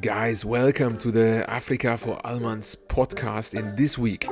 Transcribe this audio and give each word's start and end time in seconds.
Guys, 0.00 0.44
welcome 0.44 0.96
to 0.98 1.10
the 1.10 1.44
Africa 1.50 1.96
for 1.96 2.20
Almans 2.24 2.76
podcast. 2.86 3.58
In 3.58 3.74
this 3.74 3.98
week, 3.98 4.28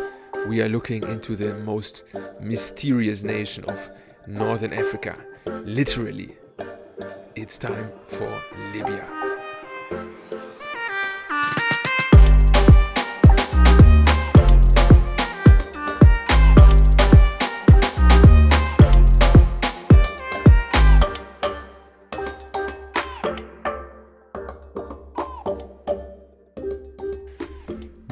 we 0.46 0.62
are 0.62 0.68
looking 0.68 1.02
into 1.02 1.34
the 1.34 1.54
most 1.64 2.04
mysterious 2.40 3.24
nation 3.24 3.64
of 3.64 3.90
Northern 4.28 4.72
Africa. 4.72 5.16
Literally, 5.64 6.36
it's 7.34 7.58
time 7.58 7.90
for 8.04 8.32
Libya. 8.72 9.08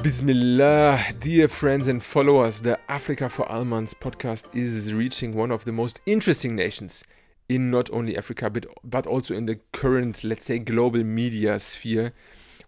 Bismillah, 0.05 1.03
dear 1.19 1.47
friends 1.47 1.87
and 1.87 2.03
followers, 2.03 2.61
the 2.61 2.79
Africa 2.91 3.27
for 3.27 3.43
Almans 3.51 3.95
podcast 3.95 4.55
is 4.55 4.93
reaching 4.93 5.33
one 5.33 5.49
of 5.49 5.65
the 5.65 5.71
most 5.71 5.99
interesting 6.05 6.55
nations 6.55 7.03
in 7.49 7.71
not 7.71 7.89
only 7.89 8.15
Africa 8.15 8.51
but, 8.51 8.67
but 8.83 9.07
also 9.07 9.33
in 9.33 9.47
the 9.47 9.55
current, 9.71 10.23
let's 10.23 10.45
say, 10.45 10.59
global 10.59 11.03
media 11.03 11.59
sphere. 11.59 12.13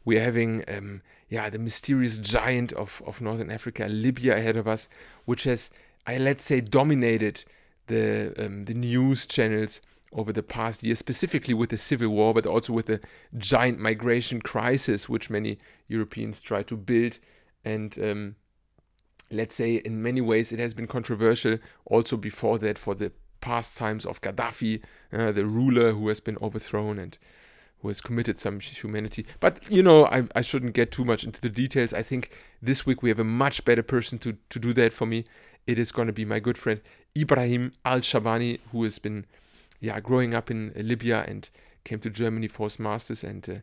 We're 0.04 0.24
having, 0.24 0.64
um, 0.68 1.04
yeah, 1.30 1.48
the 1.52 1.60
mysterious 1.60 2.18
giant 2.18 2.74
of, 2.74 3.04
of 3.06 3.22
Northern 3.22 3.52
Africa, 3.52 3.86
Libya, 3.88 4.36
ahead 4.36 4.58
of 4.58 4.68
us, 4.68 4.90
which 5.26 5.44
has, 5.44 5.70
I 6.08 6.18
let's 6.18 6.44
say, 6.44 6.60
dominated 6.60 7.44
the 7.86 8.34
um, 8.44 8.66
the 8.66 8.74
news 8.74 9.28
channels 9.28 9.80
over 10.14 10.32
the 10.32 10.44
past 10.44 10.84
year, 10.84 10.96
specifically 10.96 11.54
with 11.54 11.70
the 11.70 11.78
civil 11.78 12.10
war, 12.10 12.34
but 12.34 12.46
also 12.46 12.74
with 12.74 12.86
the 12.86 13.00
giant 13.38 13.80
migration 13.80 14.42
crisis, 14.42 15.10
which 15.10 15.30
many 15.30 15.58
Europeans 15.88 16.42
try 16.42 16.64
to 16.64 16.78
build. 16.78 17.20
And 17.66 17.98
um, 18.02 18.36
let's 19.30 19.56
say, 19.56 19.76
in 19.76 20.02
many 20.02 20.22
ways, 20.22 20.52
it 20.52 20.60
has 20.60 20.74
been 20.74 20.88
controversial 20.88 21.58
also 21.86 22.18
before 22.18 22.58
that 22.60 22.78
for 22.80 22.96
the 22.96 23.12
past 23.42 23.78
times 23.78 24.06
of 24.06 24.22
Gaddafi, 24.22 24.82
uh, 25.14 25.32
the 25.32 25.46
ruler 25.46 25.92
who 25.92 26.08
has 26.08 26.20
been 26.20 26.38
overthrown 26.42 26.98
and 27.00 27.18
who 27.82 27.90
has 27.90 28.02
committed 28.02 28.40
some 28.40 28.60
humanity. 28.60 29.26
But 29.40 29.60
you 29.70 29.84
know, 29.84 30.06
I, 30.06 30.24
I 30.36 30.42
shouldn't 30.42 30.74
get 30.74 30.92
too 30.92 31.06
much 31.06 31.24
into 31.24 31.40
the 31.42 31.50
details. 31.50 31.94
I 31.94 32.02
think 32.02 32.32
this 32.62 32.86
week 32.86 33.04
we 33.04 33.10
have 33.10 33.20
a 33.20 33.24
much 33.24 33.64
better 33.66 33.84
person 33.84 34.18
to, 34.20 34.38
to 34.50 34.60
do 34.60 34.74
that 34.74 34.94
for 34.94 35.06
me. 35.06 35.26
It 35.68 35.78
is 35.78 35.92
going 35.92 36.08
to 36.08 36.14
be 36.14 36.26
my 36.26 36.40
good 36.40 36.58
friend 36.58 36.82
Ibrahim 37.16 37.74
Al 37.86 38.00
Shabani, 38.00 38.60
who 38.72 38.84
has 38.84 39.00
been 39.00 39.26
yeah, 39.80 40.00
growing 40.00 40.34
up 40.34 40.50
in 40.50 40.74
uh, 40.78 40.82
Libya 40.82 41.24
and 41.28 41.50
came 41.84 42.00
to 42.00 42.10
Germany 42.10 42.48
for 42.48 42.66
his 42.66 42.80
masters. 42.80 43.24
And 43.24 43.48
uh, 43.50 43.54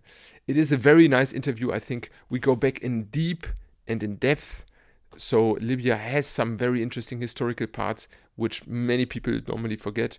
it 0.47 0.57
is 0.57 0.73
a 0.73 0.77
very 0.77 1.09
nice 1.09 1.33
interview. 1.33 1.73
I 1.73 1.79
think 1.79 2.11
we 2.29 2.39
go 2.39 2.57
back 2.57 2.79
in 2.79 3.05
deep 3.05 3.47
and 3.87 4.03
in 4.03 4.17
depth. 4.17 4.65
So 5.17 5.53
Libya 5.61 5.97
has 5.97 6.27
some 6.27 6.57
very 6.57 6.83
interesting 6.83 7.21
historical 7.21 7.67
parts 7.67 8.09
which 8.37 8.67
many 8.67 9.07
people 9.07 9.41
normally 9.47 9.77
forget. 9.77 10.19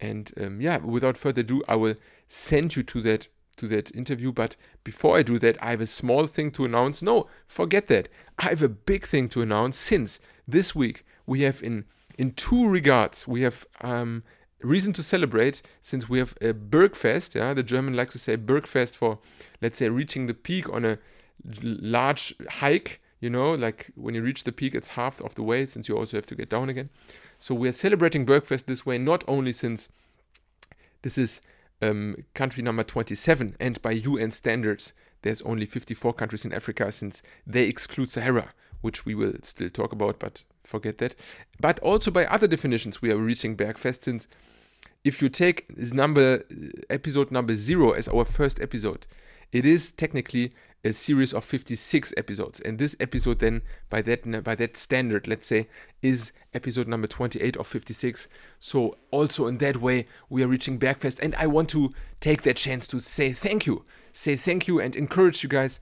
And 0.00 0.32
um, 0.40 0.60
yeah, 0.60 0.78
without 0.78 1.16
further 1.16 1.42
ado, 1.42 1.62
I 1.68 1.76
will 1.76 1.94
send 2.26 2.74
you 2.74 2.82
to 2.82 3.00
that 3.02 3.28
to 3.58 3.68
that 3.68 3.94
interview. 3.94 4.32
But 4.32 4.56
before 4.82 5.18
I 5.18 5.22
do 5.22 5.38
that, 5.38 5.62
I 5.62 5.70
have 5.70 5.80
a 5.80 5.86
small 5.86 6.26
thing 6.26 6.50
to 6.52 6.64
announce. 6.64 7.02
No, 7.02 7.28
forget 7.46 7.86
that. 7.88 8.08
I 8.38 8.44
have 8.48 8.62
a 8.62 8.68
big 8.68 9.06
thing 9.06 9.28
to 9.30 9.42
announce 9.42 9.76
since 9.76 10.18
this 10.48 10.74
week 10.74 11.04
we 11.26 11.42
have 11.42 11.62
in 11.62 11.84
in 12.18 12.32
two 12.32 12.68
regards 12.68 13.26
we 13.26 13.42
have 13.42 13.66
um, 13.80 14.22
reason 14.62 14.92
to 14.94 15.02
celebrate 15.02 15.62
since 15.80 16.08
we 16.08 16.18
have 16.18 16.34
a 16.40 16.52
Bergfest. 16.52 17.34
Yeah, 17.34 17.54
the 17.54 17.62
German 17.62 17.94
likes 17.94 18.12
to 18.12 18.18
say 18.18 18.36
Bergfest 18.36 18.94
for, 18.94 19.18
let's 19.60 19.78
say, 19.78 19.88
reaching 19.88 20.26
the 20.26 20.34
peak 20.34 20.68
on 20.72 20.84
a 20.84 20.98
large 21.62 22.34
hike. 22.48 23.00
You 23.20 23.30
know, 23.30 23.52
like 23.52 23.90
when 23.94 24.14
you 24.14 24.22
reach 24.22 24.44
the 24.44 24.52
peak, 24.52 24.74
it's 24.74 24.88
half 24.88 25.20
of 25.20 25.36
the 25.36 25.42
way 25.42 25.64
since 25.66 25.88
you 25.88 25.96
also 25.96 26.16
have 26.16 26.26
to 26.26 26.34
get 26.34 26.48
down 26.48 26.68
again. 26.68 26.90
So 27.38 27.54
we 27.54 27.68
are 27.68 27.72
celebrating 27.72 28.26
Bergfest 28.26 28.66
this 28.66 28.84
way, 28.84 28.98
not 28.98 29.24
only 29.28 29.52
since 29.52 29.88
this 31.02 31.18
is 31.18 31.40
um, 31.80 32.24
country 32.34 32.62
number 32.62 32.84
27, 32.84 33.56
and 33.60 33.82
by 33.82 33.92
UN 33.92 34.30
standards, 34.30 34.92
there's 35.22 35.42
only 35.42 35.66
54 35.66 36.14
countries 36.14 36.44
in 36.44 36.52
Africa 36.52 36.90
since 36.92 37.22
they 37.46 37.64
exclude 37.64 38.10
Sahara, 38.10 38.50
which 38.80 39.04
we 39.04 39.14
will 39.14 39.34
still 39.42 39.70
talk 39.70 39.92
about, 39.92 40.18
but 40.18 40.42
forget 40.64 40.98
that. 40.98 41.14
But 41.60 41.78
also 41.80 42.10
by 42.10 42.26
other 42.26 42.46
definitions, 42.46 43.02
we 43.02 43.10
are 43.10 43.16
reaching 43.16 43.56
Bergfest 43.56 44.04
since 44.04 44.28
if 45.04 45.20
you 45.20 45.28
take 45.28 45.66
number 45.92 46.44
uh, 46.50 46.66
episode 46.90 47.30
number 47.30 47.54
zero 47.54 47.90
as 47.92 48.08
our 48.08 48.24
first 48.24 48.60
episode, 48.60 49.06
it 49.50 49.66
is 49.66 49.90
technically 49.90 50.52
a 50.84 50.92
series 50.92 51.32
of 51.32 51.44
56 51.44 52.12
episodes. 52.16 52.60
And 52.60 52.78
this 52.78 52.96
episode 52.98 53.38
then 53.38 53.62
by 53.88 54.02
that 54.02 54.42
by 54.42 54.54
that 54.56 54.76
standard 54.76 55.28
let's 55.28 55.46
say 55.46 55.68
is 56.00 56.32
episode 56.54 56.88
number 56.88 57.06
28 57.06 57.56
of 57.56 57.66
56 57.66 58.28
so 58.58 58.96
also 59.10 59.46
in 59.46 59.58
that 59.58 59.80
way 59.80 60.06
we 60.28 60.42
are 60.42 60.48
reaching 60.48 60.78
bergfest. 60.78 61.20
And 61.20 61.34
i 61.36 61.46
want 61.46 61.68
to 61.70 61.92
take 62.20 62.42
that 62.42 62.56
chance 62.56 62.86
to 62.88 63.00
say 63.00 63.32
thank 63.32 63.66
you. 63.66 63.84
Say 64.12 64.36
thank 64.36 64.66
you 64.66 64.80
and 64.80 64.96
encourage 64.96 65.42
you 65.42 65.48
guys 65.48 65.80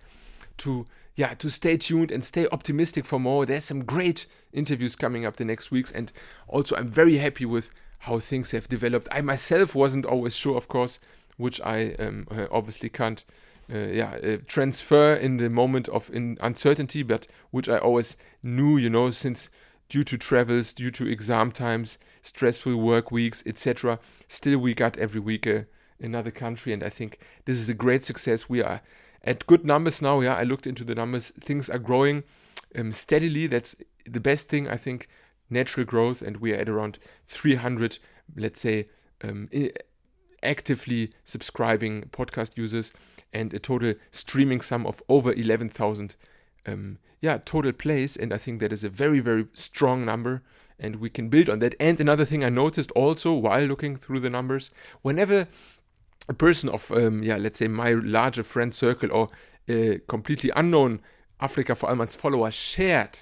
to 0.58 0.87
yeah 1.16 1.34
to 1.34 1.48
stay 1.48 1.76
tuned 1.76 2.10
and 2.10 2.25
stay 2.25 2.47
optimistic 2.52 3.04
for 3.04 3.19
more. 3.19 3.47
There's 3.47 3.64
some 3.64 3.84
great 3.84 4.26
interviews 4.52 4.97
coming 4.97 5.25
up 5.25 5.37
the 5.37 5.44
next 5.44 5.70
weeks. 5.70 5.91
And 5.91 6.12
also 6.47 6.76
i'm 6.76 6.88
very 6.88 7.16
happy 7.19 7.47
with 7.47 7.70
how 8.00 8.19
things 8.19 8.50
have 8.53 8.69
developed. 8.69 9.09
I 9.11 9.21
myself 9.21 9.75
wasn't 9.75 10.06
always 10.06 10.34
sure, 10.34 10.56
of 10.56 10.69
course, 10.69 10.99
which 11.37 11.61
I 11.61 11.94
um, 11.94 12.27
uh, 12.31 12.47
obviously 12.50 12.88
can't. 12.88 13.25
Uh, 13.72 13.87
yeah, 13.87 14.19
uh, 14.25 14.37
transfer 14.49 15.15
in 15.15 15.37
the 15.37 15.49
moment 15.49 15.87
of 15.91 16.11
in 16.12 16.37
uncertainty, 16.41 17.05
but 17.05 17.28
which 17.53 17.69
I 17.69 17.78
always 17.78 18.16
knew, 18.43 18.77
you 18.77 18.91
know, 18.91 19.12
since 19.12 19.49
due 19.88 20.03
to 20.03 20.19
travels, 20.19 20.72
due 20.72 20.91
to 20.91 21.06
exam 21.06 21.53
times, 21.53 21.97
stressful 22.22 22.75
work 22.75 23.12
weeks, 23.12 23.44
etc. 23.47 24.00
Still, 24.27 24.59
we 24.59 24.75
got 24.75 24.97
every 24.97 25.21
week 25.21 25.47
uh, 25.47 25.61
another 26.00 26.32
country, 26.32 26.72
and 26.72 26.82
I 26.82 26.88
think 26.88 27.21
this 27.44 27.59
is 27.59 27.69
a 27.69 27.75
great 27.75 28.03
success. 28.03 28.49
We 28.49 28.61
are 28.61 28.81
at 29.22 29.47
good 29.47 29.65
numbers 29.65 30.03
now. 30.03 30.19
Yeah, 30.19 30.34
I 30.34 30.43
looked 30.43 30.67
into 30.67 30.82
the 30.82 30.97
numbers; 30.97 31.31
things 31.38 31.71
are 31.71 31.78
growing 31.78 32.25
um, 32.77 32.91
steadily. 32.91 33.47
That's 33.47 33.77
the 34.05 34.21
best 34.21 34.49
thing 34.49 34.69
I 34.69 34.78
think 34.78 35.09
natural 35.50 35.84
growth, 35.84 36.22
and 36.22 36.38
we 36.38 36.53
are 36.53 36.56
at 36.56 36.69
around 36.69 36.99
300, 37.27 37.99
let's 38.37 38.61
say, 38.61 38.88
um, 39.22 39.49
actively 40.43 41.12
subscribing 41.25 42.05
podcast 42.12 42.56
users, 42.56 42.93
and 43.33 43.53
a 43.53 43.59
total 43.59 43.94
streaming 44.11 44.61
sum 44.61 44.87
of 44.87 45.03
over 45.09 45.33
11,000. 45.33 46.16
Um, 46.66 46.99
yeah, 47.21 47.38
total 47.44 47.72
plays, 47.72 48.16
and 48.16 48.33
I 48.33 48.38
think 48.38 48.61
that 48.61 48.72
is 48.72 48.84
a 48.84 48.88
very, 48.88 49.21
very 49.21 49.47
strong 49.55 50.05
number, 50.05 50.43
and 50.78 50.97
we 50.97 51.11
can 51.11 51.28
build 51.28 51.49
on 51.50 51.59
that. 51.59 51.75
And 51.78 52.00
another 52.00 52.25
thing 52.25 52.43
I 52.43 52.49
noticed 52.49 52.91
also 52.93 53.34
while 53.34 53.65
looking 53.67 53.97
through 53.97 54.21
the 54.21 54.31
numbers, 54.31 54.71
whenever 55.03 55.47
a 56.28 56.34
person 56.34 56.69
of, 56.71 56.91
um, 56.93 57.22
yeah, 57.22 57.37
let's 57.37 57.59
say 57.59 57.69
my 57.69 57.93
larger 57.93 58.43
friend 58.43 58.75
circle 58.75 59.12
or 59.12 59.28
a 59.69 59.99
completely 60.09 60.50
unknown 60.56 61.00
Africa 61.41 61.75
for 61.75 61.88
Almans 61.88 62.15
follower 62.15 62.50
shared 62.50 63.19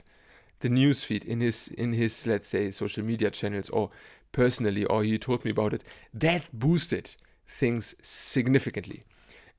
the 0.61 0.69
newsfeed 0.69 1.25
in 1.25 1.41
his 1.41 1.69
in 1.69 1.93
his 1.93 2.27
let's 2.27 2.49
say 2.49 2.71
social 2.71 3.05
media 3.05 3.31
channels 3.31 3.71
or 3.71 3.91
personally 4.33 4.85
or 4.85 5.03
he 5.03 5.19
told 5.19 5.45
me 5.45 5.51
about 5.51 5.73
it 5.73 5.85
that 6.13 6.45
boosted 6.53 7.15
things 7.47 7.95
significantly. 8.03 9.05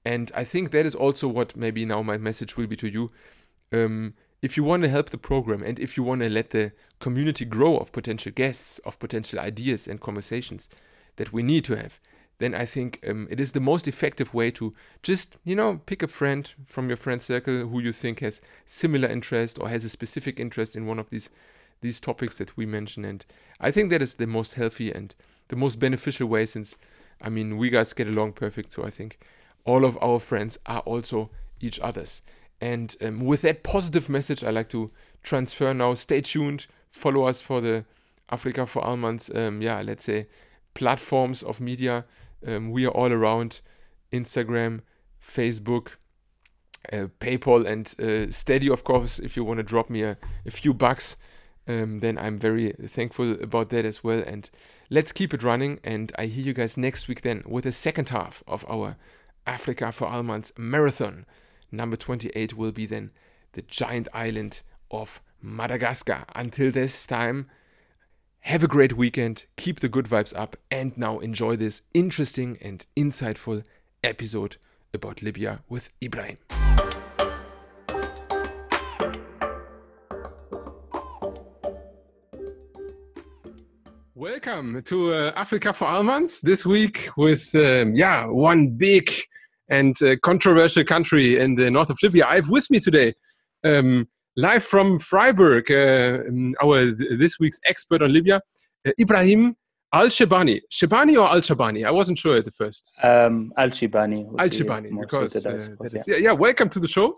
And 0.06 0.32
i 0.36 0.44
think 0.44 0.72
that 0.72 0.86
is 0.86 0.96
also 0.96 1.28
what 1.28 1.56
maybe 1.56 1.86
now 1.86 2.02
my 2.02 2.18
message 2.18 2.58
will 2.58 2.68
be 2.68 2.76
to 2.78 2.88
you. 2.88 3.12
Um, 3.72 4.14
if 4.42 4.56
you 4.56 4.64
want 4.64 4.84
to 4.84 4.90
help 4.90 5.10
the 5.10 5.18
program 5.18 5.62
and 5.64 5.78
if 5.80 5.98
you 5.98 6.04
want 6.04 6.22
to 6.22 6.30
let 6.30 6.52
the 6.52 6.72
community 7.00 7.46
grow 7.46 7.78
of 7.78 7.92
potential 7.92 8.32
guests 8.32 8.80
of 8.80 8.98
potential 9.00 9.40
ideas 9.40 9.88
and 9.88 10.00
conversations 10.00 10.70
that 11.18 11.34
we 11.34 11.44
need 11.44 11.66
to 11.66 11.76
have 11.76 12.00
then 12.40 12.56
I 12.56 12.66
think 12.66 13.00
um, 13.08 13.28
it 13.30 13.40
is 13.40 13.52
the 13.52 13.60
most 13.60 13.88
effective 13.88 14.34
way 14.34 14.50
to 14.52 14.74
just, 15.04 15.36
you 15.44 15.56
know, 15.56 15.82
pick 15.86 16.02
a 16.02 16.08
friend 16.08 16.52
from 16.66 16.88
your 16.88 16.98
friend 16.98 17.22
circle 17.22 17.68
who 17.68 17.80
you 17.82 17.92
think 17.92 18.22
has 18.22 18.42
similar 18.66 19.08
interest 19.08 19.60
or 19.60 19.70
has 19.70 19.86
a 19.86 19.90
specific 19.90 20.40
interest 20.40 20.76
in 20.76 20.86
one 20.86 21.00
of 21.00 21.10
these 21.10 21.30
these 21.82 22.00
topics 22.00 22.38
that 22.38 22.58
we 22.58 22.66
mention. 22.66 23.06
And 23.06 23.26
I 23.62 23.72
think 23.72 23.90
that 23.90 24.02
is 24.02 24.16
the 24.16 24.28
most 24.28 24.56
healthy 24.56 24.92
and 24.92 25.16
the 25.48 25.56
most 25.56 25.80
beneficial 25.80 26.28
way 26.28 26.46
since, 26.46 26.76
I 27.22 27.30
mean, 27.30 27.58
we 27.58 27.70
guys 27.70 27.94
get 27.94 28.08
along 28.08 28.34
perfect. 28.34 28.74
So 28.74 28.84
I 28.84 28.90
think 28.90 29.18
all 29.64 29.86
of 29.86 29.98
our 30.02 30.20
friends 30.20 30.60
are 30.66 30.82
also 30.82 31.30
each 31.62 31.80
other's. 31.80 32.22
And 32.60 32.98
um, 33.02 33.22
with 33.22 33.44
that 33.44 33.64
positive 33.64 34.10
message, 34.10 34.44
I 34.44 34.50
like 34.50 34.68
to 34.70 34.92
transfer 35.24 35.74
now. 35.74 35.94
Stay 35.94 36.20
tuned. 36.20 36.68
Follow 36.92 37.24
us 37.24 37.42
for 37.42 37.62
the 37.62 37.86
Africa 38.30 38.66
for 38.66 38.82
Almans, 38.84 39.30
um, 39.36 39.62
yeah, 39.62 39.82
let's 39.82 40.04
say 40.04 40.28
platforms 40.74 41.44
of 41.44 41.60
media 41.60 42.06
um, 42.46 42.72
we 42.72 42.86
are 42.86 42.92
all 42.92 43.12
around 43.12 43.62
Instagram, 44.12 44.82
Facebook, 45.22 45.94
uh, 46.92 47.08
PayPal, 47.20 47.66
and 47.66 47.94
uh, 48.00 48.32
Steady, 48.32 48.70
of 48.70 48.84
course. 48.84 49.20
If 49.20 49.36
you 49.36 49.44
want 49.44 49.58
to 49.58 49.64
drop 49.64 49.90
me 49.90 50.04
a, 50.04 50.18
a 50.46 50.52
few 50.52 50.74
bucks, 50.74 51.18
um, 51.68 52.00
then 52.00 52.18
I'm 52.18 52.38
very 52.38 52.74
thankful 52.74 53.34
about 53.42 53.70
that 53.70 53.86
as 53.86 54.04
well. 54.04 54.24
And 54.26 54.50
let's 54.90 55.12
keep 55.12 55.34
it 55.34 55.44
running. 55.44 55.80
And 55.84 56.12
I 56.18 56.26
hear 56.26 56.44
you 56.44 56.54
guys 56.54 56.78
next 56.78 57.08
week 57.08 57.22
then 57.22 57.44
with 57.46 57.66
the 57.66 57.72
second 57.72 58.10
half 58.10 58.44
of 58.48 58.66
our 58.70 58.96
Africa 59.46 59.92
for 59.92 60.08
Almans 60.08 60.52
marathon. 60.58 61.26
Number 61.72 61.96
28 61.96 62.56
will 62.56 62.72
be 62.72 62.86
then 62.86 63.12
the 63.54 63.62
giant 63.62 64.08
island 64.14 64.62
of 64.90 65.22
Madagascar. 65.42 66.26
Until 66.36 66.72
this 66.72 67.06
time, 67.06 67.48
have 68.42 68.64
a 68.64 68.68
great 68.68 68.94
weekend, 68.94 69.46
keep 69.58 69.80
the 69.80 69.90
good 69.90 70.06
vibes 70.06 70.36
up, 70.36 70.56
and 70.72 70.98
now 70.98 71.20
enjoy 71.20 71.56
this 71.56 71.82
interesting 71.94 72.58
and 72.62 72.86
insightful 72.98 73.64
episode 74.04 74.58
about 74.94 75.22
Libya 75.22 75.62
with 75.70 75.90
Ibrahim. 76.02 76.38
Welcome 84.16 84.82
to 84.84 85.14
uh, 85.14 85.32
Africa 85.36 85.74
for 85.74 85.86
Almans 85.88 86.42
this 86.42 86.66
week 86.66 87.10
with, 87.16 87.54
um, 87.56 87.94
yeah, 87.96 88.26
one 88.26 88.70
big 88.70 89.12
and 89.70 90.02
uh, 90.02 90.16
controversial 90.24 90.84
country 90.84 91.40
in 91.40 91.56
the 91.56 91.70
north 91.70 91.90
of 91.90 91.98
Libya. 92.02 92.26
I 92.26 92.36
have 92.36 92.50
with 92.50 92.70
me 92.70 92.80
today, 92.80 93.14
um, 93.64 94.08
live 94.40 94.64
from 94.64 95.00
Freiburg, 95.00 95.70
uh, 95.70 96.24
um, 96.28 96.56
our 96.64 96.86
this 96.86 97.40
week's 97.40 97.60
expert 97.66 98.02
on 98.02 98.14
Libya, 98.14 98.42
uh, 98.88 98.92
Ibrahim 99.00 99.56
Al 99.94 100.08
Shebani. 100.08 100.62
Shebani 100.72 101.18
or 101.18 101.28
Al 101.30 101.42
Shabani? 101.42 101.86
I 101.86 101.92
wasn't 101.92 102.18
sure 102.18 102.38
at 102.38 102.46
the 102.46 102.52
first. 102.52 102.94
Um, 103.04 103.52
Al 103.58 103.70
Shebani. 103.70 104.20
Al 104.40 104.50
Shebani, 104.50 104.90
because 105.00 105.36
uh, 105.46 105.60
suppose, 105.60 106.08
yeah. 106.08 106.16
yeah, 106.18 106.32
welcome 106.32 106.70
to 106.70 106.80
the 106.80 106.88
show. 106.88 107.18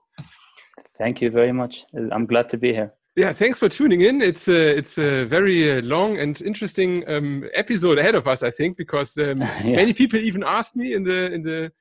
Thank 0.98 1.22
you 1.22 1.30
very 1.30 1.52
much. 1.52 1.86
I'm 2.12 2.26
glad 2.26 2.50
to 2.50 2.58
be 2.58 2.74
here. 2.74 2.94
Yeah, 3.16 3.34
thanks 3.34 3.60
for 3.60 3.68
tuning 3.68 4.02
in. 4.02 4.22
It's 4.22 4.48
a 4.48 4.78
it's 4.78 4.98
a 4.98 5.26
very 5.26 5.78
uh, 5.78 5.82
long 5.82 6.18
and 6.18 6.42
interesting 6.42 7.04
um, 7.10 7.44
episode 7.54 8.00
ahead 8.00 8.16
of 8.16 8.26
us, 8.28 8.42
I 8.42 8.52
think, 8.52 8.78
because 8.78 9.18
um, 9.18 9.42
yeah. 9.42 9.76
many 9.76 9.94
people 9.94 10.18
even 10.20 10.44
asked 10.44 10.76
me 10.78 10.94
in 10.94 11.04
the 11.04 11.34
in 11.34 11.44
the 11.44 11.72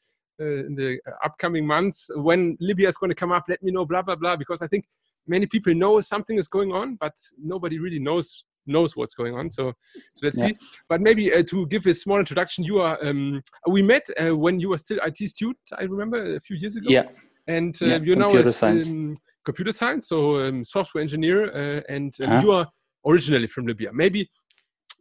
uh, 0.40 0.66
in 0.66 0.74
the 0.74 0.98
upcoming 1.24 1.66
months 1.66 2.10
when 2.16 2.56
Libya 2.60 2.88
is 2.88 2.96
going 2.96 3.10
to 3.10 3.14
come 3.14 3.30
up. 3.30 3.44
Let 3.48 3.62
me 3.62 3.70
know, 3.70 3.86
blah 3.86 4.02
blah 4.02 4.16
blah, 4.16 4.34
because 4.34 4.60
I 4.60 4.66
think 4.66 4.86
many 5.26 5.46
people 5.46 5.74
know 5.74 6.00
something 6.00 6.36
is 6.36 6.48
going 6.48 6.72
on, 6.72 6.96
but 7.00 7.14
nobody 7.38 7.78
really 7.78 7.98
knows 7.98 8.44
knows 8.66 8.96
what's 8.96 9.14
going 9.14 9.34
on. 9.34 9.50
So, 9.50 9.72
so 10.14 10.20
let's 10.22 10.38
yeah. 10.38 10.48
see. 10.48 10.56
But 10.88 11.00
maybe 11.00 11.32
uh, 11.32 11.42
to 11.44 11.66
give 11.66 11.86
a 11.86 11.94
small 11.94 12.18
introduction, 12.18 12.64
you 12.64 12.80
are 12.80 12.98
um, 13.04 13.42
we 13.66 13.82
met 13.82 14.06
uh, 14.18 14.36
when 14.36 14.60
you 14.60 14.68
were 14.70 14.78
still 14.78 14.98
IT 15.04 15.16
student. 15.16 15.58
I 15.78 15.84
remember 15.84 16.36
a 16.36 16.40
few 16.40 16.56
years 16.56 16.76
ago. 16.76 16.88
Yeah. 16.88 17.08
And 17.46 17.76
uh, 17.82 17.86
yeah, 17.86 17.98
you're 18.02 18.16
now 18.16 18.30
a 18.30 18.66
um, 18.66 19.16
computer 19.44 19.72
science, 19.72 20.08
so 20.08 20.44
um, 20.44 20.62
software 20.62 21.02
engineer, 21.02 21.50
uh, 21.50 21.82
and 21.88 22.14
um, 22.20 22.28
-huh. 22.28 22.42
you 22.42 22.52
are 22.52 22.66
originally 23.04 23.48
from 23.48 23.66
Libya. 23.66 23.90
Maybe 23.92 24.28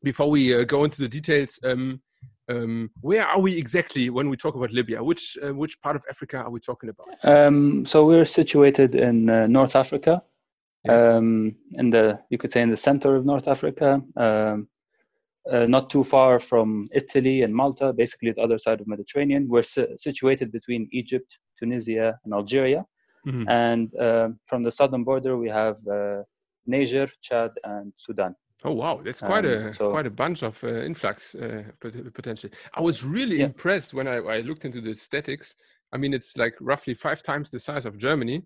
before 0.04 0.30
we 0.30 0.56
uh, 0.56 0.66
go 0.66 0.84
into 0.84 0.98
the 0.98 1.10
details. 1.10 1.60
Um, 1.64 2.02
um, 2.50 2.90
where 3.02 3.26
are 3.26 3.40
we 3.40 3.58
exactly 3.58 4.10
when 4.10 4.30
we 4.30 4.38
talk 4.38 4.56
about 4.56 4.72
Libya? 4.72 5.04
Which 5.04 5.38
uh, 5.44 5.54
which 5.54 5.80
part 5.82 5.96
of 5.96 6.04
Africa 6.10 6.38
are 6.38 6.50
we 6.50 6.60
talking 6.60 6.90
about? 6.90 7.08
Um, 7.24 7.86
so 7.86 8.06
we're 8.06 8.26
situated 8.26 8.96
in 8.96 9.30
uh, 9.30 9.48
North 9.48 9.76
Africa, 9.76 10.22
yeah. 10.86 11.16
um, 11.16 11.56
in 11.74 11.92
the 11.92 12.20
you 12.30 12.38
could 12.38 12.52
say 12.52 12.62
in 12.62 12.70
the 12.70 12.78
center 12.78 13.16
of 13.16 13.26
North 13.26 13.48
Africa, 13.48 14.02
um, 14.18 14.68
uh, 15.52 15.66
not 15.68 15.90
too 15.90 16.04
far 16.04 16.40
from 16.40 16.88
Italy 16.92 17.44
and 17.44 17.54
Malta, 17.54 17.94
basically 17.94 18.32
the 18.32 18.42
other 18.42 18.58
side 18.58 18.82
of 18.82 18.88
Mediterranean. 18.88 19.48
We're 19.48 19.64
si- 19.64 19.96
situated 19.98 20.52
between 20.52 20.90
Egypt, 20.92 21.38
Tunisia, 21.60 22.20
and 22.26 22.34
Algeria, 22.34 22.86
mm-hmm. 23.28 23.48
and 23.48 23.96
uh, 23.96 24.30
from 24.48 24.64
the 24.64 24.72
southern 24.72 25.04
border 25.04 25.38
we 25.38 25.50
have 25.50 25.78
uh, 25.88 26.24
Niger, 26.66 27.08
Chad, 27.22 27.52
and 27.64 27.94
Sudan. 27.98 28.36
Oh 28.64 28.74
wow, 28.74 29.00
that's 29.04 29.22
quite 29.22 29.46
um, 29.46 29.52
a 29.52 29.74
so, 29.74 29.92
quite 29.92 30.06
a 30.06 30.12
bunch 30.12 30.44
of 30.44 30.62
uh, 30.64 30.82
influx 30.82 31.34
uh, 31.36 31.64
potentially. 32.14 32.52
I 32.74 32.82
was 32.82 33.06
really 33.06 33.38
yeah. 33.38 33.46
impressed 33.46 33.94
when 33.94 34.08
I, 34.08 34.18
I 34.18 34.42
looked 34.42 34.66
into 34.66 34.82
the 34.82 34.94
statics. 34.94 35.56
I 35.94 35.98
mean, 35.98 36.14
it's 36.14 36.36
like 36.38 36.56
roughly 36.60 36.94
five 36.94 37.24
times 37.24 37.52
the 37.52 37.60
size 37.60 37.86
of 37.86 37.98
Germany. 37.98 38.44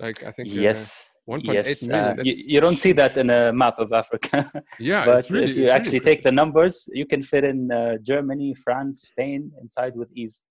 Like 0.00 0.24
I 0.24 0.32
think 0.32 0.48
uh, 0.48 0.54
yes, 0.54 1.14
uh, 1.28 1.34
1.8 1.34 1.54
yes. 1.54 1.86
million. 1.86 2.26
You, 2.26 2.34
you, 2.46 2.60
don't 2.60 2.76
see 2.78 2.92
that 2.92 3.16
in 3.16 3.30
a 3.30 3.52
map 3.52 3.78
of 3.78 3.92
Africa. 3.92 4.50
yeah, 4.80 5.04
but 5.04 5.30
really, 5.30 5.52
if 5.52 5.56
you 5.56 5.68
actually 5.68 6.00
really 6.00 6.16
take 6.16 6.24
the 6.24 6.32
numbers, 6.32 6.88
you 6.92 7.06
can 7.06 7.22
fit 7.22 7.44
in 7.44 7.70
uh, 7.70 7.98
Germany, 8.02 8.54
France, 8.54 9.02
Spain 9.02 9.52
inside 9.60 9.94
with 9.94 10.10
ease 10.12 10.42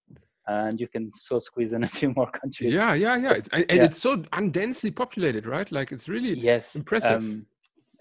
and 0.48 0.80
you 0.80 0.88
can 0.88 1.12
so 1.14 1.40
squeeze 1.40 1.74
in 1.74 1.84
a 1.84 1.88
few 1.88 2.14
more 2.16 2.30
countries. 2.32 2.74
Yeah, 2.74 2.94
yeah, 2.94 3.16
yeah. 3.16 3.34
It's, 3.34 3.50
and, 3.50 3.66
yeah. 3.70 3.84
it's 3.84 4.00
so 4.00 4.24
undensely 4.34 4.92
populated, 4.92 5.46
right? 5.46 5.72
Like 5.72 5.92
it's 5.92 6.10
really 6.10 6.34
yes 6.34 6.76
impressive. 6.76 7.24
Um, 7.24 7.46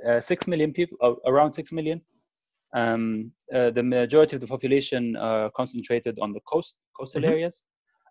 uh, 0.08 0.20
six 0.20 0.46
million 0.46 0.72
people, 0.72 0.96
uh, 1.02 1.14
around 1.30 1.54
six 1.54 1.72
million. 1.72 2.00
Um, 2.74 3.32
uh, 3.52 3.70
the 3.70 3.82
majority 3.82 4.36
of 4.36 4.40
the 4.40 4.46
population 4.46 5.16
are 5.16 5.50
concentrated 5.56 6.18
on 6.20 6.32
the 6.32 6.40
coast, 6.40 6.74
coastal 6.98 7.22
mm-hmm. 7.22 7.32
areas. 7.32 7.64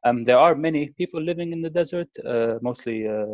Um, 0.05 0.23
there 0.23 0.37
are 0.37 0.55
many 0.55 0.89
people 0.97 1.21
living 1.21 1.51
in 1.51 1.61
the 1.61 1.69
desert. 1.69 2.07
Uh, 2.25 2.55
mostly, 2.61 3.07
uh, 3.07 3.25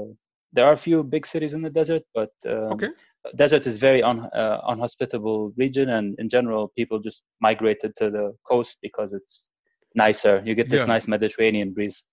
there 0.54 0.66
are 0.66 0.74
a 0.74 0.78
few 0.78 1.04
big 1.04 1.26
cities 1.26 1.54
in 1.54 1.62
the 1.62 1.70
desert, 1.70 2.04
but 2.14 2.32
um, 2.46 2.74
okay. 2.74 2.90
desert 3.36 3.68
is 3.68 3.78
very 3.78 4.02
un, 4.02 4.22
uh, 4.34 4.60
unhospitable 4.68 5.52
region, 5.58 5.90
and 5.90 6.16
in 6.20 6.30
general, 6.30 6.72
people 6.78 7.00
just 7.00 7.24
migrated 7.42 7.96
to 7.98 8.10
the 8.10 8.34
coast 8.48 8.78
because 8.82 9.14
it's 9.14 9.50
nicer. 9.96 10.42
You 10.46 10.56
get 10.56 10.70
this 10.70 10.82
yeah. 10.82 10.88
nice 10.88 11.08
Mediterranean 11.08 11.74
breeze 11.74 12.06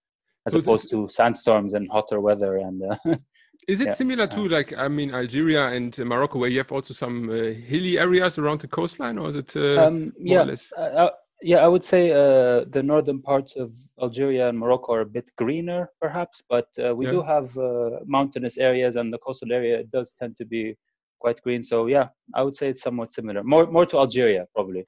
as 0.46 0.52
so 0.52 0.58
opposed 0.58 0.90
to 0.90 1.08
sandstorms 1.08 1.74
and 1.74 1.88
hotter 1.90 2.20
weather 2.20 2.56
and 2.56 2.82
Is 3.68 3.80
it 3.80 3.88
yeah. 3.88 3.94
similar 3.94 4.26
to 4.26 4.48
like 4.48 4.72
I 4.76 4.88
mean 4.88 5.14
Algeria 5.14 5.68
and 5.68 5.96
Morocco, 5.98 6.38
where 6.38 6.50
you 6.50 6.58
have 6.58 6.72
also 6.72 6.92
some 6.92 7.30
uh, 7.30 7.52
hilly 7.52 7.98
areas 7.98 8.38
around 8.38 8.60
the 8.60 8.68
coastline, 8.68 9.18
or 9.18 9.28
is 9.28 9.36
it 9.36 9.56
uh, 9.56 9.86
um, 9.86 10.12
yeah, 10.18 10.44
uh, 10.76 10.80
uh, 10.80 11.10
yeah, 11.42 11.58
I 11.58 11.68
would 11.68 11.84
say 11.84 12.10
uh, 12.10 12.64
the 12.70 12.82
northern 12.82 13.22
parts 13.22 13.54
of 13.56 13.70
Algeria 14.00 14.48
and 14.48 14.58
Morocco 14.58 14.94
are 14.94 15.00
a 15.02 15.06
bit 15.06 15.26
greener, 15.36 15.90
perhaps, 16.00 16.42
but 16.48 16.66
uh, 16.84 16.94
we 16.94 17.06
yeah. 17.06 17.12
do 17.12 17.22
have 17.22 17.56
mountainous 18.04 18.58
areas, 18.58 18.96
and 18.96 19.12
the 19.12 19.18
coastal 19.18 19.52
area 19.52 19.78
it 19.78 19.92
does 19.92 20.12
tend 20.18 20.36
to 20.38 20.44
be 20.44 20.76
quite 21.20 21.40
green. 21.42 21.62
So 21.62 21.86
yeah, 21.86 22.08
I 22.34 22.42
would 22.42 22.56
say 22.56 22.68
it's 22.68 22.82
somewhat 22.82 23.12
similar, 23.12 23.44
more 23.44 23.66
more 23.66 23.86
to 23.86 23.98
Algeria 23.98 24.46
probably. 24.54 24.86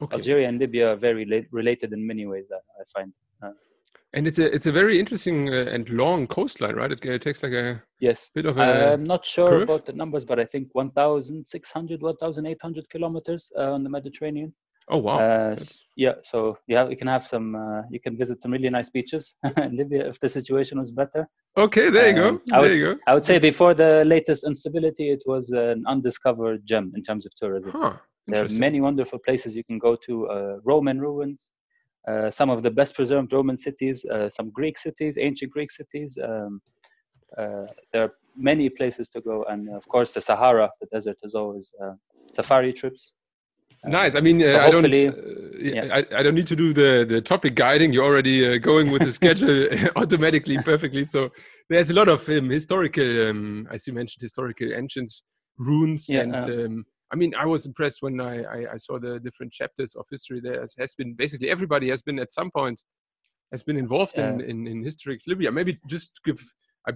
Okay. 0.00 0.16
Algeria 0.16 0.48
and 0.48 0.58
Libya 0.58 0.92
are 0.92 0.96
very 0.96 1.48
related 1.50 1.92
in 1.92 2.06
many 2.06 2.26
ways. 2.26 2.46
I 2.52 2.84
find. 2.94 3.12
And 4.14 4.26
it's 4.26 4.38
a 4.38 4.52
it's 4.54 4.66
a 4.66 4.72
very 4.72 4.98
interesting 4.98 5.48
uh, 5.48 5.70
and 5.70 5.88
long 5.88 6.26
coastline, 6.26 6.76
right? 6.76 6.92
It, 6.92 7.02
it, 7.04 7.22
takes 7.22 7.42
like 7.42 7.52
a 7.52 7.82
yes 7.98 8.30
bit 8.34 8.44
of 8.44 8.58
a. 8.58 8.92
I'm 8.92 9.04
not 9.04 9.24
sure 9.24 9.48
curve. 9.48 9.62
about 9.62 9.86
the 9.86 9.94
numbers, 9.94 10.26
but 10.26 10.38
I 10.38 10.44
think 10.44 10.68
1,600, 10.72 12.02
1,800 12.02 12.90
kilometers 12.90 13.50
uh, 13.58 13.72
on 13.72 13.82
the 13.82 13.88
Mediterranean. 13.88 14.52
Oh 14.88 14.98
wow! 14.98 15.18
Uh, 15.18 15.56
yeah, 15.96 16.14
so 16.22 16.58
you 16.66 16.76
have 16.76 16.90
you 16.90 16.96
can 16.96 17.06
have 17.06 17.24
some 17.24 17.54
uh, 17.54 17.82
you 17.90 18.00
can 18.00 18.14
visit 18.16 18.42
some 18.42 18.50
really 18.50 18.68
nice 18.68 18.90
beaches 18.90 19.34
in 19.56 19.76
Libya 19.76 20.08
if 20.08 20.20
the 20.20 20.28
situation 20.28 20.78
was 20.78 20.90
better. 20.90 21.26
Okay, 21.56 21.88
there 21.88 22.14
you 22.14 22.22
um, 22.22 22.36
go. 22.36 22.42
There 22.46 22.60
would, 22.60 22.70
you 22.72 22.94
go. 22.94 23.00
I 23.06 23.14
would 23.14 23.24
say 23.24 23.38
before 23.38 23.72
the 23.72 24.04
latest 24.04 24.44
instability, 24.44 25.10
it 25.10 25.22
was 25.24 25.50
an 25.52 25.84
undiscovered 25.86 26.66
gem 26.66 26.92
in 26.96 27.02
terms 27.02 27.24
of 27.24 27.34
tourism. 27.36 27.70
Huh, 27.70 27.96
there 28.26 28.44
are 28.44 28.48
many 28.58 28.82
wonderful 28.82 29.20
places 29.20 29.56
you 29.56 29.64
can 29.64 29.78
go 29.78 29.96
to: 30.04 30.26
uh, 30.28 30.56
Roman 30.64 31.00
ruins, 31.00 31.48
some 32.30 32.50
of 32.50 32.62
the 32.62 32.70
best 32.70 32.94
preserved 32.94 33.32
Roman 33.32 33.56
cities, 33.56 34.04
uh, 34.04 34.28
some 34.28 34.50
Greek 34.50 34.78
cities, 34.78 35.16
ancient 35.18 35.52
Greek 35.52 35.70
cities. 35.70 36.18
Um, 36.22 36.60
uh, 37.38 37.66
there 37.92 38.02
are 38.02 38.12
many 38.36 38.68
places 38.68 39.08
to 39.10 39.20
go, 39.20 39.44
and 39.44 39.68
of 39.70 39.86
course, 39.88 40.12
the 40.12 40.20
Sahara, 40.20 40.70
the 40.80 40.86
desert, 40.86 41.16
is 41.22 41.34
always 41.34 41.70
safari 42.32 42.72
trips. 42.72 43.14
Nice. 43.84 44.14
I 44.14 44.20
mean, 44.20 44.40
uh, 44.42 44.58
I 44.58 44.70
don't. 44.70 44.84
Uh, 44.84 45.12
yeah. 45.58 45.88
I, 45.92 46.18
I, 46.18 46.22
don't 46.22 46.36
need 46.36 46.46
to 46.46 46.54
do 46.54 46.72
the 46.72 47.04
the 47.08 47.20
topic 47.20 47.56
guiding. 47.56 47.92
You're 47.92 48.04
already 48.04 48.54
uh, 48.54 48.58
going 48.58 48.92
with 48.92 49.02
the 49.02 49.12
schedule 49.20 49.66
automatically, 49.96 50.56
perfectly. 50.58 51.04
So 51.04 51.30
there's 51.68 51.90
a 51.90 51.94
lot 51.94 52.08
of 52.08 52.28
um, 52.28 52.48
historical, 52.48 53.28
um, 53.28 53.66
as 53.72 53.86
you 53.86 53.92
mentioned, 53.92 54.22
historical 54.22 54.72
ancient 54.72 55.10
ruins 55.58 56.08
yeah, 56.08 56.20
and 56.20 56.34
um, 56.36 56.84
I 57.12 57.16
mean, 57.16 57.34
I 57.38 57.44
was 57.44 57.66
impressed 57.66 58.00
when 58.00 58.20
I, 58.20 58.42
I, 58.42 58.72
I, 58.72 58.76
saw 58.78 58.98
the 58.98 59.20
different 59.20 59.52
chapters 59.52 59.94
of 59.94 60.06
history. 60.10 60.40
There 60.40 60.66
has 60.78 60.94
been 60.94 61.12
basically 61.12 61.50
everybody 61.50 61.90
has 61.90 62.02
been 62.02 62.18
at 62.18 62.32
some 62.32 62.50
point 62.50 62.82
has 63.50 63.62
been 63.62 63.76
involved 63.76 64.14
yeah. 64.16 64.30
in, 64.30 64.40
in, 64.40 64.66
in 64.66 64.82
history 64.82 65.20
Libya. 65.26 65.52
Maybe 65.52 65.78
just 65.86 66.20
give 66.24 66.40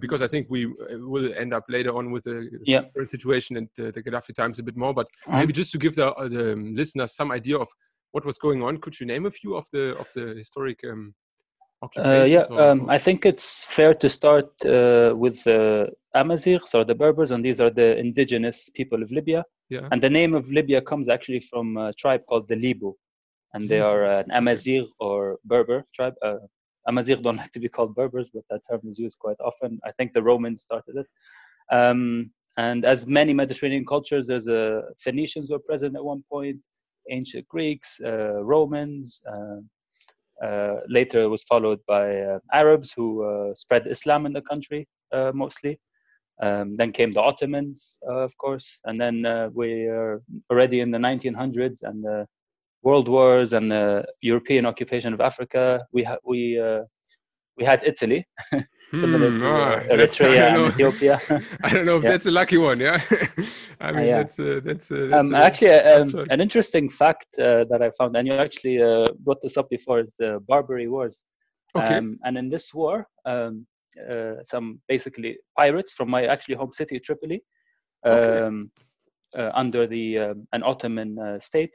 because 0.00 0.22
I 0.22 0.26
think 0.26 0.48
we 0.50 0.66
uh, 0.66 0.98
will 0.98 1.32
end 1.34 1.54
up 1.54 1.64
later 1.68 1.96
on 1.96 2.10
with 2.10 2.24
the 2.24 2.50
yeah. 2.64 2.82
current 2.94 3.08
situation 3.08 3.56
and 3.56 3.68
the, 3.76 3.92
the 3.92 4.02
Gaddafi 4.02 4.34
times 4.34 4.58
a 4.58 4.62
bit 4.62 4.76
more. 4.76 4.92
But 4.92 5.06
uh-huh. 5.26 5.38
maybe 5.38 5.52
just 5.52 5.70
to 5.72 5.78
give 5.78 5.94
the, 5.94 6.12
uh, 6.12 6.28
the 6.28 6.56
listeners 6.56 7.14
some 7.14 7.30
idea 7.30 7.58
of 7.58 7.68
what 8.10 8.24
was 8.24 8.38
going 8.38 8.62
on, 8.62 8.78
could 8.78 8.98
you 8.98 9.06
name 9.06 9.26
a 9.26 9.30
few 9.30 9.54
of 9.54 9.66
the 9.72 9.96
of 9.96 10.10
the 10.14 10.34
historic 10.34 10.80
um, 10.90 11.14
uh, 11.82 12.24
yeah, 12.24 12.40
um, 12.58 12.88
I 12.88 12.98
think 12.98 13.26
it's 13.26 13.66
fair 13.66 13.92
to 13.94 14.08
start 14.08 14.46
uh, 14.64 15.12
with 15.14 15.44
the 15.44 15.90
Amazighs 16.14 16.74
or 16.74 16.84
the 16.84 16.94
Berbers, 16.94 17.30
and 17.30 17.44
these 17.44 17.60
are 17.60 17.70
the 17.70 17.98
indigenous 17.98 18.70
people 18.74 19.02
of 19.02 19.10
Libya. 19.12 19.44
Yeah. 19.68 19.88
And 19.92 20.02
the 20.02 20.08
name 20.08 20.34
of 20.34 20.48
Libya 20.50 20.80
comes 20.80 21.08
actually 21.08 21.40
from 21.40 21.76
a 21.76 21.92
tribe 21.92 22.22
called 22.28 22.48
the 22.48 22.54
Libu, 22.54 22.94
and 23.52 23.68
they 23.68 23.80
are 23.80 24.04
an 24.04 24.30
Amazigh 24.30 24.86
or 25.00 25.38
Berber 25.44 25.84
tribe. 25.94 26.14
Uh, 26.22 26.36
Amazigh 26.88 27.16
don't 27.16 27.36
like 27.42 27.52
to 27.52 27.60
be 27.60 27.68
called 27.68 27.94
Berbers, 27.94 28.30
but 28.32 28.44
that 28.48 28.62
term 28.70 28.80
is 28.84 28.98
used 28.98 29.18
quite 29.18 29.38
often. 29.40 29.78
I 29.84 29.92
think 29.92 30.12
the 30.12 30.22
Romans 30.22 30.62
started 30.62 30.96
it. 30.96 31.06
Um, 31.70 32.30
and 32.56 32.86
as 32.86 33.06
many 33.06 33.34
Mediterranean 33.34 33.84
cultures, 33.84 34.26
there's 34.26 34.48
a 34.48 34.82
Phoenicians 34.98 35.50
were 35.50 35.58
present 35.58 35.94
at 35.94 36.04
one 36.04 36.24
point, 36.30 36.56
ancient 37.10 37.46
Greeks, 37.48 38.00
uh, 38.02 38.42
Romans. 38.42 39.20
Uh, 40.42 40.76
later, 40.88 41.22
it 41.22 41.28
was 41.28 41.44
followed 41.44 41.80
by 41.86 42.16
uh, 42.20 42.38
Arabs 42.52 42.92
who 42.92 43.24
uh, 43.24 43.54
spread 43.54 43.86
Islam 43.86 44.26
in 44.26 44.32
the 44.32 44.42
country 44.42 44.86
mostly. 45.32 45.78
Um, 46.42 46.76
then 46.76 46.92
came 46.92 47.10
the 47.10 47.22
Ottomans, 47.22 47.98
of 48.06 48.36
course, 48.36 48.80
and 48.84 49.00
then 49.00 49.24
we 49.54 49.86
are 49.86 50.22
already 50.50 50.80
in 50.80 50.90
the 50.90 50.98
1900s 50.98 51.82
and 51.82 52.04
the 52.04 52.26
world 52.82 53.08
wars 53.08 53.54
and 53.54 53.70
the 53.70 54.04
European 54.20 54.66
occupation 54.66 55.14
of 55.14 55.20
Africa. 55.22 55.86
We 55.92 56.02
ha- 56.02 56.18
we 56.24 56.60
we 57.56 57.64
had 57.64 57.82
Italy, 57.84 58.26
similar 58.94 59.30
Hmm, 59.30 59.36
to 59.42 59.48
ah, 59.48 59.74
uh, 59.74 59.80
I 59.88 59.96
Eritrea 59.96 60.40
don't 60.40 60.52
and 60.54 60.56
know. 60.56 60.66
Ethiopia. 60.66 61.20
I 61.64 61.68
don't 61.70 61.86
know 61.86 61.96
if 61.98 62.02
Yeah. 62.02 62.10
that's 62.12 62.26
a 62.26 62.30
lucky 62.30 62.58
one. 62.58 62.80
Yeah, 62.80 63.00
I 63.80 63.92
mean 63.92 64.06
yeah. 64.06 64.16
that's 64.18 64.38
uh, 64.38 64.60
that's, 64.64 64.90
uh, 64.90 65.06
that's 65.10 65.30
um, 65.30 65.34
uh, 65.34 65.38
actually, 65.38 65.72
um, 65.72 66.08
an 66.30 66.40
interesting 66.40 66.88
fact 66.90 67.26
uh, 67.38 67.64
that 67.70 67.80
I 67.82 67.90
found, 67.98 68.16
and 68.16 68.26
you 68.26 68.34
actually 68.34 68.82
uh, 68.82 69.06
brought 69.24 69.40
this 69.42 69.56
up 69.56 69.68
before, 69.70 70.00
is 70.00 70.14
the 70.18 70.40
Barbary 70.48 70.88
Wars. 70.88 71.22
okay. 71.76 71.98
Um, 71.98 72.18
and 72.24 72.36
in 72.38 72.48
this 72.48 72.72
war, 72.74 73.06
um, 73.24 73.66
uh, 74.10 74.34
some 74.44 74.80
basically 74.88 75.38
pirates 75.58 75.92
from 75.94 76.10
my 76.10 76.26
actually 76.26 76.56
home 76.56 76.72
city, 76.72 76.98
Tripoli, 77.00 77.40
Okay. 78.04 78.38
um, 78.40 78.70
uh, 79.36 79.50
under 79.54 79.86
the 79.86 80.18
um, 80.18 80.46
an 80.52 80.62
Ottoman 80.62 81.18
uh, 81.18 81.40
state, 81.40 81.74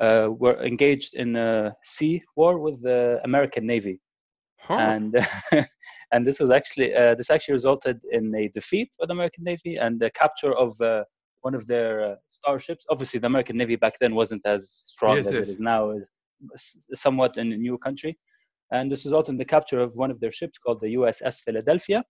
uh, 0.00 0.28
were 0.42 0.58
engaged 0.64 1.14
in 1.14 1.36
a 1.36 1.72
sea 1.84 2.22
war 2.36 2.58
with 2.58 2.82
the 2.82 3.20
American 3.24 3.66
Navy, 3.66 4.00
Huh. 4.62 4.74
and 4.74 5.26
and 6.12 6.24
this 6.24 6.38
was 6.38 6.50
actually 6.50 6.94
uh, 6.94 7.14
this 7.14 7.30
actually 7.30 7.54
resulted 7.54 8.00
in 8.12 8.34
a 8.34 8.48
defeat 8.48 8.90
for 8.96 9.06
the 9.06 9.12
American 9.12 9.44
Navy 9.44 9.76
and 9.76 9.98
the 9.98 10.10
capture 10.10 10.54
of 10.56 10.80
uh, 10.80 11.04
one 11.42 11.54
of 11.54 11.66
their 11.66 12.12
uh, 12.12 12.14
starships. 12.28 12.86
Obviously, 12.88 13.20
the 13.20 13.26
American 13.26 13.56
Navy 13.56 13.76
back 13.76 13.94
then 14.00 14.14
wasn't 14.14 14.42
as 14.46 14.70
strong 14.70 15.16
Yes, 15.16 15.26
as 15.26 15.32
yes. 15.32 15.48
it 15.48 15.52
is 15.52 15.60
now, 15.60 15.90
is 15.90 16.08
somewhat 16.94 17.36
in 17.36 17.52
a 17.52 17.56
new 17.56 17.76
country. 17.78 18.18
And 18.72 18.90
this 18.90 19.04
resulted 19.04 19.34
in 19.34 19.38
the 19.38 19.44
capture 19.44 19.80
of 19.80 19.96
one 19.96 20.10
of 20.10 20.18
their 20.20 20.32
ships 20.32 20.58
called 20.58 20.80
the 20.80 20.94
USS 20.94 21.42
Philadelphia. 21.44 22.02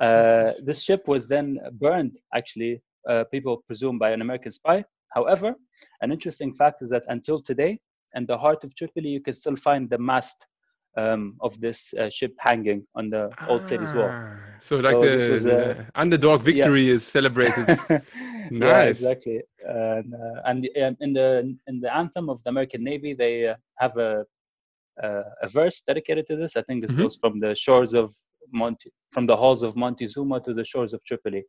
Uh, 0.00 0.52
this 0.62 0.82
ship 0.82 1.08
was 1.08 1.26
then 1.26 1.58
burned, 1.72 2.18
actually, 2.34 2.82
uh, 3.08 3.24
people 3.32 3.62
presume 3.66 3.98
by 3.98 4.10
an 4.10 4.20
American 4.20 4.52
spy. 4.52 4.84
However, 5.14 5.54
an 6.02 6.12
interesting 6.12 6.52
fact 6.52 6.82
is 6.82 6.90
that 6.90 7.04
until 7.08 7.40
today, 7.40 7.80
in 8.14 8.26
the 8.26 8.36
heart 8.36 8.64
of 8.64 8.74
Tripoli, 8.76 9.08
you 9.08 9.20
can 9.20 9.32
still 9.32 9.56
find 9.56 9.88
the 9.88 9.98
mast 9.98 10.46
um, 10.98 11.22
of 11.40 11.52
this 11.60 11.78
uh, 12.00 12.08
ship 12.10 12.32
hanging 12.48 12.80
on 12.94 13.10
the 13.10 13.30
old 13.46 13.64
city's 13.66 13.94
wall. 13.94 14.12
Ah, 14.12 14.58
So 14.60 14.76
like 14.76 14.96
the, 15.06 15.14
the 15.48 15.58
uh, 15.70 15.84
underdog 16.02 16.42
victory 16.42 16.84
is 16.96 17.02
celebrated. 17.06 17.66
yeah, 18.50 18.80
Nice. 18.80 18.98
exactly. 18.98 19.38
And, 19.66 20.14
uh, 20.14 20.36
and 20.50 20.58
in 21.04 21.12
the 21.18 21.28
in 21.70 21.80
the 21.84 21.90
anthem 22.02 22.28
of 22.32 22.42
the 22.44 22.50
American 22.54 22.82
Navy, 22.90 23.12
they 23.22 23.34
uh, 23.48 23.54
have 23.82 23.94
a, 24.08 24.24
a 25.02 25.08
a 25.46 25.48
verse 25.58 25.76
dedicated 25.90 26.24
to 26.30 26.36
this. 26.36 26.56
I 26.56 26.62
think 26.66 26.78
this 26.82 26.92
Mhm. 26.92 27.02
goes 27.02 27.16
from 27.22 27.34
the 27.44 27.52
shores 27.64 27.92
of 28.02 28.08
Monte, 28.60 28.90
from 29.14 29.26
the 29.30 29.36
halls 29.42 29.62
of 29.62 29.72
Montezuma 29.76 30.40
to 30.46 30.52
the 30.58 30.64
shores 30.72 30.92
of 30.94 31.00
Tripoli. 31.08 31.42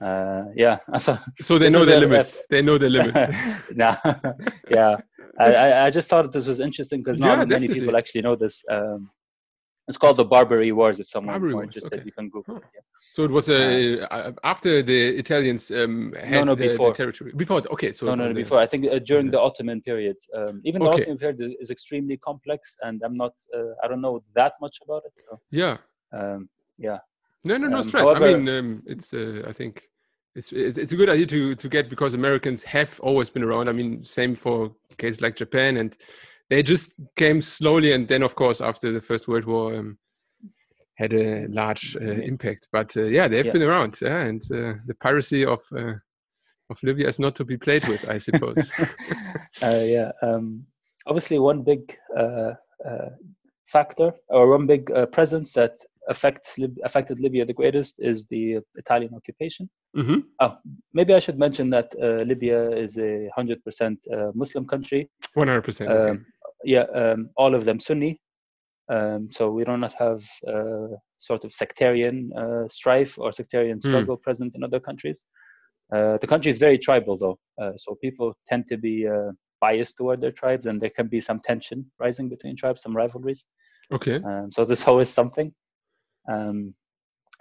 Uh, 0.00 0.44
yeah, 0.64 0.78
So 1.48 1.58
they 1.58 1.70
know 1.70 1.84
their 1.84 2.00
limits. 2.00 2.30
They 2.50 2.62
know 2.62 2.76
their 2.78 2.90
limits. 2.90 3.22
nah, 3.80 3.96
yeah. 4.76 4.96
I, 5.38 5.86
I- 5.86 5.90
just 5.90 6.08
thought 6.08 6.30
this 6.32 6.46
was 6.46 6.60
interesting 6.60 7.00
because 7.00 7.18
not 7.18 7.38
Yeah, 7.38 7.44
many 7.44 7.68
people 7.68 7.96
actually 7.96 8.22
know 8.22 8.36
this. 8.36 8.62
Um, 8.70 9.10
it's 9.88 9.98
called 9.98 10.16
the 10.16 10.24
Barbary 10.24 10.70
Wars. 10.72 11.00
If 11.00 11.08
someone 11.08 11.32
Barbary 11.32 11.52
more 11.54 11.64
interested, 11.64 11.92
okay. 11.92 12.02
you 12.04 12.12
can 12.12 12.28
Google 12.28 12.56
it. 12.58 12.62
Yeah. 12.74 12.80
So 13.10 13.24
it 13.24 13.30
was 13.30 13.48
uh, 13.48 14.06
uh, 14.10 14.32
after 14.44 14.80
the 14.82 15.08
Italians 15.18 15.70
um, 15.70 16.14
had 16.16 16.46
no, 16.46 16.54
the, 16.54 16.62
the 16.64 16.68
before. 16.70 16.92
territory. 16.94 17.32
Before, 17.36 17.60
okay. 17.72 17.90
So 17.92 18.06
no, 18.06 18.14
no, 18.14 18.22
no, 18.28 18.28
the- 18.32 18.42
before. 18.42 18.58
I 18.58 18.66
think 18.66 18.86
uh, 18.86 19.00
during 19.00 19.30
the 19.30 19.40
Ottoman 19.40 19.80
period. 19.82 20.16
Um, 20.36 20.60
even 20.64 20.82
the 20.82 20.88
Ottoman 20.88 21.18
period 21.18 21.40
is- 21.40 21.56
is 21.62 21.70
extremely 21.70 22.16
complex, 22.18 22.76
and 22.82 23.02
I'm 23.04 23.16
not. 23.16 23.34
Uh, 23.56 23.72
I 23.82 23.88
don't 23.88 24.00
know 24.00 24.22
that 24.34 24.52
much 24.60 24.78
about 24.84 25.02
it. 25.06 25.12
So, 25.28 25.40
Yeah. 25.50 25.78
um, 26.12 26.48
yeah. 26.78 26.98
No, 27.44 27.56
no, 27.56 27.66
no 27.68 27.78
Um, 27.78 27.82
stress. 27.82 28.04
however- 28.08 28.26
I 28.26 28.34
mean, 28.34 28.48
um, 28.48 28.82
it's. 28.86 29.12
Uh, 29.12 29.42
I 29.48 29.52
think 29.52 29.82
it's, 30.34 30.52
it's 30.52 30.92
a 30.92 30.96
good 30.96 31.10
idea 31.10 31.26
to 31.26 31.54
to 31.54 31.68
get 31.68 31.88
because 31.90 32.14
Americans 32.14 32.62
have 32.64 32.98
always 33.00 33.30
been 33.30 33.42
around. 33.42 33.68
I 33.68 33.72
mean, 33.72 34.04
same 34.04 34.34
for 34.34 34.74
cases 34.98 35.20
like 35.20 35.36
Japan, 35.36 35.76
and 35.76 35.96
they 36.50 36.62
just 36.62 37.00
came 37.16 37.40
slowly, 37.40 37.92
and 37.92 38.08
then 38.08 38.22
of 38.22 38.34
course 38.34 38.60
after 38.60 38.92
the 38.92 39.00
First 39.00 39.28
World 39.28 39.44
War. 39.44 39.74
Um, 39.74 39.98
had 40.98 41.14
a 41.14 41.46
large 41.48 41.96
uh, 41.96 42.04
impact, 42.04 42.68
but 42.70 42.94
uh, 42.96 43.04
yeah, 43.04 43.26
they've 43.26 43.46
Yeah. 43.46 43.52
been 43.52 43.62
around, 43.62 43.98
yeah, 44.02 44.20
and 44.20 44.42
uh, 44.52 44.74
the 44.86 44.94
piracy 45.00 45.44
of 45.44 45.60
uh, 45.74 45.94
of 46.70 46.78
Libya 46.82 47.08
is 47.08 47.18
not 47.18 47.34
to 47.36 47.44
be 47.44 47.56
played 47.56 47.82
with, 47.88 48.08
I 48.08 48.18
suppose. 48.18 48.70
uh, 49.62 49.80
yeah. 49.84 50.12
Um, 50.22 50.66
obviously, 51.06 51.38
one 51.38 51.62
big 51.62 51.96
uh, 52.16 52.52
uh, 52.86 53.08
factor 53.76 54.08
or 54.28 54.42
one 54.56 54.66
big 54.66 54.90
uh, 54.90 55.06
presence 55.16 55.52
that 55.58 55.74
affects 56.08 56.48
Lib- 56.58 56.80
affected 56.88 57.16
Libya 57.20 57.44
the 57.46 57.58
greatest 57.60 57.94
is 58.10 58.26
the 58.34 58.42
Italian 58.82 59.12
occupation. 59.18 59.64
hmm 59.94 60.20
Oh, 60.44 60.52
maybe 60.98 61.12
I 61.14 61.20
should 61.24 61.38
mention 61.46 61.66
that 61.70 61.88
uh, 62.06 62.22
Libya 62.30 62.58
is 62.84 62.92
a 62.98 63.12
hundred 63.36 63.58
percent 63.66 63.96
uh, 64.14 64.30
Muslim 64.42 64.64
country. 64.66 65.02
One 65.34 65.48
hundred 65.48 65.64
percent. 65.68 65.90
Um, 65.90 66.16
yeah, 66.74 66.86
um, 67.00 67.20
all 67.36 67.54
of 67.54 67.64
them 67.64 67.78
Sunni. 67.80 68.12
Um, 68.94 69.28
so 69.36 69.42
we 69.56 69.64
do 69.64 69.76
not 69.76 69.94
have 70.04 70.20
uh, 70.52 70.88
sort 71.28 71.44
of 71.44 71.52
sectarian 71.62 72.16
uh, 72.42 72.64
strife 72.78 73.12
or 73.22 73.28
sectarian 73.32 73.78
Hmm. 73.80 73.88
struggle 73.88 74.16
present 74.26 74.54
in 74.56 74.64
other 74.64 74.80
countries. 74.88 75.18
Uh, 75.94 76.16
the 76.22 76.26
country 76.32 76.50
is 76.54 76.58
very 76.66 76.78
tribal, 76.86 77.16
though, 77.22 77.38
uh, 77.62 77.72
so 77.82 77.88
people 78.06 78.28
tend 78.48 78.64
to 78.68 78.76
be 78.88 78.94
uh, 79.14 79.30
biased 79.60 79.94
toward 79.96 80.18
their 80.20 80.32
tribes, 80.42 80.66
and 80.66 80.80
there 80.80 80.94
can 80.98 81.08
be 81.16 81.20
some 81.20 81.40
tension 81.50 81.78
rising 82.04 82.28
between 82.34 82.56
tribes, 82.56 82.82
some 82.82 82.96
rivalries. 83.02 83.44
Okay. 83.90 84.16
Um, 84.22 84.50
so 84.52 84.64
there's 84.64 84.84
always 84.84 85.08
something. 85.20 85.52
Um, 86.30 86.74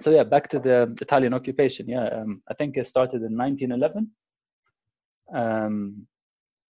so 0.01 0.10
yeah, 0.12 0.24
back 0.24 0.48
to 0.50 0.60
the 0.60 0.95
Italian 1.01 1.33
occupation. 1.33 1.88
Yeah, 1.88 2.05
um, 2.07 2.41
I 2.50 2.53
think 2.55 2.77
it 2.77 2.88
started 2.88 3.21
in 3.21 3.38
1911. 3.38 4.10
Um, 5.33 6.07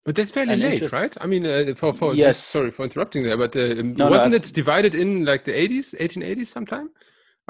But 0.04 0.16
that's 0.16 0.30
fairly 0.32 0.56
late, 0.56 0.72
interest- 0.72 0.92
right? 0.94 1.14
I 1.20 1.26
mean, 1.26 1.44
uh, 1.46 1.74
for 1.76 1.94
for 1.94 2.14
Yes. 2.14 2.36
just, 2.36 2.48
sorry 2.50 2.70
for 2.70 2.84
interrupting 2.84 3.22
there, 3.24 3.36
but 3.36 3.54
uh, 3.54 3.74
no, 3.82 4.10
wasn't 4.10 4.32
I- 4.34 4.36
it 4.38 4.52
divided 4.54 4.94
in 4.94 5.24
like 5.24 5.44
the 5.44 5.54
eighties, 5.54 5.94
eighteen 5.98 6.22
eighties, 6.22 6.48
sometime? 6.50 6.90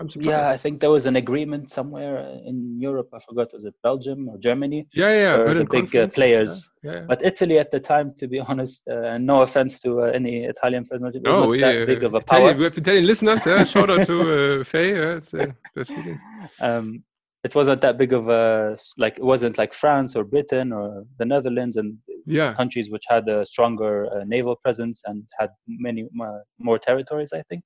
I'm 0.00 0.08
surprised. 0.08 0.30
yeah, 0.30 0.48
I 0.48 0.56
think 0.56 0.80
there 0.80 0.90
was 0.90 1.06
an 1.06 1.16
agreement 1.16 1.70
somewhere 1.70 2.18
in 2.46 2.78
Europe. 2.80 3.08
I 3.12 3.18
forgot 3.20 3.52
was 3.52 3.64
it 3.64 3.74
Belgium 3.82 4.28
or 4.30 4.38
Germany? 4.38 4.88
yeah, 4.94 5.12
yeah, 5.12 5.52
the 5.54 5.66
big, 5.70 5.94
uh, 5.94 6.06
players. 6.08 6.68
Yeah, 6.82 6.92
yeah. 6.92 7.04
But 7.06 7.22
Italy 7.22 7.58
at 7.58 7.70
the 7.70 7.80
time, 7.80 8.14
to 8.18 8.26
be 8.26 8.40
honest, 8.48 8.82
uh, 8.90 9.02
and 9.02 9.26
no 9.26 9.42
offense 9.42 9.78
to 9.80 10.02
uh, 10.02 10.04
any 10.06 10.44
Italian 10.44 10.84
fans, 10.86 11.02
was 11.02 11.14
Oh, 11.26 11.50
not 11.50 11.58
yeah, 11.58 11.72
that 11.72 11.86
big 11.86 12.02
of 12.02 12.14
a 12.14 12.18
Italian, 12.20 12.56
power. 12.56 12.58
we 12.58 12.64
have 12.64 12.78
Italian 12.78 13.06
listeners. 13.06 13.44
Yeah, 13.44 13.64
shout 13.64 13.90
out 13.90 14.02
to 14.04 14.60
uh, 14.60 14.64
Faye. 14.72 14.94
Yeah, 14.94 15.20
uh, 15.34 15.52
that's 15.74 15.90
good. 15.90 16.18
um, 16.62 17.04
it 17.44 17.54
wasn't 17.54 17.80
that 17.82 17.96
big 17.98 18.12
of 18.12 18.28
a 18.28 18.76
like 18.98 19.16
it 19.18 19.24
wasn't 19.24 19.56
like 19.58 19.72
France 19.74 20.14
or 20.16 20.24
Britain 20.24 20.72
or 20.72 21.04
the 21.18 21.24
Netherlands 21.24 21.76
and 21.76 21.96
Yeah, 22.26 22.54
countries 22.54 22.90
which 22.90 23.04
had 23.08 23.28
a 23.28 23.44
stronger 23.46 23.94
uh, 24.14 24.24
naval 24.24 24.56
presence 24.56 25.02
and 25.06 25.24
had 25.38 25.50
many 25.66 26.06
more, 26.12 26.42
more 26.58 26.78
territories. 26.78 27.32
I 27.32 27.42
think 27.48 27.62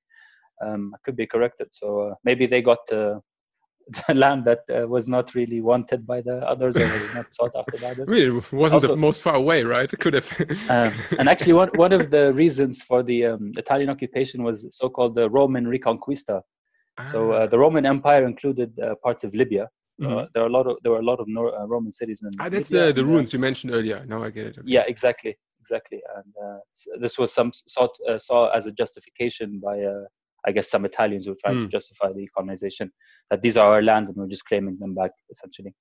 um, 0.64 0.92
I 0.94 0.98
could 1.04 1.16
be 1.16 1.26
corrected. 1.26 1.68
So 1.72 2.00
uh, 2.00 2.14
maybe 2.24 2.46
they 2.46 2.62
got 2.62 2.80
uh, 2.92 3.20
the 4.08 4.14
land 4.14 4.44
that 4.46 4.60
uh, 4.74 4.86
was 4.88 5.06
not 5.08 5.34
really 5.34 5.60
wanted 5.60 6.06
by 6.06 6.20
the 6.20 6.38
others 6.38 6.76
or 6.76 6.86
was 6.86 7.12
not 7.12 7.26
sought 7.34 7.52
after 7.56 7.78
by 7.78 7.88
others. 7.90 8.08
it 8.12 8.52
wasn't 8.52 8.82
the 8.82 8.96
most 8.96 9.22
far 9.22 9.34
away, 9.34 9.62
right? 9.62 9.92
It 9.92 9.96
could 10.00 10.14
have. 10.14 10.70
um, 10.70 10.92
and 11.18 11.28
actually, 11.28 11.52
one, 11.52 11.68
one 11.76 11.92
of 11.92 12.10
the 12.10 12.32
reasons 12.32 12.82
for 12.82 13.02
the 13.02 13.26
um, 13.26 13.52
Italian 13.56 13.90
occupation 13.90 14.42
was 14.42 14.66
so-called 14.70 15.14
the 15.14 15.28
Roman 15.28 15.66
Reconquista. 15.66 16.42
So 17.06 17.32
uh, 17.32 17.46
the 17.46 17.58
Roman 17.58 17.84
Empire 17.84 18.24
included 18.24 18.78
uh, 18.80 18.94
parts 19.02 19.24
of 19.24 19.34
Libya. 19.34 19.68
Uh, 20.02 20.26
there 20.34 20.42
are 20.42 20.46
a 20.46 20.50
lot 20.50 20.66
of 20.66 20.76
there 20.82 20.90
were 20.92 20.98
a 20.98 21.04
lot 21.04 21.20
of 21.20 21.28
Nor- 21.28 21.54
Roman 21.68 21.92
cities 21.92 22.22
in. 22.22 22.30
ah, 22.40 22.48
that's 22.48 22.70
Libya 22.70 22.86
the 22.86 22.92
the 22.94 23.04
ruins 23.04 23.32
you 23.32 23.38
mentioned 23.38 23.72
earlier. 23.72 24.04
Now 24.06 24.24
I 24.24 24.30
get 24.30 24.46
it. 24.46 24.58
Okay. 24.58 24.66
Yeah, 24.66 24.84
exactly, 24.88 25.36
exactly. 25.60 26.00
And 26.16 26.34
uh, 26.44 26.58
this 27.00 27.16
was 27.16 27.32
some 27.32 27.52
sought, 27.52 27.94
uh, 28.08 28.18
saw 28.18 28.48
as 28.50 28.66
a 28.66 28.72
justification 28.72 29.60
by, 29.60 29.80
uh, 29.82 30.04
I 30.46 30.52
guess, 30.52 30.70
some 30.70 30.84
Italians 30.84 31.26
were 31.26 31.36
trying 31.42 31.60
to 31.60 31.66
Mm. 31.66 31.70
justify 31.70 32.12
the 32.12 32.26
colonization 32.28 32.92
that 33.30 33.42
these 33.42 33.56
are 33.56 33.72
our 33.74 33.82
land 33.82 34.08
and 34.08 34.16
we're 34.16 34.28
just 34.28 34.44
claiming 34.46 34.78
them 34.78 34.94
back, 34.94 35.12
essentially. 35.30 35.74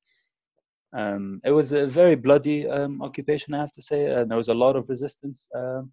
Um, 0.96 1.42
it 1.44 1.52
was 1.52 1.72
a 1.72 1.88
very 1.88 2.16
bloody 2.16 2.68
um, 2.68 3.02
occupation, 3.02 3.54
I 3.54 3.60
have 3.60 3.72
to 3.74 3.82
say, 3.82 4.06
and 4.06 4.30
there 4.30 4.38
was 4.38 4.50
a 4.50 4.54
lot 4.54 4.76
of 4.76 4.90
resistance 4.90 5.48
um 5.56 5.92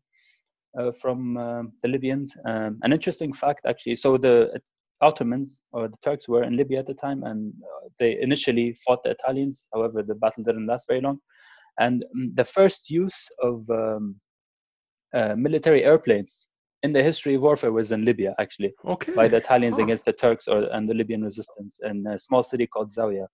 uh, 0.78 0.92
from 0.92 1.36
um, 1.36 1.72
the 1.82 1.88
Libyans. 1.88 2.34
Um, 2.44 2.78
an 2.82 2.92
interesting 2.92 3.32
fact, 3.32 3.62
actually, 3.66 3.96
so 3.96 4.16
the 4.16 4.60
Ottomans 5.00 5.62
or 5.72 5.88
the 5.88 5.96
Turks 6.02 6.28
were 6.28 6.44
in 6.44 6.56
Libya 6.56 6.80
at 6.80 6.86
the 6.86 6.94
time, 6.94 7.24
and 7.24 7.52
uh, 7.64 7.88
they 7.98 8.20
initially 8.20 8.74
fought 8.84 9.02
the 9.02 9.10
Italians. 9.10 9.66
However, 9.74 10.02
the 10.02 10.14
battle 10.14 10.44
didn't 10.44 10.66
last 10.66 10.86
very 10.86 11.00
long. 11.00 11.18
And 11.78 12.04
mm, 12.16 12.36
the 12.36 12.44
first 12.44 12.90
use 12.90 13.28
of 13.42 13.68
um, 13.70 14.16
uh, 15.14 15.34
military 15.36 15.84
airplanes 15.84 16.46
in 16.82 16.92
the 16.92 17.02
history 17.02 17.34
of 17.34 17.42
warfare 17.42 17.72
was 17.72 17.92
in 17.92 18.04
Libya, 18.04 18.34
actually, 18.38 18.72
Okay. 18.84 19.12
by 19.12 19.28
the 19.28 19.36
Italians 19.36 19.76
Huh. 19.76 19.84
against 19.84 20.04
the 20.04 20.12
Turks 20.12 20.48
or 20.48 20.68
and 20.72 20.88
the 20.88 20.94
Libyan 20.94 21.22
resistance 21.22 21.78
in 21.82 22.06
a 22.06 22.18
small 22.18 22.42
city 22.42 22.66
called 22.66 22.90
Zawiya. 22.90 23.26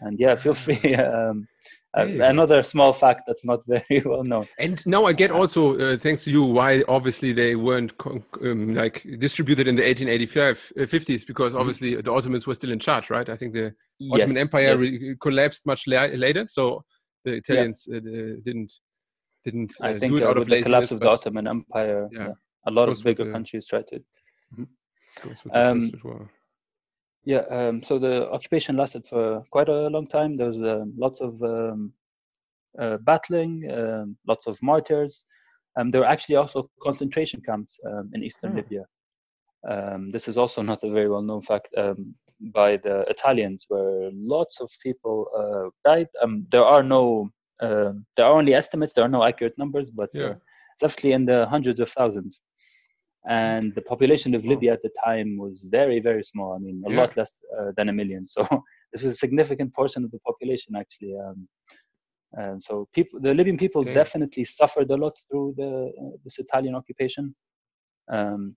And 0.00 0.18
yeah, 0.18 0.34
feel 0.36 0.54
free. 0.54 0.80
Um, 0.94 1.48
Uh, 1.94 2.06
another 2.34 2.62
small 2.62 2.90
fact 2.90 3.20
that's 3.26 3.44
not 3.44 3.60
very 3.74 4.00
well 4.06 4.24
known. 4.24 4.48
And 4.58 4.84
now 4.86 5.04
I 5.04 5.12
get 5.12 5.30
also, 5.30 5.78
uh, 5.78 5.96
thanks 5.98 6.24
to 6.24 6.30
you, 6.30 6.42
why 6.42 6.82
obviously 6.88 7.34
they 7.34 7.54
weren't 7.54 7.92
um, 8.40 8.74
like 8.74 9.02
distributed 9.18 9.68
in 9.68 9.76
the 9.76 9.82
1885 9.82 10.72
uh, 10.78 10.80
50s 10.84 11.26
because 11.26 11.52
mm-hmm. 11.52 11.60
obviously 11.60 11.90
mm 11.90 11.98
-hmm. 11.98 12.04
the 12.04 12.12
Ottomans 12.16 12.46
were 12.46 12.54
still 12.54 12.72
in 12.72 12.78
charge, 12.78 13.06
right? 13.14 13.28
I 13.28 13.36
think 13.36 13.52
the 13.54 13.74
yes, 13.98 14.12
Ottoman 14.12 14.38
Empire 14.44 14.74
yes. 14.82 15.16
collapsed 15.18 15.62
much 15.66 15.82
la 15.86 16.00
later, 16.26 16.44
so 16.48 16.62
the 17.24 17.32
Italians 17.42 17.78
yeah. 17.86 17.98
uh, 17.98 18.34
didn't 18.46 18.72
didn't. 19.44 19.72
I 19.88 19.92
think 20.00 20.12
uh, 20.12 20.34
with 20.34 20.48
the 20.48 20.62
collapse 20.62 20.92
of 20.94 21.00
the 21.00 21.10
Ottoman 21.14 21.46
Empire, 21.46 22.08
yeah, 22.12 22.28
yeah 22.28 22.34
a 22.66 22.70
lot 22.70 22.88
of 22.88 23.02
bigger 23.02 23.24
the, 23.24 23.32
countries 23.32 23.66
tried 23.66 23.86
to. 23.88 23.96
Mm 23.96 24.66
-hmm. 24.66 24.68
um, 25.54 26.28
yeah, 27.24 27.44
um, 27.50 27.82
so 27.82 27.98
the 27.98 28.28
occupation 28.30 28.76
lasted 28.76 29.06
for 29.06 29.44
quite 29.50 29.68
a 29.68 29.88
long 29.88 30.08
time. 30.08 30.36
There 30.36 30.48
was 30.48 30.60
uh, 30.60 30.84
lots 30.96 31.20
of 31.20 31.40
um, 31.42 31.92
uh, 32.78 32.96
battling, 32.98 33.70
um, 33.70 34.16
lots 34.26 34.46
of 34.46 34.60
martyrs. 34.62 35.24
Um, 35.76 35.90
there 35.90 36.00
were 36.00 36.08
actually 36.08 36.36
also 36.36 36.68
concentration 36.82 37.40
camps 37.40 37.78
um, 37.86 38.10
in 38.14 38.24
eastern 38.24 38.52
oh. 38.52 38.56
Libya. 38.56 38.84
Um, 39.68 40.10
this 40.10 40.26
is 40.28 40.36
also 40.36 40.62
not 40.70 40.82
a 40.82 40.90
very 40.90 41.08
well 41.08 41.22
known 41.22 41.42
fact 41.42 41.68
by 42.54 42.76
the 42.76 43.04
Italians, 43.08 43.66
where 43.68 44.10
lots 44.12 44.60
of 44.60 44.68
people 44.82 45.28
uh, 45.38 45.70
died. 45.84 46.08
there 46.50 46.64
are 46.64 46.82
no, 46.82 47.30
there 47.60 48.26
are 48.26 48.38
only 48.38 48.54
estimates. 48.54 48.94
There 48.94 49.04
are 49.04 49.16
no 49.16 49.22
accurate 49.22 49.56
numbers, 49.58 49.92
but 49.92 50.10
yeah. 50.12 50.34
it's 50.72 50.80
definitely 50.80 51.12
in 51.12 51.24
the 51.24 51.46
hundreds 51.46 51.78
of 51.78 51.88
thousands 51.90 52.42
and 53.28 53.74
the 53.74 53.82
population 53.82 54.34
of 54.34 54.44
Libya 54.44 54.72
at 54.72 54.82
the 54.82 54.90
time 55.04 55.36
was 55.36 55.66
very, 55.70 56.00
very 56.00 56.24
small. 56.24 56.54
I 56.54 56.58
mean, 56.58 56.82
a 56.86 56.90
yeah. 56.90 57.00
lot 57.00 57.16
less 57.16 57.38
uh, 57.58 57.72
than 57.76 57.88
a 57.88 57.92
million. 57.92 58.26
So 58.34 58.46
this 58.92 59.02
was 59.02 59.14
a 59.14 59.16
significant 59.16 59.72
portion 59.74 60.04
of 60.04 60.10
the 60.10 60.18
population, 60.20 60.74
actually. 60.76 61.14
Um, 61.16 61.48
and 62.32 62.62
so 62.62 62.88
people, 62.92 63.20
the 63.20 63.32
Libyan 63.32 63.56
people 63.56 63.82
definitely 63.82 64.44
suffered 64.44 64.90
a 64.90 64.96
lot 64.96 65.14
through 65.28 65.54
the 65.56 65.92
uh, 66.00 66.16
this 66.24 66.38
Italian 66.38 66.74
occupation. 66.74 67.34
Um, 68.10 68.56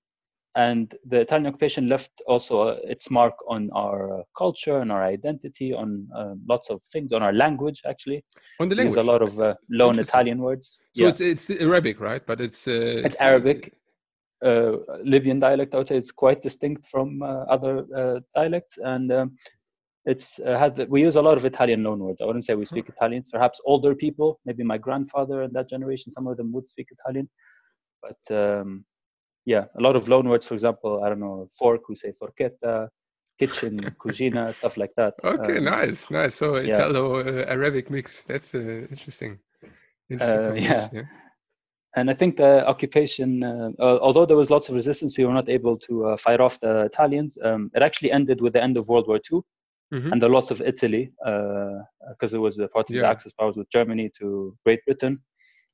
and 0.56 0.96
the 1.06 1.20
Italian 1.20 1.48
occupation 1.48 1.88
left 1.88 2.12
also 2.28 2.70
uh, 2.70 2.78
its 2.84 3.12
mark 3.12 3.34
on 3.50 3.70
our 3.74 4.20
uh, 4.20 4.24
culture 4.38 4.80
and 4.80 4.92
our 4.92 5.04
identity, 5.04 5.74
on 5.74 6.08
uh, 6.16 6.34
lots 6.48 6.70
of 6.70 6.82
things, 6.84 7.12
on 7.12 7.22
our 7.22 7.34
language 7.34 7.82
actually. 7.86 8.24
On 8.62 8.70
the 8.70 8.76
language, 8.76 8.96
There's 8.96 9.06
a 9.06 9.12
lot 9.12 9.22
of 9.22 9.40
uh, 9.40 9.56
loan 9.70 10.00
Italian 10.00 10.40
words. 10.40 10.82
So 10.96 11.04
yeah. 11.04 11.10
it's 11.10 11.22
it's 11.22 11.50
Arabic, 11.50 12.00
right? 12.00 12.26
But 12.26 12.40
it's 12.40 12.68
it's, 12.68 13.02
it's 13.02 13.22
Arabic 13.22 13.74
uh, 13.74 13.85
Libyan 15.04 15.40
dialect, 15.40 15.74
I 15.74 15.78
would 15.78 15.88
say 15.88 15.98
it's 15.98 16.12
quite 16.12 16.42
distinct 16.42 16.86
from 16.86 17.22
uh, 17.22 17.44
other 17.46 17.86
uh, 17.96 18.20
dialects, 18.36 18.78
and 18.78 19.12
um, 19.12 19.38
it's 20.06 20.38
has 20.46 20.74
the, 20.74 20.86
we 20.86 21.02
use 21.02 21.16
a 21.16 21.22
lot 21.22 21.38
of 21.38 21.46
Italian 21.46 21.82
loanwords. 21.82 22.22
I 22.22 22.26
wouldn't 22.26 22.46
say 22.46 22.54
we 22.54 22.66
speak 22.66 22.88
Italian. 22.90 23.24
Perhaps 23.32 23.60
older 23.66 23.96
people, 23.96 24.40
maybe 24.46 24.64
my 24.64 24.78
grandfather 24.78 25.42
and 25.42 25.54
that 25.54 25.70
generation, 25.70 26.12
some 26.12 26.28
of 26.28 26.38
them 26.38 26.52
would 26.54 26.70
speak 26.70 26.90
Italian, 26.92 27.28
but 28.02 28.36
um, 28.36 28.86
yeah, 29.46 29.66
a 29.78 29.82
lot 29.82 29.96
of 29.96 30.06
loanwords. 30.06 30.46
For 30.46 30.54
example, 30.54 31.04
I 31.04 31.10
don't 31.10 31.20
know, 31.20 31.48
fork, 31.58 31.90
we 31.90 31.96
say 31.96 32.14
forchetta, 32.22 32.88
kitchen, 33.40 33.80
cucina, 34.00 34.54
stuff 34.54 34.78
like 34.78 34.92
that. 34.98 35.16
Okay, 35.24 35.58
um, 35.58 35.64
nice, 35.64 36.12
nice. 36.12 36.36
So 36.36 36.58
yeah. 36.58 36.76
Italo 36.76 37.20
uh, 37.22 37.46
Arabic 37.48 37.90
mix. 37.90 38.24
That's 38.28 38.54
uh, 38.54 38.86
interesting. 38.92 39.40
interesting 40.10 40.40
uh, 40.40 40.54
yeah. 40.54 40.90
yeah 40.94 41.02
and 41.96 42.10
I 42.10 42.14
think 42.14 42.38
the 42.38 42.68
occupation, 42.68 43.44
uh, 43.44 43.72
although 43.80 44.26
there 44.26 44.38
was 44.38 44.50
lots 44.50 44.70
of 44.70 44.76
resistance, 44.76 45.18
we 45.18 45.26
were 45.26 45.34
not 45.34 45.50
able 45.50 45.78
to 45.80 46.08
uh, 46.08 46.18
fight 46.18 46.42
off 46.42 46.60
the 46.60 46.82
Italians. 46.82 47.38
Um, 47.44 47.72
it 47.74 47.82
actually 47.82 48.12
ended 48.12 48.42
with 48.42 48.54
the 48.54 48.62
end 48.62 48.76
of 48.78 48.88
World 48.90 49.08
War 49.08 49.18
II 49.32 49.42
mm-hmm. 49.94 50.12
and 50.12 50.22
the 50.22 50.28
loss 50.28 50.52
of 50.52 50.62
Italy, 50.62 51.12
because 51.20 52.34
uh, 52.34 52.38
it 52.38 52.40
was 52.40 52.60
a 52.60 52.68
part 52.68 52.90
of 52.90 52.96
yeah. 52.96 53.04
the 53.04 53.08
Axis 53.08 53.34
powers 53.34 53.56
with 53.56 53.70
Germany 53.70 54.12
to 54.20 54.56
Great 54.66 54.84
Britain. 54.86 55.22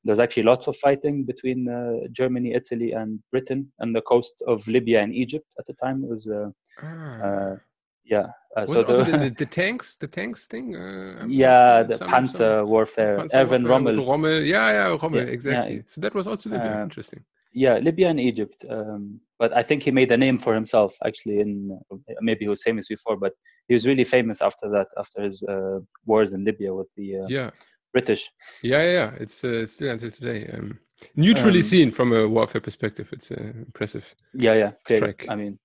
There's 0.04 0.20
actually 0.20 0.44
lots 0.44 0.66
of 0.66 0.76
fighting 0.76 1.24
between 1.24 1.68
uh, 1.68 2.08
Germany, 2.12 2.54
Italy, 2.54 2.92
and 2.92 3.20
Britain, 3.30 3.72
and 3.80 3.94
the 3.94 4.02
coast 4.02 4.34
of 4.46 4.66
Libya 4.66 5.00
and 5.00 5.14
Egypt 5.14 5.46
at 5.58 5.66
the 5.66 5.74
time. 5.74 6.04
It 6.04 6.10
was 6.10 6.26
uh, 6.26 6.50
ah 6.82 7.56
yeah. 8.04 8.26
Uh, 8.56 8.66
so 8.66 8.82
the, 8.82 9.04
the, 9.04 9.30
the, 9.38 9.46
tanks, 9.46 9.96
the 9.96 10.06
tanks 10.06 10.46
thing. 10.46 10.76
Uh, 10.76 11.24
yeah, 11.26 11.82
the 11.82 11.96
Panzer 11.96 12.66
warfare. 12.66 13.18
Panzer 13.18 13.42
Erwin 13.42 13.64
Rommel. 13.64 14.04
Rommel. 14.04 14.42
Yeah, 14.42 14.70
yeah, 14.70 14.96
Rommel. 15.00 15.24
Yeah, 15.26 15.32
exactly. 15.32 15.76
Yeah. 15.76 15.82
So 15.86 16.00
that 16.02 16.14
was 16.14 16.26
also 16.26 16.50
Libya. 16.50 16.80
Uh, 16.80 16.82
Interesting. 16.82 17.24
Yeah, 17.54 17.78
Libya 17.78 18.08
and 18.08 18.20
Egypt. 18.20 18.64
Um, 18.68 19.20
but 19.38 19.54
I 19.54 19.62
think 19.62 19.82
he 19.82 19.90
made 19.90 20.10
a 20.12 20.16
name 20.16 20.38
for 20.38 20.54
himself. 20.54 20.94
Actually, 21.04 21.40
in 21.40 21.78
maybe 22.20 22.44
he 22.44 22.48
was 22.48 22.62
famous 22.62 22.88
before, 22.88 23.16
but 23.16 23.32
he 23.68 23.74
was 23.74 23.86
really 23.86 24.04
famous 24.04 24.42
after 24.42 24.68
that. 24.70 24.86
After 24.98 25.22
his 25.22 25.42
uh, 25.42 25.80
wars 26.06 26.32
in 26.32 26.44
Libya 26.44 26.74
with 26.74 26.88
the 26.96 27.20
uh, 27.20 27.26
yeah 27.28 27.50
British. 27.92 28.30
Yeah, 28.62 28.82
yeah, 28.82 28.92
yeah. 28.92 29.10
It's 29.20 29.44
uh, 29.44 29.66
still 29.66 29.90
until 29.90 30.10
today. 30.10 30.50
Um, 30.52 30.78
neutrally 31.16 31.60
um, 31.60 31.64
seen 31.64 31.90
from 31.90 32.12
a 32.12 32.28
warfare 32.28 32.60
perspective, 32.60 33.08
it's 33.12 33.30
impressive. 33.30 34.14
Yeah, 34.34 34.54
yeah. 34.54 34.72
Strike. 34.86 35.26
I 35.28 35.36
mean, 35.36 35.58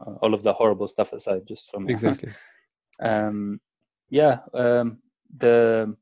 uh, 0.00 0.14
all 0.22 0.34
of 0.34 0.42
the 0.42 0.52
horrible 0.52 0.88
stuff 0.88 1.12
aside, 1.12 1.42
just 1.46 1.70
from 1.70 1.88
exactly. 1.88 2.32
um, 3.00 3.60
yeah, 4.10 4.38
um, 4.54 4.98
the 5.38 5.96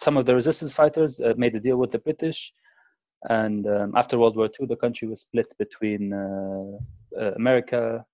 some 0.00 0.16
of 0.16 0.26
the 0.26 0.34
resistance 0.34 0.72
fighters 0.72 1.20
uh, 1.20 1.34
made 1.36 1.54
a 1.54 1.60
deal 1.60 1.76
with 1.76 1.90
the 1.90 1.98
British, 1.98 2.52
and 3.28 3.66
um, 3.66 3.92
after 3.96 4.18
World 4.18 4.36
War 4.36 4.48
II, 4.60 4.66
the 4.66 4.76
country 4.76 5.08
was 5.08 5.22
split 5.22 5.46
between 5.58 6.12
uh, 6.12 7.20
uh, 7.20 7.32
America, 7.34 8.04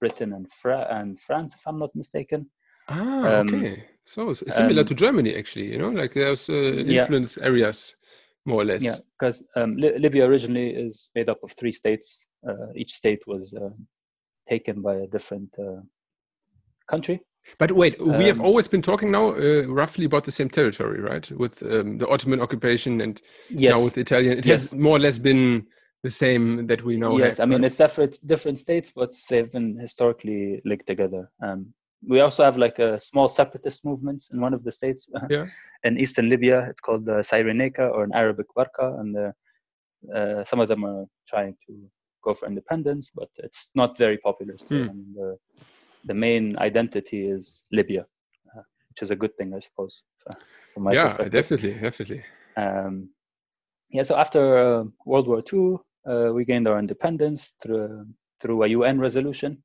Britain, 0.00 0.32
and, 0.34 0.50
Fra- 0.52 0.86
and 0.90 1.20
France, 1.20 1.54
if 1.54 1.66
I'm 1.66 1.78
not 1.78 1.94
mistaken. 1.94 2.50
Ah, 2.88 3.40
um, 3.40 3.54
okay. 3.54 3.84
So 4.04 4.32
similar 4.32 4.80
um, 4.80 4.86
to 4.86 4.94
Germany, 4.94 5.34
actually. 5.36 5.72
You 5.72 5.78
know, 5.78 5.90
like 5.90 6.14
there's 6.14 6.48
uh, 6.48 6.52
influence 6.52 7.36
yeah. 7.36 7.46
areas, 7.46 7.96
more 8.44 8.62
or 8.62 8.64
less. 8.64 8.82
Yeah, 8.82 8.96
because 9.18 9.42
um, 9.56 9.76
Libya 9.76 10.26
originally 10.26 10.70
is 10.70 11.10
made 11.14 11.28
up 11.28 11.38
of 11.42 11.52
three 11.52 11.72
states. 11.72 12.26
Uh, 12.48 12.72
each 12.74 12.92
state 12.92 13.22
was 13.26 13.54
uh, 13.54 13.70
taken 14.52 14.82
by 14.88 14.94
a 15.04 15.08
different 15.16 15.50
uh, 15.58 15.80
country. 16.92 17.16
But 17.58 17.70
wait, 17.72 17.94
we 18.00 18.24
um, 18.24 18.30
have 18.32 18.40
always 18.48 18.68
been 18.68 18.82
talking 18.90 19.10
now 19.18 19.26
uh, 19.30 19.64
roughly 19.80 20.04
about 20.10 20.24
the 20.24 20.36
same 20.38 20.50
territory, 20.58 21.00
right? 21.00 21.26
With 21.42 21.54
um, 21.62 21.98
the 21.98 22.08
Ottoman 22.08 22.40
occupation 22.40 22.92
and 23.00 23.14
yes. 23.48 23.74
now 23.74 23.80
with 23.86 23.96
Italian, 23.98 24.38
it 24.38 24.46
yes. 24.46 24.62
has 24.62 24.74
more 24.86 24.96
or 24.98 25.02
less 25.06 25.18
been 25.18 25.66
the 26.04 26.10
same 26.24 26.44
that 26.70 26.80
we 26.88 26.94
know. 26.96 27.18
Yes, 27.18 27.36
have, 27.36 27.44
I 27.44 27.46
mean 27.50 27.64
it's 27.64 27.76
different 27.84 28.14
different 28.34 28.58
states, 28.66 28.88
but 29.00 29.10
they've 29.28 29.52
been 29.58 29.70
historically 29.86 30.42
linked 30.70 30.86
together. 30.92 31.22
Um, 31.46 31.60
we 32.12 32.18
also 32.26 32.42
have 32.48 32.56
like 32.66 32.78
a 32.88 32.90
small 33.10 33.28
separatist 33.28 33.84
movements 33.84 34.22
in 34.32 34.40
one 34.46 34.54
of 34.54 34.62
the 34.66 34.72
states 34.78 35.02
yeah. 35.34 35.46
in 35.86 35.98
eastern 36.04 36.28
Libya. 36.34 36.56
It's 36.70 36.80
called 36.86 37.04
the 37.10 37.18
Cyrenaica 37.30 37.84
or 37.94 38.00
an 38.04 38.14
Arabic 38.22 38.48
Barqa, 38.56 38.86
and 39.00 39.10
uh, 39.16 40.44
some 40.50 40.60
of 40.62 40.68
them 40.68 40.82
are 40.84 41.04
trying 41.32 41.54
to 41.66 41.72
go 42.22 42.34
for 42.34 42.46
independence, 42.46 43.10
but 43.14 43.28
it's 43.38 43.70
not 43.74 43.98
very 43.98 44.18
popular 44.18 44.56
still. 44.58 44.84
Hmm. 44.84 44.90
I 44.90 44.92
mean, 44.92 45.14
the, 45.14 45.38
the 46.04 46.14
main 46.14 46.58
identity 46.58 47.26
is 47.26 47.62
Libya, 47.72 48.06
uh, 48.56 48.62
which 48.88 49.02
is 49.02 49.10
a 49.10 49.16
good 49.16 49.36
thing, 49.36 49.54
I 49.54 49.60
suppose. 49.60 50.04
From 50.74 50.84
my 50.84 50.92
yeah, 50.92 51.16
definitely, 51.28 51.74
definitely. 51.74 52.22
Um, 52.56 53.10
yeah, 53.90 54.02
so 54.04 54.16
after 54.16 54.56
uh, 54.58 54.84
World 55.04 55.28
War 55.28 55.42
II, 55.52 55.76
uh, 56.06 56.32
we 56.32 56.44
gained 56.44 56.66
our 56.66 56.78
independence 56.78 57.54
through 57.62 58.06
through 58.40 58.64
a 58.64 58.68
UN 58.68 58.98
resolution. 58.98 59.62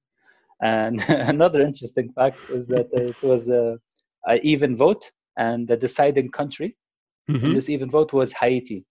And 0.62 1.02
another 1.10 1.62
interesting 1.62 2.12
fact 2.14 2.38
is 2.50 2.68
that 2.68 2.88
it 2.92 3.22
was 3.24 3.50
a, 3.50 3.80
a 4.28 4.40
even 4.42 4.76
vote, 4.76 5.12
and 5.38 5.68
the 5.68 5.78
deciding 5.78 6.30
country 6.32 6.78
mm-hmm. 7.30 7.46
in 7.46 7.54
this 7.54 7.70
even 7.70 7.90
vote 7.90 8.14
was 8.14 8.32
Haiti. 8.34 8.86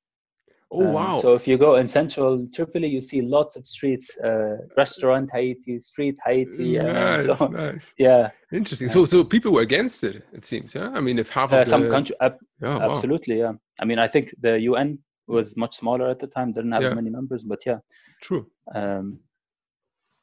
Oh 0.73 0.85
um, 0.85 0.93
wow! 0.93 1.21
So 1.21 1.35
if 1.35 1.47
you 1.47 1.57
go 1.57 1.77
in 1.77 1.87
central 1.87 2.47
Tripoli, 2.53 2.89
you 2.89 3.01
see 3.01 3.23
lots 3.23 3.55
of 3.57 3.65
streets, 3.65 4.17
uh, 4.19 4.57
restaurant 4.77 5.31
Haiti, 5.33 5.79
street 5.79 6.19
Haiti. 6.25 6.79
Nice, 6.79 7.27
so, 7.27 7.47
nice. 7.47 7.95
Yeah. 7.99 8.31
Interesting. 8.53 8.89
So 8.89 9.07
so 9.07 9.23
people 9.23 9.53
were 9.53 9.61
against 9.61 10.03
it. 10.03 10.25
It 10.33 10.45
seems. 10.45 10.75
Yeah. 10.75 10.91
I 10.91 11.01
mean, 11.01 11.19
if 11.21 11.31
half 11.31 11.53
of 11.53 11.59
uh, 11.59 11.65
the... 11.65 11.71
some 11.71 11.89
country, 11.89 12.17
uh, 12.21 12.31
oh, 12.63 12.81
absolutely. 12.81 13.43
Wow. 13.43 13.51
Yeah. 13.51 13.59
I 13.81 13.85
mean, 13.85 14.01
I 14.01 14.09
think 14.09 14.35
the 14.41 14.59
UN 14.61 14.99
was 15.29 15.57
much 15.57 15.77
smaller 15.77 16.09
at 16.09 16.19
the 16.19 16.27
time. 16.27 16.53
Didn't 16.53 16.73
have 16.73 16.83
yeah. 16.83 16.89
as 16.89 16.95
many 16.95 17.11
members, 17.11 17.45
but 17.45 17.61
yeah. 17.65 17.79
True. 18.21 18.49
Um, 18.75 19.21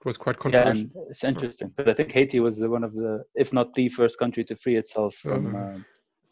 it 0.01 0.06
was 0.06 0.17
quite 0.17 0.38
controversial. 0.38 0.75
Yeah, 0.75 0.82
and 0.82 0.91
it's 1.10 1.23
interesting 1.23 1.71
because 1.77 1.89
I 1.89 1.95
think 1.95 2.12
Haiti 2.12 2.41
was 2.41 2.58
the, 2.58 2.69
one 2.69 2.84
of 2.84 2.93
the, 2.93 3.23
if 3.36 3.53
not 3.53 3.73
the 3.73 3.88
first 3.88 4.19
country 4.19 4.43
to 4.43 4.56
free 4.58 4.75
itself 4.75 5.15
from. 5.15 5.56
Oh, 5.56 5.82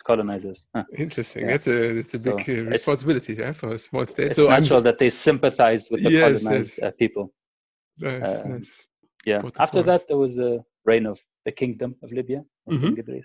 colonizers. 0.01 0.67
Huh. 0.75 0.83
Interesting. 0.97 1.43
Yeah. 1.43 1.51
That's 1.51 1.67
a 1.67 1.93
that's 1.93 2.13
a 2.13 2.19
big 2.19 2.45
so 2.45 2.53
uh, 2.53 2.63
responsibility 2.63 3.33
yeah, 3.33 3.53
for 3.53 3.73
a 3.73 3.79
small 3.79 4.05
state. 4.07 4.27
It's 4.27 4.35
so 4.37 4.47
natural 4.47 4.77
I'm... 4.77 4.83
that 4.83 4.97
they 4.97 5.09
sympathized 5.09 5.89
with 5.91 6.03
the 6.03 6.11
yes, 6.11 6.43
colonized 6.43 6.79
yes. 6.81 6.87
Uh, 6.87 6.91
people. 6.97 7.33
Nice, 7.97 8.23
uh, 8.23 8.43
nice. 8.47 8.87
Yeah. 9.25 9.41
After 9.59 9.83
that, 9.83 10.07
there 10.07 10.17
was 10.17 10.37
a 10.37 10.63
reign 10.85 11.05
of 11.05 11.19
the 11.45 11.51
kingdom 11.51 11.95
of 12.03 12.11
Libya. 12.11 12.43
Mm-hmm. 12.69 13.19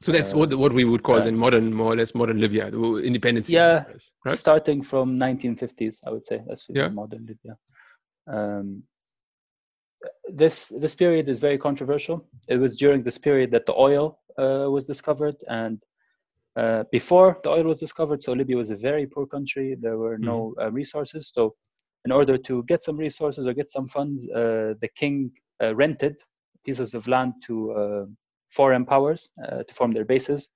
So 0.00 0.12
that's 0.12 0.34
uh, 0.34 0.38
what 0.38 0.54
what 0.54 0.72
we 0.72 0.84
would 0.84 1.02
call 1.02 1.16
uh, 1.16 1.24
then 1.24 1.36
modern, 1.36 1.72
more 1.72 1.92
or 1.92 1.96
less 1.96 2.14
modern 2.14 2.40
Libya, 2.40 2.68
independence. 2.68 3.48
Yeah, 3.48 3.84
right? 4.24 4.38
starting 4.38 4.82
from 4.82 5.18
1950s, 5.18 6.00
I 6.06 6.10
would 6.10 6.26
say 6.26 6.42
that's 6.46 6.66
yeah. 6.68 6.88
modern 6.88 7.26
Libya. 7.26 7.56
Um, 8.26 8.82
this 10.28 10.72
this 10.80 10.94
period 10.94 11.28
is 11.28 11.38
very 11.38 11.58
controversial. 11.58 12.26
It 12.48 12.58
was 12.58 12.76
during 12.76 13.02
this 13.02 13.18
period 13.18 13.50
that 13.52 13.66
the 13.66 13.74
oil 13.74 14.18
was 14.38 14.84
discovered, 14.84 15.36
and 15.48 15.82
uh, 16.56 16.84
before 16.90 17.38
the 17.42 17.50
oil 17.50 17.64
was 17.64 17.78
discovered. 17.78 18.22
So 18.22 18.32
Libya 18.32 18.56
was 18.56 18.70
a 18.70 18.76
very 18.76 19.06
poor 19.06 19.26
country. 19.26 19.76
There 19.78 19.98
were 19.98 20.18
no 20.18 20.54
uh, 20.60 20.72
resources. 20.72 21.30
So 21.34 21.54
in 22.06 22.12
order 22.12 22.38
to 22.38 22.62
get 22.64 22.82
some 22.82 22.96
resources 22.96 23.46
or 23.46 23.52
get 23.52 23.70
some 23.70 23.88
funds, 23.88 24.26
uh, 24.30 24.74
the 24.80 24.88
king 24.94 25.32
uh, 25.62 25.74
rented 25.74 26.16
pieces 26.64 26.94
of 26.94 27.06
land 27.08 27.34
to 27.44 27.72
uh, 27.72 28.04
foreign 28.48 28.86
powers 28.86 29.28
uh, 29.46 29.62
to 29.64 29.74
form 29.74 29.92
their 29.92 30.04
bases. 30.04 30.48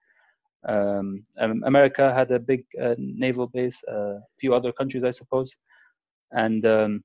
Um, 0.69 1.25
um, 1.39 1.63
America 1.65 2.13
had 2.15 2.31
a 2.31 2.39
big 2.39 2.65
naval 2.99 3.47
base, 3.47 3.83
a 3.89 4.19
few 4.39 4.55
other 4.55 4.73
countries, 4.73 5.05
I 5.05 5.11
suppose, 5.11 5.55
and 6.33 6.65
um, 6.67 7.03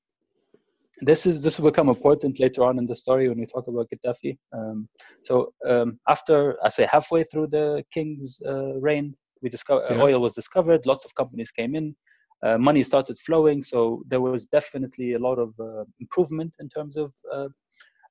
this 1.00 1.26
is 1.26 1.42
this 1.42 1.60
will 1.60 1.70
become 1.72 1.90
important 1.90 2.40
later 2.40 2.64
on 2.64 2.78
in 2.78 2.86
the 2.86 2.96
story 2.96 3.28
when 3.28 3.40
we 3.40 3.46
talk 3.46 3.68
about 3.68 3.90
Gaddafi. 3.90 4.38
Um, 4.54 4.88
so 5.24 5.54
um, 5.68 6.00
after 6.08 6.58
I 6.64 6.70
say 6.70 6.88
halfway 6.90 7.24
through 7.26 7.48
the 7.48 7.84
king's 7.94 8.40
uh, 8.46 8.76
reign, 8.80 9.16
we 9.42 9.50
discover 9.50 9.84
uh, 9.86 9.96
yeah. 9.96 10.02
oil 10.02 10.20
was 10.20 10.34
discovered. 10.34 10.86
Lots 10.86 11.06
of 11.06 11.14
companies 11.16 11.52
came 11.52 11.76
in, 11.76 11.96
uh, 12.44 12.58
money 12.58 12.82
started 12.84 13.20
flowing. 13.20 13.62
So 13.62 14.04
there 14.08 14.22
was 14.22 14.46
definitely 14.46 15.14
a 15.14 15.20
lot 15.20 15.38
of 15.38 15.54
uh, 15.60 15.84
improvement 16.00 16.54
in 16.60 16.70
terms 16.70 16.96
of 16.96 17.12
uh, 17.34 17.48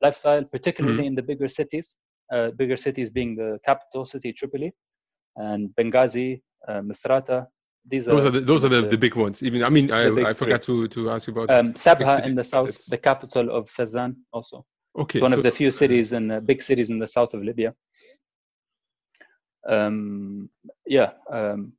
lifestyle, 0.03 0.44
particularly 0.44 0.99
mm-hmm. 0.99 1.07
in 1.07 1.14
the 1.14 1.23
bigger 1.23 1.49
cities. 1.49 1.97
Uh, 2.33 2.51
bigger 2.53 2.77
cities 2.77 3.11
being 3.11 3.37
the 3.37 3.59
capital 3.66 4.07
city 4.07 4.33
Tripoli, 4.33 4.73
and 5.37 5.68
Benghazi, 5.79 6.40
Misrata, 6.70 7.47
these 7.87 8.07
those 8.07 8.25
are, 8.25 8.29
are 8.29 8.31
the, 8.31 8.40
those 8.40 8.64
are 8.64 8.68
the, 8.68 8.83
the, 8.83 8.97
big 8.97 9.14
ones. 9.14 9.42
Even 9.42 9.62
I 9.62 9.68
mean, 9.68 9.92
I, 9.92 10.31
I 10.31 10.33
forgot 10.33 10.62
to, 10.62 10.88
to 10.88 11.11
ask 11.11 11.27
you 11.27 11.35
about 11.35 11.51
um, 11.51 11.75
Sabha 11.75 12.25
in 12.25 12.35
the 12.35 12.44
south, 12.44 12.87
the 12.87 12.97
capital 12.97 13.55
of 13.55 13.70
Fezzan, 13.70 14.16
also. 14.33 14.64
Okay, 14.99 15.18
it's 15.18 15.23
one 15.23 15.33
so, 15.33 15.38
of 15.38 15.42
the 15.42 15.51
few 15.51 15.70
cities 15.70 16.12
and 16.12 16.33
uh, 16.33 16.40
big 16.40 16.62
cities 16.62 16.90
in 16.90 16.99
the 16.99 17.07
south 17.07 17.35
of 17.35 17.42
Libya. 17.42 17.75
Um, 19.68 20.49
yeah. 20.87 21.11
Um, 21.31 21.73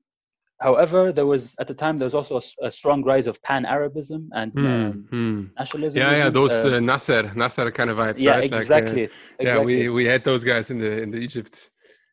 however, 0.61 1.11
there 1.11 1.25
was 1.25 1.55
at 1.59 1.67
the 1.67 1.73
time 1.73 1.97
there 1.97 2.05
was 2.05 2.15
also 2.15 2.39
a, 2.39 2.67
a 2.67 2.71
strong 2.71 3.03
rise 3.03 3.27
of 3.27 3.41
pan-Arabism 3.41 4.29
and 4.33 4.53
mm, 4.53 5.09
mm. 5.09 5.49
nationalism. 5.57 6.01
Yeah, 6.01 6.11
yeah, 6.11 6.29
those 6.29 6.51
uh, 6.65 6.75
uh, 6.75 6.79
Nasser, 6.79 7.31
Nasser 7.35 7.71
kind 7.71 7.89
of 7.89 7.97
vibes. 7.97 8.19
Yeah, 8.19 8.31
right? 8.31 8.43
exactly, 8.43 9.03
like, 9.03 9.11
exactly. 9.39 9.79
Yeah, 9.79 9.87
we 9.87 9.89
we 9.89 10.05
had 10.05 10.23
those 10.23 10.43
guys 10.43 10.69
in 10.69 10.77
the 10.77 11.01
in 11.01 11.09
the 11.09 11.17
Egypt 11.17 11.69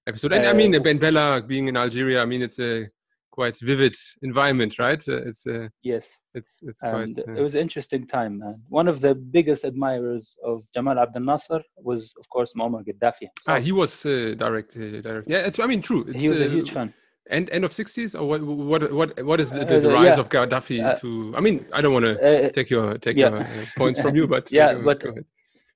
episode. 0.06 0.32
And 0.32 0.46
I 0.46 0.52
mean, 0.52 0.74
uh, 0.74 0.78
Ben 0.78 0.98
Bella 0.98 1.42
being 1.42 1.68
in 1.68 1.76
Algeria. 1.76 2.22
I 2.22 2.26
mean, 2.26 2.42
it's 2.42 2.58
a 2.58 2.88
quite 3.32 3.56
vivid 3.60 3.96
environment, 4.22 4.78
right? 4.78 5.02
Uh, 5.08 5.28
it's 5.28 5.44
uh, 5.46 5.68
yes, 5.82 6.20
it's 6.34 6.60
it's 6.68 6.82
and 6.84 7.16
quite. 7.16 7.28
Uh, 7.28 7.38
it 7.38 7.42
was 7.42 7.54
an 7.56 7.62
interesting 7.62 8.06
time, 8.06 8.38
man. 8.38 8.62
One 8.68 8.86
of 8.86 9.00
the 9.00 9.14
biggest 9.14 9.64
admirers 9.64 10.36
of 10.44 10.64
Jamal 10.72 10.98
Abdel 10.98 11.24
Nasser 11.24 11.60
was, 11.76 12.14
of 12.20 12.28
course, 12.28 12.52
Muammar 12.56 12.82
Gaddafi. 12.86 13.26
So, 13.44 13.48
ah, 13.52 13.58
he 13.58 13.72
was 13.72 14.06
uh, 14.06 14.34
direct, 14.36 14.76
uh, 14.76 15.00
direct. 15.00 15.28
Yeah, 15.28 15.50
I 15.58 15.66
mean, 15.66 15.82
true. 15.82 16.04
It's, 16.08 16.22
he 16.22 16.28
was 16.28 16.40
a 16.40 16.48
huge 16.48 16.70
fan. 16.70 16.94
End 17.30 17.48
end 17.50 17.64
of 17.64 17.72
sixties, 17.72 18.14
or 18.14 18.28
what? 18.28 18.42
What 18.42 18.92
what 18.92 19.24
what 19.24 19.40
is 19.40 19.50
the, 19.50 19.64
the, 19.64 19.80
the 19.80 19.90
rise 19.90 20.16
yeah. 20.16 20.20
of 20.20 20.28
Gaddafi 20.28 21.00
to? 21.00 21.34
I 21.36 21.40
mean, 21.40 21.66
I 21.72 21.80
don't 21.80 21.94
want 21.96 22.04
to 22.04 22.50
take 22.52 22.68
your 22.70 22.98
take 22.98 23.16
yeah. 23.16 23.30
your 23.30 23.66
points 23.76 24.00
from 24.00 24.14
you, 24.14 24.26
but 24.26 24.52
yeah, 24.60 24.74
but 24.74 25.02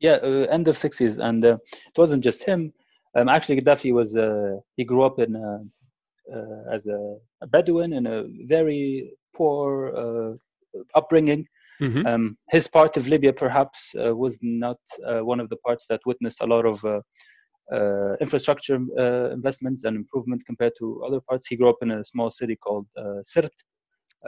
yeah, 0.01 0.16
end 0.57 0.69
of 0.69 0.77
sixties, 0.77 1.19
and 1.19 1.45
it 1.45 1.97
wasn't 1.97 2.23
just 2.23 2.45
him. 2.45 2.73
Um, 3.14 3.29
actually, 3.29 3.61
Gaddafi 3.61 3.92
was 3.95 4.11
he 4.77 4.85
grew 4.85 5.03
up 5.03 5.19
in 5.21 5.37
uh, 5.37 5.61
as 6.73 6.87
a, 6.87 7.17
a, 7.43 7.47
Bedouin 7.47 7.93
in 7.93 8.07
a 8.07 8.25
very 8.47 9.12
poor 9.35 9.93
uh, 9.97 10.33
upbringing. 10.95 11.47
Mm-hmm. 11.81 12.07
Um, 12.07 12.39
his 12.51 12.67
part 12.67 12.97
of 12.97 13.07
Libya 13.07 13.33
perhaps 13.33 13.95
uh, 13.95 14.17
was 14.17 14.39
not 14.43 14.79
one 15.03 15.41
of 15.41 15.49
the 15.51 15.57
parts 15.57 15.87
that 15.89 16.01
witnessed 16.07 16.41
a 16.41 16.47
lot 16.47 16.65
of 16.65 16.85
uh, 17.73 18.15
infrastructure 18.21 18.79
uh, 18.99 19.33
investments 19.33 19.85
and 19.85 19.97
improvement 19.97 20.41
compared 20.47 20.73
to 20.79 21.03
other 21.05 21.21
parts. 21.21 21.49
He 21.49 21.57
grew 21.57 21.69
up 21.69 21.79
in 21.83 21.91
a 21.91 22.05
small 22.05 22.31
city 22.31 22.57
called 22.57 22.87
uh, 22.97 23.23
Sirt. 23.25 23.51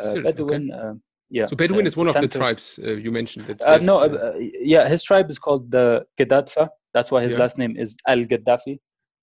Sirt 0.03 0.25
Bedouin. 0.25 0.73
Okay. 0.73 0.99
yeah. 1.31 1.47
So 1.47 1.55
Bedouin 1.55 1.87
is 1.87 1.97
one 1.97 2.09
center. 2.09 2.19
of 2.19 2.31
the 2.31 2.37
tribes 2.37 2.81
you 2.83 3.13
mentioned. 3.13 3.47
no, 3.83 4.35
yeah, 4.61 4.89
his 4.89 5.03
tribe 5.03 5.31
is 5.31 5.39
called 5.39 5.71
the 5.71 6.05
Gaddafa. 6.19 6.69
That's 6.95 7.11
why 7.11 7.23
his 7.23 7.35
yeah. 7.35 7.39
last 7.39 7.59
name 7.59 7.77
is 7.77 7.97
Al 8.07 8.25
Gaddafi. 8.25 8.79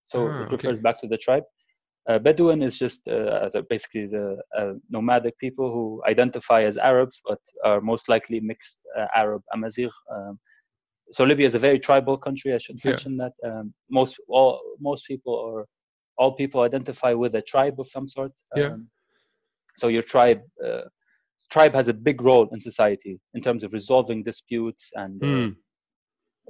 So 0.08 0.28
ah, 0.28 0.44
it 0.44 0.52
refers 0.52 0.78
okay. 0.78 0.82
back 0.82 1.00
to 1.02 1.08
the 1.08 1.18
tribe. 1.18 1.44
Uh, 2.08 2.20
Bedouin 2.20 2.62
is 2.62 2.78
just 2.78 3.08
uh, 3.08 3.50
basically 3.70 4.06
the 4.06 4.38
uh, 4.58 4.74
nomadic 4.90 5.38
people 5.40 5.72
who 5.72 6.04
identify 6.08 6.62
as 6.64 6.78
Arabs 6.78 7.22
but 7.28 7.40
are 7.64 7.82
most 7.82 8.10
likely 8.10 8.40
mixed 8.40 8.78
uh, 8.98 9.08
Arab 9.16 9.42
Amazigh. 9.54 9.90
Um, 10.14 10.40
so 11.12 11.24
Libya 11.24 11.48
is 11.48 11.56
a 11.56 11.60
very 11.60 11.80
tribal 11.80 12.18
country. 12.18 12.54
I 12.54 12.60
should 12.60 12.84
mention 12.86 13.18
yeah. 13.18 13.30
that 13.42 13.50
um, 13.50 13.74
most 13.90 14.18
all 14.28 14.60
most 14.80 15.08
people 15.08 15.34
or 15.34 15.66
all 16.18 16.34
people 16.34 16.62
identify 16.62 17.14
with 17.14 17.36
a 17.36 17.42
tribe 17.42 17.80
of 17.80 17.88
some 17.88 18.08
sort. 18.08 18.32
Um, 18.56 18.62
yeah. 18.62 18.76
So 19.78 19.88
your 19.88 20.04
tribe 20.04 20.42
uh, 20.64 20.82
tribe 21.52 21.74
has 21.74 21.88
a 21.88 21.94
big 21.94 22.22
role 22.22 22.48
in 22.54 22.62
society 22.62 23.20
in 23.34 23.42
terms 23.42 23.64
of 23.64 23.74
resolving 23.74 24.24
disputes 24.24 24.92
and 24.96 25.22
mm. 25.22 25.56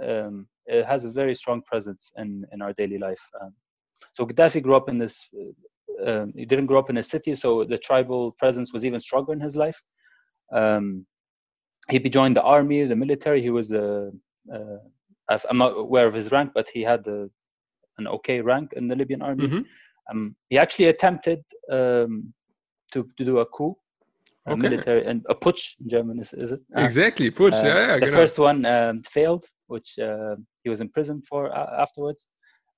um, 0.01 0.47
it 0.65 0.85
has 0.85 1.05
a 1.05 1.09
very 1.09 1.35
strong 1.35 1.61
presence 1.61 2.11
in 2.17 2.45
in 2.51 2.61
our 2.61 2.73
daily 2.73 2.97
life. 2.97 3.25
So 4.13 4.25
Gaddafi 4.25 4.61
grew 4.61 4.75
up 4.75 4.89
in 4.89 4.97
this. 4.97 5.29
Uh, 5.33 5.51
um, 6.05 6.33
he 6.35 6.45
didn't 6.45 6.65
grow 6.65 6.79
up 6.79 6.89
in 6.89 6.97
a 6.97 7.03
city, 7.03 7.35
so 7.35 7.63
the 7.63 7.77
tribal 7.77 8.31
presence 8.33 8.73
was 8.73 8.85
even 8.85 8.99
stronger 8.99 9.31
in 9.33 9.39
his 9.39 9.55
life. 9.55 9.81
Um, 10.53 11.05
he 11.89 11.99
joined 11.99 12.35
the 12.35 12.41
army, 12.41 12.83
the 12.85 12.95
military. 12.95 13.41
He 13.41 13.49
was 13.49 13.71
a. 13.71 14.11
Uh, 14.53 14.77
I'm 15.49 15.57
not 15.57 15.77
aware 15.77 16.07
of 16.07 16.13
his 16.13 16.31
rank, 16.31 16.51
but 16.53 16.69
he 16.69 16.81
had 16.81 17.07
a, 17.07 17.27
an 17.97 18.07
okay 18.07 18.41
rank 18.41 18.73
in 18.73 18.87
the 18.87 18.95
Libyan 18.95 19.21
army. 19.21 19.47
Mm-hmm. 19.47 19.61
Um, 20.11 20.35
he 20.49 20.57
actually 20.57 20.85
attempted 20.85 21.39
um, 21.71 22.33
to, 22.91 23.09
to 23.17 23.25
do 23.25 23.39
a 23.39 23.45
coup, 23.45 23.75
a 24.47 24.51
okay. 24.51 24.61
military 24.61 25.05
and 25.05 25.25
a 25.27 25.33
putsch 25.33 25.79
in 25.81 25.89
German 25.89 26.19
is, 26.19 26.33
is 26.33 26.51
it? 26.51 26.59
Uh, 26.77 26.81
exactly, 26.81 27.31
putsch. 27.31 27.53
Uh, 27.53 27.65
yeah, 27.65 27.87
yeah. 27.87 28.05
The 28.05 28.11
first 28.11 28.37
one 28.37 28.65
um, 28.65 29.01
failed, 29.01 29.45
which 29.67 29.97
uh, 29.97 30.35
he 30.63 30.69
was 30.69 30.79
in 30.81 30.89
prison 30.89 31.23
for 31.27 31.51
afterwards. 31.55 32.27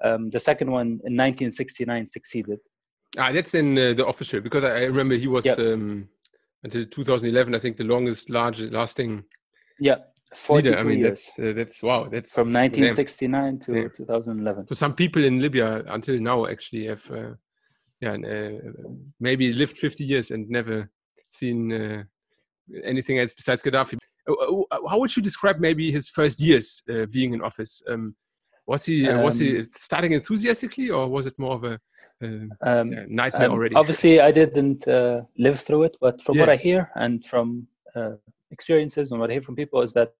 Um, 0.03 0.29
the 0.29 0.39
second 0.39 0.71
one 0.71 0.87
in 1.05 1.15
1969 1.15 2.05
succeeded. 2.05 2.59
Ah, 3.17 3.31
that's 3.31 3.55
in 3.55 3.77
uh, 3.77 3.93
the 3.93 4.05
official 4.05 4.41
because 4.41 4.63
I, 4.63 4.81
I 4.81 4.83
remember 4.83 5.15
he 5.15 5.27
was 5.27 5.45
yep. 5.45 5.57
um, 5.59 6.07
until 6.63 6.85
2011. 6.85 7.55
I 7.55 7.59
think 7.59 7.77
the 7.77 7.83
longest, 7.83 8.29
largest, 8.29 8.73
lasting. 8.73 9.23
Yeah, 9.79 9.95
42 10.35 10.77
I 10.77 10.83
mean, 10.83 10.99
years. 10.99 11.31
that's 11.35 11.39
uh, 11.39 11.53
that's 11.55 11.83
wow. 11.83 12.07
That's 12.11 12.33
from 12.33 12.53
1969 12.53 13.59
to 13.59 13.73
damn. 13.73 13.91
2011. 13.95 14.67
So 14.67 14.75
some 14.75 14.93
people 14.93 15.23
in 15.23 15.39
Libya 15.39 15.83
until 15.87 16.19
now 16.19 16.45
actually 16.47 16.87
have, 16.87 17.09
uh, 17.11 17.31
yeah, 18.01 18.13
uh, 18.13 18.49
maybe 19.19 19.53
lived 19.53 19.77
50 19.77 20.03
years 20.03 20.31
and 20.31 20.49
never 20.49 20.89
seen 21.29 21.71
uh, 21.71 22.03
anything 22.83 23.19
else 23.19 23.33
besides 23.33 23.63
Gaddafi. 23.63 23.97
Uh, 24.29 24.87
how 24.89 24.99
would 24.99 25.15
you 25.15 25.23
describe 25.23 25.59
maybe 25.59 25.91
his 25.91 26.09
first 26.09 26.41
years 26.41 26.83
being 27.09 27.33
in 27.33 27.41
office? 27.41 27.81
Um, 27.87 28.15
was 28.67 28.85
he 28.85 29.07
um, 29.07 29.23
was 29.23 29.39
he 29.39 29.63
starting 29.75 30.11
enthusiastically, 30.11 30.89
or 30.89 31.07
was 31.07 31.25
it 31.25 31.39
more 31.39 31.53
of 31.53 31.63
a, 31.63 31.79
a 32.21 32.47
um, 32.61 32.89
nightmare 33.07 33.47
um, 33.47 33.53
already? 33.53 33.75
Obviously, 33.75 34.19
I 34.19 34.31
didn't 34.31 34.87
uh, 34.87 35.21
live 35.37 35.59
through 35.59 35.83
it, 35.83 35.95
but 36.01 36.21
from 36.21 36.35
yes. 36.35 36.41
what 36.41 36.49
I 36.49 36.57
hear 36.57 36.91
and 36.95 37.25
from 37.25 37.65
uh, 37.95 38.15
experiences 38.51 39.11
and 39.11 39.21
what 39.21 39.29
I 39.29 39.33
hear 39.33 39.41
from 39.41 39.55
people 39.55 39.81
is 39.81 39.93
that 39.93 40.13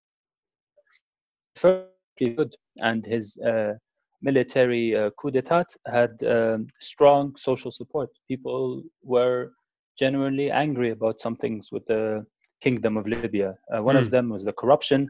first 1.58 1.90
good, 2.18 2.56
and 2.78 3.06
his 3.06 3.38
uh, 3.46 3.74
military 4.22 4.96
uh, 4.96 5.10
coup 5.20 5.30
d'état 5.30 5.66
had 5.86 6.12
um, 6.24 6.68
strong 6.80 7.36
social 7.36 7.72
support. 7.72 8.10
People 8.30 8.82
were 9.04 9.52
genuinely 10.00 10.50
angry 10.52 10.92
about 10.92 11.20
some 11.20 11.36
things 11.36 11.70
with 11.72 11.86
the 11.86 12.26
kingdom 12.62 12.96
of 12.96 13.08
Libya. 13.08 13.56
Uh, 13.76 13.84
one 13.84 13.96
mm. 13.96 14.00
of 14.00 14.06
hmm. 14.06 14.12
them 14.12 14.30
was 14.30 14.46
the 14.46 14.54
corruption 14.54 15.10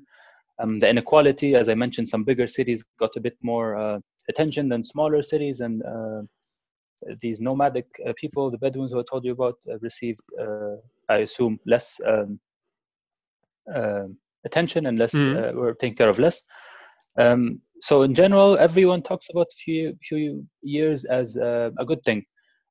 um, 0.60 0.80
the 0.80 0.90
inequality, 0.90 1.56
as 1.56 1.70
I 1.70 1.76
mentioned, 1.76 2.10
some 2.10 2.24
bigger 2.24 2.48
cities 2.48 2.84
got 3.00 3.16
a 3.16 3.20
bit 3.20 3.38
more 3.42 3.76
uh, 3.76 4.00
attention 4.30 4.70
than 4.70 4.84
smaller 4.84 5.22
cities, 5.22 5.60
and 5.60 5.84
uh, 5.84 6.22
these 7.22 7.40
nomadic 7.40 7.86
uh, 8.08 8.14
people, 8.18 8.50
the 8.50 8.58
Bedouins 8.58 8.92
who 8.92 9.00
I 9.00 9.04
told 9.10 9.24
you 9.24 9.34
about, 9.34 9.56
uh, 9.72 9.78
received, 9.80 10.22
uh, 10.42 10.76
I 11.10 11.18
assume, 11.18 11.60
less 11.66 12.00
um, 12.06 12.40
um 13.74 14.18
attention 14.46 14.86
and 14.86 14.98
less 14.98 15.14
mm-hmm. 15.14 15.58
were 15.58 15.74
taken 15.74 15.98
care 15.98 16.10
of 16.10 16.20
less. 16.20 16.42
Um, 17.20 17.62
so 17.82 18.04
in 18.04 18.16
general, 18.16 18.58
everyone 18.58 19.02
talks 19.02 19.28
about 19.30 19.48
few 19.54 19.98
few 20.02 20.48
years 20.62 21.04
as 21.06 21.36
a 21.36 21.86
good 21.86 22.02
thing. 22.04 22.24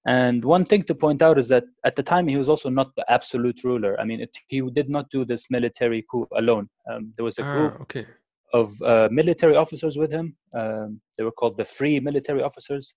And 0.06 0.44
one 0.44 0.64
thing 0.64 0.84
to 0.84 0.94
point 0.94 1.20
out 1.20 1.36
is 1.36 1.48
that 1.48 1.64
at 1.84 1.96
the 1.96 2.02
time 2.02 2.28
he 2.28 2.36
was 2.36 2.48
also 2.48 2.68
not 2.68 2.94
the 2.94 3.04
absolute 3.10 3.64
ruler. 3.64 3.98
I 4.00 4.04
mean, 4.04 4.20
it, 4.20 4.30
he 4.46 4.60
did 4.60 4.88
not 4.88 5.10
do 5.10 5.24
this 5.24 5.50
military 5.50 6.04
coup 6.08 6.28
alone. 6.36 6.68
Um, 6.88 7.12
there 7.16 7.24
was 7.24 7.38
a 7.38 7.44
ah, 7.44 7.52
group 7.52 7.74
ah, 7.76 7.82
okay. 7.82 8.06
of 8.52 8.80
uh, 8.82 9.08
military 9.10 9.56
officers 9.56 9.98
with 9.98 10.12
him. 10.12 10.36
Um, 10.54 11.00
they 11.18 11.24
were 11.24 11.32
called 11.32 11.56
the 11.56 11.64
Free 11.64 11.98
Military 11.98 12.40
Officers, 12.40 12.94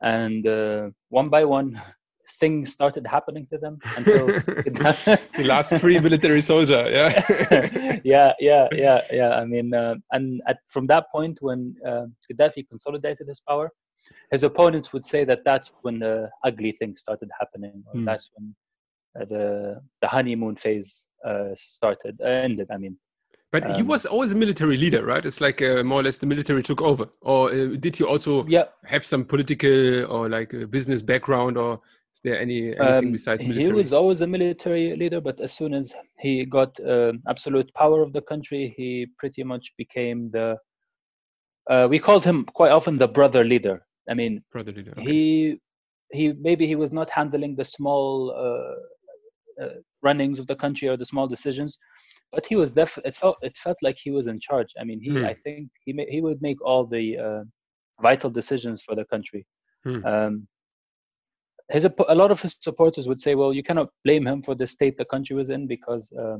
and 0.00 0.46
uh, 0.46 0.88
one 1.10 1.28
by 1.28 1.44
one, 1.44 1.78
things 2.40 2.72
started 2.72 3.06
happening 3.06 3.46
to 3.52 3.58
them 3.58 3.78
until 3.98 4.26
the 4.26 5.18
last 5.44 5.74
free 5.78 6.00
military 6.00 6.40
soldier. 6.40 6.88
Yeah, 6.90 8.00
yeah, 8.02 8.32
yeah, 8.40 8.68
yeah, 8.72 9.00
yeah. 9.12 9.30
I 9.34 9.44
mean, 9.44 9.74
uh, 9.74 9.96
and 10.12 10.40
at, 10.46 10.58
from 10.66 10.86
that 10.86 11.10
point, 11.12 11.36
when 11.42 11.74
uh, 11.86 12.06
Gaddafi 12.32 12.66
consolidated 12.66 13.28
his 13.28 13.42
power 13.46 13.70
his 14.30 14.42
opponents 14.42 14.92
would 14.92 15.04
say 15.04 15.24
that 15.24 15.44
that's 15.44 15.72
when 15.82 15.98
the 15.98 16.30
ugly 16.44 16.72
things 16.72 17.00
started 17.00 17.30
happening, 17.38 17.82
or 17.86 17.94
Hmm. 17.94 18.06
that's 18.06 18.30
when 18.34 18.54
uh, 19.20 19.24
the 19.24 19.80
the 20.02 20.08
honeymoon 20.08 20.56
phase 20.56 21.06
uh, 21.26 21.50
started 21.56 22.20
uh, 22.20 22.26
ended. 22.26 22.68
I 22.70 22.78
mean, 22.78 22.96
But 23.52 23.68
he 23.70 23.82
Um, 23.82 23.88
was 23.88 24.06
always 24.06 24.32
a 24.32 24.34
military 24.34 24.76
leader, 24.76 25.04
right? 25.04 25.24
It's 25.24 25.40
like 25.40 25.62
uh, 25.62 25.82
more 25.82 26.00
or 26.00 26.02
less 26.02 26.18
the 26.18 26.26
military 26.26 26.62
took 26.62 26.82
over. 26.82 27.08
Or 27.20 27.50
uh, 27.50 27.76
did 27.78 27.96
he 27.96 28.04
also 28.04 28.44
yeah, 28.48 28.64
have 28.84 29.04
some 29.04 29.24
political 29.24 30.04
or 30.06 30.28
like 30.28 30.52
a 30.52 30.66
business 30.66 31.02
background, 31.02 31.56
or 31.56 31.80
is 32.14 32.20
there 32.24 32.38
any 32.40 32.76
anything 32.76 33.08
Um, 33.08 33.12
besides 33.12 33.44
military? 33.46 33.62
he 33.62 33.72
was 33.82 33.92
always 33.92 34.20
a 34.20 34.26
military 34.26 34.96
leader, 34.96 35.20
but 35.20 35.40
as 35.40 35.52
soon 35.52 35.72
as 35.74 35.92
he 36.18 36.44
got 36.44 36.78
um 36.86 37.22
absolute 37.28 37.72
power 37.74 38.02
of 38.02 38.12
the 38.12 38.20
country, 38.22 38.74
he 38.76 39.06
pretty 39.18 39.42
much 39.44 39.72
became 39.78 40.30
the. 40.30 40.58
Uh, 41.70 41.86
we 41.90 41.98
called 41.98 42.24
him 42.24 42.44
quite 42.44 42.70
often 42.72 42.96
the 42.98 43.08
brother 43.08 43.42
leader. 43.44 43.85
I 44.08 44.14
mean, 44.14 44.42
okay. 44.98 45.02
he 45.02 45.60
he 46.12 46.32
maybe 46.32 46.66
he 46.66 46.76
was 46.76 46.92
not 46.92 47.10
handling 47.10 47.56
the 47.56 47.64
small 47.64 48.30
uh, 48.30 49.64
uh, 49.64 49.74
runnings 50.02 50.38
of 50.38 50.46
the 50.46 50.56
country 50.56 50.88
or 50.88 50.96
the 50.96 51.06
small 51.06 51.26
decisions, 51.26 51.78
but 52.32 52.44
he 52.44 52.56
was 52.56 52.72
def. 52.72 52.98
It 53.04 53.14
felt 53.14 53.36
it 53.42 53.56
felt 53.56 53.78
like 53.82 53.96
he 53.98 54.10
was 54.10 54.26
in 54.26 54.38
charge. 54.40 54.72
I 54.80 54.84
mean, 54.84 55.00
he 55.00 55.10
Hmm. 55.10 55.24
I 55.24 55.34
think 55.34 55.70
he 55.84 55.92
ma- 55.92 56.10
he 56.10 56.20
would 56.20 56.40
make 56.42 56.60
all 56.64 56.86
the 56.86 57.18
uh, 57.18 57.42
vital 58.00 58.30
decisions 58.30 58.82
for 58.82 58.94
the 58.94 59.04
country. 59.06 59.46
Hmm. 59.84 60.04
Um, 60.06 60.48
his 61.70 61.84
a 61.84 62.14
lot 62.14 62.30
of 62.30 62.40
his 62.40 62.56
supporters 62.60 63.08
would 63.08 63.20
say, 63.20 63.34
well, 63.34 63.52
you 63.52 63.62
cannot 63.62 63.88
blame 64.04 64.26
him 64.26 64.42
for 64.42 64.54
the 64.54 64.66
state 64.66 64.96
the 64.96 65.04
country 65.04 65.34
was 65.34 65.50
in 65.50 65.66
because 65.66 66.10
uh, 66.12 66.36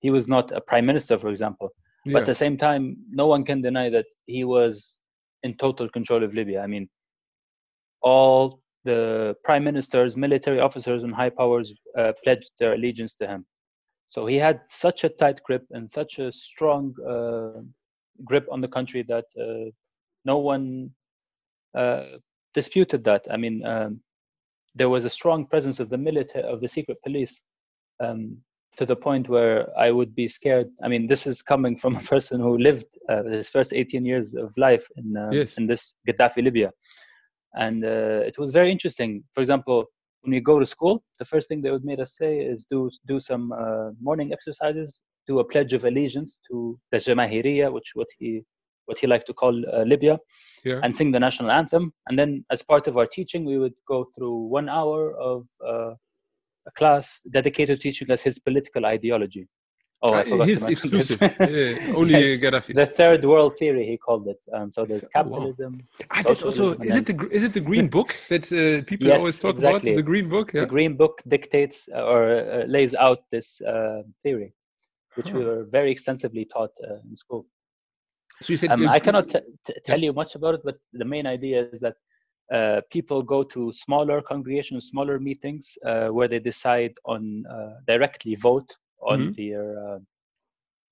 he 0.00 0.10
was 0.10 0.28
not 0.28 0.50
a 0.52 0.60
prime 0.60 0.86
minister, 0.86 1.18
for 1.18 1.28
example. 1.28 1.68
But 2.06 2.20
at 2.20 2.26
the 2.26 2.34
same 2.34 2.56
time, 2.56 2.96
no 3.10 3.28
one 3.28 3.44
can 3.44 3.60
deny 3.62 3.88
that 3.90 4.06
he 4.26 4.44
was 4.44 4.98
in 5.44 5.56
total 5.56 5.88
control 5.88 6.24
of 6.24 6.34
Libya. 6.34 6.60
I 6.60 6.66
mean, 6.66 6.88
all 8.02 8.60
the 8.84 9.34
prime 9.44 9.64
ministers, 9.64 10.16
military 10.16 10.60
officers, 10.60 11.02
and 11.04 11.14
high 11.14 11.30
powers 11.30 11.72
uh, 11.98 12.12
pledged 12.22 12.50
their 12.58 12.74
allegiance 12.74 13.14
to 13.16 13.26
him. 13.26 13.46
So 14.08 14.26
he 14.26 14.36
had 14.36 14.60
such 14.68 15.04
a 15.04 15.08
tight 15.08 15.42
grip 15.44 15.64
and 15.70 15.88
such 15.90 16.18
a 16.18 16.32
strong 16.32 16.94
uh, 17.08 17.60
grip 18.24 18.46
on 18.50 18.60
the 18.60 18.68
country 18.68 19.02
that 19.08 19.24
uh, 19.40 19.70
no 20.24 20.38
one 20.38 20.90
uh, 21.74 22.04
disputed 22.54 23.04
that. 23.04 23.24
I 23.30 23.36
mean, 23.36 23.64
um, 23.64 24.00
there 24.74 24.88
was 24.88 25.04
a 25.04 25.10
strong 25.10 25.46
presence 25.46 25.80
of 25.80 25.88
the 25.88 25.98
military, 25.98 26.44
of 26.44 26.60
the 26.60 26.68
secret 26.68 26.98
police, 27.02 27.40
um, 28.00 28.36
to 28.76 28.86
the 28.86 28.96
point 28.96 29.28
where 29.28 29.68
I 29.78 29.90
would 29.90 30.14
be 30.14 30.28
scared. 30.28 30.68
I 30.82 30.88
mean, 30.88 31.06
this 31.06 31.26
is 31.26 31.42
coming 31.42 31.76
from 31.76 31.96
a 31.96 32.00
person 32.00 32.40
who 32.40 32.58
lived 32.58 32.86
uh, 33.08 33.24
his 33.24 33.50
first 33.50 33.72
18 33.72 34.04
years 34.04 34.34
of 34.34 34.52
life 34.56 34.86
in 34.96 35.16
uh, 35.16 35.30
Yes. 35.32 35.58
in 35.58 35.66
this 35.66 35.94
Gaddafi 36.08 36.42
Libya, 36.42 36.70
and 37.54 37.84
uh, 37.84 38.22
it 38.26 38.38
was 38.38 38.50
very 38.50 38.70
interesting. 38.70 39.22
For 39.32 39.40
example, 39.40 39.84
when 40.22 40.32
we 40.32 40.40
go 40.40 40.58
to 40.58 40.66
school, 40.66 41.02
the 41.18 41.24
first 41.24 41.48
thing 41.48 41.60
they 41.62 41.70
would 41.70 41.84
make 41.84 41.98
us 42.00 42.16
say 42.16 42.38
is 42.38 42.64
do 42.70 42.90
do 43.06 43.18
some 43.20 43.52
uh, 43.52 43.90
morning 44.00 44.32
exercises, 44.32 45.02
do 45.26 45.38
a 45.40 45.44
pledge 45.44 45.72
of 45.72 45.84
allegiance 45.84 46.40
to 46.50 46.78
the 46.92 46.98
Jamahiriya, 46.98 47.72
which 47.72 47.90
what 47.94 48.08
he 48.18 48.42
what 48.86 48.98
he 48.98 49.06
liked 49.06 49.26
to 49.28 49.34
call 49.34 49.54
uh, 49.72 49.82
Libya, 49.84 50.18
Yeah. 50.64 50.80
and 50.82 50.96
sing 50.96 51.12
the 51.12 51.20
national 51.20 51.50
anthem. 51.50 51.92
And 52.08 52.18
then, 52.18 52.44
as 52.50 52.62
part 52.62 52.88
of 52.88 52.96
our 52.96 53.06
teaching, 53.06 53.44
we 53.44 53.58
would 53.58 53.74
go 53.88 54.06
through 54.14 54.36
one 54.58 54.68
hour 54.68 55.14
of 55.18 55.46
uh, 55.66 55.94
a 56.66 56.70
class 56.76 57.20
dedicated 57.30 57.78
to 57.78 57.82
teaching 57.82 58.10
us 58.10 58.22
his 58.22 58.38
political 58.38 58.86
ideology. 58.86 59.46
Oh, 60.02 60.14
I 60.14 60.22
Uh, 60.22 60.44
his 60.44 60.66
exclusive. 60.68 61.20
Yeah, 61.40 61.94
only 62.00 62.14
Yes, 62.18 62.40
Gaddafi. 62.42 62.74
the 62.74 62.86
third 62.86 63.24
world 63.24 63.52
theory, 63.58 63.86
he 63.86 63.96
called 63.96 64.26
it. 64.28 64.40
Um, 64.52 64.72
so 64.72 64.84
there's 64.84 65.02
Oh, 65.02 65.08
wow. 65.08 65.18
capitalism, 65.18 65.72
Ah, 66.10 66.22
that's 66.26 66.42
also 66.42 66.64
is 66.90 66.96
it 66.96 67.06
the 67.06 67.16
is 67.30 67.42
it 67.44 67.52
the 67.52 67.60
green 67.70 67.88
book 67.88 68.08
that 68.32 68.44
uh, 68.52 68.82
people 68.90 69.06
Yes, 69.08 69.20
always 69.20 69.38
talk 69.38 69.54
exactly. 69.56 69.90
about? 69.92 69.96
The 70.00 70.08
green 70.12 70.28
book, 70.28 70.52
yeah. 70.52 70.62
the 70.62 70.66
Green 70.74 70.96
Book 70.96 71.14
dictates 71.28 71.88
uh, 71.96 72.12
or 72.12 72.20
uh, 72.34 72.64
lays 72.76 72.94
out 72.94 73.20
this 73.30 73.60
uh, 73.72 74.02
theory, 74.22 74.50
which 75.16 75.30
we 75.34 75.44
were 75.44 75.64
very 75.78 75.90
extensively 75.96 76.44
taught 76.54 76.72
uh, 76.88 77.08
in 77.08 77.16
school. 77.16 77.42
So 78.40 78.52
you 78.52 78.56
said 78.56 78.70
Um, 78.72 78.86
uh, 78.86 78.90
I 78.90 78.98
cannot 79.06 79.28
t- 79.28 79.46
t- 79.66 79.80
tell 79.84 80.00
you 80.06 80.12
much 80.12 80.34
about 80.34 80.54
it, 80.56 80.62
but 80.64 80.76
the 80.92 81.04
main 81.14 81.26
idea 81.36 81.58
is 81.74 81.80
that 81.86 81.96
uh, 82.56 82.80
people 82.90 83.22
go 83.22 83.40
to 83.54 83.72
smaller 83.72 84.20
congregations, 84.20 84.86
smaller 84.92 85.18
meetings, 85.20 85.64
uh, 85.86 86.08
where 86.16 86.28
they 86.32 86.40
decide 86.52 86.94
on 87.04 87.44
uh, 87.46 87.74
directly 87.86 88.34
vote 88.48 88.70
on 89.02 89.20
Mhm. 89.20 89.36
their 89.36 89.64
uh, 89.94 89.98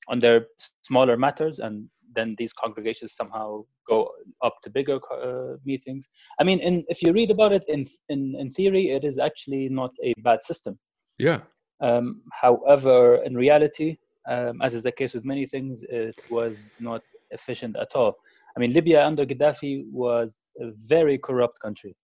on 0.09 0.21
their 0.21 0.47
smaller 0.83 1.17
matters, 1.17 1.59
and 1.59 1.89
then 2.15 2.35
these 2.39 2.53
congregations 2.53 3.13
somehow 3.15 3.65
go 3.89 4.11
up 4.43 4.55
to 4.63 4.71
bigger 4.71 4.99
uh, 5.13 5.57
meetings. 5.65 6.09
I 6.41 6.45
mean, 6.45 6.61
in, 6.61 6.85
if 6.89 7.03
you 7.03 7.13
read 7.13 7.31
about 7.31 7.53
it 7.53 7.65
in, 7.69 7.87
in 8.09 8.35
in 8.39 8.51
theory, 8.51 8.91
it 8.91 9.05
is 9.05 9.19
actually 9.19 9.69
not 9.69 9.93
a 10.03 10.13
bad 10.23 10.43
system. 10.45 10.79
yeah. 11.19 11.41
Um, 11.81 12.23
however, 12.33 13.23
in 13.25 13.35
reality, 13.37 13.97
um, 14.29 14.61
as 14.63 14.75
is 14.75 14.83
the 14.83 14.93
case 14.93 15.15
with 15.15 15.25
many 15.25 15.47
things, 15.47 15.83
it 15.89 16.15
was 16.29 16.73
not 16.79 17.03
efficient 17.31 17.77
at 17.77 17.95
all. 17.95 18.15
I 18.57 18.61
mean, 18.61 18.73
Libya 18.73 19.05
under 19.07 19.25
Gaddafi 19.25 19.85
was 19.91 20.39
a 20.61 20.71
very 20.89 21.17
corrupt 21.19 21.59
country. 21.61 21.95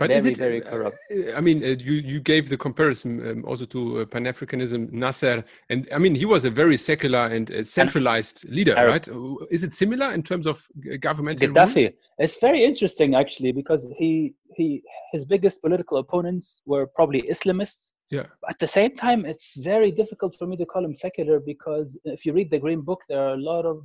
But 0.00 0.10
is 0.10 0.24
it 0.24 0.38
very 0.38 0.62
uh, 0.64 0.70
corrupt. 0.70 0.98
uh, 1.12 1.36
I 1.36 1.40
mean, 1.42 1.62
uh, 1.62 1.76
you 1.88 1.96
you 2.12 2.20
gave 2.32 2.48
the 2.48 2.56
comparison 2.56 3.10
um, 3.28 3.44
also 3.44 3.66
to 3.66 3.80
uh, 4.00 4.04
Pan 4.06 4.24
Africanism, 4.24 4.90
Nasser, 4.90 5.44
and 5.68 5.86
I 5.96 5.98
mean 5.98 6.14
he 6.14 6.24
was 6.24 6.46
a 6.46 6.52
very 6.62 6.78
secular 6.78 7.24
and 7.26 7.50
uh, 7.50 7.62
centralized 7.62 8.48
leader, 8.48 8.74
Arab. 8.76 8.92
right? 8.92 9.08
Uh, 9.08 9.56
Is 9.56 9.62
it 9.62 9.74
similar 9.74 10.08
in 10.12 10.22
terms 10.22 10.46
of 10.46 10.56
governmental 11.00 11.48
rule? 11.48 11.90
It's 12.24 12.40
very 12.40 12.64
interesting 12.64 13.14
actually 13.14 13.52
because 13.52 13.82
he 14.00 14.34
he 14.56 14.82
his 15.12 15.26
biggest 15.26 15.60
political 15.60 15.98
opponents 15.98 16.62
were 16.64 16.86
probably 16.86 17.20
Islamists. 17.34 17.92
Yeah. 18.16 18.26
At 18.52 18.58
the 18.58 18.70
same 18.78 18.92
time, 19.06 19.20
it's 19.32 19.50
very 19.72 19.90
difficult 19.92 20.32
for 20.38 20.46
me 20.46 20.56
to 20.56 20.66
call 20.72 20.82
him 20.88 20.96
secular 21.06 21.38
because 21.52 21.88
if 22.04 22.24
you 22.24 22.32
read 22.32 22.50
the 22.50 22.58
Green 22.58 22.80
Book, 22.80 23.00
there 23.08 23.20
are 23.26 23.34
a 23.34 23.42
lot 23.52 23.64
of 23.72 23.78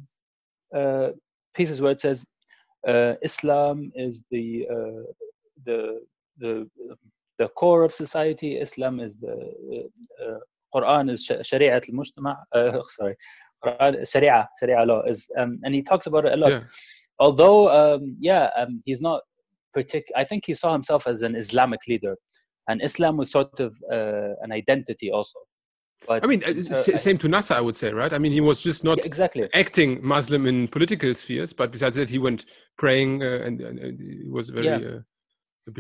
uh, 0.80 1.10
pieces 1.54 1.82
where 1.82 1.92
it 1.92 2.02
says 2.02 2.26
uh, 2.88 3.14
Islam 3.22 3.92
is 3.96 4.24
the 4.32 4.66
uh, 4.76 5.04
the 5.64 6.02
the 6.38 6.68
the 7.40 7.48
core 7.50 7.84
of 7.84 7.94
society. 7.94 8.58
Islam 8.58 9.00
is 9.00 9.18
the 9.18 9.36
uh, 9.74 10.26
uh, 10.26 10.40
Quran 10.74 11.12
is 11.12 11.24
sh- 11.26 11.46
Sharia 11.48 11.76
al-Mujtama. 11.76 12.36
Uh, 12.54 12.80
sorry, 12.90 13.16
Quran 13.64 14.10
Sharia 14.10 14.48
Sharia 14.60 14.84
law 14.86 15.02
is, 15.04 15.30
um, 15.38 15.60
and 15.64 15.74
he 15.74 15.82
talks 15.82 16.08
about 16.08 16.26
it 16.26 16.34
a 16.34 16.38
lot 16.38 16.52
Yeah. 16.52 16.64
although 17.20 17.70
um, 17.80 18.16
yeah 18.20 18.50
um, 18.58 18.82
he's 18.86 19.02
not 19.02 19.22
partic- 19.76 20.14
i 20.16 20.24
think 20.24 20.44
he 20.46 20.54
saw 20.54 20.72
himself 20.74 21.08
as 21.08 21.22
an 21.22 21.36
islamic 21.36 21.80
leader 21.88 22.16
and 22.70 22.82
islam 22.82 23.18
was 23.18 23.32
sort 23.32 23.60
of 23.60 23.72
uh, 23.92 24.32
an 24.42 24.52
identity 24.52 25.12
also 25.12 25.40
but 26.08 26.24
I 26.24 26.28
mean, 26.28 26.44
uh, 26.44 26.50
uh, 26.50 26.98
same 26.98 27.18
to 27.20 27.28
Nasser, 27.30 27.56
I 27.56 27.62
would 27.62 27.76
say, 27.76 27.92
right? 27.92 28.12
I 28.14 28.20
mean, 28.20 28.32
he 28.32 28.42
was 28.42 28.62
just 28.62 28.84
not 28.84 28.98
yeah, 28.98 29.06
exactly 29.06 29.50
acting 29.54 30.06
Muslim 30.06 30.46
in 30.46 30.68
political 30.68 31.16
spheres, 31.16 31.52
but 31.54 31.72
besides 31.72 31.96
that, 31.96 32.10
he 32.10 32.20
went 32.20 32.46
praying 32.78 33.24
uh, 33.24 33.40
and, 33.46 33.62
and, 33.62 34.32
was 34.32 34.50
very 34.50 34.68
Yeah. 34.68 35.00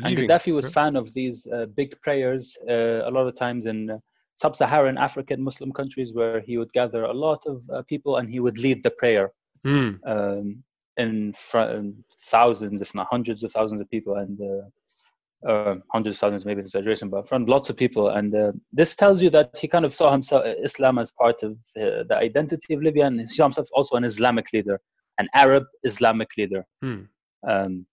And 0.04 0.17
gaddafi 0.17 0.54
was 0.54 0.71
fan 0.71 0.95
of 0.95 1.13
these 1.13 1.48
uh, 1.48 1.65
big 1.76 2.00
prayers 2.02 2.58
uh, 2.69 3.08
a 3.10 3.12
lot 3.12 3.28
of 3.28 3.36
times 3.38 3.65
in 3.65 3.89
uh, 3.89 3.98
sub-saharan 4.36 4.98
african 4.98 5.41
muslim 5.41 5.71
countries 5.71 6.13
where 6.13 6.41
he 6.41 6.58
would 6.58 6.71
gather 6.74 7.04
a 7.04 7.13
lot 7.13 7.41
of 7.45 7.58
uh, 7.69 7.82
people 7.88 8.17
and 8.17 8.30
he 8.30 8.39
would 8.39 8.58
lead 8.58 8.82
the 8.84 8.91
prayer 8.91 9.32
Hmm. 9.65 9.93
um, 10.06 10.63
in 10.98 11.34
front 11.34 11.71
of 11.71 11.93
thousands, 12.30 12.82
if 12.82 12.93
not 12.93 13.08
hundreds 13.10 13.43
of 13.43 13.52
thousands 13.52 13.82
of 13.82 13.89
people, 13.89 14.17
and 14.17 14.39
uh, 14.39 15.50
uh, 15.50 15.76
hundreds 15.91 16.17
of 16.17 16.19
thousands, 16.19 16.45
maybe 16.45 16.60
an 16.60 16.65
exaggeration, 16.65 17.10
but 17.10 17.21
in 17.21 17.26
front 17.26 17.41
of 17.43 17.50
lots 17.50 17.71
of 17.71 17.76
people. 17.76 18.10
And 18.10 18.34
uh, 18.36 18.52
this 18.71 18.95
tells 18.95 19.24
you 19.24 19.32
that 19.32 19.58
he 19.58 19.67
kind 19.67 19.84
of 19.84 19.93
saw 19.93 20.12
himself 20.12 20.45
Islam 20.63 21.00
as 21.00 21.12
part 21.12 21.41
of 21.41 21.54
uh, 21.78 22.06
the 22.08 22.15
identity 22.15 22.76
of 22.76 22.84
Libya, 22.84 23.08
and 23.08 23.19
he 23.21 23.26
saw 23.26 23.45
himself 23.45 23.67
also 23.74 23.95
an 23.95 24.04
Islamic 24.04 24.54
leader, 24.54 24.80
an 25.17 25.28
Arab 25.34 25.63
Islamic 25.84 26.30
leader. 26.38 26.63
Hmm. 26.84 27.02
Um, 27.48 27.88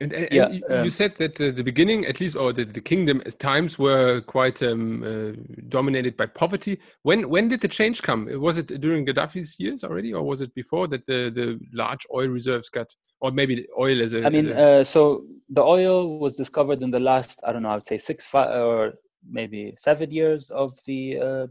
And, 0.00 0.12
and, 0.14 0.28
Yeah, 0.32 0.46
and 0.46 0.54
you, 0.54 0.62
you 0.68 0.76
um, 0.76 0.90
said 0.90 1.16
that 1.16 1.38
uh, 1.40 1.50
the 1.50 1.62
beginning, 1.62 2.06
at 2.06 2.20
least, 2.20 2.34
or 2.36 2.52
the, 2.54 2.64
the 2.64 2.80
kingdom 2.80 3.20
at 3.26 3.38
times 3.38 3.78
were 3.78 4.22
quite 4.22 4.62
um, 4.62 5.02
uh, 5.02 5.32
dominated 5.68 6.16
by 6.16 6.26
poverty. 6.26 6.80
When 7.02 7.28
when 7.28 7.48
did 7.48 7.60
the 7.60 7.68
change 7.68 8.00
come? 8.02 8.26
Was 8.40 8.56
it 8.56 8.68
during 8.80 9.04
Gaddafi's 9.04 9.60
years 9.60 9.84
already, 9.84 10.14
or 10.14 10.22
was 10.22 10.40
it 10.40 10.54
before 10.54 10.88
that 10.88 11.04
the, 11.04 11.30
the 11.34 11.60
large 11.74 12.06
oil 12.14 12.28
reserves 12.28 12.70
got, 12.70 12.88
or 13.20 13.30
maybe 13.30 13.54
the 13.56 13.66
oil 13.78 14.00
as 14.00 14.14
a? 14.14 14.24
I 14.24 14.30
mean, 14.30 14.48
a- 14.50 14.80
uh, 14.80 14.84
so 14.84 15.24
the 15.50 15.62
oil 15.62 16.18
was 16.18 16.34
discovered 16.34 16.80
in 16.82 16.90
the 16.90 17.00
last, 17.00 17.42
I 17.46 17.52
don't 17.52 17.62
know, 17.62 17.70
I 17.70 17.74
would 17.74 17.86
say 17.86 17.98
six, 17.98 18.26
five, 18.26 18.50
or 18.58 18.94
maybe 19.30 19.74
seven 19.76 20.10
years 20.10 20.48
of 20.50 20.72
the 20.86 21.18
uh, 21.20 21.46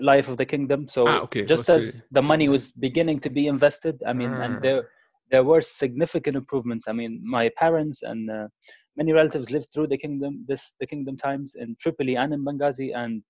life 0.00 0.28
of 0.28 0.38
the 0.38 0.46
kingdom. 0.46 0.88
So 0.88 1.06
Ah, 1.06 1.20
okay, 1.26 1.44
just 1.44 1.68
was 1.68 1.70
as 1.70 1.84
the- 1.98 2.04
the 2.12 2.22
money 2.22 2.48
was 2.48 2.70
beginning 2.70 3.20
to 3.20 3.28
be 3.28 3.46
invested, 3.46 4.02
I 4.06 4.14
mean, 4.14 4.32
Ah. 4.32 4.42
and 4.44 4.62
there 4.62 4.88
there 5.30 5.44
were 5.44 5.60
significant 5.60 6.36
improvements. 6.36 6.86
I 6.88 6.92
mean, 6.92 7.20
my 7.24 7.50
parents 7.56 8.02
and 8.02 8.30
uh, 8.30 8.48
many 8.96 9.12
relatives 9.12 9.50
lived 9.50 9.68
through 9.72 9.88
the 9.88 9.98
kingdom, 9.98 10.44
this 10.48 10.74
the 10.80 10.86
kingdom 10.86 11.16
times 11.16 11.54
in 11.54 11.76
Tripoli 11.80 12.16
and 12.16 12.32
in 12.34 12.44
Benghazi, 12.44 12.94
and 12.94 13.22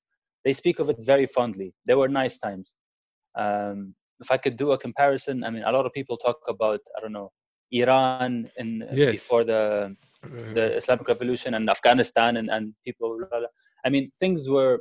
they 0.44 0.52
speak 0.52 0.78
of 0.78 0.88
it 0.88 0.96
very 1.00 1.26
fondly. 1.26 1.72
They 1.86 1.94
were 1.94 2.08
nice 2.08 2.38
times. 2.38 2.74
Um, 3.38 3.94
if 4.20 4.30
I 4.30 4.36
could 4.36 4.56
do 4.56 4.72
a 4.72 4.78
comparison, 4.78 5.44
I 5.44 5.50
mean, 5.50 5.64
a 5.64 5.72
lot 5.72 5.86
of 5.86 5.92
people 5.92 6.16
talk 6.16 6.38
about 6.48 6.80
I 6.96 7.00
don't 7.00 7.12
know 7.12 7.30
Iran 7.72 8.50
in 8.56 8.68
Yes. 8.92 9.10
before 9.12 9.44
the 9.44 9.62
Uh, 10.24 10.54
the 10.56 10.64
Islamic 10.80 11.06
Revolution 11.08 11.54
and 11.54 11.68
Afghanistan 11.76 12.36
and, 12.36 12.48
and 12.50 12.74
people. 12.86 13.12
I 13.86 13.88
mean, 13.94 14.04
things 14.22 14.48
were 14.48 14.76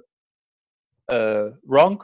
uh, 1.16 1.46
wrong. 1.66 1.96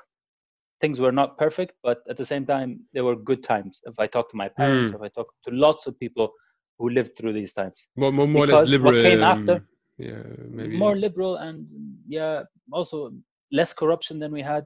Things 0.82 1.00
were 1.00 1.12
not 1.12 1.38
perfect, 1.38 1.74
but 1.84 2.00
at 2.10 2.18
the 2.18 2.26
same 2.26 2.46
time, 2.46 2.82
they 2.94 3.02
were 3.02 3.16
good 3.16 3.44
times. 3.44 3.82
If 3.86 3.98
I 4.00 4.08
talk 4.08 4.30
to 4.32 4.38
my 4.38 4.50
parents, 4.50 4.92
Mm. 4.92 4.96
if 4.96 5.02
I 5.02 5.08
talk 5.10 5.28
to 5.46 5.52
lots 5.52 5.88
of 5.88 5.98
people 6.00 6.32
who 6.78 6.90
lived 6.90 7.16
through 7.18 7.34
these 7.34 7.54
times, 7.54 7.88
more, 7.96 8.12
more, 8.12 8.28
more 8.28 8.44
or 8.44 8.48
less 8.48 8.62
because 8.64 8.72
what 8.80 8.96
liberal. 8.96 9.04
came 9.04 9.24
um, 9.24 9.32
after- 9.36 9.68
yeah, 9.98 10.24
maybe. 10.50 10.78
more 10.78 10.96
liberal 10.98 11.38
and 11.38 11.66
yeah, 12.08 12.44
also 12.72 13.12
less 13.52 13.74
corruption 13.74 14.20
than 14.20 14.32
we 14.32 14.42
had. 14.42 14.66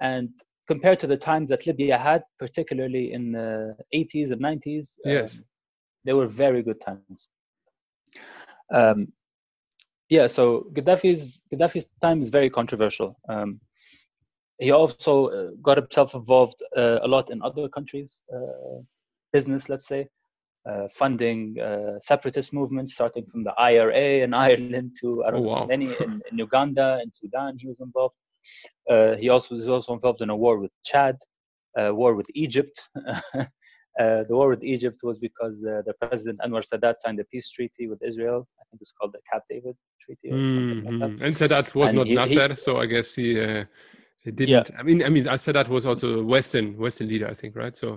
And 0.00 0.28
compared 0.68 1.00
to 1.00 1.06
the 1.08 1.16
times 1.16 1.48
that 1.50 1.66
Libya 1.66 1.98
had, 1.98 2.22
particularly 2.38 3.12
in 3.12 3.32
the 3.32 3.76
80s 3.92 4.30
and 4.30 4.40
90s, 4.40 4.98
Yes. 5.04 5.38
um, 5.38 5.44
they 6.04 6.12
were 6.12 6.28
very 6.28 6.62
good 6.62 6.80
times. 6.80 7.28
Um, 8.72 9.12
yeah, 10.08 10.26
so 10.28 10.66
Gaddafi's 10.74 11.42
Gaddafi's 11.52 11.90
time 12.00 12.20
is 12.22 12.30
very 12.30 12.50
controversial. 12.50 13.18
Um, 13.28 13.60
he 14.58 14.70
also 14.70 15.26
uh, 15.26 15.50
got 15.62 15.76
himself 15.76 16.14
involved 16.14 16.60
uh, 16.76 16.98
a 17.02 17.08
lot 17.08 17.30
in 17.30 17.42
other 17.42 17.68
countries' 17.68 18.22
uh, 18.34 18.78
business, 19.32 19.68
let's 19.68 19.86
say, 19.86 20.08
uh, 20.70 20.88
funding 20.90 21.58
uh, 21.60 21.98
separatist 22.00 22.52
movements, 22.52 22.94
starting 22.94 23.24
from 23.26 23.44
the 23.44 23.52
IRA 23.58 24.22
in 24.24 24.34
Ireland 24.34 24.96
to 25.00 25.22
I 25.24 25.30
don't 25.30 25.46
Oh, 25.46 25.54
know 25.60 25.66
many 25.66 25.86
in, 26.00 26.20
in 26.30 26.38
Uganda 26.38 26.98
and 27.02 27.10
Sudan. 27.14 27.56
He 27.58 27.66
was 27.68 27.80
involved. 27.80 28.16
Uh, 28.90 29.14
he 29.16 29.28
also 29.28 29.54
was 29.54 29.68
also 29.68 29.92
involved 29.92 30.22
in 30.22 30.30
a 30.30 30.36
war 30.36 30.58
with 30.58 30.72
Chad, 30.84 31.16
a 31.76 31.92
war 31.94 32.14
with 32.14 32.26
Egypt. 32.34 32.76
Uh, 33.98 34.24
the 34.28 34.34
war 34.36 34.50
with 34.50 34.62
Egypt 34.62 34.98
was 35.02 35.18
because 35.18 35.64
uh, 35.64 35.80
the 35.86 35.94
president 36.02 36.38
Anwar 36.44 36.62
Sadat 36.62 36.96
signed 36.98 37.18
a 37.18 37.24
peace 37.32 37.48
treaty 37.48 37.88
with 37.88 38.02
Israel. 38.02 38.46
I 38.60 38.64
think 38.68 38.82
it's 38.82 38.92
called 38.92 39.12
the 39.14 39.20
Camp 39.32 39.42
David 39.48 39.74
Treaty 40.02 40.28
or 40.32 40.38
something 40.54 40.84
like 40.84 40.98
that. 41.00 41.12
Mhm. 41.12 41.22
And 41.26 41.34
Sadat 41.34 41.74
was 41.74 41.88
And 41.88 41.96
not 42.00 42.06
he- 42.06 42.12
he- 42.12 42.16
Nasser, 42.16 42.54
so 42.56 42.76
I 42.76 42.84
guess 42.84 43.14
he, 43.14 43.40
uh, 43.40 43.64
he 44.26 44.32
didn't. 44.32 44.70
I 44.78 44.82
mean, 44.82 45.02
I 45.02 45.08
mean, 45.08 45.24
Sadat 45.24 45.68
was 45.68 45.86
also 45.86 46.20
a 46.20 46.24
Western 46.24 46.76
Western 46.76 47.08
leader, 47.08 47.28
I 47.28 47.34
think, 47.34 47.56
right? 47.56 47.76
So 47.76 47.88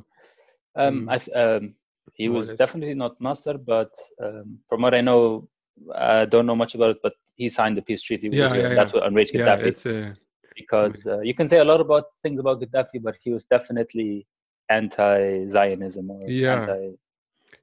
Um, 0.76 1.08
Mm. 1.08 1.10
I, 1.16 1.18
um, 1.44 1.76
he 2.14 2.30
was 2.30 2.54
definitely 2.54 2.94
not 3.04 3.20
Nasser, 3.20 3.58
but 3.58 3.92
um, 4.24 4.60
from 4.70 4.82
what 4.84 4.94
I 4.94 5.02
know, 5.02 5.48
I 5.96 6.26
don't 6.26 6.46
know 6.46 6.56
much 6.64 6.76
about 6.76 6.92
it. 6.96 7.00
But 7.06 7.14
he 7.36 7.50
signed 7.50 7.76
the 7.78 7.82
peace 7.82 8.04
treaty 8.08 8.30
with 8.30 8.38
Yeah, 8.40 8.54
yeah, 8.54 8.76
That's 8.78 8.94
yeah. 8.94 9.00
what 9.00 9.08
enraged 9.10 9.34
yeah, 9.34 9.46
Gaddafi 9.46 9.68
it's 9.72 9.86
uh, 9.86 10.14
because 10.56 11.08
uh, 11.08 11.22
you 11.30 11.34
can 11.40 11.48
say 11.48 11.60
a 11.60 11.64
lot 11.72 11.82
about 11.82 12.06
things 12.24 12.40
about 12.40 12.62
Gaddafi, 12.62 12.98
but 13.08 13.16
he 13.24 13.30
was 13.36 13.46
definitely 13.46 14.28
anti-Zionism 14.70 16.06
or 16.12 16.30
Yeah. 16.30 16.66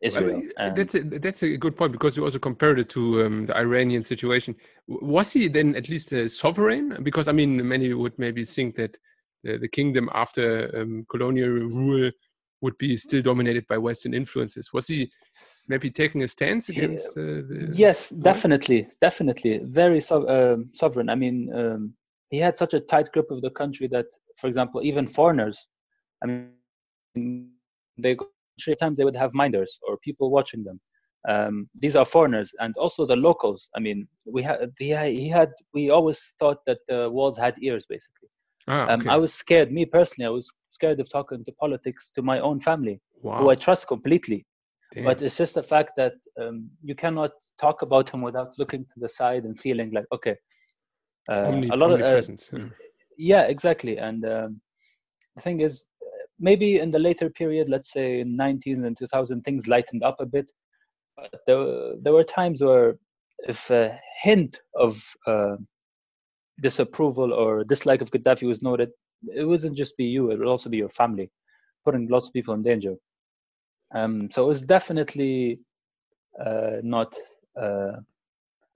anti-Israel. 0.02 0.42
Well, 0.42 0.42
and- 0.58 0.76
that's 0.76 0.94
a, 0.94 1.00
that's 1.00 1.42
a 1.42 1.56
good 1.56 1.76
point 1.76 1.92
because 1.92 2.16
you 2.16 2.24
also 2.24 2.38
compared 2.38 2.78
it 2.78 2.88
to 2.90 3.24
um, 3.24 3.46
the 3.46 3.56
Iranian 3.56 4.02
situation. 4.02 4.54
Was 4.88 5.32
he 5.32 5.48
then 5.48 5.74
at 5.76 5.88
least 5.88 6.12
a 6.12 6.28
sovereign? 6.28 7.02
Because 7.02 7.28
I 7.28 7.32
mean, 7.32 7.66
many 7.66 7.92
would 7.92 8.18
maybe 8.18 8.44
think 8.44 8.76
that 8.76 8.96
the, 9.42 9.58
the 9.58 9.68
kingdom 9.68 10.08
after 10.14 10.70
um, 10.76 11.06
colonial 11.08 11.48
rule 11.48 12.10
would 12.62 12.78
be 12.78 12.96
still 12.96 13.22
dominated 13.22 13.66
by 13.68 13.78
Western 13.78 14.14
influences. 14.14 14.72
Was 14.72 14.86
he 14.88 15.10
maybe 15.68 15.90
taking 15.90 16.22
a 16.22 16.28
stance 16.28 16.68
against 16.68 17.16
uh, 17.16 17.20
the? 17.20 17.68
yes 17.72 18.10
definitely 18.10 18.88
definitely 19.00 19.60
very 19.64 20.00
so, 20.00 20.28
um, 20.28 20.70
sovereign 20.74 21.08
i 21.08 21.14
mean 21.14 21.52
um, 21.54 21.92
he 22.30 22.38
had 22.38 22.56
such 22.56 22.74
a 22.74 22.80
tight 22.80 23.10
grip 23.12 23.30
of 23.30 23.42
the 23.42 23.50
country 23.50 23.88
that 23.88 24.06
for 24.36 24.46
example 24.46 24.80
even 24.82 25.06
foreigners 25.06 25.66
i 26.22 26.26
mean 26.26 27.50
they 27.98 28.16
three 28.62 28.74
times 28.74 28.96
they 28.96 29.04
would 29.04 29.16
have 29.16 29.34
minders 29.34 29.78
or 29.88 29.96
people 29.98 30.30
watching 30.30 30.64
them 30.64 30.80
um, 31.28 31.68
these 31.80 31.96
are 31.96 32.04
foreigners 32.04 32.52
and 32.60 32.74
also 32.76 33.06
the 33.06 33.16
locals 33.16 33.68
i 33.76 33.80
mean 33.80 34.06
we 34.26 34.42
had 34.42 34.70
he, 34.78 34.90
had- 34.90 35.12
he 35.12 35.28
had 35.28 35.50
we 35.74 35.90
always 35.90 36.34
thought 36.38 36.58
that 36.66 36.78
the 36.88 37.10
walls 37.10 37.38
had 37.38 37.54
ears 37.62 37.86
basically 37.88 38.28
Ah, 38.68 38.88
um, 38.90 39.08
i 39.08 39.16
was 39.16 39.32
scared 39.32 39.70
me 39.72 39.84
personally 39.84 40.26
i 40.26 40.30
was 40.30 40.52
scared 40.70 40.98
of 41.00 41.08
talking 41.10 41.44
to 41.44 41.52
politics 41.52 42.10
to 42.14 42.22
my 42.22 42.38
own 42.40 42.58
family 42.60 43.00
wow. 43.22 43.38
who 43.38 43.50
i 43.50 43.54
trust 43.54 43.86
completely 43.86 44.44
Damn. 44.92 45.04
but 45.04 45.22
it's 45.22 45.36
just 45.36 45.54
the 45.54 45.62
fact 45.62 45.90
that 45.96 46.14
um, 46.40 46.68
you 46.82 46.94
cannot 46.94 47.32
talk 47.60 47.82
about 47.82 48.10
him 48.10 48.22
without 48.22 48.50
looking 48.58 48.84
to 48.84 49.00
the 49.00 49.08
side 49.08 49.44
and 49.44 49.58
feeling 49.58 49.90
like 49.92 50.06
okay 50.12 50.36
uh, 51.30 51.46
Omni- 51.48 51.70
a 51.72 51.76
lot 51.76 51.90
of 51.92 52.00
uh, 52.00 52.22
yeah. 52.52 52.64
yeah 53.18 53.42
exactly 53.42 53.98
and 53.98 54.24
um, 54.24 54.60
the 55.36 55.42
thing 55.42 55.60
is 55.60 55.86
maybe 56.38 56.78
in 56.78 56.90
the 56.90 56.98
later 56.98 57.30
period 57.30 57.68
let's 57.68 57.92
say 57.92 58.20
in 58.20 58.36
90s 58.36 58.80
and 58.80 58.96
2000 58.96 59.42
things 59.42 59.68
lightened 59.68 60.02
up 60.02 60.16
a 60.20 60.26
bit 60.26 60.50
but 61.16 61.30
there, 61.46 61.58
were- 61.58 61.94
there 62.02 62.12
were 62.12 62.24
times 62.24 62.62
where 62.62 62.98
if 63.48 63.70
a 63.70 63.98
hint 64.22 64.60
of 64.74 65.02
uh, 65.26 65.56
disapproval 66.62 67.32
or 67.32 67.64
dislike 67.64 68.00
of 68.00 68.10
gaddafi 68.10 68.46
was 68.46 68.62
noted 68.62 68.90
it 69.34 69.44
wouldn't 69.44 69.76
just 69.76 69.96
be 69.96 70.04
you 70.04 70.30
it 70.30 70.38
would 70.38 70.48
also 70.48 70.70
be 70.70 70.76
your 70.78 70.88
family 70.90 71.30
putting 71.84 72.08
lots 72.08 72.28
of 72.28 72.32
people 72.34 72.54
in 72.54 72.62
danger 72.62 72.94
um, 73.94 74.28
so 74.30 74.44
it 74.44 74.48
was 74.48 74.62
definitely 74.62 75.60
uh, 76.44 76.78
not. 76.82 77.14
Uh, 77.60 77.92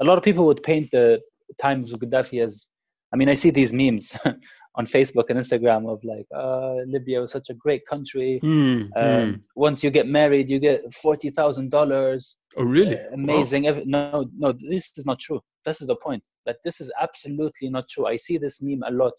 a 0.01 0.05
lot 0.05 0.17
of 0.17 0.25
people 0.25 0.47
would 0.47 0.63
paint 0.63 0.91
the 0.91 1.21
times 1.61 1.93
of 1.93 2.01
Gaddafi 2.01 2.43
as. 2.45 2.67
I 3.13 3.17
mean, 3.17 3.29
I 3.29 3.35
see 3.35 3.51
these 3.51 3.73
memes 3.73 4.17
on 4.77 4.87
Facebook 4.87 5.25
and 5.31 5.39
Instagram 5.39 5.91
of 5.93 6.03
like, 6.05 6.27
uh, 6.35 6.77
Libya 6.87 7.21
was 7.21 7.33
such 7.33 7.51
a 7.51 7.55
great 7.55 7.85
country. 7.87 8.39
Hmm, 8.39 8.83
Um, 8.97 9.33
hmm. 9.33 9.33
Once 9.57 9.83
you 9.83 9.91
get 9.91 10.07
married, 10.07 10.49
you 10.49 10.59
get 10.59 10.83
forty 10.95 11.31
thousand 11.31 11.71
dollars. 11.71 12.37
Oh, 12.57 12.65
really? 12.65 12.99
Uh, 12.99 13.15
amazing. 13.15 13.67
Every, 13.67 13.85
no, 13.85 14.27
no, 14.37 14.53
this 14.53 14.91
is 14.97 15.05
not 15.07 15.19
true. 15.19 15.41
This 15.65 15.81
is 15.81 15.89
the 15.89 15.97
point. 15.97 16.23
That 16.47 16.57
this 16.65 16.81
is 16.81 16.91
absolutely 17.01 17.69
not 17.69 17.89
true. 17.89 18.07
I 18.07 18.17
see 18.17 18.39
this 18.39 18.63
meme 18.63 18.83
a 18.87 18.91
lot, 18.93 19.13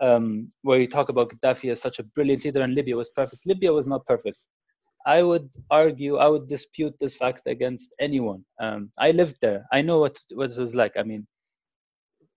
um, 0.00 0.48
where 0.62 0.78
you 0.78 0.86
talk 0.86 1.08
about 1.08 1.30
Gaddafi 1.32 1.72
as 1.72 1.80
such 1.80 1.98
a 1.98 2.04
brilliant 2.14 2.44
leader, 2.44 2.62
and 2.62 2.74
Libya 2.74 2.96
was 2.96 3.10
perfect. 3.10 3.42
Libya 3.46 3.72
was 3.72 3.86
not 3.86 4.06
perfect. 4.06 4.38
I 5.04 5.22
would 5.22 5.50
argue, 5.70 6.18
I 6.18 6.28
would 6.28 6.48
dispute 6.48 6.94
this 7.00 7.16
fact 7.16 7.42
against 7.46 7.92
anyone. 7.98 8.44
Um, 8.60 8.92
I 8.98 9.10
lived 9.10 9.36
there. 9.40 9.66
I 9.72 9.82
know 9.82 9.98
what 9.98 10.16
what 10.34 10.50
it 10.50 10.58
was 10.58 10.74
like. 10.74 10.92
I 10.96 11.02
mean, 11.02 11.26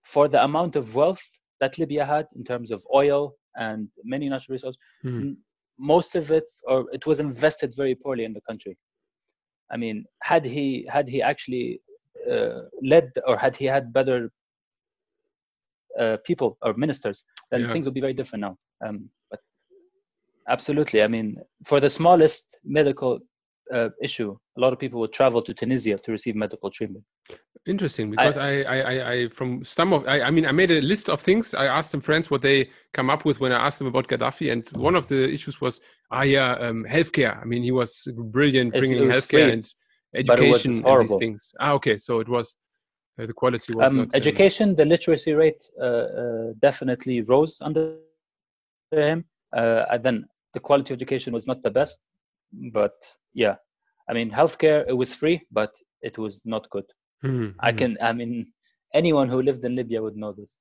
for 0.02 0.26
the 0.26 0.42
amount 0.42 0.74
of 0.74 0.94
wealth 0.96 1.24
that 1.60 1.78
Libya 1.78 2.04
had 2.04 2.26
in 2.36 2.44
terms 2.44 2.70
of 2.70 2.84
oil 2.94 3.34
and 3.56 3.88
many 4.04 4.28
natural 4.28 4.54
resources, 4.54 4.78
Hmm. 5.02 5.32
most 5.78 6.14
of 6.14 6.30
it 6.30 6.44
or 6.68 6.86
it 6.92 7.06
was 7.06 7.20
invested 7.20 7.74
very 7.76 7.94
poorly 7.94 8.24
in 8.24 8.32
the 8.32 8.40
country 8.48 8.76
i 9.72 9.76
mean 9.76 10.04
had 10.22 10.44
he 10.44 10.86
had 10.88 11.08
he 11.08 11.20
actually 11.22 11.80
uh, 12.30 12.62
led 12.82 13.10
or 13.26 13.36
had 13.36 13.56
he 13.56 13.64
had 13.66 13.92
better 13.92 14.30
uh, 16.00 16.16
people 16.24 16.56
or 16.62 16.72
ministers 16.74 17.24
then 17.50 17.62
Yeah. 17.62 17.72
things 17.72 17.84
would 17.86 17.94
be 17.94 18.00
very 18.00 18.12
different 18.14 18.40
now 18.42 18.56
um, 18.86 19.08
but 19.30 19.40
absolutely 20.48 21.02
i 21.02 21.06
mean 21.06 21.36
for 21.64 21.80
the 21.80 21.88
smallest 21.90 22.58
medical 22.64 23.18
uh, 23.72 23.88
issue 24.02 24.36
a 24.56 24.60
lot 24.60 24.72
of 24.72 24.78
people 24.78 25.00
would 25.00 25.12
travel 25.12 25.42
to 25.42 25.52
tunisia 25.54 25.96
to 25.98 26.12
receive 26.12 26.34
medical 26.36 26.70
treatment 26.70 27.04
Interesting, 27.66 28.12
because 28.12 28.36
I, 28.38 28.62
I, 28.62 28.78
I, 28.80 29.10
I, 29.10 29.28
from 29.28 29.64
some 29.64 29.92
of, 29.92 30.06
I, 30.06 30.22
I 30.22 30.30
mean, 30.30 30.46
I 30.46 30.52
made 30.52 30.70
a 30.70 30.80
list 30.80 31.08
of 31.08 31.20
things. 31.20 31.52
I 31.52 31.66
asked 31.66 31.90
some 31.90 32.00
friends 32.00 32.30
what 32.30 32.40
they 32.40 32.70
come 32.92 33.10
up 33.10 33.24
with 33.24 33.40
when 33.40 33.50
I 33.50 33.66
asked 33.66 33.78
them 33.78 33.88
about 33.88 34.06
Gaddafi, 34.06 34.52
and 34.52 34.68
one 34.76 34.94
of 34.94 35.08
the 35.08 35.28
issues 35.28 35.60
was, 35.60 35.80
ah, 36.12 36.22
yeah, 36.22 36.52
um, 36.60 36.86
healthcare. 36.88 37.42
I 37.42 37.44
mean, 37.44 37.64
he 37.64 37.72
was 37.72 38.06
brilliant 38.14 38.72
bringing 38.72 39.04
was 39.04 39.16
healthcare 39.16 39.28
free, 39.28 39.52
and 39.52 39.72
but 40.28 40.38
it 40.38 40.48
was 40.48 40.60
education 40.60 40.70
and 40.70 40.78
these 40.78 40.84
horrible. 40.84 41.18
things. 41.18 41.54
Ah, 41.58 41.72
okay, 41.72 41.98
so 41.98 42.20
it 42.20 42.28
was 42.28 42.56
uh, 43.18 43.26
the 43.26 43.32
quality 43.32 43.74
was 43.74 43.90
um, 43.90 43.96
not 43.96 44.02
um, 44.04 44.10
education, 44.14 44.76
the 44.76 44.84
literacy 44.84 45.32
rate 45.32 45.68
uh, 45.80 45.84
uh, 45.84 46.52
definitely 46.60 47.20
rose 47.22 47.58
under 47.62 47.96
him. 48.92 49.24
Uh, 49.56 49.86
and 49.90 50.04
then 50.04 50.24
the 50.54 50.60
quality 50.60 50.94
of 50.94 50.98
education 50.98 51.32
was 51.32 51.48
not 51.48 51.62
the 51.64 51.70
best, 51.70 51.98
but 52.72 52.94
yeah, 53.36 53.56
I 54.08 54.14
mean, 54.14 54.30
healthcare 54.30 54.84
it 54.88 54.94
was 54.94 55.14
free, 55.14 55.46
but 55.52 55.72
it 56.02 56.18
was 56.18 56.40
not 56.44 56.68
good. 56.70 56.84
mhm, 57.24 57.54
I 57.60 57.72
mhm. 57.72 57.78
can, 57.78 57.98
I 58.00 58.12
mean, 58.12 58.52
anyone 58.94 59.28
who 59.28 59.42
lived 59.42 59.64
in 59.64 59.76
Libya 59.76 60.02
would 60.02 60.16
know 60.16 60.32
this. 60.32 60.58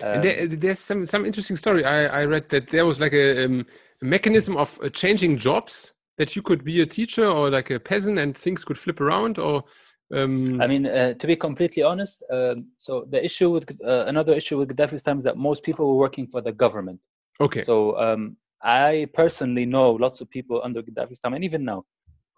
Um, 0.00 0.22
there, 0.22 0.46
there's 0.46 0.78
some 0.78 1.06
some 1.06 1.26
interesting 1.26 1.56
story. 1.56 1.84
I, 1.84 2.20
I 2.20 2.24
read 2.24 2.48
that 2.50 2.68
there 2.68 2.86
was 2.86 3.00
like 3.00 3.12
a, 3.12 3.44
um, 3.44 3.66
a 4.02 4.04
mechanism 4.04 4.56
of 4.56 4.78
uh, 4.82 4.88
changing 4.90 5.38
jobs 5.38 5.94
that 6.18 6.36
you 6.36 6.42
could 6.42 6.62
be 6.64 6.80
a 6.82 6.86
teacher 6.86 7.26
or 7.26 7.50
like 7.50 7.70
a 7.70 7.80
peasant 7.80 8.18
and 8.18 8.36
things 8.36 8.64
could 8.64 8.78
flip 8.78 9.00
around 9.00 9.38
or. 9.38 9.64
Um, 10.12 10.60
I 10.60 10.66
mean, 10.66 10.86
uh, 10.86 11.14
to 11.14 11.26
be 11.26 11.36
completely 11.36 11.84
honest, 11.84 12.24
um, 12.32 12.66
so 12.78 13.06
the 13.10 13.24
issue 13.24 13.50
with 13.50 13.70
uh, 13.86 14.04
another 14.06 14.34
issue 14.34 14.58
with 14.58 14.68
Gaddafi's 14.68 15.04
time 15.04 15.18
is 15.18 15.24
that 15.24 15.36
most 15.36 15.62
people 15.62 15.86
were 15.88 16.00
working 16.06 16.26
for 16.26 16.40
the 16.40 16.50
government. 16.52 16.98
okay. 17.40 17.62
So 17.62 17.96
um, 17.96 18.36
I 18.62 19.06
personally 19.14 19.66
know 19.66 19.92
lots 19.92 20.20
of 20.20 20.28
people 20.28 20.60
under 20.64 20.82
Gaddafi's 20.82 21.20
time, 21.20 21.34
and 21.34 21.44
even 21.44 21.64
now, 21.64 21.84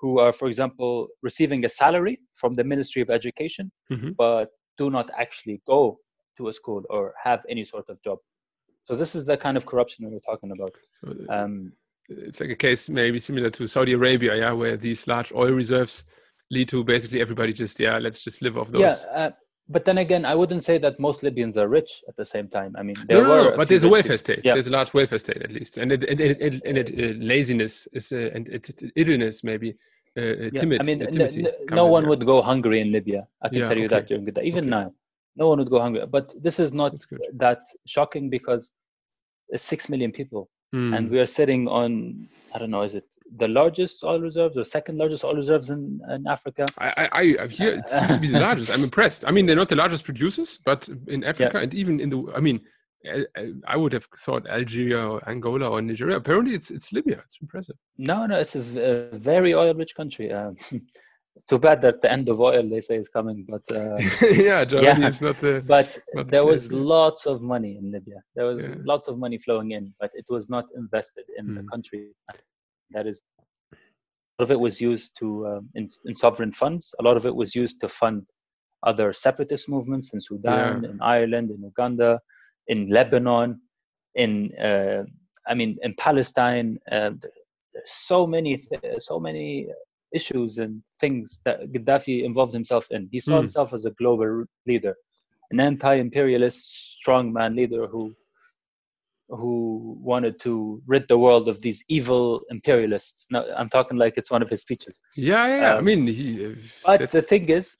who 0.02 0.18
are, 0.18 0.32
for 0.32 0.48
example, 0.48 1.08
receiving 1.22 1.64
a 1.64 1.68
salary 1.68 2.20
from 2.34 2.54
the 2.54 2.64
Ministry 2.64 3.00
of 3.02 3.08
Education, 3.08 3.70
Mhm. 3.90 4.16
but 4.16 4.50
do 4.76 4.90
not 4.90 5.08
actually 5.16 5.62
go 5.66 5.80
to 6.36 6.48
a 6.48 6.52
school 6.52 6.82
or 6.90 7.14
have 7.22 7.40
any 7.48 7.64
sort 7.64 7.88
of 7.88 8.02
job. 8.02 8.18
So 8.84 8.96
this 8.96 9.14
is 9.14 9.24
the 9.24 9.36
kind 9.36 9.56
of 9.56 9.64
corruption 9.64 10.04
that 10.04 10.10
we're 10.10 10.30
talking 10.32 10.50
about. 10.56 10.72
So, 10.98 11.04
uh, 11.08 11.32
Um, 11.36 11.72
it's 12.08 12.40
like 12.40 12.50
a 12.50 12.56
case 12.56 12.90
maybe 12.90 13.18
similar 13.20 13.50
to 13.50 13.68
Saudi 13.68 13.92
Arabia, 13.92 14.36
yeah, 14.36 14.52
where 14.52 14.76
these 14.76 15.06
large 15.06 15.30
oil 15.32 15.52
reserves 15.52 16.04
lead 16.50 16.68
to 16.70 16.82
basically 16.84 17.20
everybody 17.20 17.52
just 17.52 17.78
yeah, 17.78 17.98
let's 17.98 18.24
just 18.24 18.42
live 18.42 18.56
off 18.58 18.70
those. 18.72 18.80
Yeah, 18.80 19.20
uh, 19.20 19.30
but 19.68 19.84
then 19.84 19.98
again, 19.98 20.24
I 20.24 20.34
wouldn't 20.34 20.62
say 20.62 20.78
that 20.78 20.98
most 20.98 21.22
Libyans 21.22 21.56
are 21.56 21.68
rich 21.68 22.02
at 22.08 22.16
the 22.16 22.26
same 22.26 22.48
time. 22.48 22.74
I 22.76 22.82
mean, 22.82 22.96
there 23.08 23.22
no, 23.22 23.28
no, 23.28 23.50
no 23.50 23.56
but 23.56 23.68
there's 23.68 23.84
a 23.84 23.88
welfare 23.88 24.16
state. 24.16 24.40
Yeah. 24.44 24.54
There's 24.54 24.66
a 24.66 24.70
large 24.70 24.92
welfare 24.92 25.18
state 25.18 25.42
at 25.42 25.52
least, 25.52 25.78
and 25.78 25.92
it, 25.92 26.04
and 26.04 26.20
it, 26.20 26.62
and 26.64 26.78
it, 26.78 26.88
uh, 26.90 27.18
laziness 27.18 27.86
is 27.92 28.12
uh, 28.12 28.30
and 28.34 28.48
it, 28.48 28.82
idleness 28.96 29.44
maybe. 29.44 29.76
Uh, 30.14 30.20
uh 30.20 30.50
timid, 30.50 30.82
I 30.82 30.84
mean, 30.84 31.02
n- 31.02 31.48
no 31.70 31.86
one 31.86 32.06
would 32.06 32.26
go 32.26 32.42
hungry 32.42 32.80
in 32.80 32.92
Libya. 32.92 33.26
I 33.40 33.48
can 33.48 33.58
yeah, 33.58 33.64
tell 33.64 33.78
you 33.78 33.86
okay. 33.86 33.94
that 33.94 34.08
during 34.08 34.26
the 34.26 34.32
day. 34.32 34.42
Even 34.42 34.64
okay. 34.64 34.70
now, 34.70 34.94
no 35.36 35.48
one 35.48 35.58
would 35.58 35.70
go 35.70 35.80
hungry. 35.80 36.04
But 36.06 36.34
this 36.42 36.60
is 36.60 36.72
not 36.72 36.92
that 37.34 37.62
shocking 37.86 38.28
because 38.28 38.72
it's 39.48 39.62
six 39.62 39.88
million 39.88 40.12
people, 40.12 40.50
mm. 40.74 40.94
and 40.94 41.08
we 41.08 41.18
are 41.18 41.26
sitting 41.26 41.66
on 41.66 42.28
I 42.54 42.58
don't 42.58 42.70
know, 42.70 42.82
is 42.82 42.94
it 42.94 43.04
the 43.36 43.48
largest 43.48 44.04
oil 44.04 44.20
reserves 44.20 44.56
or 44.56 44.64
second 44.64 44.98
largest 44.98 45.24
oil 45.24 45.34
reserves 45.34 45.70
in, 45.70 46.00
in 46.10 46.26
Africa? 46.26 46.66
I, 46.78 47.08
I, 47.12 47.36
I 47.42 47.46
hear 47.48 47.74
it 47.74 47.88
seems 47.88 48.14
to 48.14 48.20
be 48.20 48.28
the 48.28 48.40
largest. 48.40 48.70
I'm 48.70 48.84
impressed. 48.90 49.24
I 49.26 49.30
mean, 49.30 49.46
they're 49.46 49.56
not 49.56 49.68
the 49.68 49.76
largest 49.76 50.04
producers, 50.04 50.58
but 50.64 50.88
in 51.08 51.24
Africa 51.24 51.52
yeah. 51.54 51.62
and 51.62 51.74
even 51.74 52.00
in 52.00 52.10
the, 52.10 52.32
I 52.34 52.40
mean, 52.40 52.60
I 53.66 53.76
would 53.76 53.92
have 53.92 54.06
thought 54.18 54.46
Algeria 54.46 55.04
or 55.04 55.28
Angola 55.28 55.68
or 55.68 55.82
Nigeria. 55.82 56.16
Apparently, 56.16 56.54
it's 56.54 56.70
it's 56.70 56.92
Libya. 56.92 57.20
It's 57.24 57.38
impressive. 57.40 57.76
No, 57.98 58.26
no, 58.26 58.38
it's 58.38 58.54
a, 58.54 59.08
very 59.12 59.54
oil-rich 59.54 59.94
country. 59.96 60.32
Um, 60.32 60.56
too 61.48 61.58
bad 61.58 61.82
that 61.82 62.00
the 62.02 62.12
end 62.12 62.28
of 62.28 62.40
oil 62.40 62.68
they 62.68 62.80
say 62.80 62.96
is 62.96 63.08
coming, 63.08 63.46
but 63.48 63.62
uh, 63.76 63.96
yeah, 64.30 64.64
Germany 64.64 65.00
yeah. 65.00 65.08
is 65.08 65.20
not 65.20 65.38
the. 65.38 65.62
But 65.66 65.98
not 66.14 66.28
there 66.28 66.42
the 66.42 66.46
was 66.46 66.72
lots 66.72 67.26
of 67.26 67.42
money 67.42 67.76
in 67.78 67.90
Libya. 67.90 68.22
There 68.36 68.46
was 68.46 68.68
yeah. 68.68 68.76
lots 68.84 69.08
of 69.08 69.18
money 69.18 69.38
flowing 69.38 69.72
in, 69.72 69.92
but 69.98 70.10
it 70.14 70.26
was 70.28 70.48
not 70.48 70.66
invested 70.76 71.24
in 71.38 71.48
mm. 71.48 71.56
the 71.56 71.62
country. 71.64 72.10
That 72.92 73.06
is, 73.06 73.22
a 73.72 73.76
lot 74.42 74.44
of 74.46 74.50
it 74.50 74.60
was 74.60 74.80
used 74.80 75.16
to 75.18 75.46
um, 75.46 75.68
in, 75.74 75.88
in, 76.06 76.16
sovereign 76.16 76.52
funds. 76.52 76.94
A 77.00 77.02
lot 77.02 77.16
of 77.16 77.26
it 77.26 77.34
was 77.34 77.54
used 77.54 77.80
to 77.80 77.88
fund 77.88 78.26
other 78.84 79.12
separatist 79.12 79.68
movements 79.68 80.12
in 80.12 80.20
Sudan, 80.20 80.82
yeah. 80.82 80.90
in 80.90 81.00
Ireland, 81.00 81.50
in 81.50 81.62
Uganda, 81.62 82.20
in 82.68 82.88
Lebanon, 82.88 83.60
in 84.14 84.52
uh, 84.56 85.04
I 85.46 85.54
mean 85.54 85.78
in 85.82 85.94
Palestine. 85.98 86.78
Uh, 86.90 87.10
so 87.86 88.26
many, 88.26 88.58
so 88.98 89.18
many 89.18 89.68
issues 90.14 90.58
and 90.58 90.82
things 91.00 91.40
that 91.44 91.72
Gaddafi 91.72 92.24
involved 92.24 92.52
himself 92.52 92.86
in. 92.90 93.08
He 93.10 93.20
saw 93.20 93.34
mm. 93.34 93.40
himself 93.40 93.72
as 93.72 93.84
a 93.84 93.90
global 93.92 94.44
leader, 94.66 94.94
an 95.50 95.60
anti-imperialist 95.60 96.98
strongman 96.98 97.56
leader 97.56 97.86
who 97.86 98.14
who 99.32 99.96
wanted 100.00 100.38
to 100.40 100.82
rid 100.86 101.08
the 101.08 101.18
world 101.18 101.48
of 101.48 101.60
these 101.60 101.82
evil 101.88 102.42
imperialists. 102.50 103.26
Now, 103.30 103.44
I'm 103.56 103.68
talking 103.68 103.96
like 103.96 104.14
it's 104.16 104.30
one 104.30 104.42
of 104.42 104.50
his 104.50 104.60
speeches. 104.60 105.00
Yeah, 105.16 105.46
yeah. 105.46 105.70
Um, 105.72 105.78
I 105.78 105.80
mean, 105.80 106.06
he, 106.06 106.54
but 106.84 107.10
the 107.10 107.22
thing 107.22 107.48
is, 107.48 107.76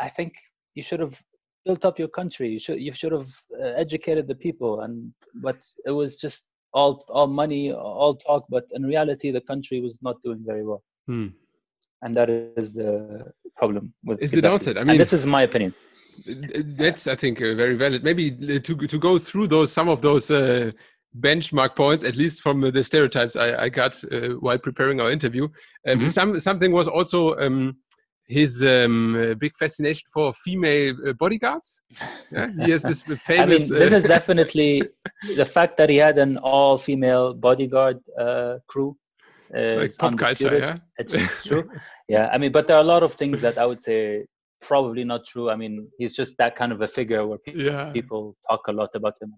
I 0.00 0.08
think 0.08 0.32
you 0.74 0.82
should 0.82 1.00
have 1.00 1.20
built 1.64 1.84
up 1.84 1.98
your 1.98 2.08
country. 2.08 2.48
You 2.48 2.58
should 2.58 2.80
you 2.80 2.92
should 2.92 3.12
have 3.12 3.28
uh, 3.60 3.68
educated 3.84 4.26
the 4.28 4.34
people, 4.34 4.80
and 4.80 5.12
but 5.34 5.58
it 5.84 5.90
was 5.90 6.16
just 6.16 6.46
all 6.72 7.04
all 7.08 7.26
money, 7.26 7.72
all 7.72 8.16
talk. 8.16 8.44
But 8.48 8.64
in 8.72 8.82
reality, 8.84 9.30
the 9.30 9.42
country 9.42 9.80
was 9.80 9.98
not 10.02 10.16
doing 10.24 10.42
very 10.46 10.64
well. 10.64 10.82
Hmm 11.06 11.28
and 12.02 12.14
that 12.14 12.30
is 12.30 12.72
the 12.72 13.32
problem 13.56 13.92
with 14.04 14.22
is 14.22 14.30
Gaddafi. 14.30 14.34
the 14.34 14.42
downside 14.42 14.76
i 14.76 14.80
mean 14.80 14.90
and 14.90 15.00
this 15.00 15.12
is 15.12 15.26
my 15.26 15.42
opinion 15.42 15.74
that's 16.80 17.06
i 17.06 17.14
think 17.14 17.40
uh, 17.40 17.54
very 17.54 17.76
valid 17.76 18.02
maybe 18.04 18.24
uh, 18.32 18.58
to 18.60 18.74
to 18.92 18.98
go 18.98 19.18
through 19.18 19.46
those 19.46 19.72
some 19.72 19.88
of 19.88 20.02
those 20.02 20.30
uh, 20.30 20.70
benchmark 21.18 21.74
points 21.76 22.04
at 22.04 22.16
least 22.16 22.42
from 22.42 22.60
the 22.60 22.84
stereotypes 22.84 23.36
i, 23.36 23.64
I 23.64 23.68
got 23.68 24.02
uh, 24.12 24.30
while 24.40 24.58
preparing 24.58 25.00
our 25.00 25.10
interview 25.10 25.44
um, 25.44 25.98
mm 25.98 26.00
-hmm. 26.00 26.08
some 26.08 26.40
something 26.40 26.72
was 26.72 26.88
also 26.88 27.20
um, 27.44 27.76
his 28.38 28.62
um, 28.62 29.14
uh, 29.16 29.34
big 29.44 29.52
fascination 29.56 30.06
for 30.14 30.34
female 30.34 30.94
uh, 31.06 31.12
bodyguards 31.22 31.68
yeah? 32.30 32.48
he 32.64 32.70
has 32.74 32.82
this 32.82 33.02
famous 33.32 33.62
i 33.70 33.72
mean 33.72 33.80
this 33.82 33.92
is 33.92 34.04
definitely 34.04 34.70
the 35.40 35.48
fact 35.56 35.76
that 35.78 35.88
he 35.88 35.98
had 36.06 36.18
an 36.18 36.32
all-female 36.38 37.26
bodyguard 37.34 37.98
crew 38.70 38.96
it's 39.54 39.98
like 39.98 40.12
pop 40.12 40.18
culture, 40.18 40.58
yeah. 40.58 40.76
It's 40.98 41.14
true. 41.46 41.70
yeah, 42.08 42.28
I 42.32 42.38
mean, 42.38 42.52
but 42.52 42.66
there 42.66 42.76
are 42.76 42.80
a 42.80 42.90
lot 42.94 43.02
of 43.02 43.14
things 43.14 43.40
that 43.40 43.58
I 43.58 43.66
would 43.66 43.82
say 43.82 44.24
probably 44.60 45.04
not 45.04 45.26
true. 45.26 45.50
I 45.50 45.56
mean, 45.56 45.88
he's 45.98 46.14
just 46.14 46.36
that 46.38 46.56
kind 46.56 46.72
of 46.72 46.80
a 46.80 46.88
figure 46.88 47.26
where 47.26 47.38
people, 47.38 47.62
yeah. 47.62 47.90
people 47.92 48.36
talk 48.48 48.66
a 48.68 48.72
lot 48.72 48.90
about 48.94 49.14
him. 49.20 49.32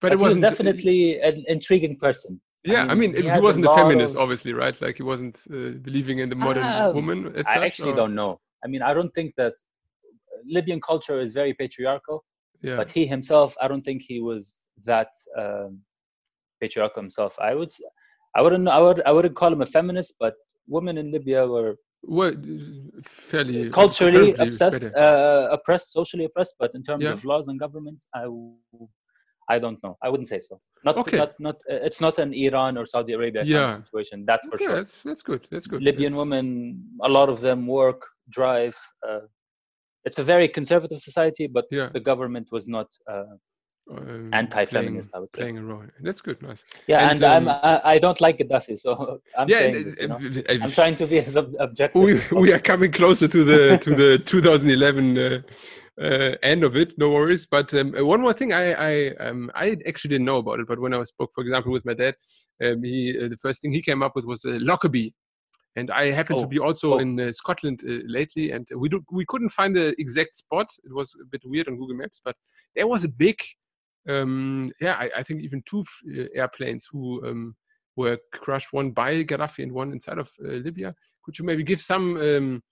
But, 0.00 0.10
but 0.10 0.12
it 0.12 0.18
was 0.18 0.38
definitely 0.38 1.20
an 1.20 1.44
intriguing 1.48 1.96
person. 1.96 2.40
Yeah, 2.64 2.82
I 2.82 2.82
mean, 2.82 2.90
I 2.90 2.94
mean 2.94 3.14
he, 3.14 3.30
he 3.30 3.40
wasn't 3.40 3.66
a, 3.66 3.70
a 3.70 3.74
feminist, 3.76 4.14
of... 4.16 4.22
obviously, 4.22 4.52
right? 4.52 4.78
Like 4.80 4.96
he 4.96 5.02
wasn't 5.02 5.36
uh, 5.50 5.78
believing 5.80 6.18
in 6.18 6.28
the 6.28 6.34
modern 6.34 6.64
uh, 6.64 6.90
woman. 6.92 7.32
I 7.46 7.64
actually 7.64 7.92
or... 7.92 7.96
don't 7.96 8.14
know. 8.14 8.40
I 8.64 8.68
mean, 8.68 8.82
I 8.82 8.92
don't 8.92 9.10
think 9.14 9.34
that 9.36 9.54
Libyan 10.44 10.80
culture 10.80 11.20
is 11.20 11.32
very 11.32 11.54
patriarchal. 11.54 12.24
Yeah. 12.62 12.76
But 12.76 12.90
he 12.90 13.06
himself, 13.06 13.54
I 13.60 13.68
don't 13.68 13.82
think 13.82 14.02
he 14.06 14.20
was 14.20 14.58
that 14.84 15.08
um, 15.38 15.80
patriarchal 16.60 17.02
himself. 17.02 17.36
I 17.40 17.54
would 17.54 17.72
I 18.36 18.42
wouldn't 18.42 18.68
I 18.68 18.80
would 18.80 19.02
I 19.08 19.12
wouldn't 19.12 19.34
call 19.34 19.52
him 19.52 19.62
a 19.62 19.66
feminist, 19.66 20.14
but 20.20 20.34
women 20.68 20.98
in 20.98 21.10
Libya 21.10 21.46
were 21.46 21.76
what 22.02 22.34
fairly 23.04 23.70
culturally 23.70 24.34
obsessed, 24.34 24.82
uh, 24.82 25.48
oppressed, 25.50 25.92
socially 25.92 26.26
oppressed. 26.26 26.54
But 26.60 26.70
in 26.74 26.82
terms 26.82 27.04
yeah. 27.04 27.14
of 27.14 27.24
laws 27.24 27.48
and 27.48 27.58
governments, 27.58 28.06
I 28.14 28.26
I 29.48 29.58
don't 29.58 29.82
know. 29.82 29.96
I 30.02 30.08
wouldn't 30.10 30.28
say 30.28 30.40
so. 30.40 30.60
Not 30.84 30.96
okay. 30.98 31.16
not 31.16 31.32
not. 31.40 31.56
It's 31.68 32.00
not 32.00 32.18
an 32.18 32.34
Iran 32.34 32.76
or 32.76 32.84
Saudi 32.84 33.12
Arabia 33.14 33.42
yeah. 33.44 33.76
situation. 33.84 34.24
That's 34.26 34.46
for 34.48 34.56
okay, 34.56 34.64
sure. 34.66 34.74
That's, 34.76 35.02
that's 35.02 35.22
good. 35.22 35.46
That's 35.50 35.66
good. 35.66 35.82
Libyan 35.82 36.12
that's... 36.12 36.18
women, 36.22 36.84
a 37.02 37.08
lot 37.08 37.28
of 37.28 37.40
them 37.40 37.66
work, 37.66 38.02
drive. 38.28 38.76
Uh, 39.08 39.20
it's 40.04 40.18
a 40.18 40.24
very 40.24 40.48
conservative 40.48 40.98
society, 40.98 41.46
but 41.46 41.64
yeah. 41.70 41.88
the 41.92 42.00
government 42.00 42.48
was 42.52 42.68
not 42.68 42.86
uh, 43.10 43.34
um, 43.90 44.30
anti-feminist. 44.32 45.10
Playing, 45.10 45.16
I 45.16 45.20
would 45.20 45.28
say. 45.34 45.40
Playing 45.40 45.58
a 45.58 45.62
role. 45.62 45.82
That's 46.00 46.20
good. 46.20 46.42
Nice. 46.42 46.64
Yeah, 46.86 47.10
and, 47.10 47.22
and 47.22 47.48
um, 47.48 47.48
I'm 47.48 47.60
I, 47.62 47.80
I, 47.84 47.98
don't 47.98 48.20
like 48.20 48.38
Gaddafi, 48.38 48.78
so 48.78 49.20
I'm 49.38 49.48
yeah, 49.48 49.68
this, 49.68 50.00
you 50.00 50.08
know? 50.08 50.18
I'm 50.48 50.70
trying 50.70 50.96
to 50.96 51.06
be 51.06 51.18
as 51.18 51.36
objective. 51.36 52.02
We 52.02 52.20
we 52.32 52.52
are 52.52 52.58
coming 52.58 52.92
closer 52.92 53.28
to 53.28 53.44
the 53.44 53.78
to 53.78 53.94
the 53.94 54.18
2011 54.24 55.18
uh, 55.18 55.40
uh, 56.00 56.36
end 56.42 56.64
of 56.64 56.76
it. 56.76 56.98
No 56.98 57.10
worries. 57.10 57.46
But 57.46 57.72
um, 57.74 57.92
one 57.92 58.20
more 58.20 58.32
thing, 58.32 58.52
I 58.52 58.72
I 58.72 59.14
um, 59.20 59.50
I 59.54 59.76
actually 59.86 60.10
didn't 60.10 60.26
know 60.26 60.38
about 60.38 60.60
it, 60.60 60.66
but 60.66 60.80
when 60.80 60.94
I 60.94 61.02
spoke, 61.04 61.30
for 61.34 61.42
example, 61.42 61.72
with 61.72 61.84
my 61.84 61.94
dad, 61.94 62.16
um, 62.64 62.82
he 62.82 63.16
uh, 63.16 63.28
the 63.28 63.38
first 63.38 63.62
thing 63.62 63.72
he 63.72 63.82
came 63.82 64.02
up 64.02 64.12
with 64.14 64.24
was 64.24 64.44
a 64.44 64.58
Lockerbie. 64.58 65.14
And 65.78 65.90
I 65.90 66.10
happened 66.10 66.38
oh. 66.38 66.42
to 66.42 66.48
be 66.48 66.58
also 66.58 66.94
oh. 66.94 66.98
in 66.98 67.20
uh, 67.20 67.30
Scotland 67.32 67.82
uh, 67.86 67.98
lately, 68.06 68.50
and 68.50 68.66
we 68.74 68.88
do, 68.88 69.02
we 69.12 69.26
couldn't 69.26 69.50
find 69.50 69.76
the 69.76 69.94
exact 69.98 70.34
spot. 70.34 70.68
It 70.82 70.94
was 70.94 71.14
a 71.20 71.26
bit 71.26 71.42
weird 71.44 71.68
on 71.68 71.76
Google 71.76 71.96
Maps, 71.96 72.22
but 72.24 72.34
there 72.74 72.86
was 72.86 73.04
a 73.04 73.10
big 73.10 73.36
um, 74.08 74.72
yeah, 74.80 74.96
I, 74.98 75.10
I, 75.18 75.22
think 75.22 75.42
even 75.42 75.62
two 75.68 75.84
uh, 76.16 76.24
airplanes 76.34 76.88
who 76.90 77.26
um, 77.26 77.56
were 77.96 78.18
crushed, 78.32 78.72
one 78.72 78.90
by 78.90 79.24
Gaddafi 79.24 79.62
and 79.62 79.72
one 79.72 79.92
inside 79.92 80.18
of 80.18 80.30
uh, 80.44 80.48
Libya. 80.48 80.94
Could 81.24 81.38
you 81.38 81.44
maybe 81.44 81.64
give 81.64 81.80
some 81.80 82.16
um, 82.16 82.62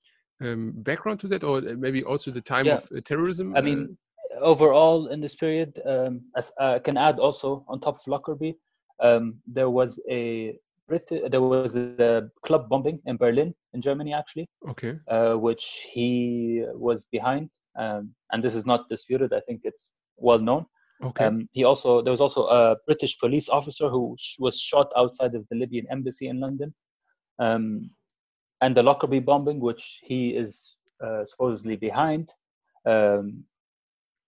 um 0.41 0.72
background 0.76 1.20
to 1.20 1.28
that, 1.28 1.45
or 1.45 1.59
uh, 1.59 1.74
maybe 1.76 2.05
also 2.05 2.30
the 2.30 2.41
time 2.41 2.66
yeah. 2.66 2.74
of 2.74 2.89
uh, 2.97 3.01
terrorism? 3.05 3.57
I 3.57 3.61
mean, 3.61 3.97
overall 4.41 5.09
in 5.09 5.20
this 5.20 5.35
period, 5.35 5.80
um, 5.87 6.22
as 6.37 6.53
I 6.59 6.78
can 6.78 6.97
add 6.97 7.18
also 7.18 7.64
on 7.68 7.80
top 7.80 7.97
of 7.97 8.07
Lockerbie, 8.07 8.57
um, 9.01 9.37
there 9.47 9.70
was 9.70 10.01
a 10.11 10.57
Brit- 10.87 11.30
there 11.30 11.41
was 11.41 11.76
a 11.76 12.28
club 12.45 12.68
bombing 12.68 13.01
in 13.07 13.16
Berlin, 13.16 13.55
in 13.72 13.80
Germany, 13.80 14.12
actually. 14.12 14.47
Okay. 14.68 14.99
Uh, 15.09 15.35
which 15.35 15.87
he 15.91 16.62
was 16.74 17.07
behind, 17.11 17.49
and 17.74 18.43
this 18.43 18.55
is 18.55 18.66
not 18.66 18.87
disputed. 18.91 19.32
I 19.32 19.41
think 19.41 19.62
it's 19.64 19.89
well 20.18 20.39
known. 20.39 20.66
Okay. 21.03 21.26
Um, 21.26 21.49
he 21.53 21.64
also 21.64 22.03
there 22.03 22.12
was 22.12 22.20
also 22.20 22.47
a 22.47 22.76
British 22.86 23.18
police 23.18 23.49
officer 23.49 23.88
who 23.88 24.16
sh- 24.18 24.36
was 24.38 24.59
shot 24.59 24.90
outside 24.97 25.34
of 25.34 25.47
the 25.51 25.57
Libyan 25.57 25.86
embassy 25.90 26.28
in 26.28 26.40
London, 26.40 26.74
um, 27.38 27.90
and 28.61 28.76
the 28.76 28.82
Lockerbie 28.82 29.20
bombing, 29.20 29.61
which 29.61 30.01
he 30.03 30.30
is 30.30 30.76
uh, 31.05 31.24
supposedly 31.26 31.76
behind, 31.76 32.32
um, 32.86 33.45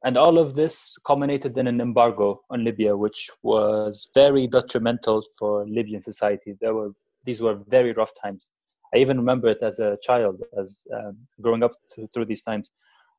and 0.05 0.17
all 0.17 0.39
of 0.39 0.55
this 0.55 0.97
culminated 1.07 1.57
in 1.57 1.67
an 1.67 1.81
embargo 1.81 2.41
on 2.51 2.65
Libya, 2.65 2.97
which 2.97 3.31
was 3.43 4.09
very 4.15 4.47
detrimental 4.47 5.23
for 5.39 5.67
Libyan 5.67 6.01
society. 6.01 6.55
There 6.61 6.75
were 6.75 6.93
these 7.25 7.41
were 7.41 7.59
very 7.69 7.93
rough 7.93 8.13
times. 8.21 8.49
I 8.95 8.99
even 8.99 9.19
remember 9.19 9.49
it 9.49 9.63
as 9.63 9.79
a 9.79 9.99
child, 10.03 10.43
as 10.61 10.83
um, 10.95 11.17
growing 11.41 11.63
up 11.63 11.73
to, 11.95 12.07
through 12.09 12.27
these 12.27 12.43
times. 12.43 12.71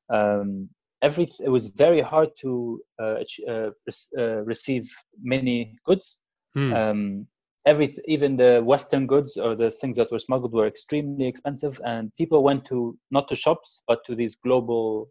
Um, 0.10 0.70
every 1.02 1.30
it 1.40 1.50
was 1.50 1.70
very 1.70 2.02
hard 2.02 2.30
to 2.42 2.82
uh, 3.02 3.16
uh, 3.48 3.70
uh, 4.18 4.22
receive 4.44 4.90
many 5.22 5.76
goods. 5.86 6.20
Hmm. 6.56 6.74
Um, 6.74 7.28
every 7.66 7.96
even 8.06 8.38
the 8.38 8.62
Western 8.64 9.08
goods 9.08 9.38
or 9.38 9.56
the 9.56 9.72
things 9.72 9.98
that 9.98 10.12
were 10.12 10.20
smuggled 10.20 10.54
were 10.54 10.68
extremely 10.68 11.28
expensive, 11.28 11.80
and 11.86 12.12
people 12.18 12.44
went 12.44 12.66
to 12.66 12.98
not 13.12 13.28
to 13.30 13.36
shops 13.36 13.82
but 13.88 14.00
to 14.06 14.16
these 14.16 14.36
global, 14.36 15.10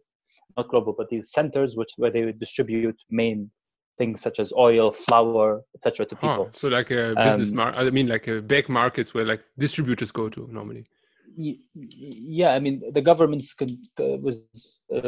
not 0.57 0.69
global, 0.69 0.93
but 0.97 1.09
these 1.09 1.31
centers 1.31 1.75
which 1.75 1.91
where 1.97 2.11
they 2.11 2.25
would 2.25 2.39
distribute 2.39 2.97
main 3.09 3.49
things 3.97 4.21
such 4.21 4.39
as 4.39 4.53
oil, 4.53 4.91
flour, 4.91 5.61
etc. 5.75 6.05
to 6.05 6.15
people. 6.15 6.45
Huh. 6.45 6.51
So 6.53 6.67
like 6.67 6.91
a 6.91 7.15
business 7.15 7.49
Um, 7.49 7.55
mar- 7.55 7.75
I 7.75 7.89
mean 7.89 8.07
like 8.07 8.27
a 8.27 8.41
big 8.41 8.69
markets 8.69 9.13
where 9.13 9.25
like 9.25 9.43
distributors 9.57 10.11
go 10.11 10.29
to 10.29 10.47
normally. 10.51 10.85
Yeah 11.37 12.51
i 12.53 12.59
mean 12.59 12.81
the 12.93 13.01
governments 13.01 13.53
could 13.53 13.71
uh, 13.99 14.17
was 14.27 14.49
uh, 14.77 15.03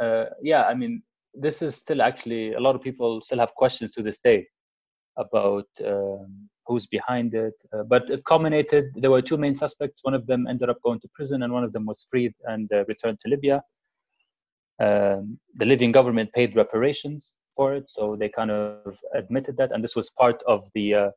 uh, 0.01 0.25
yeah 0.43 0.65
i 0.65 0.75
mean 0.75 1.03
this 1.35 1.63
is 1.63 1.75
still 1.77 2.01
actually 2.03 2.53
a 2.55 2.61
lot 2.61 2.75
of 2.75 2.83
people 2.83 3.21
still 3.23 3.39
have 3.39 3.55
questions 3.55 3.91
to 3.93 4.03
this 4.03 4.19
day 4.19 4.47
about 5.17 5.67
um, 5.85 6.49
who's 6.67 6.87
behind 6.87 7.35
it. 7.35 7.55
Uh, 7.73 7.83
but 7.83 8.09
it 8.11 8.25
culminated. 8.25 8.87
There 8.95 9.11
were 9.11 9.23
two 9.23 9.37
main 9.37 9.55
suspects. 9.55 10.01
One 10.03 10.15
of 10.15 10.27
them 10.27 10.47
ended 10.47 10.69
up 10.71 10.79
going 10.83 11.01
to 11.01 11.09
prison, 11.15 11.43
and 11.43 11.53
one 11.53 11.65
of 11.65 11.73
them 11.73 11.87
was 11.87 12.07
freed 12.11 12.35
and 12.45 12.71
uh, 12.73 12.85
returned 12.87 13.19
to 13.21 13.29
Libya. 13.29 13.63
Um, 14.81 15.39
the 15.55 15.67
Libyan 15.67 15.93
government 15.93 16.33
paid 16.33 16.57
reparations 16.57 17.35
for 17.55 17.75
it, 17.75 17.85
so 17.89 18.17
they 18.19 18.29
kind 18.29 18.51
of 18.51 18.99
admitted 19.15 19.57
that, 19.59 19.71
and 19.73 19.85
this 19.85 19.95
was 19.95 20.11
part 20.11 20.43
of 20.49 20.69
the 20.75 20.95
uh, 20.95 21.11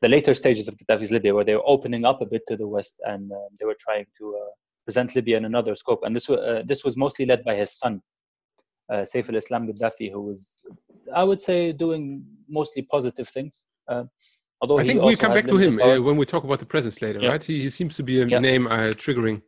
the 0.00 0.08
later 0.08 0.34
stages 0.34 0.66
of 0.66 0.76
Gaddafi's 0.76 1.12
Libya, 1.12 1.34
where 1.34 1.44
they 1.44 1.54
were 1.54 1.68
opening 1.68 2.04
up 2.04 2.22
a 2.22 2.26
bit 2.26 2.42
to 2.48 2.56
the 2.56 2.66
west, 2.66 2.94
and 3.04 3.30
uh, 3.30 3.36
they 3.58 3.66
were 3.66 3.76
trying 3.78 4.06
to 4.18 4.36
uh, 4.36 4.50
present 4.84 5.14
Libya 5.14 5.36
in 5.36 5.44
another 5.44 5.76
scope. 5.76 6.00
And 6.04 6.16
this 6.16 6.28
uh, 6.30 6.62
this 6.64 6.84
was 6.84 6.96
mostly 6.96 7.26
led 7.26 7.44
by 7.44 7.54
his 7.54 7.72
son, 7.78 8.00
uh, 8.90 9.04
Saif 9.10 9.28
al-Islam 9.28 9.68
Gaddafi, 9.68 10.10
who 10.10 10.20
was, 10.22 10.62
I 11.14 11.24
would 11.24 11.40
say, 11.40 11.72
doing 11.72 12.24
mostly 12.48 12.82
positive 12.82 13.28
things. 13.28 13.62
Uh, 13.88 14.04
although 14.60 14.78
I 14.78 14.86
think 14.86 15.02
we'll 15.02 15.16
come 15.16 15.34
back 15.34 15.46
to 15.46 15.56
him 15.56 15.80
uh, 15.80 16.00
when 16.00 16.16
we 16.16 16.26
talk 16.26 16.44
about 16.44 16.58
the 16.58 16.66
presence 16.66 17.02
later, 17.02 17.20
Yeah. 17.20 17.30
right? 17.30 17.42
He, 17.44 17.62
he 17.62 17.70
seems 17.70 17.96
to 17.96 18.02
be 18.02 18.20
a 18.22 18.26
Yeah. 18.26 18.38
name 18.38 18.66
uh, 18.66 18.92
triggering. 19.02 19.42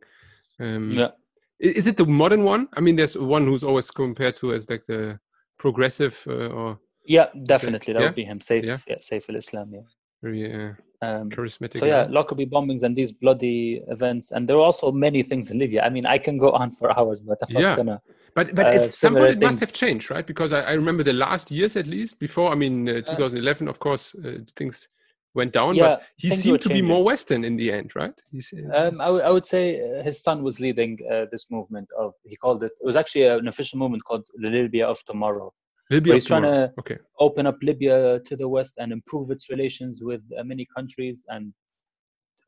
Um, 0.59 0.91
yeah. 0.91 1.11
Is 1.59 1.87
it 1.87 1.95
the 1.97 2.05
modern 2.05 2.43
one? 2.43 2.67
I 2.73 2.81
mean, 2.81 2.95
there's 2.97 3.17
one 3.17 3.45
who's 3.45 3.63
always 3.63 3.89
compared 3.89 4.35
to 4.37 4.53
as 4.53 4.69
like 4.69 4.85
the 4.87 5.19
progressive 5.57 6.21
uh, 6.27 6.47
or 6.57 6.79
Yeah, 7.05 7.27
definitely. 7.45 7.93
That 7.93 8.01
Yeah? 8.01 8.07
would 8.07 8.15
be 8.15 8.25
him. 8.25 8.39
Saif, 8.39 8.63
Yeah. 8.65 8.79
yeah. 8.87 8.97
Saif 8.97 9.29
al-Islam, 9.29 9.71
yeah. 9.73 9.81
Very 10.21 10.51
uh, 10.53 10.73
Um, 11.01 11.29
charismatic. 11.29 11.79
so 11.79 11.85
yeah. 11.85 12.07
Lockerbie 12.09 12.47
bombings 12.47 12.83
and 12.83 12.95
these 12.95 13.11
bloody 13.11 13.81
events, 13.89 14.31
and 14.31 14.47
there 14.47 14.55
are 14.57 14.65
also 14.71 14.91
many 14.91 15.21
things 15.23 15.51
in 15.51 15.59
Libya. 15.59 15.81
I 15.83 15.89
mean, 15.89 16.05
I 16.05 16.17
can 16.17 16.37
go 16.37 16.51
on 16.51 16.71
for 16.71 16.97
hours, 16.97 17.21
but 17.21 17.37
I'm 17.47 17.53
Yeah. 17.53 17.69
not 17.69 17.77
gonna. 17.77 18.01
But 18.33 18.55
but 18.55 18.67
uh, 18.67 18.83
at 18.85 18.93
some 18.93 19.15
point 19.15 19.31
it 19.31 19.41
must 19.41 19.59
have 19.59 19.73
changed, 19.73 20.09
right? 20.09 20.25
Because 20.25 20.51
I, 20.53 20.61
I 20.61 20.73
remember 20.73 21.03
the 21.03 21.13
last 21.13 21.51
years 21.51 21.75
at 21.75 21.87
least 21.87 22.19
before. 22.19 22.51
I 22.51 22.55
mean, 22.55 22.87
uh, 22.89 22.93
Uh, 22.93 23.01
2011, 23.01 23.67
of 23.67 23.79
course, 23.79 24.15
uh, 24.15 24.39
things 24.55 24.87
went 25.33 25.51
down, 25.53 25.75
Yeah, 25.75 25.87
but 25.87 26.03
he 26.17 26.31
seemed 26.31 26.61
to 26.61 26.69
be 26.69 26.81
more 26.81 27.03
Western 27.03 27.43
in 27.43 27.57
the 27.57 27.71
end, 27.71 27.95
right? 27.95 28.17
He's, 28.31 28.53
uh, 28.53 28.77
Um, 28.77 29.01
I, 29.01 29.07
I 29.27 29.29
would 29.29 29.45
say 29.45 29.63
uh, 29.81 30.03
his 30.03 30.21
son 30.23 30.43
was 30.43 30.59
leading 30.59 30.97
uh, 31.11 31.25
this 31.31 31.45
movement 31.51 31.87
of. 31.97 32.13
He 32.23 32.35
called 32.35 32.63
it. 32.63 32.71
It 32.81 32.85
was 32.85 32.95
actually 32.95 33.25
an 33.27 33.47
official 33.47 33.77
movement 33.79 34.03
called 34.07 34.25
the 34.43 34.49
Libya 34.49 34.87
of 34.87 34.97
Tomorrow. 35.05 35.53
Libya 35.89 36.13
he's 36.15 36.25
trying 36.25 36.43
to 36.43 36.73
okay. 36.79 36.97
open 37.19 37.45
up 37.45 37.57
Libya 37.61 38.19
to 38.25 38.35
the 38.35 38.47
west 38.47 38.73
and 38.77 38.91
improve 38.91 39.29
its 39.29 39.49
relations 39.49 40.01
with 40.01 40.21
uh, 40.37 40.43
many 40.43 40.67
countries 40.75 41.23
and 41.29 41.53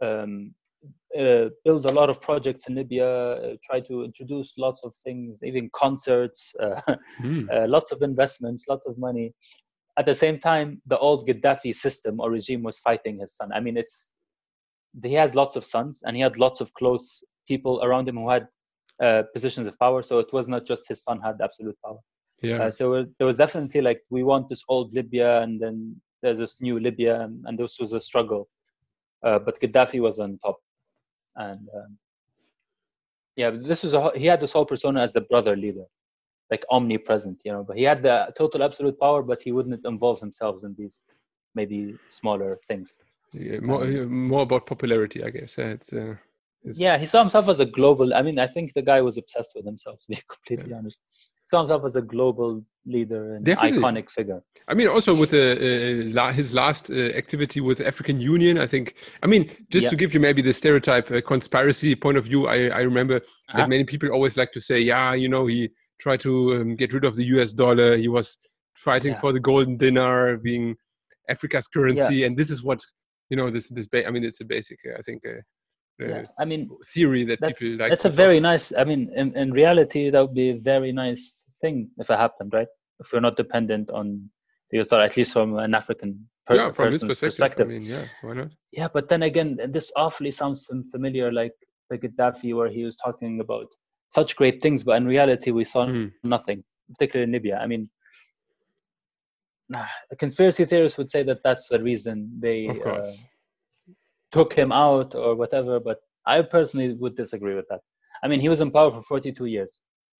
um, 0.01 0.53
uh, 1.17 1.49
build 1.63 1.85
a 1.85 1.91
lot 1.91 2.09
of 2.09 2.21
projects 2.21 2.67
in 2.67 2.75
Libya. 2.75 3.07
Uh, 3.07 3.55
try 3.65 3.79
to 3.81 4.03
introduce 4.03 4.53
lots 4.57 4.83
of 4.85 4.93
things, 5.03 5.39
even 5.43 5.69
concerts, 5.75 6.53
uh, 6.61 6.81
lots 7.67 7.91
of 7.91 8.01
investments, 8.01 8.65
lots 8.67 8.85
of 8.88 8.97
money. 8.97 9.33
At 9.97 10.05
the 10.05 10.13
same 10.13 10.39
time, 10.39 10.81
the 10.85 10.97
old 10.97 11.27
Gaddafi 11.27 11.73
system 11.73 12.19
or 12.19 12.31
regime 12.31 12.63
was 12.63 12.79
fighting 12.79 13.19
his 13.19 13.35
son. 13.35 13.51
I 13.53 13.59
mean, 13.59 13.77
it's 13.77 14.13
he 15.03 15.13
has 15.13 15.35
lots 15.35 15.55
of 15.55 15.63
sons 15.63 16.01
and 16.05 16.15
he 16.15 16.21
had 16.21 16.39
lots 16.39 16.59
of 16.59 16.73
close 16.73 17.23
people 17.47 17.83
around 17.83 18.07
him 18.07 18.15
who 18.15 18.29
had 18.29 18.47
uh, 19.01 19.23
positions 19.33 19.67
of 19.67 19.77
power. 19.79 20.01
So 20.01 20.19
it 20.19 20.31
was 20.33 20.47
not 20.47 20.65
just 20.65 20.88
his 20.88 21.03
son 21.03 21.19
had 21.23 21.35
absolute 21.43 21.77
power. 21.85 21.99
Yeah. 22.41 22.63
Uh, 22.63 22.71
so 22.71 22.93
it, 22.93 23.09
there 23.17 23.27
was 23.27 23.35
definitely 23.38 23.81
like 23.81 24.01
we 24.09 24.23
want 24.23 24.49
this 24.49 24.63
old 24.69 24.93
Libya, 24.93 25.41
and 25.41 25.59
then 25.59 25.99
there's 26.21 26.38
this 26.38 26.55
new 26.61 26.79
Libya, 26.79 27.21
and, 27.21 27.43
and 27.45 27.57
this 27.57 27.79
was 27.79 27.93
a 27.93 28.01
struggle. 28.01 28.47
Uh, 29.23 29.39
but 29.39 29.59
Gaddafi 29.59 29.99
was 29.99 30.19
on 30.19 30.38
top, 30.43 30.57
and 31.35 31.67
um, 31.75 31.97
yeah, 33.35 33.51
this 33.51 33.83
was 33.83 33.93
a, 33.93 34.11
he 34.15 34.25
had 34.25 34.39
this 34.39 34.51
whole 34.51 34.65
persona 34.65 35.01
as 35.01 35.13
the 35.13 35.21
brother 35.21 35.55
leader, 35.55 35.85
like 36.51 36.63
omnipresent, 36.69 37.39
you 37.43 37.51
know. 37.51 37.63
But 37.63 37.77
he 37.77 37.83
had 37.83 38.03
the 38.03 38.27
total 38.38 38.63
absolute 38.63 38.99
power, 38.99 39.23
but 39.23 39.41
he 39.41 39.51
wouldn't 39.51 39.85
involve 39.85 40.19
himself 40.19 40.63
in 40.63 40.75
these 40.77 41.03
maybe 41.55 41.97
smaller 42.07 42.57
things. 42.67 42.97
yeah 43.33 43.59
more, 43.59 43.83
um, 43.83 44.01
uh, 44.01 44.05
more 44.05 44.43
about 44.43 44.65
popularity, 44.67 45.23
I 45.23 45.29
guess. 45.31 45.57
Uh, 45.57 45.63
it's, 45.77 45.91
uh, 45.93 46.15
it's- 46.63 46.79
Yeah, 46.79 46.97
he 46.97 47.05
saw 47.05 47.19
himself 47.19 47.49
as 47.49 47.59
a 47.59 47.65
global. 47.65 48.13
I 48.13 48.21
mean, 48.21 48.38
I 48.39 48.47
think 48.47 48.73
the 48.73 48.81
guy 48.81 49.01
was 49.01 49.17
obsessed 49.17 49.53
with 49.55 49.65
himself. 49.65 49.99
To 50.01 50.07
be 50.07 50.19
completely 50.35 50.73
honest, 50.73 50.99
saw 51.47 51.59
himself 51.59 51.83
as 51.85 51.95
a 51.95 52.01
global 52.01 52.63
leader 52.85 53.35
and 53.35 53.43
Definitely. 53.45 53.79
iconic 53.79 54.09
figure. 54.09 54.41
I 54.67 54.73
mean, 54.73 54.87
also 54.87 55.15
with 55.15 55.31
the 55.31 56.13
uh, 56.19 56.31
his 56.33 56.53
last 56.53 56.89
uh, 56.91 56.95
activity 57.21 57.59
with 57.61 57.77
the 57.79 57.87
African 57.87 58.19
Union, 58.19 58.57
I 58.57 58.67
think. 58.67 58.95
I 59.23 59.27
mean, 59.27 59.49
just 59.69 59.85
Yeah. 59.85 59.89
to 59.91 59.95
give 59.95 60.13
you 60.13 60.19
maybe 60.19 60.41
the 60.41 60.53
stereotype 60.53 61.09
uh, 61.09 61.21
conspiracy 61.21 61.95
point 61.95 62.17
of 62.17 62.25
view, 62.25 62.41
I, 62.47 62.57
I 62.79 62.81
remember 62.91 63.15
Uh-huh. 63.17 63.57
that 63.59 63.69
many 63.69 63.85
people 63.91 64.09
always 64.17 64.35
like 64.41 64.51
to 64.57 64.61
say, 64.69 64.79
yeah, 64.93 65.13
you 65.23 65.29
know, 65.33 65.43
he 65.47 65.69
tried 66.03 66.19
to 66.27 66.31
um, 66.55 66.75
get 66.75 66.89
rid 66.93 67.05
of 67.05 67.13
the 67.15 67.25
U.S. 67.35 67.53
dollar. 67.53 67.89
He 68.05 68.09
was 68.17 68.27
fighting 68.75 69.13
Yeah. 69.13 69.21
for 69.21 69.31
the 69.35 69.39
golden 69.49 69.75
dinar, 69.77 70.37
being 70.49 70.65
Africa's 71.35 71.67
currency, 71.75 72.17
and 72.25 72.33
this 72.37 72.49
is 72.55 72.59
what 72.67 72.79
you 73.29 73.37
know. 73.39 73.49
This 73.55 73.65
this 73.77 73.87
ba- 73.93 74.05
I 74.07 74.11
mean, 74.13 74.23
it's 74.29 74.41
a 74.41 74.45
basic, 74.55 74.79
uh, 74.89 74.95
I 74.99 75.01
think, 75.07 75.19
uh, 75.25 75.39
uh, 76.03 76.07
Yeah, 76.11 76.23
I 76.41 76.45
mean, 76.51 76.61
theory 76.93 77.23
that 77.29 77.39
people 77.49 77.71
like. 77.81 77.89
that's 77.91 78.05
a 78.13 78.15
very 78.23 78.39
talk- 78.39 78.49
nice. 78.51 78.65
I 78.81 78.83
mean, 78.91 79.01
in, 79.21 79.27
in 79.41 79.47
reality, 79.61 80.03
that 80.11 80.21
would 80.23 80.35
be 80.45 80.49
a 80.51 80.59
very 80.73 80.91
nice 81.05 81.23
thing 81.62 81.89
if 81.97 82.10
it 82.10 82.18
happened, 82.18 82.53
right? 82.53 82.68
If 82.99 83.12
we're 83.14 83.20
not 83.20 83.36
dependent 83.36 83.89
on 83.91 84.30
the 84.72 84.84
dollar, 84.84 85.03
at 85.03 85.16
least 85.18 85.34
from 85.34 85.58
an 85.58 85.74
African 85.74 86.28
per- 86.45 86.55
yeah, 86.55 86.72
from 86.72 86.91
this 86.91 87.01
person's 87.03 87.20
perspective, 87.20 87.68
I 87.68 87.70
mean, 87.70 87.86
yeah, 87.86 88.05
why 88.22 88.34
not? 88.34 88.49
Yeah, 88.72 88.88
but 88.93 89.08
then 89.10 89.24
again, 89.24 89.60
this 89.70 89.91
awfully 89.95 90.32
sounds 90.32 90.70
familiar, 90.91 91.32
like 91.32 91.53
the 91.89 91.97
Gaddafi, 91.97 92.55
where 92.55 92.70
he 92.70 92.84
was 92.84 92.95
talking 92.97 93.39
about 93.39 93.68
such 94.10 94.36
great 94.36 94.62
things, 94.62 94.84
but 94.84 94.97
in 94.97 95.05
reality, 95.05 95.51
we 95.51 95.64
saw 95.64 95.86
Mhm. 95.86 96.12
nothing, 96.24 96.64
particularly 96.93 97.28
in 97.30 97.32
Libya. 97.32 97.58
I 97.58 97.68
mean, 97.68 97.89
nah, 99.70 99.86
the 100.10 100.16
conspiracy 100.16 100.66
theorists 100.66 100.97
would 100.97 101.12
say 101.12 101.24
that 101.24 101.43
that's 101.43 101.68
the 101.68 101.82
reason 101.82 102.30
they 102.39 102.68
Of 102.68 102.80
course. 102.82 103.05
uh, 103.05 103.93
took 104.32 104.53
him 104.53 104.72
out 104.72 105.16
or 105.16 105.36
whatever, 105.36 105.80
but 105.80 105.99
I 106.26 106.41
personally 106.41 106.93
would 106.93 107.16
disagree 107.16 107.55
with 107.55 107.68
that. 107.70 107.82
I 108.24 108.28
mean, 108.28 108.39
he 108.41 108.49
was 108.49 108.60
in 108.62 108.72
power 108.72 108.91
for 108.91 109.01
42 109.01 109.45
years. 109.45 109.80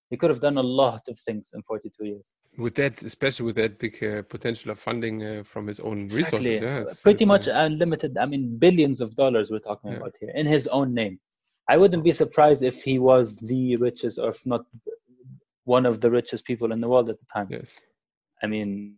He 0.10 0.16
could 0.18 0.30
have 0.30 0.40
done 0.40 0.58
a 0.58 0.64
lot 0.64 1.02
of 1.10 1.20
things 1.20 1.52
in 1.54 1.62
42 1.64 2.06
years. 2.06 2.28
with 2.58 2.76
that, 2.76 3.02
especially 3.04 3.46
with 3.46 3.56
that 3.58 3.78
big 3.78 4.02
uh, 4.04 4.22
potential 4.24 4.72
of 4.72 4.80
funding 4.80 5.16
uh, 5.24 5.44
from 5.44 5.68
his 5.68 5.80
own 5.80 6.08
resources. 6.08 6.62
Yeah, 6.62 6.80
it's- 6.84 7.02
Pretty 7.02 7.24
it's, 7.26 7.28
much 7.36 7.48
uh, 7.48 7.54
unlimited. 7.70 8.18
I 8.18 8.26
mean, 8.26 8.58
billions 8.58 9.00
of 9.02 9.10
dollars 9.16 9.52
we're 9.52 9.60
talking 9.72 9.92
Yeah. 9.92 9.98
about 9.98 10.16
here 10.20 10.32
in 10.42 10.46
his 10.48 10.66
own 10.68 10.94
name. 10.94 11.20
I 11.70 11.76
wouldn't 11.78 12.04
be 12.04 12.14
surprised 12.14 12.64
if 12.64 12.78
he 12.84 12.98
was 13.00 13.36
the 13.52 13.76
richest, 13.88 14.18
or 14.20 14.30
if 14.30 14.46
not 14.46 14.64
one 15.66 15.86
of 15.86 16.00
the 16.00 16.10
richest 16.10 16.46
people 16.46 16.72
in 16.72 16.80
the 16.82 16.88
world 16.88 17.10
at 17.10 17.20
the 17.20 17.26
time. 17.36 17.48
yes. 17.50 17.80
I 18.42 18.48
mean, 18.48 18.96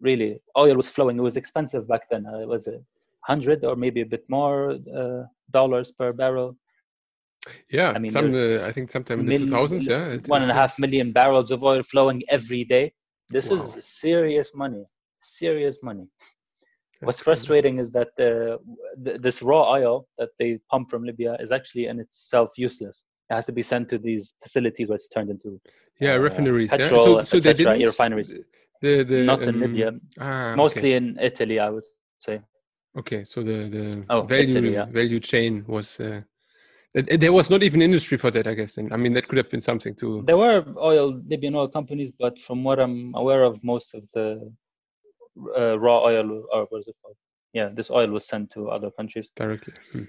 really, 0.00 0.40
oil 0.56 0.76
was 0.76 0.88
flowing. 0.90 1.18
It 1.18 1.22
was 1.22 1.36
expensive 1.36 1.86
back 1.86 2.08
then. 2.10 2.24
Uh, 2.26 2.46
was 2.46 2.66
it 2.66 2.82
hundred 3.32 3.64
or 3.64 3.74
maybe 3.76 4.00
a 4.02 4.06
bit 4.06 4.24
more 4.28 4.58
uh, 5.00 5.22
dollars 5.50 5.92
per 5.92 6.12
barrel? 6.12 6.56
Yeah, 7.70 7.92
I 7.94 7.98
mean, 7.98 8.10
some 8.10 8.34
uh, 8.34 8.64
I 8.66 8.72
think 8.72 8.90
sometime 8.90 9.20
in 9.20 9.26
the 9.26 9.32
Mil- 9.32 9.46
2000s. 9.46 9.86
Yeah, 9.86 10.16
one 10.26 10.42
and 10.42 10.50
a 10.50 10.54
half 10.54 10.78
million 10.78 11.12
barrels 11.12 11.50
of 11.50 11.62
oil 11.62 11.82
flowing 11.82 12.22
every 12.28 12.64
day. 12.64 12.92
This 13.30 13.50
Wow. 13.50 13.56
is 13.56 13.84
serious 13.84 14.52
money. 14.54 14.84
Serious 15.20 15.82
money. 15.82 16.06
that's 16.06 17.02
What's 17.06 17.22
crazy. 17.22 17.24
frustrating 17.24 17.78
is 17.78 17.90
that 17.92 18.08
uh, 18.20 18.58
th- 19.04 19.20
this 19.20 19.42
raw 19.42 19.62
oil 19.72 20.08
that 20.18 20.30
they 20.38 20.58
pump 20.70 20.90
from 20.90 21.04
Libya 21.04 21.36
is 21.40 21.50
actually 21.52 21.86
in 21.86 21.98
itself 22.00 22.50
useless. 22.56 23.04
It 23.30 23.34
has 23.34 23.46
to 23.46 23.52
be 23.52 23.62
sent 23.62 23.88
to 23.88 23.98
these 23.98 24.34
facilities 24.42 24.88
where 24.88 24.96
it's 24.96 25.08
turned 25.08 25.30
into 25.30 25.60
Yeah, 26.00 26.14
uh, 26.14 26.18
refineries. 26.18 26.70
yeah. 26.70 26.78
petrol, 26.78 27.00
So, 27.04 27.22
so 27.22 27.40
they 27.40 27.54
didn't 27.54 27.80
refineries. 27.82 28.34
The, 28.82 29.02
the 29.04 29.20
Not 29.26 29.42
in 29.42 29.54
um, 29.54 29.60
Libya. 29.60 29.92
Ah, 30.20 30.52
okay. 30.52 30.56
mostly 30.56 30.92
in 30.94 31.18
Italy, 31.20 31.58
I 31.58 31.70
would 31.70 31.84
say. 32.20 32.40
Okay, 32.98 33.24
so 33.24 33.42
the 33.42 33.68
the 33.76 34.04
Oh, 34.08 34.22
value 34.22 34.48
Italy, 34.48 34.72
yeah. 34.74 34.86
value 34.86 35.20
chain 35.20 35.64
was. 35.66 35.98
Uh, 36.00 36.20
there 37.02 37.32
was 37.32 37.50
not 37.50 37.62
even 37.62 37.82
industry 37.82 38.16
for 38.18 38.30
that, 38.30 38.46
I 38.46 38.54
guess. 38.54 38.74
Then 38.76 38.92
I 38.92 38.96
mean, 38.96 39.12
that 39.14 39.28
could 39.28 39.36
have 39.38 39.50
been 39.50 39.60
something 39.60 39.94
too. 39.94 40.22
There 40.26 40.36
were 40.38 40.64
oil 40.78 41.20
Libyan 41.28 41.54
oil 41.54 41.68
companies, 41.68 42.10
but 42.10 42.40
from 42.40 42.64
what 42.64 42.78
I'm 42.80 43.14
aware 43.14 43.42
of, 43.44 43.62
most 43.62 43.94
of 43.94 44.02
the 44.14 44.50
uh, 45.58 45.78
raw 45.78 46.02
oil, 46.04 46.44
or 46.52 46.66
what 46.70 46.80
is 46.80 46.88
it 46.88 46.96
called? 47.02 47.16
Yeah, 47.52 47.68
this 47.72 47.90
oil 47.90 48.08
was 48.08 48.26
sent 48.26 48.50
to 48.52 48.70
other 48.70 48.90
countries. 48.90 49.30
directly. 49.36 49.74
Hmm. 49.92 50.04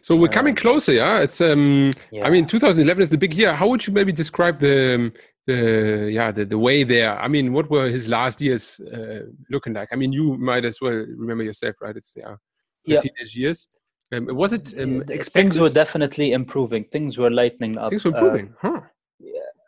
So 0.00 0.16
we're 0.16 0.28
coming 0.28 0.52
Um, 0.52 0.56
closer, 0.56 0.92
yeah. 0.92 1.20
It's 1.20 1.40
um. 1.40 1.92
I 2.24 2.30
mean, 2.30 2.46
2011 2.46 3.02
is 3.02 3.10
the 3.10 3.18
big 3.18 3.34
year. 3.34 3.54
How 3.54 3.66
would 3.68 3.86
you 3.86 3.92
maybe 3.92 4.12
describe 4.12 4.60
the 4.60 4.94
um, 4.94 5.12
the 5.46 6.10
yeah 6.12 6.30
the, 6.30 6.44
the 6.44 6.58
way 6.58 6.84
there. 6.84 7.18
I 7.18 7.26
mean, 7.28 7.52
what 7.52 7.68
were 7.70 7.88
his 7.88 8.08
last 8.08 8.40
years 8.40 8.80
uh, 8.80 9.20
looking 9.50 9.72
like? 9.72 9.88
I 9.92 9.96
mean, 9.96 10.12
you 10.12 10.36
might 10.36 10.64
as 10.64 10.80
well 10.80 10.92
remember 10.92 11.42
yourself, 11.44 11.76
right? 11.80 11.96
It's 11.96 12.14
yeah, 12.16 12.36
Yeah. 12.84 13.00
teenage 13.00 13.34
years. 13.34 13.68
Um, 14.12 14.26
was 14.34 14.52
it 14.52 14.74
um? 14.78 15.02
Things 15.06 15.60
were 15.60 15.68
definitely 15.68 16.32
improving. 16.32 16.84
Things 16.84 17.18
were 17.18 17.30
lightening 17.30 17.76
up. 17.76 17.90
Things 17.90 18.04
were 18.04 18.14
Uh, 18.14 18.20
improving, 18.20 18.54
huh? 18.60 18.80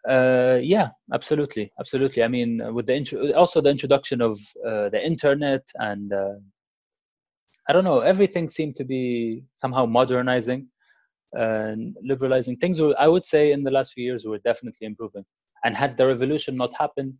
Uh, 0.08 0.58
yeah, 0.62 0.88
absolutely, 1.12 1.70
absolutely. 1.78 2.22
I 2.22 2.28
mean, 2.28 2.62
uh, 2.62 2.72
with 2.72 2.86
the 2.86 2.96
intro- 2.96 3.32
also 3.34 3.60
the 3.60 3.68
introduction 3.68 4.22
of 4.22 4.40
uh, 4.66 4.88
the 4.88 5.00
internet 5.04 5.62
and 5.74 6.12
uh, 6.12 6.36
I 7.68 7.72
don't 7.72 7.84
know, 7.84 8.00
everything 8.00 8.48
seemed 8.48 8.76
to 8.76 8.84
be 8.84 9.44
somehow 9.56 9.86
modernizing 9.86 10.68
and 11.34 11.96
liberalizing. 12.02 12.56
Things 12.56 12.80
were, 12.80 12.94
I 12.98 13.06
would 13.06 13.24
say, 13.24 13.52
in 13.52 13.62
the 13.62 13.70
last 13.70 13.92
few 13.92 14.02
years 14.02 14.24
were 14.24 14.38
definitely 14.38 14.86
improving. 14.86 15.24
And 15.64 15.76
had 15.76 15.96
the 15.96 16.06
revolution 16.06 16.56
not 16.56 16.76
happened, 16.76 17.14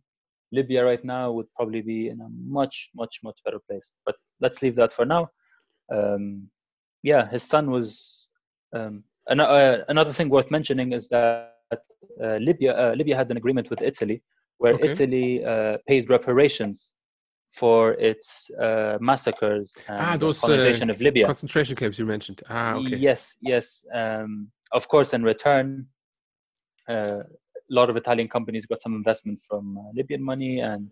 Libya 0.51 0.83
right 0.83 1.05
now 1.05 1.31
would 1.31 1.45
probably 1.55 1.81
be 1.81 2.09
in 2.09 2.19
a 2.19 2.27
much, 2.29 2.89
much, 2.95 3.19
much 3.23 3.39
better 3.45 3.59
place. 3.69 3.93
But 4.05 4.15
let's 4.41 4.61
leave 4.61 4.75
that 4.75 4.91
for 4.91 5.05
now. 5.05 5.29
Um, 5.93 6.49
yeah, 7.03 7.29
his 7.29 7.43
son 7.43 7.71
was. 7.71 8.27
Um, 8.73 9.03
an- 9.27 9.39
uh, 9.39 9.83
another 9.89 10.13
thing 10.13 10.29
worth 10.29 10.49
mentioning 10.49 10.93
is 10.93 11.07
that 11.09 11.51
uh, 12.23 12.37
Libya 12.37 12.73
uh, 12.73 12.93
Libya 12.95 13.15
had 13.15 13.29
an 13.31 13.37
agreement 13.37 13.69
with 13.69 13.81
Italy 13.81 14.21
where 14.57 14.73
Okay. 14.75 14.89
Italy 14.91 15.43
uh, 15.43 15.77
paid 15.87 16.09
reparations 16.09 16.93
for 17.49 17.93
its 17.93 18.49
uh, 18.61 18.97
massacres 19.01 19.75
and 19.87 19.99
Ah, 19.99 20.17
those, 20.17 20.41
uh, 20.47 20.89
of 20.89 21.01
Libya. 21.01 21.25
Concentration 21.25 21.75
camps 21.75 21.99
you 21.99 22.05
mentioned. 22.05 22.41
Ah, 22.49 22.75
okay. 22.75 22.95
Yes, 22.95 23.35
yes. 23.41 23.83
Um, 23.93 24.49
of 24.71 24.87
course, 24.87 25.13
in 25.13 25.23
return, 25.23 25.87
uh, 26.87 27.19
a 27.23 27.73
lot 27.73 27.89
of 27.89 27.97
Italian 27.97 28.27
companies 28.29 28.65
got 28.65 28.81
some 28.81 28.93
investment 28.93 29.39
from 29.47 29.77
uh, 29.77 29.81
Libyan 29.93 30.23
money 30.23 30.59
and 30.59 30.89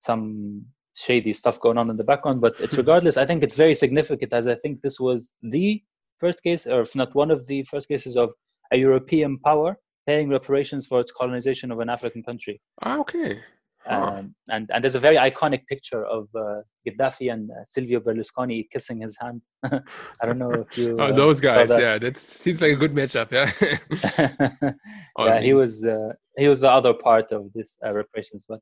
some 0.00 0.64
shady 0.96 1.32
stuff 1.32 1.60
going 1.60 1.78
on 1.78 1.90
in 1.90 1.96
the 1.96 2.04
background. 2.04 2.40
But 2.40 2.54
it's 2.60 2.76
regardless, 2.76 3.16
I 3.16 3.26
think 3.26 3.42
it's 3.42 3.56
very 3.56 3.74
significant 3.74 4.32
as 4.32 4.48
I 4.48 4.54
think 4.56 4.82
this 4.82 4.98
was 5.00 5.32
the 5.42 5.82
first 6.18 6.42
case, 6.42 6.66
or 6.66 6.80
if 6.82 6.94
not 6.94 7.14
one 7.14 7.30
of 7.30 7.46
the 7.46 7.62
first 7.64 7.88
cases, 7.88 8.16
of 8.16 8.30
a 8.72 8.76
European 8.76 9.38
power 9.38 9.76
paying 10.06 10.28
reparations 10.28 10.86
for 10.86 11.00
its 11.00 11.12
colonization 11.12 11.70
of 11.70 11.80
an 11.80 11.88
African 11.88 12.22
country. 12.22 12.60
Ah, 12.82 12.98
okay. 12.98 13.40
Huh. 13.86 14.16
Um, 14.18 14.34
and, 14.50 14.70
and 14.72 14.84
there's 14.84 14.94
a 14.94 15.00
very 15.00 15.16
iconic 15.16 15.66
picture 15.66 16.04
of 16.04 16.28
uh, 16.34 16.60
Gaddafi 16.86 17.32
and 17.32 17.50
uh, 17.50 17.54
Silvio 17.64 18.00
Berlusconi 18.00 18.68
kissing 18.70 19.00
his 19.00 19.16
hand. 19.18 19.40
I 19.64 20.26
don't 20.26 20.38
know 20.38 20.50
if 20.50 20.76
you. 20.76 20.96
Oh, 21.00 21.04
uh, 21.04 21.12
those 21.12 21.38
saw 21.38 21.54
guys, 21.54 21.68
that. 21.70 21.80
yeah, 21.80 21.98
that 21.98 22.18
seems 22.18 22.60
like 22.60 22.72
a 22.72 22.76
good 22.76 22.94
matchup. 22.94 23.30
Yeah. 23.32 24.72
Oh, 25.16 25.26
yeah, 25.26 25.40
he 25.40 25.54
was 25.54 25.84
uh, 25.84 26.12
he 26.36 26.46
was 26.48 26.60
the 26.60 26.70
other 26.70 26.94
part 26.94 27.32
of 27.32 27.52
this 27.54 27.76
uh, 27.84 27.92
reparations. 27.92 28.44
But 28.48 28.60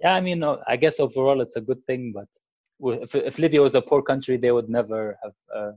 yeah, 0.00 0.14
I 0.14 0.20
mean, 0.20 0.42
I 0.42 0.76
guess 0.76 1.00
overall 1.00 1.40
it's 1.40 1.56
a 1.56 1.60
good 1.60 1.84
thing. 1.86 2.12
But 2.12 2.26
if, 3.02 3.14
if 3.14 3.38
Libya 3.38 3.60
was 3.60 3.74
a 3.74 3.82
poor 3.82 4.02
country, 4.02 4.36
they 4.36 4.52
would 4.52 4.68
never 4.68 5.18
have. 5.22 5.32
Uh, 5.54 5.72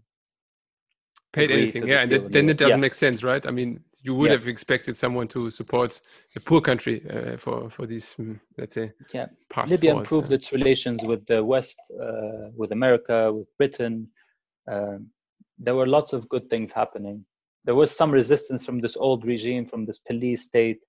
paid 1.34 1.51
anything. 1.51 1.88
Yeah, 1.88 2.01
and 2.01 2.11
that, 2.11 2.32
then 2.32 2.49
it 2.49 2.57
doesn't 2.57 2.78
Yeah. 2.78 2.88
make 2.88 2.93
sense, 2.93 3.24
right? 3.24 3.45
I 3.45 3.51
mean, 3.51 3.84
you 4.03 4.13
would 4.15 4.32
Yeah. 4.32 4.38
have 4.38 4.47
expected 4.47 4.95
someone 4.97 5.28
to 5.30 5.49
support 5.49 6.01
a 6.36 6.39
poor 6.39 6.61
country 6.61 7.03
uh, 7.09 7.38
for 7.38 7.69
for 7.69 7.86
these, 7.86 8.15
mm, 8.19 8.39
let's 8.57 8.76
say, 8.76 8.91
Yeah. 9.13 9.28
Libya 9.67 9.95
improved 9.97 10.30
yeah. 10.30 10.36
its 10.36 10.51
relations 10.53 11.03
with 11.03 11.26
the 11.26 11.43
West, 11.43 11.78
uh, 12.05 12.49
with 12.55 12.71
America, 12.71 13.34
with 13.34 13.47
Britain. 13.57 14.09
Um, 14.74 15.11
there 15.57 15.76
were 15.76 15.88
lots 15.88 16.13
of 16.13 16.28
good 16.30 16.49
things 16.49 16.71
happening. 16.71 17.26
There 17.65 17.76
was 17.76 17.91
some 17.91 18.11
resistance 18.11 18.65
from 18.65 18.80
this 18.82 18.97
old 18.97 19.26
regime, 19.26 19.65
from 19.65 19.86
this 19.86 19.99
police 20.09 20.41
state, 20.43 20.80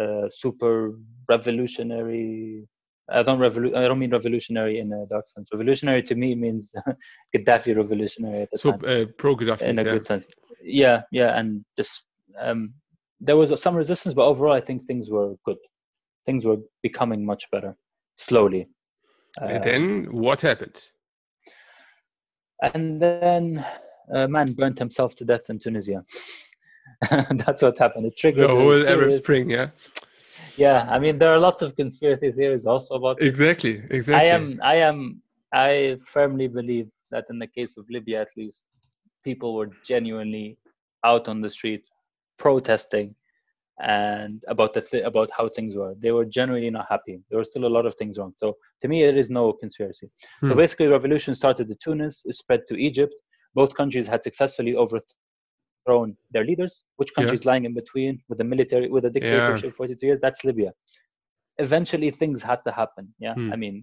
uh, 0.00 0.28
super 0.30 0.94
revolutionary. 1.28 2.66
I 3.10 3.22
don't 3.22 3.38
revolu- 3.38 3.74
I 3.74 3.88
don't 3.88 3.98
mean 3.98 4.10
revolutionary 4.10 4.80
in 4.80 4.92
a 4.92 5.06
dark 5.06 5.28
sense. 5.28 5.48
Revolutionary 5.52 6.02
to 6.04 6.14
me 6.14 6.34
means 6.34 6.74
Gaddafi 7.36 7.74
revolutionary 7.76 8.42
at 8.42 8.50
the 8.50 8.58
So 8.58 8.72
time 8.72 8.80
uh, 8.86 9.04
pro 9.16 9.34
Gaddafi, 9.36 9.62
in 9.62 9.78
a 9.78 9.84
yeah. 9.84 9.92
good 9.92 10.06
sense. 10.06 10.26
Yeah, 10.62 11.02
yeah, 11.10 11.38
and 11.38 11.64
this 11.76 12.04
um, 12.40 12.74
there 13.20 13.36
was 13.36 13.60
some 13.60 13.74
resistance, 13.74 14.14
but 14.14 14.26
overall, 14.26 14.52
I 14.52 14.60
think 14.60 14.86
things 14.86 15.08
were 15.10 15.34
good. 15.44 15.56
Things 16.26 16.44
were 16.44 16.58
becoming 16.82 17.24
much 17.24 17.50
better 17.50 17.74
slowly. 18.16 18.68
And 19.40 19.56
Uh, 19.58 19.64
then 19.64 20.06
what 20.12 20.40
happened? 20.40 20.78
and 22.74 23.00
then 23.00 23.64
a 24.12 24.26
man 24.26 24.52
burnt 24.52 24.78
himself 24.78 25.14
to 25.16 25.24
death 25.24 25.48
in 25.50 25.58
Tunisia. 25.58 26.04
That's 27.30 27.62
what 27.62 27.78
happened. 27.78 28.06
It 28.06 28.16
triggered 28.16 28.50
the 28.50 28.54
whole 28.54 28.86
Arab 28.86 29.12
Spring, 29.12 29.50
yeah. 29.50 29.68
Yeah, 30.56 30.86
I 30.90 30.98
mean 30.98 31.18
there 31.18 31.32
are 31.32 31.38
lots 31.38 31.62
of 31.62 31.76
conspiracy 31.76 32.30
theories 32.32 32.66
also 32.66 32.96
about. 32.96 33.22
Exactly, 33.22 33.82
exactly. 33.90 34.14
I 34.14 34.24
am, 34.24 34.58
I 34.62 34.74
am, 34.76 35.22
I 35.52 35.98
firmly 36.04 36.48
believe 36.48 36.88
that 37.10 37.26
in 37.30 37.38
the 37.38 37.46
case 37.46 37.76
of 37.76 37.86
Libya, 37.90 38.22
at 38.22 38.28
least, 38.36 38.64
people 39.24 39.54
were 39.54 39.70
genuinely 39.84 40.58
out 41.04 41.28
on 41.28 41.40
the 41.40 41.50
street 41.50 41.88
protesting 42.38 43.14
and 43.80 44.42
about 44.48 44.74
the 44.74 44.80
th- 44.80 45.04
about 45.04 45.30
how 45.36 45.48
things 45.48 45.76
were. 45.76 45.94
They 46.00 46.10
were 46.10 46.24
genuinely 46.24 46.70
not 46.70 46.86
happy. 46.88 47.20
There 47.30 47.38
were 47.38 47.44
still 47.44 47.64
a 47.66 47.74
lot 47.76 47.86
of 47.86 47.94
things 47.94 48.18
wrong. 48.18 48.32
So 48.36 48.56
to 48.82 48.88
me, 48.88 49.04
it 49.04 49.16
is 49.16 49.30
no 49.30 49.52
conspiracy. 49.52 50.10
So 50.42 50.54
Hmm. 50.54 50.56
basically, 50.56 50.86
revolution 50.88 51.34
started 51.34 51.70
in 51.70 51.76
Tunis, 51.82 52.22
it 52.24 52.34
spread 52.34 52.62
to 52.68 52.74
Egypt. 52.76 53.14
Both 53.54 53.74
countries 53.76 54.06
had 54.08 54.24
successfully 54.24 54.74
overthrown 54.74 55.14
their 56.34 56.44
leaders. 56.50 56.74
Which 56.98 57.10
Yeah. 57.10 57.16
country 57.16 57.34
is 57.40 57.44
lying 57.50 57.64
in 57.68 57.74
between 57.82 58.12
with 58.28 58.38
the 58.38 58.48
military, 58.52 58.86
with 58.94 59.04
a 59.10 59.12
dictatorship, 59.16 59.70
for 59.72 59.76
42 59.76 60.06
years? 60.08 60.20
That's 60.24 60.42
Libya. 60.44 60.70
Eventually, 61.66 62.10
things 62.10 62.38
had 62.50 62.60
to 62.66 62.72
happen. 62.80 63.04
Yeah, 63.26 63.34
Hmm. 63.34 63.52
I 63.54 63.56
mean, 63.56 63.76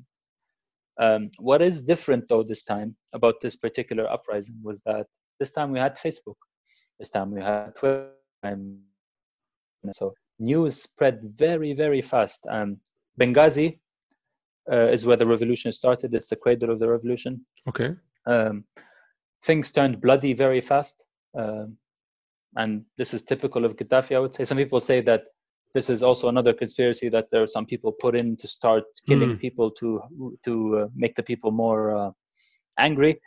um, 1.05 1.21
what 1.49 1.61
is 1.69 1.75
different 1.93 2.23
though 2.29 2.43
this 2.51 2.63
time 2.73 2.89
about 3.17 3.35
this 3.43 3.55
particular 3.65 4.05
uprising 4.15 4.57
was 4.67 4.77
that 4.89 5.05
this 5.39 5.51
time 5.57 5.69
we 5.75 5.79
had 5.85 5.93
Facebook, 6.05 6.39
this 6.99 7.09
time 7.15 7.29
we 7.35 7.41
had 7.41 7.75
Twitter, 7.79 8.11
and 8.43 8.79
so 9.99 10.05
news 10.39 10.73
spread 10.87 11.15
very 11.45 11.71
very 11.83 12.01
fast. 12.13 12.39
Um, 12.55 12.69
Benghazi 13.19 13.67
uh, 14.73 14.87
is 14.95 15.05
where 15.05 15.17
the 15.21 15.27
revolution 15.35 15.71
started. 15.81 16.13
It's 16.17 16.29
the 16.33 16.35
cradle 16.43 16.69
of 16.71 16.79
the 16.79 16.89
revolution. 16.95 17.33
okay. 17.71 17.89
Um, 18.33 18.55
things 19.49 19.71
turned 19.71 19.95
bloody 20.01 20.33
very 20.33 20.61
fast, 20.71 20.95
um, 21.41 21.77
and 22.55 22.85
this 22.97 23.13
is 23.13 23.21
typical 23.23 23.65
of 23.65 23.75
Gaddafi. 23.75 24.15
I 24.15 24.19
would 24.19 24.35
say 24.35 24.43
some 24.43 24.57
people 24.57 24.79
say 24.79 25.01
that 25.01 25.23
this 25.73 25.89
is 25.89 26.01
also 26.01 26.29
another 26.29 26.53
conspiracy 26.53 27.09
that 27.09 27.27
there 27.31 27.43
are 27.43 27.47
some 27.47 27.65
people 27.65 27.91
put 27.91 28.15
in 28.21 28.37
to 28.37 28.47
start 28.47 28.83
killing 29.07 29.31
Hmm. 29.31 29.37
people 29.45 29.71
to 29.79 29.87
to 30.45 30.53
uh, 30.79 30.87
make 30.95 31.15
the 31.15 31.23
people 31.23 31.51
more 31.51 31.81
uh, 31.99 32.11
angry. 32.77 33.19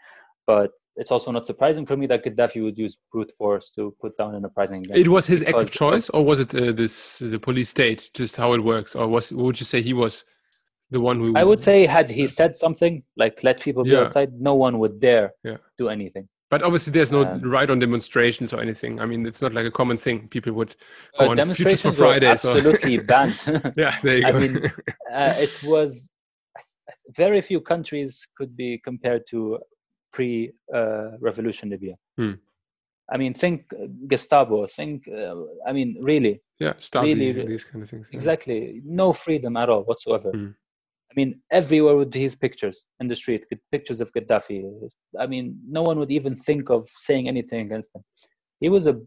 But 0.46 0.70
it's 0.96 1.12
also 1.12 1.30
not 1.30 1.46
surprising 1.46 1.84
for 1.86 1.96
me 1.96 2.06
that 2.06 2.24
Gaddafi 2.24 2.62
would 2.64 2.78
use 2.78 2.96
brute 3.12 3.32
force 3.38 3.70
to 3.76 3.94
put 4.00 4.16
down 4.16 4.34
an 4.34 4.44
uprising. 4.44 4.84
It 4.94 5.08
was 5.08 5.26
his 5.26 5.42
act 5.42 5.56
of 5.56 5.62
of- 5.64 5.70
choice, 5.72 6.08
or 6.10 6.24
was 6.24 6.40
it 6.40 6.54
uh, 6.54 6.72
this 6.72 7.18
the 7.18 7.38
police 7.38 7.68
state? 7.68 8.10
Just 8.14 8.36
how 8.36 8.54
it 8.54 8.62
works, 8.64 8.96
or 8.96 9.06
was 9.06 9.32
would 9.32 9.60
you 9.60 9.66
say 9.66 9.82
he 9.82 9.92
was 9.92 10.24
the 10.90 11.00
one 11.00 11.16
who? 11.20 11.36
I 11.36 11.44
would 11.44 11.60
say 11.60 11.86
had 11.86 12.10
he 12.10 12.26
said 12.26 12.56
something 12.56 13.02
like 13.22 13.34
"let 13.44 13.60
people 13.60 13.84
be 13.84 13.90
Yeah. 13.90 14.04
outside," 14.06 14.30
no 14.40 14.54
one 14.54 14.74
would 14.80 14.98
dare 15.00 15.26
Yeah. 15.44 15.58
do 15.76 15.88
anything. 15.90 16.26
But 16.50 16.62
obviously, 16.62 16.92
there's 16.92 17.12
no 17.12 17.22
Um, 17.26 17.42
right 17.42 17.68
on 17.70 17.78
demonstrations 17.78 18.52
or 18.54 18.60
anything. 18.60 19.00
I 19.00 19.06
mean, 19.06 19.26
it's 19.26 19.42
not 19.42 19.52
like 19.52 19.66
a 19.66 19.70
common 19.70 19.98
thing. 19.98 20.28
People 20.28 20.52
would 20.54 20.74
go 21.18 21.26
Uh, 21.26 21.28
on 21.30 21.36
Futures 21.36 21.82
for 21.82 21.88
demonstrations 21.90 21.98
were 21.98 22.06
Fridays. 22.06 22.44
or- 22.44 22.56
absolutely 22.56 22.98
banned. 23.10 23.38
yeah, 23.76 23.98
there 24.02 24.16
you 24.16 24.22
go. 24.22 24.28
I 24.28 24.32
mean, 24.40 24.54
uh, 25.12 25.34
it 25.46 25.62
was 25.62 26.08
very 27.16 27.40
few 27.42 27.60
countries 27.60 28.26
could 28.36 28.56
be 28.56 28.80
compared 28.88 29.22
to 29.32 29.58
pre-revolution 30.12 31.70
Libya. 31.70 31.94
Hmm. 32.16 32.32
I 33.10 33.16
mean, 33.16 33.32
think 33.34 33.64
uh, 33.72 33.86
Gestapo. 34.06 34.66
Think, 34.66 35.08
uh, 35.08 35.34
I 35.66 35.72
mean, 35.72 35.96
really, 36.00 36.40
yeah, 36.58 36.74
Stasi, 36.74 37.14
really- 37.18 37.46
these 37.46 37.64
kind 37.64 37.82
of 37.82 37.88
things. 37.90 38.08
yeah. 38.10 38.16
exactly, 38.18 38.82
no 38.84 39.12
freedom 39.12 39.56
at 39.56 39.68
all 39.68 39.82
whatsoever. 39.84 40.30
Hmm. 40.30 40.50
I 41.10 41.14
mean, 41.16 41.40
everywhere 41.50 41.96
with 41.96 42.12
his 42.12 42.36
pictures 42.36 42.84
in 43.00 43.08
the 43.08 43.16
street, 43.16 43.44
pictures 43.72 44.00
of 44.00 44.12
Gaddafi. 44.12 44.70
I 45.18 45.26
mean, 45.26 45.58
no 45.66 45.82
one 45.82 45.98
would 45.98 46.10
even 46.10 46.36
think 46.36 46.68
of 46.70 46.86
saying 46.88 47.28
anything 47.28 47.66
against 47.66 47.94
him. 47.94 48.04
He 48.60 48.68
was 48.68 48.86
a, 48.86 49.00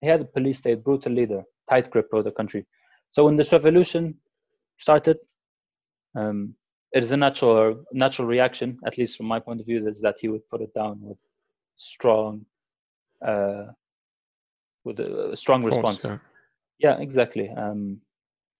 he 0.00 0.06
had 0.06 0.20
a 0.20 0.24
police 0.24 0.58
state, 0.58 0.84
brutal 0.84 1.12
leader, 1.12 1.42
tight 1.68 1.90
grip 1.90 2.08
over 2.12 2.22
the 2.22 2.30
country. 2.30 2.66
So 3.10 3.24
when 3.24 3.36
this 3.36 3.52
revolution 3.52 4.14
started, 4.78 5.18
um, 6.16 6.54
it 6.92 7.02
is 7.02 7.12
a 7.12 7.16
natural 7.16 7.84
natural 7.92 8.28
reaction, 8.28 8.78
at 8.86 8.98
least 8.98 9.16
from 9.16 9.26
my 9.26 9.38
point 9.40 9.60
of 9.60 9.66
view, 9.66 9.86
is 9.86 10.00
that 10.00 10.16
he 10.20 10.28
would 10.28 10.48
put 10.50 10.60
it 10.60 10.72
down 10.74 10.98
with 11.00 11.18
strong, 11.76 12.44
uh, 13.26 13.64
with 14.84 15.00
a, 15.00 15.30
a 15.32 15.36
strong 15.36 15.62
Force, 15.62 15.76
response. 15.76 16.04
yeah. 16.04 16.18
Yeah, 16.78 16.98
exactly. 17.00 17.50
Um, 17.50 18.00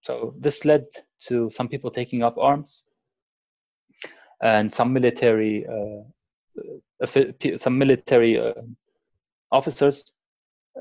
so 0.01 0.35
this 0.39 0.65
led 0.65 0.87
to 1.29 1.51
some 1.51 1.69
people 1.69 1.91
taking 1.91 2.23
up 2.23 2.37
arms 2.39 2.85
and 4.43 4.73
some 4.73 4.93
military, 4.93 5.67
uh, 5.67 6.03
uh, 7.03 7.33
pe- 7.39 7.59
some 7.59 7.77
military 7.79 8.39
uh, 8.39 8.63
officers 9.53 10.13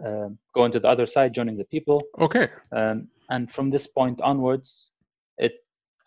um 0.05 0.38
going 0.53 0.72
to 0.72 0.80
the 0.80 0.88
other 0.88 1.05
side, 1.05 1.34
joining 1.34 1.57
the 1.57 1.65
people. 1.65 2.01
Okay. 2.20 2.47
Um, 2.72 3.07
and 3.30 3.51
from 3.51 3.70
this 3.70 3.88
point 3.88 4.22
onwards, 4.22 4.91
it 5.38 5.53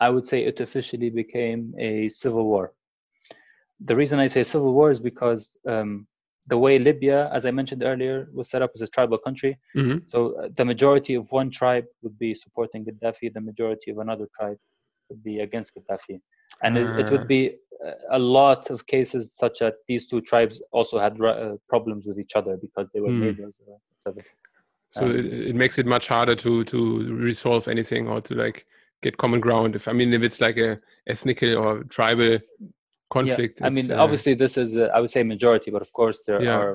I 0.01 0.09
would 0.09 0.27
say 0.27 0.45
it 0.45 0.61
officially 0.61 1.11
became 1.11 1.75
a 1.79 2.09
civil 2.09 2.45
war. 2.47 2.73
The 3.85 3.97
reason 3.97 4.19
I 4.19 4.29
say 4.29 4.43
civil 4.43 4.73
war 4.73 4.91
is 4.91 5.01
because 5.01 5.57
um, 5.67 6.07
the 6.49 6.59
way 6.59 6.79
Libya, 6.79 7.31
as 7.33 7.47
I 7.47 7.51
mentioned 7.51 7.83
earlier, 7.83 8.29
was 8.33 8.51
set 8.51 8.63
up 8.63 8.71
as 8.75 8.83
a 8.83 8.87
tribal 8.89 9.19
country. 9.19 9.59
hmm 9.75 9.99
So 10.09 10.35
uh, 10.39 10.49
the 10.57 10.65
majority 10.65 11.15
of 11.15 11.31
one 11.31 11.51
tribe 11.51 11.85
would 12.03 12.19
be 12.19 12.35
supporting 12.35 12.85
Gaddafi, 12.85 13.33
the 13.33 13.41
majority 13.41 13.91
of 13.91 13.99
another 13.99 14.27
tribe 14.39 14.59
would 15.09 15.23
be 15.23 15.41
against 15.41 15.73
Gaddafi. 15.75 16.21
And 16.63 16.77
it, 16.77 16.87
it 16.99 17.07
Ah. 17.07 17.11
would 17.13 17.29
be 17.29 17.57
uh, 17.87 17.93
a 18.11 18.19
lot 18.19 18.71
of 18.71 18.87
cases 18.87 19.33
such 19.35 19.59
that 19.61 19.75
these 19.89 20.07
two 20.07 20.21
tribes 20.21 20.61
also 20.73 20.99
had 20.99 21.21
uh, 21.21 21.57
problems 21.69 22.07
with 22.07 22.19
each 22.19 22.35
other 22.35 22.57
because 22.57 22.89
they 22.93 23.01
were 23.01 23.11
Hmm. 23.11 23.21
neighbors. 23.21 23.61
So 24.91 25.07
Um, 25.07 25.17
it, 25.17 25.27
it 25.51 25.55
makes 25.55 25.79
it 25.79 25.87
much 25.87 26.09
harder 26.09 26.37
to 26.37 26.65
to 26.65 27.15
resolve 27.15 27.67
anything 27.67 28.09
or 28.09 28.21
to 28.21 28.35
like 28.35 28.67
get 29.03 29.17
common 29.17 29.41
ground. 29.41 29.75
If 29.75 29.89
I 29.89 29.93
mean, 29.93 30.13
if 30.13 30.23
it's 30.23 30.41
like 30.41 30.59
a 30.59 30.81
ethnical 31.07 31.57
or 31.57 31.85
tribal 31.85 32.39
conflict, 33.19 33.61
Yeah, 33.61 33.67
I 33.67 33.71
mean, 33.71 33.91
uh, 33.91 34.03
obviously, 34.05 34.35
this 34.35 34.55
is 34.65 34.77
uh, 34.77 34.89
I 34.95 35.01
would 35.01 35.11
say 35.11 35.23
majority, 35.23 35.71
but 35.71 35.83
of 35.87 35.93
course 35.93 36.19
there 36.27 36.43
Yeah. 36.43 36.57
are 36.61 36.75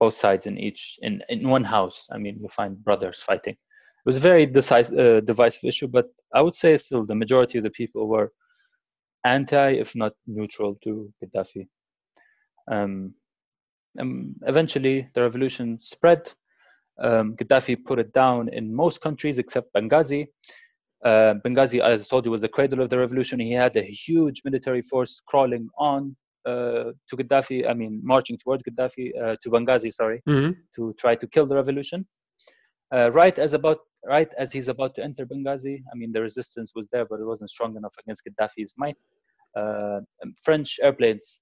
both 0.00 0.14
sides 0.24 0.46
in 0.46 0.56
each 0.66 0.82
in 1.06 1.12
in 1.28 1.48
one 1.56 1.64
house. 1.76 1.98
I 2.14 2.18
mean, 2.24 2.34
you 2.42 2.48
find 2.60 2.72
brothers 2.88 3.22
fighting. 3.28 3.54
It 3.54 4.06
was 4.10 4.18
a 4.18 4.28
very 4.30 4.46
decisive, 4.46 4.98
uh, 4.98 5.20
divisive 5.32 5.64
issue, 5.72 5.88
but 5.98 6.06
I 6.38 6.40
would 6.44 6.56
say 6.62 6.76
still 6.76 7.04
the 7.06 7.20
majority 7.22 7.58
of 7.58 7.64
the 7.64 7.76
people 7.80 8.02
were 8.14 8.28
anti, 9.24 9.68
if 9.84 9.90
not 10.02 10.12
neutral, 10.26 10.72
to 10.84 10.90
Gaddafi. 11.20 11.62
Um, 12.74 12.92
um, 14.00 14.34
eventually, 14.52 14.96
the 15.14 15.22
revolution 15.22 15.78
spread. 15.80 16.22
Um, 17.06 17.36
Gaddafi 17.38 17.74
put 17.88 17.98
it 17.98 18.12
down 18.12 18.48
in 18.58 18.74
most 18.74 19.00
countries 19.06 19.38
except 19.38 19.72
Benghazi. 19.74 20.22
Uh, 21.06 21.34
Benghazi, 21.44 21.80
as 21.80 22.02
I 22.02 22.04
told 22.04 22.24
you, 22.24 22.32
was 22.32 22.40
the 22.40 22.48
cradle 22.48 22.80
of 22.82 22.90
the 22.90 22.98
revolution. 22.98 23.38
He 23.38 23.52
had 23.52 23.76
a 23.76 23.82
huge 24.06 24.42
military 24.44 24.82
force 24.82 25.20
crawling 25.28 25.68
on 25.78 26.16
uh, 26.44 26.90
to 27.08 27.16
Gaddafi. 27.16 27.68
I 27.70 27.74
mean, 27.74 28.00
marching 28.02 28.36
towards 28.38 28.64
Gaddafi 28.64 29.06
uh, 29.22 29.36
to 29.40 29.50
Benghazi. 29.50 29.92
Sorry, 29.92 30.20
mhm. 30.28 30.56
to 30.74 30.94
try 30.98 31.14
to 31.14 31.26
kill 31.28 31.46
the 31.46 31.54
revolution. 31.54 32.04
Uh, 32.92 33.12
right 33.12 33.38
as 33.38 33.52
about 33.52 33.78
right 34.04 34.28
as 34.36 34.52
he's 34.52 34.68
about 34.68 34.96
to 34.96 35.04
enter 35.04 35.24
Benghazi, 35.26 35.76
I 35.92 35.94
mean, 35.96 36.10
the 36.12 36.22
resistance 36.22 36.72
was 36.74 36.88
there, 36.92 37.06
but 37.08 37.20
it 37.20 37.26
wasn't 37.32 37.50
strong 37.50 37.76
enough 37.76 37.94
against 38.02 38.22
Gaddafi's 38.26 38.74
might. 38.76 38.96
Uh, 39.56 40.00
French 40.44 40.78
airplanes 40.82 41.40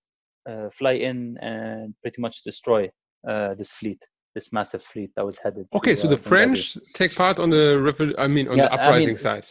uh, 0.48 0.68
fly 0.78 0.92
in 0.92 1.38
and 1.40 1.94
pretty 2.02 2.20
much 2.20 2.42
destroy 2.42 2.88
uh, 3.28 3.54
this 3.54 3.72
fleet, 3.72 4.02
this 4.34 4.52
massive 4.52 4.82
fleet 4.82 5.10
that 5.16 5.24
was 5.24 5.38
headed. 5.38 5.70
to, 5.70 5.76
Okay, 5.78 5.94
so 5.94 6.06
uh, 6.06 6.10
the 6.10 6.16
Benghazi. 6.16 6.28
French 6.28 6.78
take 6.92 7.14
part 7.14 7.38
on 7.38 7.50
the 7.50 7.64
revol- 7.86 8.14
I 8.18 8.26
mean, 8.26 8.48
on 8.48 8.58
Yeah, 8.58 8.64
the 8.68 8.72
I 8.74 8.84
uprising 8.86 9.08
mean, 9.08 9.16
side. 9.16 9.46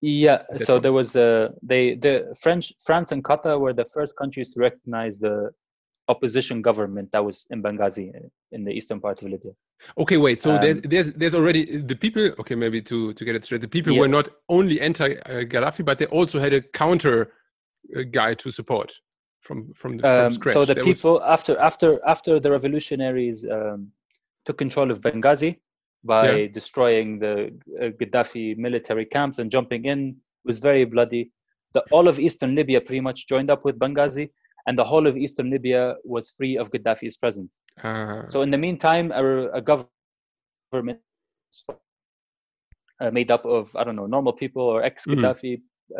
Yeah, 0.00 0.42
so 0.58 0.80
there 0.80 0.92
was 0.92 1.12
the 1.12 1.54
they 1.62 1.94
the 1.94 2.34
French 2.40 2.72
France 2.84 3.12
and 3.12 3.22
Qatar 3.22 3.60
were 3.60 3.72
the 3.72 3.84
first 3.84 4.16
countries 4.16 4.48
to 4.52 4.60
recognize 4.60 5.20
the 5.20 5.50
opposition 6.08 6.60
government 6.60 7.08
that 7.12 7.24
was 7.24 7.46
in 7.50 7.62
Benghazi 7.62 8.06
uh, 8.16 8.28
in 8.50 8.64
the 8.64 8.72
eastern 8.72 9.00
part 9.00 9.22
of 9.22 9.28
Libya. 9.28 9.52
Okay, 9.96 10.16
wait. 10.16 10.42
So 10.42 10.58
there, 10.58 10.72
Um, 10.72 10.80
there's 10.92 11.12
there's 11.12 11.36
already 11.36 11.62
the 11.90 11.94
people. 11.94 12.22
Okay, 12.40 12.56
maybe 12.56 12.82
to 12.82 13.12
to 13.12 13.24
get 13.24 13.36
it 13.36 13.44
straight, 13.44 13.60
the 13.60 13.68
people 13.68 13.92
Yeah. 13.92 14.00
were 14.00 14.08
not 14.18 14.28
only 14.48 14.80
anti 14.80 15.10
uh, 15.14 15.44
Gaddafi, 15.52 15.84
but 15.84 15.98
they 16.00 16.06
also 16.06 16.40
had 16.40 16.52
a 16.52 16.62
counter 16.82 17.16
uh, 17.96 18.02
guy 18.18 18.34
to 18.42 18.50
support 18.50 18.92
from 19.42 19.72
from 19.74 19.96
the, 19.98 20.02
from 20.02 20.26
Um, 20.26 20.32
scratch. 20.32 20.54
so 20.54 20.64
the 20.64 20.74
There 20.74 20.84
was- 20.84 20.98
people 20.98 21.22
after 21.36 21.54
after 21.58 21.88
after 22.14 22.32
the 22.44 22.50
revolutionaries 22.50 23.38
um, 23.56 23.78
took 24.46 24.56
control 24.58 24.88
of 24.90 25.00
Benghazi 25.00 25.52
by 26.04 26.24
Yeah. 26.30 26.46
destroying 26.58 27.08
the 27.24 27.34
uh, 27.82 27.90
Gaddafi 27.98 28.56
military 28.56 29.06
camps 29.14 29.38
and 29.40 29.50
jumping 29.50 29.84
in 29.92 30.00
was 30.44 30.58
very 30.60 30.84
bloody. 30.84 31.24
The, 31.74 31.80
all 31.96 32.06
of 32.08 32.18
eastern 32.18 32.54
Libya 32.54 32.80
pretty 32.80 33.00
much 33.08 33.26
joined 33.32 33.50
up 33.50 33.64
with 33.64 33.78
Benghazi, 33.78 34.26
and 34.66 34.74
the 34.80 34.84
whole 34.84 35.06
of 35.06 35.16
eastern 35.16 35.48
Libya 35.50 35.94
was 36.04 36.24
free 36.38 36.54
of 36.58 36.70
Gaddafi's 36.70 37.16
presence. 37.16 37.52
Ah, 37.82 38.26
So 38.34 38.42
in 38.42 38.50
the 38.50 38.58
meantime, 38.66 39.06
a, 39.20 39.22
a 39.60 39.62
government 39.70 41.00
uh, 43.00 43.10
made 43.18 43.30
up 43.30 43.44
of 43.46 43.74
I 43.76 43.82
don't 43.84 43.96
know 43.96 44.06
normal 44.16 44.32
people 44.42 44.62
or 44.62 44.82
ex-Gaddafi 44.82 45.52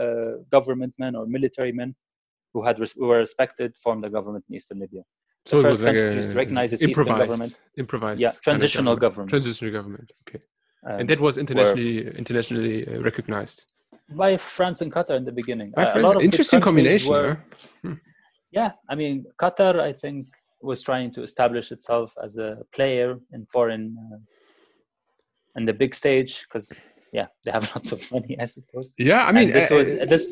uh, 0.02 0.32
government 0.50 0.92
men 0.98 1.14
or 1.16 1.26
military 1.26 1.72
men 1.72 1.94
who 2.52 2.62
had 2.64 2.78
res- 2.78 2.92
who 2.92 3.06
were 3.06 3.18
respected 3.18 3.76
formed 3.76 4.04
a 4.04 4.10
government 4.10 4.44
in 4.48 4.54
eastern 4.56 4.78
Libya. 4.80 5.02
so 5.46 5.58
it 5.58 5.62
first 5.62 5.70
was 5.70 5.82
like 5.82 5.96
countries 5.96 6.26
to 6.26 6.32
a 6.32 6.40
recognize 6.42 6.70
this 6.70 6.82
eastern 6.82 6.90
improvised, 7.06 7.30
government. 7.30 7.52
improvised, 7.82 8.20
Yeah, 8.20 8.28
kind 8.28 8.38
of 8.38 8.42
transitional 8.48 8.96
government. 9.04 9.30
transitional 9.34 9.72
government. 9.78 10.08
Okay, 10.22 10.40
Um, 10.88 11.00
and 11.00 11.06
that 11.10 11.20
was 11.26 11.34
internationally 11.44 11.94
internationally 12.22 12.76
uh, 12.86 13.00
recognized. 13.08 13.58
by 14.24 14.30
France 14.36 14.78
and 14.84 14.90
Qatar 14.96 15.16
in 15.20 15.24
the 15.30 15.36
beginning. 15.42 15.68
Uh, 15.76 15.92
a 15.94 16.00
lot 16.08 16.16
of 16.16 16.22
interesting 16.28 16.60
combination. 16.68 17.10
were- 17.12 17.36
huh? 17.84 17.94
Yeah, 18.58 18.70
I 18.92 18.94
mean, 19.00 19.14
Qatar, 19.42 19.74
I 19.90 19.92
think, 20.02 20.26
was 20.70 20.78
trying 20.88 21.08
to 21.16 21.20
establish 21.28 21.66
itself 21.76 22.08
as 22.26 22.32
a 22.36 22.50
player 22.76 23.08
in 23.34 23.40
foreign, 23.54 23.84
uh, 24.04 24.18
in 25.58 25.64
the 25.70 25.72
big 25.82 25.92
stage, 26.02 26.32
because 26.44 26.68
yeah, 27.18 27.26
they 27.44 27.50
have 27.56 27.64
lots 27.74 27.90
of 27.96 28.00
money, 28.16 28.34
I 28.44 28.46
suppose. 28.56 28.86
Yeah, 29.10 29.22
I 29.28 29.32
mean, 29.32 29.44
and 29.48 29.54
this 29.56 29.70
uh, 29.70 29.76
was 29.78 29.86
this 30.12 30.24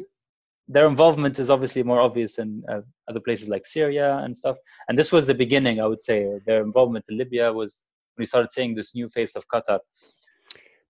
their 0.74 0.86
involvement 0.86 1.38
is 1.42 1.50
obviously 1.54 1.82
more 1.82 2.00
obvious 2.00 2.38
in 2.38 2.62
uh, 2.72 2.80
other 3.08 3.22
places 3.26 3.48
like 3.48 3.64
Syria 3.66 4.08
and 4.24 4.36
stuff. 4.36 4.56
And 4.88 4.94
this 4.98 5.10
was 5.12 5.26
the 5.26 5.38
beginning, 5.44 5.76
I 5.80 5.86
would 5.90 6.02
say. 6.02 6.18
Their 6.46 6.62
involvement 6.62 7.04
in 7.08 7.18
Libya 7.22 7.52
was 7.52 7.82
when 8.14 8.22
we 8.22 8.26
started 8.26 8.52
seeing 8.52 8.74
this 8.74 8.94
new 8.94 9.08
face 9.08 9.34
of 9.36 9.42
Qatar. 9.52 9.80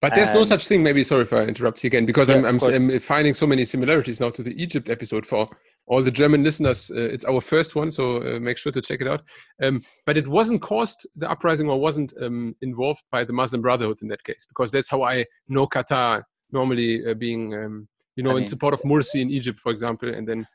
But 0.03 0.15
there's 0.15 0.33
no 0.33 0.45
such 0.45 0.67
thing. 0.67 0.83
Maybe 0.83 1.05
sorry 1.05 1.25
if 1.29 1.33
I 1.33 1.43
interrupt 1.43 1.85
you 1.85 1.89
again, 1.89 2.07
because 2.07 2.29
Yeah, 2.31 2.37
I'm, 2.37 2.47
I'm. 2.47 2.91
I'm 2.91 3.01
finding 3.01 3.35
so 3.35 3.47
many 3.47 3.65
similarities 3.67 4.19
now 4.19 4.31
to 4.31 4.43
the 4.43 4.55
Egypt 4.63 4.89
episode 4.89 5.27
for 5.27 5.47
all 5.87 6.03
the 6.03 6.11
German 6.11 6.43
listeners. 6.43 6.91
Uh, 6.91 7.01
it's 7.15 7.27
our 7.27 7.41
first 7.41 7.75
one, 7.75 7.91
so 7.91 8.17
uh, 8.23 8.41
make 8.41 8.57
sure 8.57 8.73
to 8.73 8.81
check 8.81 9.03
it 9.03 9.09
out. 9.09 9.23
Um, 9.63 9.83
but 10.07 10.17
it 10.17 10.27
wasn't 10.27 10.63
caused 10.63 11.07
the 11.17 11.31
uprising 11.31 11.69
or 11.69 11.79
wasn't 11.79 12.15
um, 12.23 12.55
involved 12.63 13.03
by 13.11 13.25
the 13.25 13.35
Muslim 13.35 13.61
Brotherhood 13.61 13.99
in 14.01 14.09
that 14.09 14.25
case, 14.25 14.47
because 14.49 14.71
that's 14.71 14.89
how 14.89 15.03
I 15.03 15.27
know 15.49 15.67
Qatar 15.67 16.23
normally 16.51 17.07
uh, 17.07 17.15
being, 17.15 17.55
um, 17.55 17.89
you 18.17 18.23
know, 18.23 18.31
I 18.31 18.35
in 18.35 18.39
mean- 18.41 18.47
support 18.47 18.75
of 18.75 18.83
Morsi 18.83 19.21
in 19.21 19.31
Egypt, 19.31 19.61
for 19.61 19.73
example, 19.73 20.13
and 20.13 20.27
then 20.27 20.47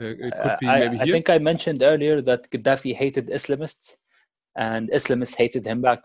uh, 0.00 0.06
it 0.06 0.32
could 0.42 0.56
be 0.60 0.66
I, 0.68 0.80
maybe 0.80 0.98
I 1.00 1.04
here. 1.04 1.14
I 1.14 1.16
think 1.16 1.30
I 1.30 1.38
mentioned 1.38 1.82
earlier 1.82 2.20
that 2.22 2.50
Gaddafi 2.50 2.94
hated 2.94 3.28
Islamists, 3.28 3.96
and 4.56 4.90
Islamists 4.90 5.34
hated 5.34 5.66
him 5.66 5.80
back. 5.80 6.00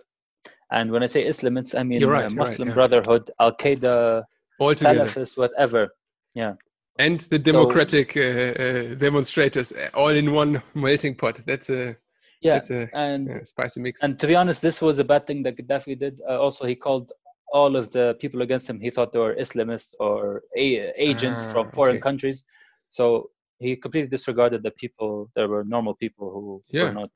And 0.72 0.91
when 0.91 1.04
I 1.04 1.06
say 1.06 1.28
Islamists, 1.28 1.78
I 1.78 1.84
mean 1.84 2.04
right, 2.06 2.26
uh, 2.26 2.28
right, 2.28 2.32
Muslim 2.32 2.70
yeah. 2.70 2.74
Brotherhood, 2.76 3.32
Al 3.39 3.56
Qaeda. 3.56 4.24
Salafists, 4.60 5.38
whatever. 5.38 5.89
Yeah. 6.34 6.54
And 6.98 7.20
the 7.20 7.38
democratic 7.38 8.16
uh, 8.16 8.22
uh, 8.22 8.96
demonstrators 8.96 9.74
uh, 9.74 9.89
all 9.93 10.10
in 10.10 10.32
one 10.32 10.62
melting 10.74 11.16
pot. 11.16 11.41
That's 11.46 11.70
a, 11.70 11.98
Yeah, 12.41 12.54
that's 12.54 12.72
a 12.72 12.89
and 12.93 13.30
uh, 13.30 13.43
spicy 13.43 13.82
mix. 13.82 14.02
and 14.02 14.18
to 14.20 14.28
be 14.28 14.36
honest, 14.36 14.62
this 14.62 14.82
was 14.82 15.00
a 15.00 15.04
bad 15.04 15.28
thing 15.28 15.43
that 15.43 15.58
Gaddafi 15.58 16.00
did. 16.00 16.22
Uh, 16.30 16.39
also, 16.39 16.66
he 16.66 16.76
called 16.76 17.12
all 17.52 17.76
of 17.76 17.91
the 17.91 18.16
people 18.20 18.41
against 18.41 18.70
him. 18.70 18.80
He 18.80 18.89
thought 18.89 19.14
they 19.14 19.20
were 19.20 19.36
Islamists 19.36 19.93
or 20.00 20.43
a- 20.58 20.91
agents 20.98 21.46
Ah, 21.46 21.52
from 21.52 21.72
foreign 21.72 21.98
okay. 21.98 22.02
countries. 22.04 22.43
So 22.89 23.30
he 23.60 23.76
completely 23.76 24.10
disregarded 24.10 24.64
the 24.64 24.72
people. 24.72 25.30
There 25.36 25.48
were 25.48 25.64
normal 25.64 25.96
people 25.96 26.32
who 26.32 26.64
Yeah. 26.70 26.86
were 26.86 26.91
not, 27.02 27.12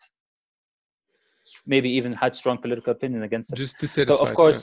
maybe 1.65 1.89
even 1.89 2.13
had 2.13 2.35
strong 2.35 2.57
political 2.59 2.91
opinion 2.91 3.23
against 3.23 3.51
him. 3.51 3.57
Just 3.57 3.77
so 4.07 4.17
of 4.17 4.33
course 4.33 4.61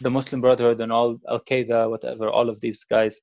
the 0.00 0.10
muslim 0.10 0.40
brotherhood 0.40 0.80
and 0.80 0.90
all 0.92 1.10
al-qaeda 1.28 1.88
whatever 1.88 2.28
all 2.28 2.48
of 2.48 2.58
these 2.60 2.82
guys 2.84 3.20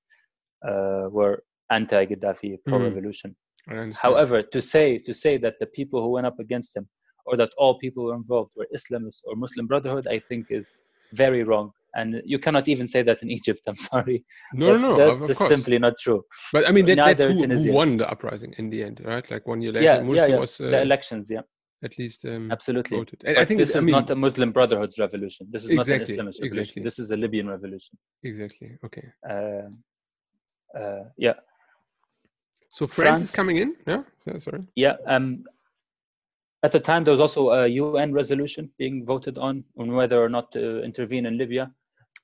uh, 0.70 1.05
were 1.18 1.43
anti-gaddafi 1.72 2.57
pro-revolution 2.66 3.36
yeah, 3.68 3.74
I 3.74 3.78
understand. 3.84 4.01
however 4.05 4.41
to 4.41 4.62
say 4.62 4.97
to 5.07 5.14
say 5.14 5.38
that 5.38 5.55
the 5.60 5.66
people 5.78 6.01
who 6.01 6.10
went 6.16 6.28
up 6.32 6.39
against 6.39 6.76
him 6.78 6.88
or 7.26 7.36
that 7.38 7.51
all 7.57 7.78
people 7.80 8.03
who 8.03 8.10
were 8.10 8.16
involved 8.16 8.51
were 8.55 8.68
islamists 8.78 9.22
or 9.26 9.36
muslim 9.36 9.66
brotherhood 9.68 10.07
i 10.07 10.20
think 10.20 10.43
is 10.60 10.74
very 11.14 11.43
wrong 11.43 11.72
and 11.95 12.22
you 12.26 12.38
cannot 12.39 12.68
even 12.68 12.88
say 12.88 13.01
that 13.01 13.22
in 13.24 13.30
egypt 13.30 13.62
i'm 13.68 13.76
sorry 13.91 14.24
no, 14.53 14.74
But 14.74 14.82
no, 14.82 14.89
no, 14.89 14.95
that's 14.97 15.22
of, 15.22 15.24
of 15.24 15.28
just 15.30 15.47
simply 15.47 15.80
not 15.80 15.93
true 15.97 16.24
But 16.53 16.68
I 16.68 16.72
mean, 16.72 16.86
that, 16.86 16.97
that's 16.97 17.24
who, 17.24 17.45
who 17.45 17.74
won 17.74 17.97
the 17.97 18.10
uprising 18.10 18.53
in 18.57 18.70
the 18.70 18.84
end, 18.84 19.01
right? 19.03 19.30
Like 19.32 19.47
one 19.47 19.62
year 19.62 19.72
later, 19.74 19.86
yeah 19.86 19.97
Morsi 19.99 20.16
yeah, 20.16 20.26
yeah. 20.28 20.39
was 20.39 20.57
the 20.57 20.78
uh, 20.78 20.82
elections 20.82 21.30
yeah 21.32 21.41
at 21.84 21.97
least 21.97 22.26
um, 22.26 22.51
absolutely 22.51 22.97
voted. 22.97 23.24
I 23.26 23.45
think 23.45 23.60
this 23.60 23.70
it- 23.72 23.78
I 23.78 23.80
is 23.80 23.86
mean, 23.86 23.95
not 23.95 24.12
a 24.12 24.16
muslim 24.16 24.51
brotherhood's 24.51 24.99
revolution 24.99 25.47
this 25.49 25.64
is 25.66 25.72
not 25.72 25.88
an 25.88 25.93
Exactly, 25.93 26.16
islamist 26.18 26.41
revolution 26.41 26.60
exactly. 26.62 26.84
this 26.84 26.99
is 26.99 27.12
a 27.12 27.18
libyan 27.18 27.47
revolution 27.49 27.97
exactly 28.24 28.78
okay. 28.86 29.05
um, 29.30 29.70
uh, 30.80 31.03
yeah 31.18 31.34
So 32.72 32.86
France, 32.88 33.22
is 33.24 33.32
coming 33.32 33.57
in. 33.57 33.76
Yeah, 33.88 34.03
Yeah, 34.28 34.38
sorry. 34.39 34.62
Yeah. 34.76 34.95
Um, 35.07 35.43
at 36.64 36.72
the 36.72 36.80
time, 36.80 37.03
there 37.03 37.12
was 37.12 37.22
also 37.22 37.51
a 37.51 37.68
UN 37.68 38.14
resolution 38.14 38.70
being 38.78 39.05
voted 39.05 39.38
on 39.38 39.64
on 39.78 39.93
whether 39.93 40.22
or 40.24 40.30
not 40.30 40.51
to 40.53 40.84
intervene 40.84 41.26
in 41.26 41.38
Libya. 41.38 41.72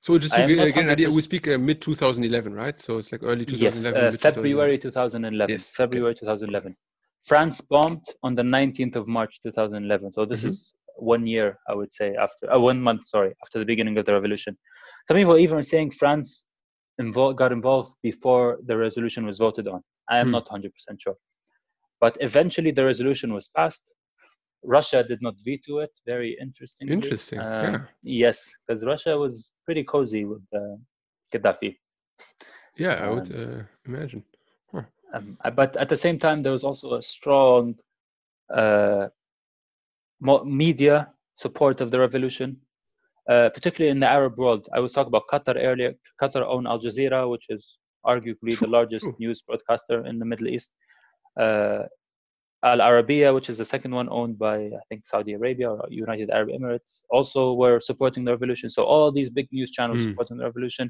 So 0.00 0.18
just 0.18 0.34
to 0.34 0.46
get, 0.46 0.76
an 0.76 0.90
idea, 0.90 1.10
we 1.10 1.22
speak 1.22 1.48
uh, 1.48 1.58
mid 1.58 1.80
2011, 1.80 2.52
right? 2.54 2.78
So 2.80 2.98
it's 2.98 3.10
like 3.10 3.22
early 3.22 3.44
Yes, 3.48 3.82
2011. 3.82 4.14
uh, 4.14 4.30
February 4.30 4.78
2011. 4.78 5.52
Yes, 5.52 5.68
okay. 5.68 5.84
February 5.84 6.14
2011. 6.14 6.76
France 7.22 7.60
bombed 7.60 8.06
on 8.22 8.34
the 8.34 8.42
19th 8.42 8.96
of 8.96 9.08
March 9.08 9.40
2011. 9.42 10.12
So 10.12 10.24
this 10.24 10.42
Mhm. 10.44 10.48
is 10.48 10.74
one 10.96 11.26
year, 11.26 11.58
I 11.68 11.74
would 11.74 11.92
say, 11.92 12.14
after 12.14 12.52
uh, 12.52 12.58
one 12.58 12.80
month, 12.80 13.06
sorry, 13.06 13.34
after 13.42 13.58
the 13.58 13.64
beginning 13.64 13.96
of 13.98 14.04
the 14.04 14.12
revolution. 14.12 14.56
Some 15.08 15.16
people 15.16 15.38
even 15.38 15.64
saying 15.64 15.90
France 15.92 16.46
involved, 16.98 17.38
got 17.38 17.52
involved 17.52 17.96
before 18.02 18.58
the 18.66 18.76
resolution 18.76 19.26
was 19.26 19.38
voted 19.38 19.66
on. 19.66 19.82
I 20.08 20.18
am 20.18 20.28
Hmm. 20.28 20.32
not 20.32 20.46
100% 20.48 21.00
sure. 21.00 21.16
But 22.00 22.16
eventually 22.20 22.70
the 22.70 22.84
resolution 22.84 23.32
was 23.32 23.48
passed. 23.48 23.82
Russia 24.66 25.02
did 25.02 25.22
not 25.22 25.34
veto 25.44 25.78
it, 25.78 25.92
very 26.04 26.36
interesting. 26.40 26.88
Interesting. 26.88 27.38
yeah. 27.38 27.80
Yes, 28.02 28.50
because 28.66 28.84
Russia 28.84 29.16
was 29.16 29.50
pretty 29.64 29.84
cozy 29.84 30.24
with 30.24 30.42
uh, 30.54 30.76
Gaddafi. 31.32 31.76
Yeah, 32.78 32.96
I 33.02 33.08
would 33.08 33.34
uh, 33.34 33.62
imagine. 33.86 34.22
Um, 35.14 35.38
uh, 35.42 35.50
but 35.50 35.76
at 35.76 35.88
the 35.88 35.96
same 35.96 36.18
time, 36.18 36.42
there 36.42 36.52
was 36.52 36.64
also 36.64 36.94
a 36.94 37.02
strong 37.02 37.74
uh, 38.54 39.08
media 40.44 41.08
support 41.36 41.80
of 41.80 41.90
the 41.90 41.98
revolution, 41.98 42.56
uh, 43.30 43.48
particularly 43.50 43.90
in 43.90 43.98
the 43.98 44.08
Arab 44.08 44.38
world. 44.38 44.68
I 44.74 44.80
was 44.80 44.92
talking 44.92 45.08
about 45.08 45.24
Qatar 45.32 45.56
earlier. 45.56 45.94
Qatar 46.20 46.42
owned 46.46 46.66
Al 46.66 46.80
Jazeera, 46.80 47.30
which 47.30 47.46
is 47.48 47.78
arguably 48.04 48.58
the 48.58 48.66
largest 48.76 49.06
news 49.18 49.42
broadcaster 49.42 50.04
in 50.04 50.18
the 50.18 50.24
Middle 50.24 50.48
East. 50.48 50.72
Uh, 51.40 51.84
Al 52.70 52.78
Arabiya, 52.78 53.32
which 53.36 53.48
is 53.52 53.58
the 53.58 53.64
second 53.74 53.92
one 54.00 54.08
owned 54.18 54.36
by 54.46 54.56
I 54.80 54.82
think 54.88 55.06
Saudi 55.06 55.32
Arabia 55.40 55.68
or 55.70 55.86
United 56.06 56.28
Arab 56.36 56.48
Emirates, 56.58 56.92
also 57.16 57.40
were 57.62 57.78
supporting 57.80 58.22
the 58.24 58.32
revolution. 58.36 58.68
So 58.76 58.80
all 58.92 59.12
these 59.18 59.30
big 59.38 59.48
news 59.56 59.70
channels 59.76 60.00
Mm. 60.00 60.08
supporting 60.08 60.36
the 60.38 60.44
revolution. 60.50 60.86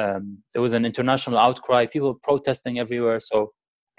Um, 0.00 0.24
there 0.52 0.62
was 0.66 0.74
an 0.78 0.84
international 0.90 1.38
outcry, 1.46 1.82
people 1.86 2.12
protesting 2.28 2.74
everywhere. 2.84 3.18
So 3.30 3.36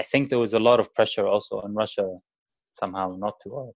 I 0.02 0.04
think 0.12 0.30
there 0.30 0.44
was 0.46 0.54
a 0.54 0.64
lot 0.70 0.80
of 0.80 0.94
pressure 0.98 1.28
also 1.34 1.54
on 1.66 1.74
Russia 1.84 2.06
somehow 2.82 3.08
not 3.26 3.36
to. 3.44 3.50
Or 3.50 3.72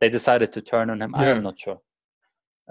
they 0.00 0.08
decided 0.18 0.52
to 0.52 0.60
turn 0.72 0.90
on 0.90 1.00
him. 1.02 1.14
I 1.14 1.26
am 1.26 1.42
not 1.48 1.58
sure. 1.64 1.78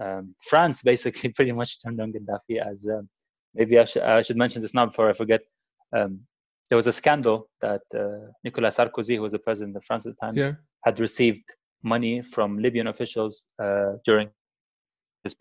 Um, 0.04 0.36
France 0.50 0.78
basically 0.92 1.30
pretty 1.38 1.54
much 1.60 1.82
turned 1.82 2.00
on 2.04 2.14
Gaddafi 2.14 2.56
as 2.72 2.88
um, 2.96 3.10
maybe 3.56 3.74
I, 3.80 3.86
should 3.86 4.04
I 4.04 4.22
should 4.22 4.38
mention 4.38 4.62
this 4.62 4.74
now 4.74 4.86
before 4.86 5.10
I 5.10 5.14
forget. 5.14 5.42
Um, 5.98 6.22
there 6.70 6.78
was 6.78 6.88
a 6.88 6.94
scandal 6.94 7.50
that 7.62 7.82
uh, 7.96 8.32
Nicolas 8.44 8.78
Sarkozy, 8.78 9.16
who 9.16 9.22
was 9.24 9.32
the 9.34 9.40
president 9.40 9.76
of 9.76 9.84
France 9.84 10.06
at 10.06 10.14
the 10.14 10.26
time, 10.26 10.36
Yeah. 10.38 10.54
had 10.86 11.00
received 11.00 11.44
money 11.84 12.22
from 12.22 12.60
Libyan 12.60 12.88
officials 12.88 13.46
uh, 13.64 13.94
during 14.06 14.30
his 15.24 15.36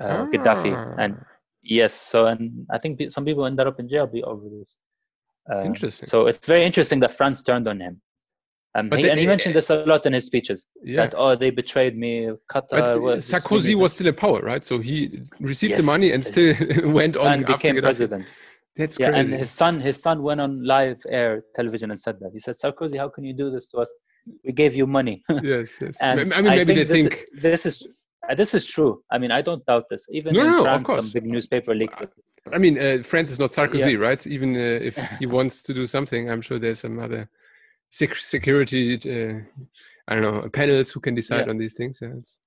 uh, 0.00 0.26
Gaddafi. 0.32 0.72
And 0.98 1.16
Ah, 1.20 1.26
yes, 1.62 1.92
so 1.92 2.26
and 2.26 2.66
I 2.70 2.78
think 2.78 3.00
some 3.10 3.24
people 3.24 3.44
ended 3.46 3.66
up 3.66 3.78
in 3.80 3.88
jail 3.88 4.08
over 4.24 4.48
this. 4.58 4.76
Uh, 5.52 5.62
Interesting. 5.62 6.08
So 6.08 6.26
it's 6.26 6.46
very 6.46 6.64
interesting 6.64 7.00
that 7.00 7.12
France 7.12 7.42
turned 7.42 7.68
on 7.68 7.80
him. 7.80 8.00
Um, 8.74 8.88
But 8.88 9.00
he, 9.00 9.04
they- 9.04 9.10
and 9.10 9.20
he 9.20 9.26
mentioned 9.26 9.54
this 9.54 9.68
a 9.70 9.84
lot 9.92 10.06
in 10.06 10.12
his 10.14 10.24
speeches. 10.24 10.64
yeah. 10.82 11.02
That 11.02 11.14
oh, 11.16 11.36
they 11.36 11.50
betrayed 11.50 11.94
me. 11.98 12.30
Qatar. 12.50 12.70
But 12.70 13.00
was- 13.02 13.30
Sarkozy 13.30 13.74
was 13.74 13.92
still 13.92 14.06
in 14.06 14.14
power, 14.14 14.40
right? 14.40 14.64
So 14.64 14.78
he 14.78 15.22
received 15.40 15.76
the 15.76 15.82
money 15.82 16.12
and 16.12 16.24
still 16.24 16.54
went 17.00 17.16
on 17.16 17.26
and 17.32 17.46
became 17.46 17.76
Gaddafi. 17.76 18.24
That's 18.76 18.98
Yeah, 18.98 19.10
crazy. 19.10 19.20
and 19.32 19.38
his 19.42 19.50
son, 19.50 19.80
his 19.80 20.00
son 20.00 20.22
went 20.22 20.40
on 20.40 20.64
live 20.64 21.00
air 21.08 21.44
television 21.54 21.90
and 21.90 22.00
said 22.00 22.18
that. 22.20 22.30
He 22.32 22.40
said, 22.40 22.54
"Sarkozy, 22.56 22.96
how 22.98 23.08
can 23.08 23.24
you 23.24 23.34
do 23.34 23.50
this 23.50 23.68
to 23.68 23.78
us? 23.78 23.92
We 24.44 24.52
gave 24.52 24.74
you 24.74 24.86
money." 24.86 25.22
yes, 25.42 25.78
yes. 25.80 25.98
and 26.00 26.32
I 26.34 26.40
mean, 26.42 26.54
maybe 26.54 26.74
they 26.74 26.84
this, 26.84 27.02
think. 27.02 27.26
this 27.42 27.66
is 27.66 27.86
uh, 28.28 28.34
this 28.34 28.54
is 28.54 28.66
true. 28.66 29.02
I 29.10 29.18
mean, 29.18 29.30
I 29.30 29.42
don't 29.42 29.64
doubt 29.66 29.84
this. 29.90 30.06
Even 30.10 30.34
No, 30.34 30.44
in 30.46 30.50
no, 30.52 30.62
France, 30.64 30.88
some 30.88 31.10
big 31.12 31.26
newspaper 31.26 31.74
leaked 31.74 32.00
it. 32.00 32.10
I 32.52 32.58
mean, 32.58 32.78
uh, 32.78 33.02
France 33.02 33.30
is 33.30 33.38
not 33.38 33.50
Sarkozy, 33.50 33.98
right? 33.98 34.26
Even 34.26 34.56
uh, 34.56 34.58
if 34.90 34.96
he 35.18 35.26
wants 35.26 35.62
to 35.64 35.74
do 35.74 35.86
something, 35.86 36.30
I'm 36.30 36.42
sure 36.42 36.58
there's 36.58 36.80
some 36.80 36.98
other 36.98 37.28
sec- 37.90 38.16
security. 38.16 38.94
Uh, 38.96 39.40
I 40.08 40.14
don't 40.16 40.22
know 40.22 40.48
panels 40.48 40.90
who 40.92 41.00
can 41.00 41.14
decide 41.14 41.44
Yeah. 41.46 41.50
on 41.50 41.58
these 41.58 41.74
things. 41.74 41.98
Yeah, 42.02 42.14
it's, 42.16 42.38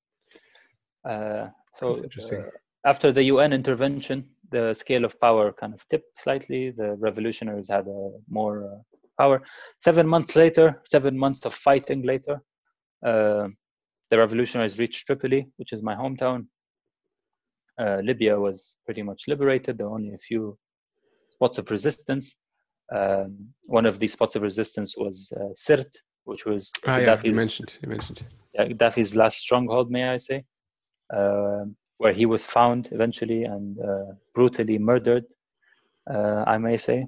Uh, 1.06 1.50
so 1.74 1.96
interesting. 2.04 2.40
uh, 2.40 2.50
after 2.92 3.12
the 3.12 3.24
UN 3.34 3.54
intervention, 3.54 4.26
the 4.52 4.74
scale 4.74 5.06
of 5.06 5.20
power 5.20 5.54
kind 5.54 5.74
of 5.74 5.88
tipped 5.90 6.20
slightly. 6.20 6.72
The 6.72 6.96
revolutionaries 6.98 7.70
had 7.70 7.88
uh, 7.88 8.18
more 8.30 8.66
uh, 8.66 8.98
power. 9.20 9.42
Seven 9.80 10.08
months 10.08 10.36
later, 10.36 10.82
seven 10.86 11.18
months 11.18 11.46
of 11.46 11.54
fighting 11.54 12.04
later, 12.04 12.42
uh, 13.06 13.48
the 14.12 14.18
revolutionaries 14.18 14.80
reached 14.80 15.06
Tripoli, 15.08 15.48
which 15.58 15.74
is 15.74 15.82
my 15.82 15.96
hometown. 15.96 16.48
Uh, 17.80 18.00
Libya 18.04 18.40
was 18.40 18.76
pretty 18.86 19.02
much 19.02 19.24
liberated. 19.28 19.78
There 19.78 19.88
were 19.88 19.96
only 19.96 20.14
a 20.14 20.18
few 20.18 20.58
spots 21.32 21.58
of 21.58 21.70
resistance. 21.72 22.36
Um, 22.94 23.50
one 23.68 23.86
of 23.86 24.00
these 24.00 24.14
spots 24.14 24.36
of 24.36 24.44
resistance 24.44 24.96
was 24.96 25.32
uh, 25.36 25.54
Sirt, 25.56 25.88
which 26.24 26.46
was 26.46 26.72
ah, 26.88 26.98
yeah, 26.98 27.20
you 27.24 27.34
mentioned. 27.34 27.78
You 27.82 27.90
mentioned. 27.90 28.24
yeah, 28.54 28.66
Gaddafi's 28.68 29.16
last 29.16 29.40
stronghold, 29.40 29.92
may 29.92 30.08
I 30.08 30.18
say, 30.18 30.44
um 31.14 31.76
where 31.98 32.14
he 32.14 32.26
was 32.26 32.46
found 32.46 32.90
eventually 32.92 33.44
and 33.44 33.80
uh, 33.80 34.14
brutally 34.34 34.78
murdered, 34.78 35.26
uh, 36.12 36.44
I 36.48 36.58
may 36.58 36.78
say. 36.78 37.08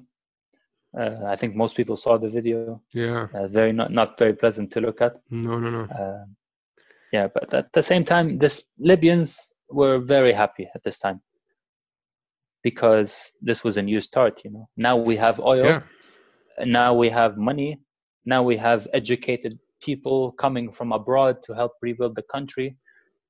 Uh, 0.98 1.16
I 1.26 1.36
think 1.36 1.54
most 1.54 1.76
people 1.76 1.96
saw 1.96 2.16
the 2.18 2.28
video. 2.30 2.80
Yeah. 2.92 3.28
Uh, 3.34 3.46
very 3.48 3.72
not 3.72 3.90
not 3.92 4.18
very 4.18 4.32
pleasant 4.32 4.70
to 4.72 4.80
look 4.80 5.00
at. 5.00 5.16
No, 5.30 5.58
no, 5.58 5.70
no. 5.70 5.84
Uh, 5.84 6.24
yeah, 7.12 7.28
but 7.32 7.52
at 7.54 7.72
the 7.72 7.82
same 7.82 8.04
time, 8.04 8.38
this 8.38 8.62
Libyans 8.78 9.50
were 9.70 9.98
very 9.98 10.32
happy 10.32 10.68
at 10.74 10.82
this 10.82 10.98
time 10.98 11.20
because 12.62 13.32
this 13.42 13.62
was 13.64 13.76
a 13.76 13.82
new 13.82 14.00
start. 14.00 14.42
You 14.44 14.50
know, 14.52 14.68
now 14.76 14.96
we 14.96 15.16
have 15.16 15.40
oil 15.40 15.64
Yeah. 15.64 15.82
now 16.64 16.94
we 16.94 17.08
have 17.10 17.36
money 17.36 17.78
now 18.24 18.42
we 18.42 18.56
have 18.56 18.86
educated 18.92 19.58
people 19.80 20.32
coming 20.32 20.70
from 20.70 20.92
abroad 20.92 21.42
to 21.44 21.54
help 21.54 21.72
rebuild 21.80 22.14
the 22.16 22.22
country 22.34 22.76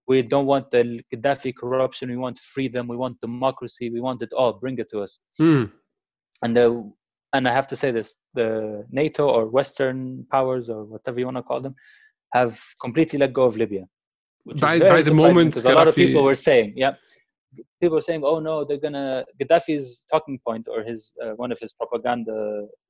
we 0.08 0.22
don't 0.22 0.46
want 0.46 0.70
the 0.70 1.00
gaddafi 1.14 1.54
corruption. 1.54 2.08
We 2.10 2.16
want 2.16 2.38
freedom. 2.38 2.88
We 2.88 2.96
want 2.96 3.20
democracy. 3.20 3.90
We 3.90 4.00
want 4.00 4.22
it 4.22 4.32
all. 4.32 4.54
Bring 4.54 4.78
it 4.78 4.88
to 4.92 5.00
us. 5.00 5.18
Mm. 5.40 5.70
and 6.42 6.56
the 6.56 6.66
and 7.34 7.48
i 7.48 7.52
have 7.58 7.68
to 7.72 7.76
say 7.76 7.90
this 7.90 8.16
the 8.34 8.84
nato 8.90 9.24
or 9.36 9.42
western 9.58 9.98
powers 10.30 10.66
or 10.74 10.84
whatever 10.84 11.18
you 11.20 11.26
want 11.30 11.36
to 11.36 11.42
call 11.42 11.60
them 11.60 11.74
have 12.38 12.60
completely 12.80 13.18
let 13.22 13.32
go 13.32 13.44
of 13.50 13.56
libya 13.62 13.84
By- 14.66 14.78
by 14.94 15.02
the 15.08 15.14
moment 15.14 15.50
because 15.50 15.66
a 15.66 15.74
lot 15.80 15.88
of 15.88 15.94
people 16.02 16.22
were 16.30 16.40
saying 16.50 16.74
yeah. 16.84 16.94
People 17.80 17.96
were 17.98 18.06
saying 18.08 18.22
oh 18.30 18.38
no 18.48 18.54
they're 18.66 18.84
gonna 18.86 19.24
gaddafi's 19.40 19.86
talking 20.12 20.36
point 20.46 20.64
or 20.72 20.82
his 20.90 21.00
uh, 21.22 21.32
one 21.42 21.50
of 21.54 21.58
his 21.64 21.72
propaganda 21.80 22.34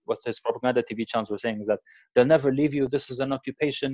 what's 0.08 0.24
his 0.30 0.38
propaganda 0.46 0.80
tv 0.88 1.06
channels 1.10 1.30
were 1.34 1.42
saying 1.44 1.58
is 1.62 1.68
that 1.72 1.80
they'll 2.12 2.32
never 2.36 2.50
leave 2.60 2.74
you. 2.78 2.84
This 2.88 3.06
is 3.12 3.18
an 3.20 3.32
occupation. 3.38 3.90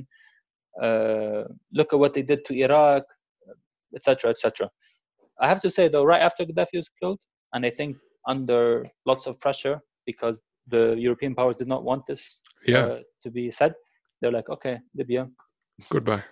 Uh, 0.86 1.42
look 1.78 1.92
at 1.92 1.98
what 2.02 2.12
they 2.14 2.22
did 2.32 2.40
to 2.46 2.52
iraq 2.66 3.04
etc 3.96 4.30
etc 4.30 4.68
i 5.40 5.48
have 5.48 5.60
to 5.60 5.70
say 5.70 5.88
though 5.88 6.04
right 6.04 6.22
after 6.22 6.44
gaddafi 6.44 6.76
was 6.82 6.90
killed 7.00 7.18
and 7.52 7.64
i 7.66 7.70
think 7.70 7.96
under 8.28 8.86
lots 9.06 9.26
of 9.26 9.38
pressure 9.40 9.76
because 10.06 10.40
the 10.68 10.94
european 10.98 11.34
powers 11.34 11.56
did 11.56 11.68
not 11.68 11.84
want 11.84 12.02
this 12.06 12.40
Yeah. 12.66 12.84
uh, 12.86 12.98
to 13.22 13.30
be 13.30 13.50
said 13.50 13.72
they're 14.20 14.32
like 14.38 14.48
okay 14.56 14.78
libya 14.98 15.28
Goodbye. 15.90 16.22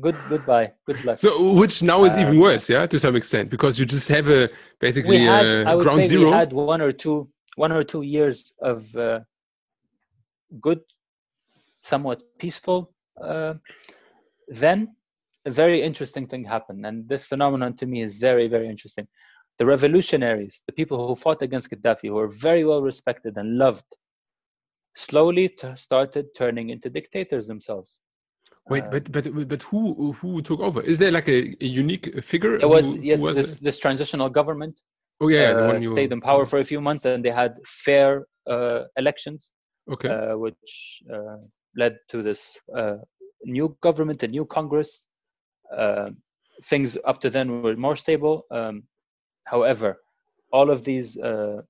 good 0.00 0.16
goodbye 0.28 0.72
good 0.86 1.00
luck 1.04 1.18
So, 1.18 1.30
which 1.60 1.82
now 1.82 2.04
is 2.04 2.14
even 2.22 2.34
Um, 2.36 2.40
worse, 2.46 2.68
yeah, 2.68 2.86
to 2.86 2.98
some 2.98 3.16
extent, 3.16 3.48
because 3.54 3.78
you 3.78 3.86
just 3.86 4.08
have 4.16 4.28
a 4.28 4.48
basically 4.80 5.18
had 5.18 5.46
uh, 5.46 5.70
i 5.70 5.74
would 5.74 5.84
ground 5.86 6.02
say 6.02 6.08
zero. 6.12 6.24
we 6.30 6.30
had 6.40 6.52
one 6.52 6.80
or 6.86 6.92
two 6.92 7.16
one 7.64 7.72
or 7.72 7.82
two 7.92 8.02
years 8.02 8.36
of 8.70 8.78
uh, 8.96 9.20
good 10.66 10.80
somewhat 11.82 12.18
peaceful 12.38 12.92
uh, 13.30 13.54
then 14.48 14.78
a 15.48 15.50
very 15.62 15.78
interesting 15.88 16.26
thing 16.30 16.44
happened 16.44 16.82
and 16.88 17.08
this 17.12 17.24
phenomenon 17.32 17.72
to 17.80 17.86
me 17.92 17.98
is 18.08 18.18
very 18.28 18.46
very 18.54 18.68
interesting 18.74 19.06
the 19.58 19.66
revolutionaries 19.74 20.62
the 20.68 20.76
people 20.80 20.96
who 21.06 21.14
fought 21.24 21.42
against 21.46 21.70
gaddafi 21.72 22.06
who 22.08 22.18
were 22.22 22.32
very 22.48 22.64
well 22.70 22.82
respected 22.90 23.32
and 23.40 23.58
loved 23.64 23.90
slowly 25.06 25.46
t- 25.48 25.76
started 25.86 26.26
turning 26.40 26.70
into 26.74 26.88
dictators 26.98 27.46
themselves 27.52 27.90
Wait, 28.72 28.84
Uh, 28.84 28.90
but 28.94 29.04
but 29.14 29.24
but 29.52 29.62
who 29.68 29.80
who 30.20 30.30
took 30.48 30.60
over? 30.68 30.80
Is 30.92 30.96
there 31.02 31.12
like 31.18 31.28
a, 31.36 31.38
a 31.66 31.68
unique 31.84 32.06
figure? 32.30 32.54
there 32.60 32.68
was 32.76 32.84
who, 32.86 32.96
who 32.96 33.02
yes 33.10 33.20
was 33.26 33.36
this, 33.38 33.50
this 33.68 33.78
transitional 33.84 34.28
government 34.40 34.74
Oh 35.20 35.28
yeah, 35.28 35.54
the 35.54 35.64
uh, 35.64 35.66
one 35.72 35.80
you 35.82 35.90
stayed 35.94 36.12
in 36.12 36.20
power 36.20 36.44
for 36.50 36.58
a 36.58 36.64
few 36.72 36.80
months 36.88 37.04
and 37.04 37.24
they 37.24 37.34
had 37.42 37.52
fair 37.86 38.26
uh, 38.54 38.80
elections 39.02 39.40
Okay. 39.94 40.08
uh, 40.14 40.34
which 40.44 41.02
uh, 41.14 41.38
led 41.76 41.94
to 42.12 42.22
this 42.22 42.40
uh, 42.76 42.96
new 43.44 43.76
government, 43.80 44.22
a 44.22 44.28
new 44.28 44.44
Congress. 44.44 45.04
Uh, 45.76 46.10
things 46.64 46.96
up 47.04 47.20
to 47.20 47.30
then 47.30 47.62
were 47.62 47.76
more 47.76 47.96
stable. 47.96 48.46
Um, 48.50 48.84
however, 49.44 49.98
all 50.52 50.70
of 50.70 50.84
these 50.84 51.18
uh, 51.18 51.62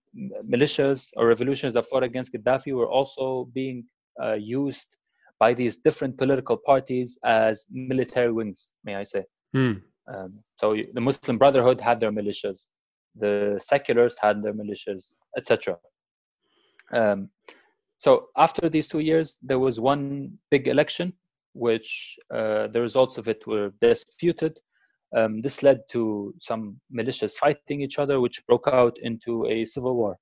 militias 0.48 1.08
or 1.16 1.26
revolutions 1.26 1.72
that 1.74 1.86
fought 1.86 2.04
against 2.04 2.32
Gaddafi 2.32 2.72
were 2.74 2.88
also 2.88 3.48
being 3.52 3.84
uh, 4.22 4.34
used 4.34 4.96
by 5.38 5.54
these 5.54 5.76
different 5.76 6.16
political 6.18 6.56
parties 6.56 7.18
as 7.24 7.66
military 7.70 8.32
wings, 8.32 8.70
may 8.84 8.96
I 8.96 9.04
say. 9.04 9.24
Hmm. 9.52 9.74
Um, 10.12 10.38
so 10.58 10.76
the 10.94 11.00
Muslim 11.00 11.38
Brotherhood 11.38 11.80
had 11.80 12.00
their 12.00 12.10
militias, 12.10 12.64
the 13.14 13.60
seculars 13.62 14.16
had 14.20 14.42
their 14.42 14.54
militias, 14.54 15.14
etc. 15.36 15.76
Um, 16.92 17.30
so 17.98 18.28
after 18.36 18.68
these 18.68 18.86
two 18.86 19.00
years, 19.00 19.36
there 19.42 19.58
was 19.58 19.80
one 19.80 20.38
big 20.50 20.68
election 20.68 21.12
which 21.52 22.16
uh, 22.34 22.68
the 22.68 22.80
results 22.80 23.18
of 23.18 23.28
it 23.28 23.46
were 23.46 23.72
disputed. 23.80 24.58
Um, 25.16 25.40
this 25.40 25.62
led 25.62 25.80
to 25.90 26.34
some 26.40 26.78
militias 26.94 27.32
fighting 27.32 27.80
each 27.80 27.98
other, 27.98 28.20
which 28.20 28.44
broke 28.46 28.68
out 28.68 28.96
into 29.02 29.46
a 29.46 29.64
civil 29.64 29.96
war. 29.96 30.18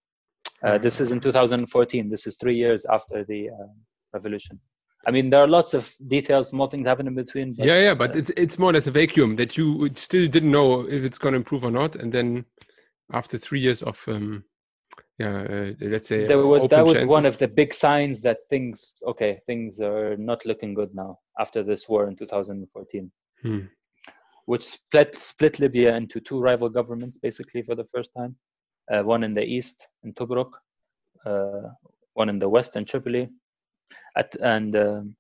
Uh, 0.63 0.79
this 0.79 1.01
is 1.01 1.13
in 1.13 1.21
2014. 1.21 2.09
This 2.09 2.27
is 2.27 2.37
three 2.37 2.57
years 2.57 2.85
after 2.87 3.25
the 3.25 3.51
uh, 3.51 3.67
revolution. 4.13 4.59
I 5.07 5.13
mean, 5.13 5.31
there 5.31 5.41
are 5.41 5.47
lots 5.47 5.73
of 5.75 5.95
details, 6.09 6.49
small 6.49 6.67
things 6.67 6.87
happen 6.87 7.07
in 7.07 7.15
between. 7.15 7.55
But, 7.55 7.67
yeah, 7.67 7.79
yeah, 7.79 7.95
but 7.95 8.15
uh, 8.15 8.19
it's 8.19 8.33
it's 8.37 8.59
more 8.59 8.71
or 8.71 8.73
less 8.73 8.89
a 8.89 8.91
vacuum 8.91 9.37
that 9.37 9.57
you 9.57 9.89
still 9.95 10.27
didn't 10.27 10.51
know 10.51 10.81
if 10.89 11.05
it's 11.05 11.19
going 11.19 11.33
to 11.33 11.37
improve 11.37 11.63
or 11.63 11.71
not, 11.71 11.95
and 11.95 12.13
then 12.13 12.45
after 13.13 13.39
three 13.39 13.61
years 13.61 13.83
of 13.83 14.03
um, 14.09 14.45
yeah, 15.19 15.43
uh, 15.43 15.73
let's 15.81 16.09
say 16.09 16.27
there 16.27 16.45
was 16.47 16.67
that 16.69 16.85
was 16.85 16.95
chances. 16.95 17.09
one 17.09 17.27
of 17.27 17.39
the 17.39 17.49
big 17.49 17.73
signs 17.73 18.21
that 18.23 18.39
things 18.51 18.95
okay, 19.07 19.41
things 19.47 19.81
are 19.81 20.17
not 20.17 20.45
looking 20.45 20.75
good 20.75 20.95
now 20.95 21.19
after 21.39 21.63
this 21.63 21.89
war 21.89 22.07
in 22.09 22.17
2014, 22.17 23.11
hmm. 23.43 23.61
which 24.45 24.65
split 24.65 25.19
split 25.19 25.59
Libya 25.59 25.97
into 25.97 26.21
two 26.21 26.41
rival 26.41 26.69
governments 26.69 27.17
basically 27.17 27.63
for 27.63 27.75
the 27.75 27.87
first 27.87 28.11
time, 28.17 28.37
uh, 28.93 29.03
one 29.03 29.25
in 29.25 29.35
the 29.35 29.45
east 29.45 29.87
in 30.05 30.13
Tobruk, 30.13 30.51
uh, 31.25 31.71
one 32.15 32.29
in 32.29 32.39
the 32.39 32.49
west 32.49 32.77
in 32.77 32.85
Tripoli 32.85 33.31
at, 34.17 34.35
and 34.37 34.77
um, 34.77 35.17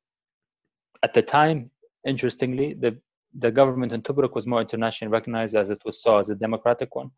at 1.03 1.15
the 1.15 1.23
time, 1.23 1.71
interestingly, 2.07 2.75
the 2.75 2.99
the 3.39 3.51
government 3.51 3.93
in 3.93 4.01
Tobruk 4.01 4.35
was 4.35 4.47
more 4.47 4.63
internationally 4.63 5.13
recognized 5.13 5.55
as 5.55 5.69
it 5.69 5.83
was 5.85 6.03
saw 6.03 6.19
as 6.19 6.31
a 6.31 6.35
democratic 6.35 6.95
one. 6.95 7.11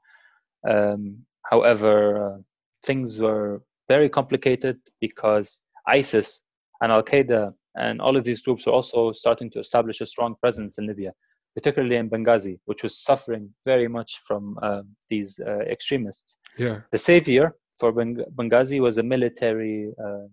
Um, 0.68 1.24
however, 1.48 1.94
uh, 2.26 2.38
things 2.84 3.18
were 3.18 3.62
very 3.88 4.08
complicated 4.08 4.78
because 5.00 5.60
ISIS 5.86 6.42
and 6.80 6.92
Al 6.92 7.02
Qaeda 7.02 7.52
and 7.76 8.00
all 8.00 8.16
of 8.16 8.24
these 8.24 8.40
groups 8.40 8.66
were 8.66 8.72
also 8.72 9.12
starting 9.12 9.50
to 9.50 9.60
establish 9.60 10.00
a 10.00 10.06
strong 10.06 10.34
presence 10.40 10.78
in 10.78 10.86
Libya, 10.86 11.12
particularly 11.54 11.96
in 11.96 12.10
Benghazi, 12.10 12.58
which 12.66 12.82
was 12.82 12.98
suffering 12.98 13.48
very 13.64 13.88
much 13.88 14.20
from 14.26 14.58
uh, 14.62 14.82
these 15.08 15.38
uh, 15.46 15.60
extremists. 15.60 16.36
Yeah. 16.58 16.80
The 16.90 16.98
savior 16.98 17.54
for 17.78 17.92
Benghazi 17.92 18.80
was 18.80 18.98
a 18.98 19.02
military 19.02 19.92
uh, 20.04 20.26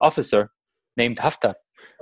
officer 0.00 0.50
named 0.96 1.16
Haftar. 1.18 1.54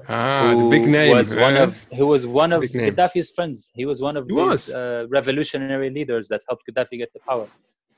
Ah, 0.08 0.54
the 0.54 0.68
big 0.68 0.86
name. 0.86 1.16
Was 1.16 1.34
one 1.34 1.56
of 1.56 1.84
who 1.96 2.06
was 2.06 2.26
one 2.26 2.52
of 2.52 2.62
Gaddafi's 2.62 3.30
friends. 3.30 3.70
He 3.74 3.84
was 3.84 4.00
one 4.00 4.16
of 4.16 4.26
he 4.28 4.34
these 4.34 4.72
uh, 4.72 5.06
revolutionary 5.08 5.90
leaders 5.90 6.28
that 6.28 6.42
helped 6.48 6.64
Gaddafi 6.68 6.98
get 6.98 7.12
the 7.12 7.20
power. 7.20 7.46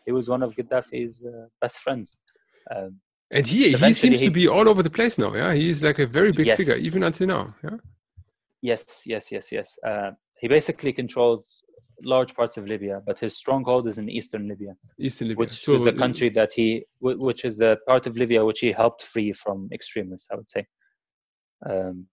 He 0.06 0.12
was 0.12 0.28
one 0.28 0.42
of 0.42 0.54
Gaddafi's 0.54 1.24
uh, 1.24 1.46
best 1.60 1.78
friends. 1.78 2.16
Um, 2.74 3.00
and 3.30 3.46
he 3.46 3.72
he 3.72 3.92
seems 3.92 4.20
he, 4.20 4.26
to 4.26 4.30
be 4.30 4.46
all 4.48 4.68
over 4.68 4.82
the 4.82 4.90
place 4.90 5.18
now. 5.18 5.34
Yeah, 5.34 5.54
he's 5.54 5.82
like 5.82 5.98
a 5.98 6.06
very 6.06 6.32
big 6.32 6.46
yes. 6.46 6.56
figure 6.56 6.76
even 6.76 7.02
until 7.02 7.26
now. 7.26 7.54
Yeah. 7.64 7.76
Yes, 8.62 9.02
yes, 9.04 9.32
yes, 9.32 9.50
yes. 9.50 9.78
Uh, 9.86 10.12
he 10.40 10.48
basically 10.48 10.92
controls 10.92 11.62
large 12.02 12.34
parts 12.34 12.56
of 12.56 12.66
Libya, 12.66 13.00
but 13.06 13.18
his 13.18 13.36
stronghold 13.36 13.86
is 13.86 13.98
in 13.98 14.08
eastern 14.08 14.48
Libya. 14.48 14.74
Eastern 14.98 15.28
Libya, 15.28 15.40
which 15.40 15.64
so, 15.64 15.74
is 15.74 15.84
the 15.84 15.92
country 15.92 16.28
that 16.30 16.52
he, 16.52 16.84
which 17.00 17.44
is 17.44 17.56
the 17.56 17.78
part 17.86 18.06
of 18.06 18.16
Libya 18.16 18.44
which 18.44 18.60
he 18.60 18.72
helped 18.72 19.02
free 19.02 19.32
from 19.32 19.68
extremists. 19.72 20.28
I 20.30 20.36
would 20.36 20.50
say. 20.50 20.66
Um, 21.68 22.06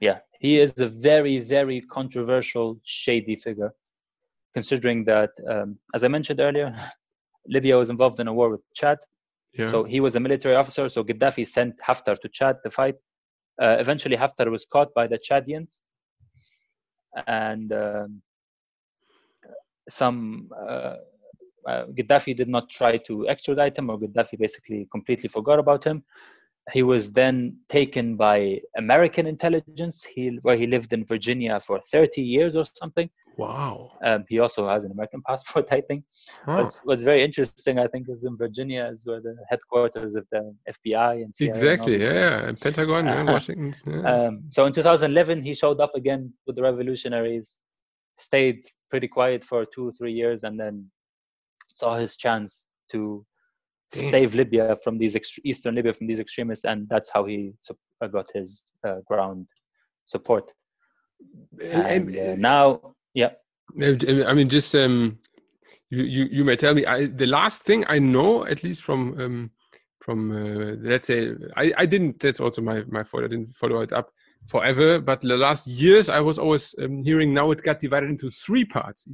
yeah, 0.00 0.18
he 0.38 0.58
is 0.58 0.74
a 0.78 0.86
very, 0.86 1.38
very 1.38 1.80
controversial, 1.80 2.78
shady 2.84 3.36
figure, 3.36 3.72
considering 4.54 5.04
that, 5.04 5.30
um, 5.50 5.78
as 5.94 6.04
I 6.04 6.08
mentioned 6.08 6.40
earlier, 6.40 6.74
Libya 7.48 7.76
was 7.76 7.90
involved 7.90 8.20
in 8.20 8.28
a 8.28 8.32
war 8.32 8.48
with 8.50 8.62
Chad. 8.74 8.98
Yeah. 9.52 9.66
So 9.66 9.84
he 9.84 10.00
was 10.00 10.16
a 10.16 10.20
military 10.20 10.56
officer. 10.56 10.88
So 10.88 11.04
Gaddafi 11.04 11.46
sent 11.46 11.74
Haftar 11.86 12.18
to 12.20 12.28
Chad 12.28 12.56
to 12.64 12.70
fight. 12.70 12.96
Uh, 13.60 13.76
eventually, 13.78 14.16
Haftar 14.16 14.50
was 14.50 14.64
caught 14.64 14.92
by 14.94 15.06
the 15.06 15.18
Chadians, 15.18 15.78
and 17.28 17.72
um, 17.72 18.22
some 19.88 20.48
uh, 20.68 20.96
uh, 21.68 21.84
Gaddafi 21.96 22.36
did 22.36 22.48
not 22.48 22.68
try 22.70 22.96
to 22.98 23.28
extradite 23.28 23.78
him, 23.78 23.90
or 23.90 23.98
Gaddafi 23.98 24.38
basically 24.38 24.88
completely 24.90 25.28
forgot 25.28 25.58
about 25.58 25.84
him. 25.84 26.02
He 26.72 26.82
was 26.82 27.12
then 27.12 27.58
taken 27.68 28.16
by 28.16 28.60
American 28.76 29.26
intelligence, 29.26 30.02
he, 30.04 30.38
where 30.42 30.56
he 30.56 30.66
lived 30.66 30.92
in 30.92 31.04
Virginia 31.04 31.60
for 31.60 31.78
30 31.92 32.22
years 32.22 32.56
or 32.56 32.64
something. 32.64 33.08
Wow. 33.36 33.92
Um, 34.04 34.24
he 34.28 34.38
also 34.38 34.68
has 34.68 34.84
an 34.84 34.92
American 34.92 35.22
passport, 35.26 35.72
I 35.72 35.80
think. 35.80 36.04
Huh. 36.44 36.58
What's, 36.58 36.80
what's, 36.84 37.02
very 37.02 37.22
interesting, 37.22 37.78
I 37.78 37.86
think, 37.86 38.08
is 38.08 38.24
in 38.24 38.36
Virginia 38.36 38.90
is 38.92 39.02
where 39.04 39.20
the 39.20 39.36
headquarters 39.48 40.14
of 40.14 40.26
the 40.30 40.54
FBI 40.68 41.22
and 41.22 41.34
CIA 41.34 41.50
exactly, 41.50 41.94
and 41.94 42.02
yeah, 42.02 42.48
and 42.48 42.60
Pentagon, 42.60 43.06
yeah, 43.06 43.22
Washington. 43.32 43.74
Yeah. 43.86 44.26
Um, 44.26 44.44
so 44.50 44.66
in 44.66 44.72
2011, 44.72 45.42
he 45.42 45.54
showed 45.54 45.80
up 45.80 45.94
again 45.94 46.32
with 46.46 46.56
the 46.56 46.62
revolutionaries, 46.62 47.58
stayed 48.18 48.62
pretty 48.90 49.08
quiet 49.08 49.44
for 49.44 49.64
two 49.64 49.88
or 49.88 49.92
three 49.92 50.12
years 50.12 50.44
and 50.44 50.58
then 50.58 50.88
saw 51.68 51.96
his 51.96 52.16
chance 52.16 52.66
to 52.92 53.26
Damn. 53.92 54.10
save 54.10 54.34
Libya 54.34 54.76
from 54.82 54.98
these 54.98 55.14
ext- 55.14 55.40
eastern 55.44 55.74
Libya 55.74 55.92
from 55.92 56.06
these 56.06 56.20
extremists, 56.20 56.64
and 56.64 56.88
that's 56.88 57.10
how 57.12 57.24
he 57.24 57.52
uh, 58.00 58.06
got 58.06 58.26
his 58.34 58.62
uh, 58.86 58.96
ground 59.06 59.46
support. 60.06 60.50
And, 61.60 62.16
uh, 62.16 62.34
now, 62.36 62.94
yeah. 63.14 63.30
I 63.80 64.34
mean, 64.34 64.48
just 64.48 64.74
um, 64.74 65.18
you, 65.90 66.02
you 66.02 66.24
you 66.30 66.44
may 66.44 66.56
tell 66.56 66.74
me. 66.74 66.84
I, 66.84 67.06
the 67.06 67.26
last 67.26 67.62
thing 67.62 67.84
I 67.88 67.98
know, 67.98 68.44
at 68.46 68.62
least 68.62 68.82
from 68.82 69.18
um, 69.20 69.50
from 70.00 70.30
uh, 70.30 70.76
let's 70.80 71.06
say, 71.06 71.32
I, 71.56 71.72
I 71.78 71.86
didn't. 71.86 72.20
That's 72.20 72.40
also 72.40 72.60
my 72.62 72.82
my 72.88 73.02
fault. 73.02 73.24
I 73.24 73.28
didn't 73.28 73.54
follow 73.54 73.80
it 73.80 73.92
up 73.92 74.10
forever. 74.46 75.00
But 75.00 75.22
the 75.22 75.36
last 75.36 75.66
years, 75.66 76.08
I 76.08 76.20
was 76.20 76.38
always 76.38 76.74
um, 76.82 77.02
hearing 77.02 77.32
now 77.32 77.50
it 77.50 77.62
got 77.62 77.78
divided 77.78 78.10
into 78.10 78.30
three 78.30 78.64
parts. 78.64 79.06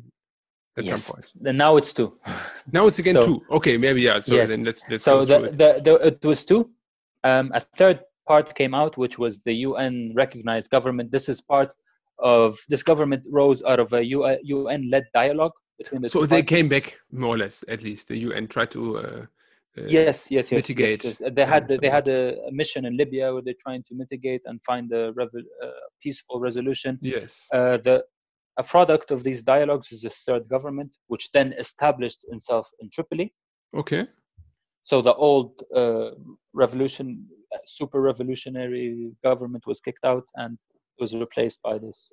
At 0.76 0.84
yes. 0.84 1.04
some 1.04 1.14
point. 1.16 1.26
And 1.44 1.58
now 1.58 1.76
it's 1.76 1.92
two. 1.92 2.18
Now 2.72 2.86
it's 2.86 3.00
again 3.00 3.14
so, 3.14 3.22
two. 3.22 3.42
Okay, 3.50 3.76
maybe 3.76 4.02
yeah. 4.02 4.20
So 4.20 4.34
yes. 4.34 4.50
then 4.50 4.64
let's 4.64 4.82
let's. 4.88 5.04
So 5.04 5.24
the, 5.24 5.44
it. 5.44 5.58
The, 5.58 5.80
the 5.84 5.94
it 6.06 6.24
was 6.24 6.44
two. 6.44 6.70
Um, 7.24 7.50
a 7.54 7.60
third 7.60 8.00
part 8.26 8.54
came 8.54 8.74
out, 8.74 8.96
which 8.96 9.18
was 9.18 9.40
the 9.40 9.52
UN 9.68 10.12
recognized 10.14 10.70
government. 10.70 11.10
This 11.10 11.28
is 11.28 11.40
part 11.40 11.74
of 12.22 12.58
this 12.68 12.82
government 12.82 13.24
rose 13.30 13.62
out 13.62 13.80
of 13.80 13.92
a 13.92 14.04
UN 14.04 14.90
led 14.90 15.04
dialogue 15.14 15.52
between 15.78 16.02
the. 16.02 16.08
So 16.08 16.26
they 16.26 16.42
parties. 16.42 16.48
came 16.48 16.68
back 16.68 16.98
more 17.10 17.34
or 17.34 17.38
less, 17.38 17.64
at 17.68 17.82
least 17.82 18.08
the 18.08 18.18
UN 18.18 18.46
tried 18.48 18.70
to. 18.72 18.98
Uh, 18.98 19.26
uh, 19.78 19.82
yes, 19.86 20.30
yes, 20.30 20.50
yes. 20.50 20.52
Mitigate. 20.52 21.04
Yes, 21.04 21.16
yes. 21.20 21.30
They 21.32 21.44
had 21.44 21.68
the, 21.68 21.78
they 21.78 21.88
had 21.88 22.08
a, 22.08 22.36
mission 22.50 22.84
in 22.86 22.96
Libya 22.96 23.32
where 23.32 23.42
they're 23.42 23.62
trying 23.62 23.84
to 23.84 23.94
mitigate 23.94 24.42
and 24.46 24.60
find 24.64 24.92
a 24.92 25.10
uh, 25.10 25.70
peaceful 26.02 26.40
resolution. 26.40 26.98
Yes. 27.00 27.46
Uh, 27.52 27.76
the 27.76 28.02
a 28.58 28.64
product 28.64 29.10
of 29.10 29.22
these 29.22 29.42
dialogues 29.42 29.92
is 29.92 30.04
a 30.04 30.10
third 30.10 30.48
government, 30.48 30.90
which 31.06 31.30
then 31.32 31.54
established 31.54 32.20
itself 32.28 32.68
in 32.80 32.90
Tripoli. 32.90 33.32
Okay. 33.74 34.06
So 34.82 35.00
the 35.00 35.14
old 35.14 35.62
uh, 35.74 36.10
revolution, 36.52 37.26
super 37.66 38.00
revolutionary 38.00 39.12
government 39.22 39.64
was 39.66 39.80
kicked 39.80 40.04
out 40.04 40.24
and 40.34 40.58
was 41.00 41.14
replaced 41.14 41.60
by 41.62 41.78
this 41.78 42.12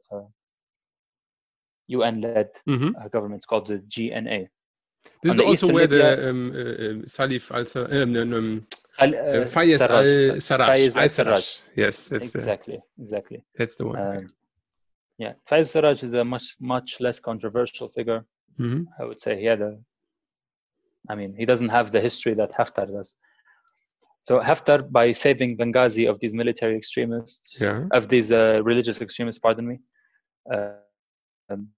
UN-led 1.88 2.50
mm-hmm. 2.68 3.08
government 3.12 3.46
called 3.48 3.68
the 3.68 3.80
GNA. 3.80 4.48
This 5.24 5.34
is 5.34 5.40
also 5.40 5.68
where 5.68 5.88
Libya, 5.88 6.16
the 6.16 6.30
um, 6.30 6.52
uh, 6.52 6.60
um, 6.60 7.02
Salif 7.04 7.52
al 7.52 7.66
um, 8.02 8.34
um, 8.34 8.66
uh, 9.00 9.06
Fayez 9.46 9.82
al 9.82 10.38
Sarraj. 10.40 10.98
al 10.98 11.08
Sarraj. 11.08 11.60
Yes, 11.76 12.08
that's 12.10 12.36
exactly, 12.36 12.80
the, 12.98 13.04
exactly. 13.04 13.44
That's 13.56 13.76
the 13.76 13.88
one. 13.88 14.00
Um, 14.00 14.28
yeah, 15.18 15.34
Fayez 15.50 15.72
Sarraj 15.74 16.04
is 16.04 16.14
a 16.14 16.24
much 16.24 16.56
much 16.60 17.00
less 17.00 17.20
controversial 17.20 17.90
figure. 17.90 18.26
Mm-hmm. 18.60 18.84
I 19.02 19.06
would 19.06 19.22
say 19.22 19.40
he 19.40 19.46
had 19.46 19.62
a. 19.62 19.78
I 21.10 21.16
mean, 21.16 21.34
he 21.38 21.46
doesn't 21.46 21.70
have 21.70 21.92
the 21.92 22.02
history 22.02 22.34
that 22.36 22.52
Haftar 22.52 22.88
does. 22.88 23.16
So 24.28 24.42
Haftar, 24.42 24.92
by 24.92 25.14
saving 25.14 25.58
Benghazi 25.58 26.10
of 26.10 26.20
these 26.20 26.34
military 26.34 26.76
extremists, 26.76 27.56
yeah. 27.62 27.86
of 27.94 28.10
these 28.10 28.34
uh, 28.34 28.60
religious 28.62 29.02
extremists, 29.02 29.40
pardon 29.40 29.66
me, 29.66 29.80
uh, 30.54 30.72
um, 31.50 31.70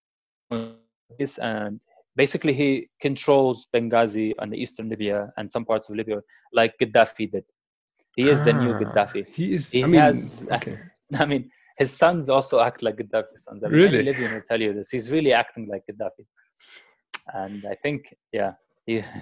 and 0.49 1.79
basically 2.15 2.53
he 2.53 2.89
controls 2.99 3.67
Benghazi 3.71 4.33
and 4.39 4.51
the 4.51 4.57
eastern 4.57 4.89
Libya 4.89 5.31
and 5.37 5.51
some 5.51 5.63
parts 5.63 5.89
of 5.89 5.95
Libya 5.95 6.21
like 6.51 6.73
Gaddafi 6.81 7.31
did. 7.31 7.43
He 8.15 8.27
is 8.27 8.41
ah, 8.41 8.45
the 8.45 8.53
new 8.53 8.73
ah, 8.73 8.79
Gaddafi. 8.79 9.29
He 9.29 9.53
is. 9.53 9.69
He 9.69 9.83
I 9.83 9.85
mean, 9.85 10.01
has. 10.01 10.47
Okay. 10.51 10.79
I 11.19 11.25
mean, 11.25 11.51
his 11.77 11.91
sons 11.93 12.29
also 12.29 12.61
act 12.61 12.81
like 12.81 12.95
Gaddafi's 12.95 13.43
sons. 13.43 13.63
I 13.63 13.67
mean, 13.67 13.79
really? 13.79 13.99
Any 13.99 14.07
Libyan 14.07 14.33
will 14.33 14.41
tell 14.41 14.59
you 14.59 14.73
this. 14.73 14.89
He's 14.89 15.11
really 15.11 15.33
acting 15.33 15.67
like 15.67 15.83
Gaddafi. 15.87 16.25
And 17.31 17.63
I 17.69 17.75
think, 17.75 18.11
yeah, 18.33 18.53
he. 18.87 19.03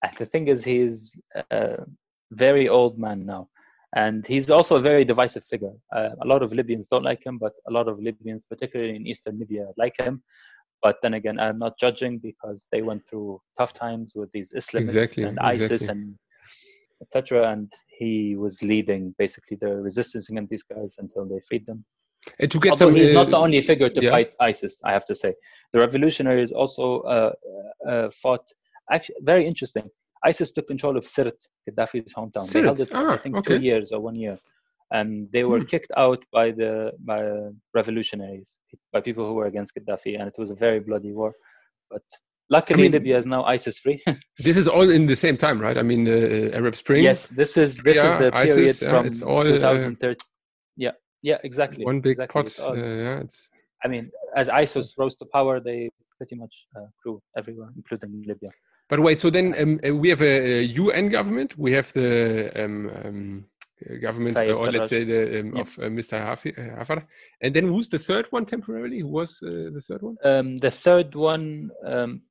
And 0.00 0.16
the 0.16 0.26
thing 0.26 0.46
is, 0.46 0.62
he 0.62 0.76
is 0.78 1.12
a 1.50 1.78
very 2.32 2.68
old 2.68 2.98
man 2.98 3.24
now, 3.26 3.48
and 3.96 4.26
he's 4.26 4.50
also 4.50 4.76
a 4.76 4.80
very 4.80 5.04
divisive 5.04 5.44
figure. 5.44 5.72
Uh, 5.94 6.10
a 6.22 6.26
lot 6.26 6.42
of 6.42 6.52
Libyans 6.52 6.88
don't 6.88 7.04
like 7.04 7.24
him, 7.24 7.38
but 7.38 7.52
a 7.68 7.72
lot 7.72 7.88
of 7.88 8.00
Libyans, 8.00 8.46
particularly 8.48 8.96
in 8.96 9.06
eastern 9.06 9.38
Libya, 9.38 9.66
like 9.76 9.94
him 9.98 10.22
but 10.80 10.96
then 11.02 11.14
again 11.14 11.40
i'm 11.40 11.58
not 11.58 11.76
judging 11.76 12.18
because 12.18 12.68
they 12.70 12.82
went 12.82 13.02
through 13.08 13.40
tough 13.58 13.72
times 13.72 14.12
with 14.14 14.30
these 14.30 14.52
islamists 14.52 14.82
exactly, 14.82 15.24
and 15.24 15.36
isis 15.40 15.70
exactly. 15.82 16.02
and 16.02 16.14
etc. 17.02 17.50
And 17.50 17.72
he 17.98 18.36
was 18.36 18.62
leading 18.62 19.14
basically 19.18 19.56
the 19.60 19.76
resistance 19.76 20.28
against 20.30 20.50
these 20.50 20.62
guys 20.62 20.96
until 20.98 21.26
they 21.26 21.40
freed 21.46 21.66
them. 21.66 21.84
And 22.38 22.50
to 22.50 22.58
get 22.58 22.72
Although 22.72 22.86
some, 22.86 22.94
he's 22.94 23.10
uh, 23.10 23.12
not 23.24 23.30
the 23.30 23.36
only 23.36 23.60
figure 23.60 23.88
to 23.88 24.02
yeah. 24.02 24.10
fight 24.10 24.32
ISIS, 24.40 24.78
I 24.84 24.92
have 24.92 25.06
to 25.06 25.14
say. 25.14 25.34
The 25.72 25.80
revolutionaries 25.80 26.52
also 26.52 27.00
uh, 27.00 27.32
uh, 27.88 28.10
fought. 28.10 28.44
Actually, 28.90 29.16
very 29.22 29.46
interesting. 29.46 29.88
ISIS 30.26 30.50
took 30.50 30.66
control 30.66 30.96
of 30.96 31.06
Sirt, 31.06 31.34
Gaddafi's 31.68 32.12
hometown. 32.12 32.50
they 32.52 32.62
held 32.62 32.80
it, 32.80 32.90
ah, 32.94 33.12
I 33.12 33.16
think, 33.18 33.36
okay. 33.36 33.56
two 33.58 33.62
years 33.62 33.92
or 33.92 34.00
one 34.00 34.16
year, 34.16 34.38
and 34.90 35.30
they 35.32 35.44
were 35.44 35.60
Hmm. 35.60 35.66
kicked 35.66 35.92
out 35.96 36.20
by 36.32 36.50
the 36.50 36.92
by 37.10 37.20
revolutionaries, 37.74 38.56
by 38.92 39.00
people 39.00 39.26
who 39.28 39.34
were 39.34 39.46
against 39.46 39.74
Gaddafi, 39.74 40.18
and 40.18 40.26
it 40.28 40.36
was 40.38 40.50
a 40.50 40.54
very 40.54 40.80
bloody 40.80 41.12
war. 41.12 41.32
But 41.90 42.02
luckily, 42.50 42.82
mean- 42.84 42.92
Libya 42.92 43.16
is 43.18 43.26
now 43.26 43.44
ISIS 43.44 43.78
free. 43.78 44.02
this 44.46 44.56
is 44.56 44.66
all 44.68 44.88
in 44.90 45.06
the 45.06 45.16
same 45.16 45.36
time, 45.36 45.58
right? 45.60 45.78
I 45.78 45.82
mean, 45.82 46.04
the 46.04 46.18
uh, 46.52 46.58
Arab 46.58 46.74
Spring. 46.76 47.02
yes, 47.04 47.28
this 47.28 47.56
is 47.56 47.76
this 47.88 47.98
is 47.98 48.12
the 48.22 48.30
period 48.30 48.34
ISIS, 48.34 48.82
yeah, 48.82 48.90
from 48.90 49.06
it's 49.06 49.22
all, 49.22 49.40
uh, 49.40 49.58
2013. 49.58 50.16
yeah, 50.76 50.92
yeah, 51.22 51.38
exactly. 51.44 51.84
One 51.84 52.00
big 52.00 52.12
exactly. 52.12 52.42
pot. 52.42 52.58
Uh, 52.60 52.74
yeah, 52.74 53.20
it's 53.24 53.50
I 53.84 53.88
mean, 53.88 54.10
as 54.36 54.48
ISIS 54.48 54.94
rose 54.98 55.14
to 55.20 55.26
power, 55.32 55.60
they 55.60 55.80
pretty 56.18 56.34
much 56.42 56.54
uh, 56.76 56.86
grew 57.02 57.20
everywhere, 57.36 57.70
including 57.76 58.10
Libya. 58.26 58.50
But 58.88 59.00
wait, 59.00 59.20
so 59.20 59.28
then 59.30 59.54
um, 59.60 59.80
uh, 59.86 59.94
we 59.94 60.08
have 60.08 60.22
a, 60.22 60.60
a 60.60 60.62
UN 60.62 61.08
government. 61.10 61.58
We 61.58 61.72
have 61.72 61.92
the 61.92 62.50
um, 62.56 62.90
um, 63.04 63.44
government, 64.00 64.36
uh, 64.36 64.54
or 64.58 64.72
let's 64.72 64.88
say 64.88 65.04
the 65.04 65.40
um, 65.40 65.54
Yeah. 65.54 65.60
of 65.60 65.78
uh, 65.78 65.82
Mr. 65.82 66.18
Hafi, 66.18 66.50
uh, 66.58 66.76
Hafar. 66.78 67.06
And 67.42 67.54
then 67.54 67.66
who's 67.66 67.88
the 67.88 67.98
third 67.98 68.26
one 68.30 68.46
temporarily? 68.46 69.00
Who 69.00 69.08
was 69.08 69.40
uh, 69.42 69.70
the 69.72 69.82
third 69.86 70.02
one? 70.02 70.16
Um, 70.24 70.56
the 70.56 70.70
third 70.70 71.14
one, 71.14 71.70
um, 71.86 72.22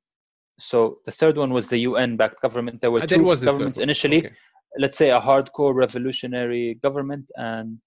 so 0.60 1.00
the 1.06 1.12
third 1.12 1.38
one 1.38 1.54
was 1.54 1.70
the 1.70 1.78
UN-backed 1.78 2.42
government. 2.42 2.82
There 2.82 2.92
were 2.92 3.04
Ah, 3.04 3.06
two 3.06 3.24
was 3.24 3.42
governments 3.42 3.78
initially. 3.78 4.26
Okay. 4.26 4.36
Let's 4.80 4.98
say 4.98 5.12
a 5.12 5.22
hardcore 5.22 5.74
revolutionary 5.76 6.80
government 6.82 7.26
and 7.36 7.78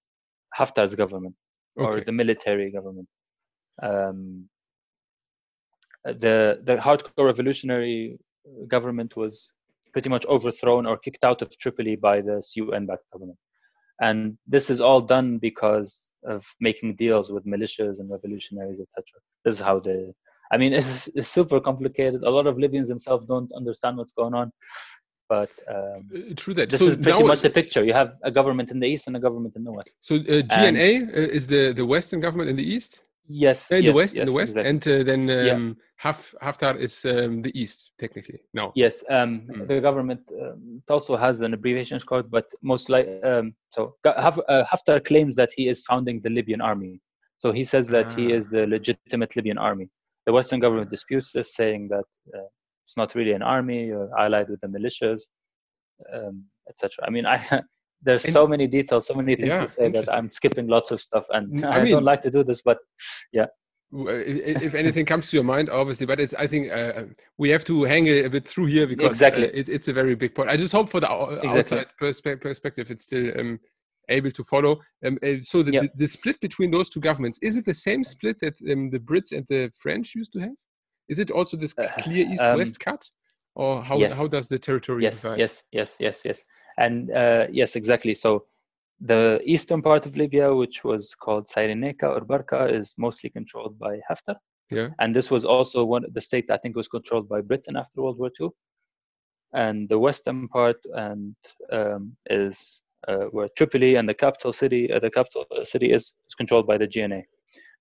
Haftar's 0.56 0.94
government 0.94 1.34
or 1.76 2.00
the 2.00 2.12
military 2.12 2.70
government. 2.70 3.08
Um, 3.82 4.48
the 6.04 6.60
the 6.64 6.76
hardcore 6.76 7.26
revolutionary 7.26 8.18
government 8.68 9.16
was 9.16 9.50
pretty 9.92 10.08
much 10.08 10.24
overthrown 10.26 10.86
or 10.86 10.96
kicked 10.96 11.24
out 11.24 11.42
of 11.42 11.56
Tripoli 11.58 11.96
by 11.96 12.20
the 12.20 12.42
UN-backed 12.56 13.10
government, 13.12 13.38
and 14.00 14.38
this 14.46 14.70
is 14.70 14.80
all 14.80 15.00
done 15.00 15.38
because 15.38 16.08
of 16.24 16.44
making 16.60 16.96
deals 16.96 17.32
with 17.32 17.44
militias 17.46 17.98
and 17.98 18.10
revolutionaries, 18.10 18.80
etc. 18.80 19.04
This 19.44 19.54
is 19.56 19.60
how 19.60 19.80
the 19.80 20.12
I 20.52 20.56
mean, 20.56 20.72
it's, 20.72 21.06
it's 21.14 21.28
super 21.28 21.60
complicated. 21.60 22.22
A 22.24 22.30
lot 22.30 22.46
of 22.48 22.58
Libyans 22.58 22.88
themselves 22.88 23.24
don't 23.24 23.50
understand 23.52 23.96
what's 23.98 24.12
going 24.12 24.34
on, 24.34 24.50
but 25.28 25.50
um, 25.74 26.10
Uh, 26.12 26.34
true 26.36 26.54
that. 26.54 26.70
this 26.70 26.80
so 26.80 26.86
is 26.88 26.96
pretty 26.96 27.22
much 27.22 27.40
the 27.42 27.50
picture. 27.50 27.84
You 27.84 27.92
have 27.92 28.10
a 28.24 28.32
government 28.32 28.70
in 28.72 28.80
the 28.80 28.88
east 28.88 29.06
and 29.06 29.16
a 29.16 29.20
government 29.20 29.54
in 29.56 29.62
the 29.62 29.72
west. 29.78 29.92
So 30.00 30.16
uh, 30.16 30.42
GNA 30.54 30.90
uh, 31.20 31.36
is 31.38 31.44
the 31.46 31.62
the 31.80 31.86
Western 31.94 32.20
government 32.26 32.48
in 32.52 32.56
the 32.62 32.68
east, 32.76 32.92
Yes, 33.28 33.70
in 33.70 33.84
yes, 33.84 33.92
the 33.92 33.96
west, 34.00 34.14
in 34.16 34.26
the 34.26 34.32
west, 34.40 34.56
exactly. 34.56 34.70
and 34.70 34.80
uh, 34.88 35.02
then 35.10 35.20
Yeah. 35.50 35.72
Haf, 36.02 36.34
Haftar 36.42 36.78
is 36.78 37.04
um, 37.04 37.42
the 37.42 37.52
east 37.62 37.92
technically. 37.98 38.40
No. 38.54 38.72
Yes, 38.74 39.04
um, 39.10 39.46
Mm. 39.50 39.68
the 39.68 39.80
government 39.80 40.20
um, 40.42 40.82
also 40.88 41.14
has 41.16 41.42
an 41.42 41.52
abbreviation 41.52 42.00
called, 42.00 42.30
but 42.30 42.46
most 42.62 42.88
like 42.88 43.06
um, 43.22 43.54
so 43.74 43.94
Haf- 44.04 44.46
uh, 44.48 44.64
Haftar 44.72 45.04
claims 45.04 45.36
that 45.36 45.50
he 45.56 45.68
is 45.68 45.82
founding 45.90 46.20
the 46.22 46.30
Libyan 46.30 46.62
army. 46.62 47.00
So 47.42 47.52
he 47.52 47.64
says 47.64 47.86
that 47.88 48.08
he 48.18 48.24
Ah. 48.32 48.36
is 48.36 48.48
the 48.48 48.66
legitimate 48.66 49.36
Libyan 49.36 49.58
army. 49.58 49.86
The 50.26 50.32
Western 50.32 50.60
government 50.60 50.90
disputes 50.90 51.32
this, 51.32 51.54
saying 51.54 51.88
that 51.88 52.06
uh, 52.36 52.48
it's 52.86 52.96
not 52.96 53.14
really 53.14 53.32
an 53.32 53.42
army. 53.42 53.86
You're 53.90 54.10
allied 54.18 54.48
with 54.48 54.60
the 54.62 54.68
militias, 54.76 55.20
um, 56.14 56.44
etc. 56.70 57.06
I 57.06 57.10
mean, 57.10 57.26
I 57.26 57.36
there's 58.02 58.24
so 58.32 58.46
many 58.46 58.66
details, 58.66 59.06
so 59.06 59.14
many 59.14 59.36
things 59.36 59.54
Yeah, 59.54 59.60
to 59.60 59.68
say 59.68 59.90
that. 59.90 60.08
I'm 60.16 60.30
skipping 60.32 60.66
lots 60.66 60.90
of 60.92 60.98
stuff, 61.00 61.26
and 61.36 61.44
I 61.64 61.76
I, 61.80 61.82
mean- 61.84 61.92
don't 61.92 62.04
like 62.12 62.22
to 62.22 62.30
do 62.30 62.42
this, 62.42 62.62
but 62.62 62.78
i- 63.38 63.52
if 63.92 64.74
anything 64.74 65.04
comes 65.04 65.30
to 65.30 65.36
your 65.36 65.44
mind, 65.44 65.68
obviously, 65.68 66.06
but 66.06 66.20
it's 66.20 66.34
I 66.34 66.46
think 66.46 66.70
uh, 66.70 67.04
we 67.38 67.48
have 67.50 67.64
to 67.64 67.84
hang 67.84 68.06
a, 68.06 68.28
bit 68.28 68.46
through 68.46 68.66
here 68.66 68.86
because 68.86 69.10
Exactly. 69.10 69.48
uh, 69.48 69.52
it, 69.52 69.68
it's 69.68 69.88
a 69.88 69.92
very 69.92 70.14
big 70.14 70.34
point. 70.34 70.48
I 70.48 70.56
just 70.56 70.72
hope 70.72 70.88
for 70.88 71.00
the 71.00 71.10
Exactly. 71.10 71.48
outside 71.48 71.86
perspe- 72.00 72.40
perspective, 72.40 72.90
it's 72.90 73.02
still 73.02 73.38
um, 73.38 73.58
able 74.08 74.30
to 74.30 74.44
follow. 74.44 74.80
Um, 75.04 75.18
uh, 75.22 75.40
so 75.40 75.62
the, 75.62 75.72
the, 75.72 75.90
the 75.96 76.06
split 76.06 76.40
between 76.40 76.70
those 76.70 76.88
two 76.88 77.00
governments 77.00 77.38
is 77.42 77.56
it 77.56 77.64
the 77.64 77.74
same 77.74 78.04
split 78.04 78.36
that 78.40 78.54
um, 78.70 78.90
the 78.90 79.00
Brits 79.00 79.32
and 79.32 79.46
the 79.48 79.70
French 79.82 80.14
used 80.14 80.32
to 80.34 80.40
have? 80.40 80.56
Is 81.08 81.18
it 81.18 81.30
also 81.30 81.56
this 81.56 81.74
Uh, 81.76 81.88
clear 81.98 82.26
east-west 82.26 82.78
cut, 82.78 83.02
or 83.56 83.82
how 83.82 83.98
yes. 83.98 84.16
how 84.16 84.28
does 84.28 84.46
the 84.48 84.58
territory 84.58 85.02
yes 85.02 85.22
divide? 85.22 85.38
yes 85.38 85.62
yes 85.72 85.96
yes 85.98 86.22
yes 86.24 86.44
and 86.78 87.10
uh, 87.10 87.46
yes 87.50 87.74
exactly 87.74 88.14
so 88.14 88.44
the 89.00 89.40
eastern 89.44 89.80
part 89.80 90.06
of 90.06 90.16
libya 90.16 90.54
which 90.54 90.84
was 90.84 91.14
called 91.14 91.48
cyrenaica 91.48 92.04
or 92.04 92.20
barca 92.20 92.66
is 92.66 92.94
mostly 92.98 93.30
controlled 93.30 93.78
by 93.78 93.98
haftar. 94.10 94.36
Yeah. 94.70 94.88
and 95.00 95.14
this 95.16 95.30
was 95.30 95.44
also 95.44 95.84
one 95.84 96.04
the 96.12 96.20
state 96.20 96.50
i 96.50 96.56
think 96.56 96.76
was 96.76 96.88
controlled 96.88 97.28
by 97.28 97.40
britain 97.40 97.76
after 97.76 98.02
world 98.02 98.18
war 98.18 98.30
ii 98.40 98.48
and 99.52 99.88
the 99.88 99.98
western 99.98 100.46
part 100.48 100.76
and 100.94 101.34
um, 101.72 102.16
is 102.26 102.82
uh, 103.08 103.24
where 103.32 103.48
tripoli 103.56 103.96
and 103.96 104.08
the 104.08 104.14
capital 104.14 104.52
city 104.52 104.92
uh, 104.92 105.00
the 105.00 105.10
capital 105.10 105.44
city 105.64 105.92
is, 105.92 106.14
is 106.28 106.34
controlled 106.36 106.66
by 106.66 106.76
the 106.78 106.86
gna 106.86 107.22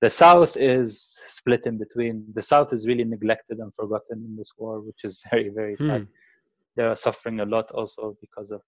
the 0.01 0.09
south 0.09 0.55
is 0.55 1.19
split 1.25 1.65
in 1.65 1.77
between. 1.77 2.25
The 2.33 2.41
south 2.41 2.71
is 2.71 2.87
really 2.87 3.03
neglected 3.03 3.59
and 3.59 3.73
forgotten 3.75 4.23
in 4.25 4.35
this 4.37 4.51
war 4.57 4.79
which 4.79 5.03
is 5.03 5.21
very 5.31 5.49
very 5.49 5.75
sad. 5.75 6.01
Hmm. 6.01 6.07
they 6.75 6.83
are 6.83 6.95
suffering 6.95 7.41
a 7.41 7.45
lot 7.45 7.69
also 7.71 8.17
because 8.21 8.51
of 8.51 8.61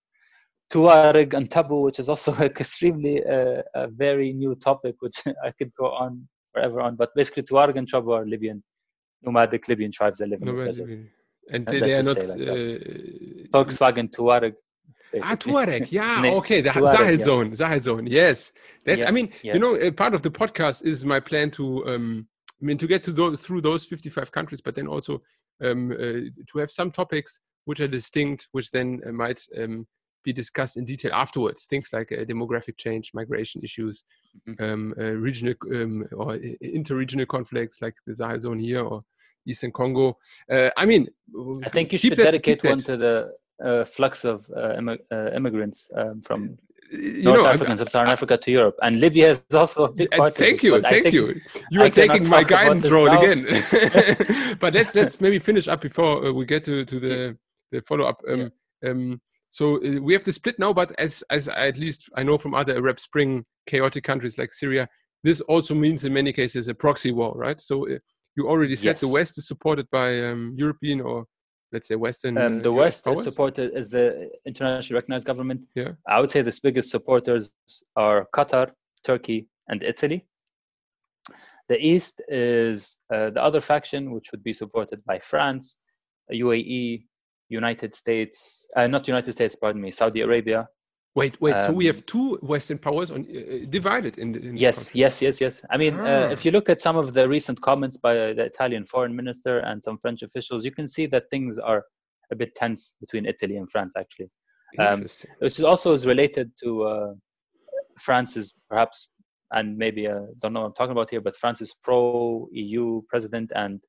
Tuareg 0.71 1.33
and 1.33 1.49
Tabu, 1.49 1.81
which 1.81 1.99
is 1.99 2.09
also 2.09 2.33
extremely 2.35 3.23
uh, 3.25 3.61
a 3.75 3.87
very 3.87 4.33
new 4.33 4.55
topic, 4.55 4.95
which 4.99 5.17
I 5.43 5.51
could 5.51 5.71
go 5.75 5.87
on 5.87 6.27
forever 6.53 6.81
on. 6.81 6.95
But 6.95 7.09
basically, 7.15 7.43
Tuareg 7.43 7.77
and 7.77 7.89
Tabu 7.89 8.11
are 8.11 8.25
Libyan, 8.25 8.63
nomadic 9.21 9.67
Libyan 9.67 9.91
tribes 9.91 10.19
that 10.19 10.29
live 10.29 10.41
in 10.41 10.47
No, 10.47 10.55
the 10.55 10.65
desert. 10.65 10.89
and 10.89 11.09
And 11.49 11.67
they, 11.67 11.93
are 11.93 12.03
not. 12.03 12.17
like 12.17 12.29
uh, 12.29 13.53
Volkswagen 13.53 14.09
Tuareg. 14.11 14.53
Ah. 15.21 15.35
Tuareg. 15.35 15.91
Yeah, 15.91 16.23
okay. 16.35 16.61
The 16.61 16.69
Tuareg, 16.69 16.91
Sahel 16.91 17.19
yeah. 17.19 17.25
zone. 17.25 17.55
Sahel 17.55 17.81
zone. 17.81 18.07
Yes. 18.07 18.53
That, 18.85 18.99
Yeah, 18.99 19.07
I 19.09 19.11
mean, 19.11 19.31
yeah. 19.43 19.53
you 19.55 19.59
know, 19.59 19.75
uh, 19.75 19.91
part 19.91 20.13
of 20.13 20.21
the 20.21 20.31
podcast 20.31 20.83
is 20.85 21.03
my 21.03 21.19
plan 21.19 21.51
to, 21.51 21.85
um, 21.87 22.27
I 22.61 22.65
mean, 22.65 22.77
to 22.77 22.87
get 22.87 23.03
to 23.03 23.11
those, 23.11 23.41
through 23.41 23.61
those 23.61 23.83
55 23.85 24.31
countries, 24.31 24.61
but 24.61 24.75
then 24.75 24.87
also 24.87 25.21
um, 25.61 25.91
uh, 25.91 25.95
to 26.47 26.59
have 26.59 26.71
some 26.71 26.91
topics 26.91 27.39
which 27.65 27.79
are 27.81 27.87
distinct, 27.87 28.47
which 28.53 28.71
then 28.71 29.01
uh, 29.05 29.11
might 29.11 29.41
um, 29.57 29.85
be 30.23 30.33
discussed 30.33 30.77
in 30.77 30.85
detail 30.85 31.11
afterwards. 31.13 31.65
Things 31.65 31.89
like 31.93 32.11
uh, 32.11 32.23
demographic 32.25 32.77
change, 32.77 33.11
migration 33.13 33.61
issues, 33.63 34.05
Mhm. 34.47 34.61
um, 34.61 34.93
uh, 34.99 35.11
regional 35.27 35.55
um, 35.73 36.05
or 36.13 36.33
uh, 36.33 36.37
interregional 36.63 37.27
conflicts 37.27 37.81
like 37.81 37.95
the 38.07 38.15
Sahel 38.15 38.39
zone 38.39 38.59
here 38.59 38.81
or 38.81 39.01
Eastern 39.45 39.71
Congo. 39.71 40.17
Uh, 40.49 40.69
I 40.77 40.85
mean, 40.85 41.07
I 41.65 41.69
think 41.69 41.91
you 41.91 41.97
should 41.97 42.15
that- 42.17 42.23
dedicate 42.31 42.63
one 42.63 42.81
to 42.83 42.95
the 42.97 43.31
uh, 43.63 43.85
flux 43.85 44.23
of 44.25 44.49
uh, 44.55 44.75
immi- 44.79 44.99
uh, 45.11 45.31
immigrants 45.35 45.89
um, 45.95 46.21
from 46.21 46.57
you 46.91 47.23
North 47.23 47.37
know, 47.37 47.45
I'm- 47.45 47.55
Africa 47.55 47.71
and 47.71 47.79
Sub-Saharan 47.79 48.11
Africa 48.11 48.37
to 48.37 48.51
Europe, 48.51 48.75
and 48.81 48.99
Libya 48.99 49.29
is 49.31 49.43
also 49.53 49.85
a 49.85 49.91
big 49.91 50.09
part. 50.11 50.35
thank 50.35 50.63
you, 50.63 50.81
thank 50.81 51.13
you. 51.13 51.39
You 51.69 51.81
I 51.81 51.85
are 51.85 51.89
taking 51.89 52.27
my 52.27 52.43
guidance 52.43 52.89
role 52.89 53.05
now. 53.07 53.19
again. 53.21 53.45
but 54.59 54.73
let's 54.73 54.93
let's 54.95 55.21
maybe 55.21 55.39
finish 55.39 55.67
up 55.67 55.81
before 55.81 56.25
uh, 56.25 56.31
we 56.31 56.45
get 56.45 56.63
to, 56.65 56.85
to 56.85 56.99
the 56.99 57.37
the 57.71 57.81
follow 57.81 58.05
up. 58.05 58.19
Um, 58.27 58.51
um, 58.87 59.21
so 59.51 59.75
uh, 59.85 59.99
we 60.01 60.13
have 60.13 60.23
the 60.23 60.31
split 60.31 60.57
now, 60.57 60.71
but 60.71 60.93
as 60.97 61.23
as 61.29 61.49
I, 61.49 61.67
at 61.67 61.77
least 61.77 62.09
I 62.15 62.23
know 62.23 62.37
from 62.37 62.55
other 62.55 62.73
Arab 62.73 62.99
Spring 62.99 63.43
chaotic 63.67 64.05
countries 64.05 64.37
like 64.37 64.53
Syria, 64.53 64.87
this 65.25 65.41
also 65.41 65.75
means 65.75 66.05
in 66.05 66.13
many 66.13 66.31
cases 66.31 66.69
a 66.69 66.73
proxy 66.73 67.11
war, 67.11 67.33
right? 67.35 67.59
So 67.59 67.85
uh, 67.87 67.99
you 68.37 68.47
already 68.47 68.77
said 68.77 68.97
the 68.97 69.09
West 69.09 69.37
is 69.37 69.47
supported 69.47 69.87
by 69.91 70.21
um, 70.21 70.55
European 70.57 71.01
or 71.01 71.25
let's 71.73 71.89
say 71.89 71.95
Western. 71.95 72.37
Um, 72.37 72.57
uh, 72.57 72.61
the 72.61 72.71
US 72.75 73.05
West 73.05 73.07
is 73.07 73.23
supported 73.25 73.73
as 73.73 73.89
the 73.89 74.29
internationally 74.45 74.95
recognized 74.95 75.27
government. 75.27 75.61
Yeah. 75.75 75.91
I 76.07 76.21
would 76.21 76.31
say 76.31 76.41
the 76.41 76.57
biggest 76.63 76.89
supporters 76.89 77.51
are 77.97 78.27
Qatar, 78.33 78.71
Turkey, 79.03 79.49
and 79.67 79.83
Italy. 79.83 80.25
The 81.67 81.77
East 81.77 82.21
is 82.29 82.99
uh, 83.13 83.31
the 83.31 83.43
other 83.43 83.59
faction, 83.59 84.11
which 84.11 84.31
would 84.31 84.43
be 84.43 84.53
supported 84.53 85.03
by 85.03 85.19
France, 85.19 85.75
UAE, 86.31 87.03
United 87.51 87.93
States, 87.95 88.65
uh, 88.77 88.87
not 88.87 89.07
United 89.07 89.33
States, 89.33 89.55
pardon 89.55 89.81
me, 89.81 89.91
Saudi 89.91 90.21
Arabia. 90.21 90.67
Wait, 91.13 91.39
wait. 91.41 91.61
so 91.61 91.73
we 91.73 91.89
um, 91.89 91.95
have 91.95 92.05
two 92.05 92.35
Western 92.41 92.77
powers 92.77 93.11
on 93.11 93.25
uh, 93.25 93.65
divided 93.69 94.17
in, 94.17 94.31
the, 94.31 94.39
in 94.39 94.55
Yes, 94.55 94.91
yes, 94.93 95.21
yes, 95.21 95.41
yes. 95.41 95.61
I 95.69 95.75
mean, 95.77 95.95
uh, 95.99 96.27
Ah. 96.27 96.31
if 96.35 96.45
you 96.45 96.51
look 96.51 96.69
at 96.69 96.79
some 96.79 96.95
of 96.95 97.13
the 97.13 97.27
recent 97.27 97.59
comments 97.69 97.97
by 97.97 98.13
uh, 98.17 98.33
the 98.33 98.45
Italian 98.45 98.85
foreign 98.85 99.13
minister 99.13 99.59
and 99.59 99.83
some 99.83 99.97
French 100.03 100.21
officials, 100.21 100.63
you 100.63 100.71
can 100.71 100.87
see 100.87 101.05
that 101.07 101.23
things 101.29 101.57
are 101.71 101.83
a 102.31 102.35
bit 102.35 102.55
tense 102.55 102.93
between 103.03 103.25
Italy 103.25 103.57
and 103.57 103.69
France, 103.69 103.93
actually. 103.97 104.29
um, 104.79 105.01
which 105.39 105.59
is 105.59 105.65
also 105.71 105.91
is 105.91 106.05
related 106.07 106.47
to 106.63 106.69
uh, 106.83 107.11
France's 107.99 108.47
perhaps, 108.69 109.09
and 109.51 109.77
maybe 109.77 110.07
uh, 110.07 110.21
don't 110.41 110.53
know 110.53 110.61
what 110.61 110.67
I'm 110.67 110.73
talking 110.79 110.93
about 110.97 111.09
here, 111.09 111.19
but 111.19 111.35
France's 111.35 111.75
pro 111.83 112.47
EU 112.53 113.01
president 113.09 113.51
and 113.63 113.81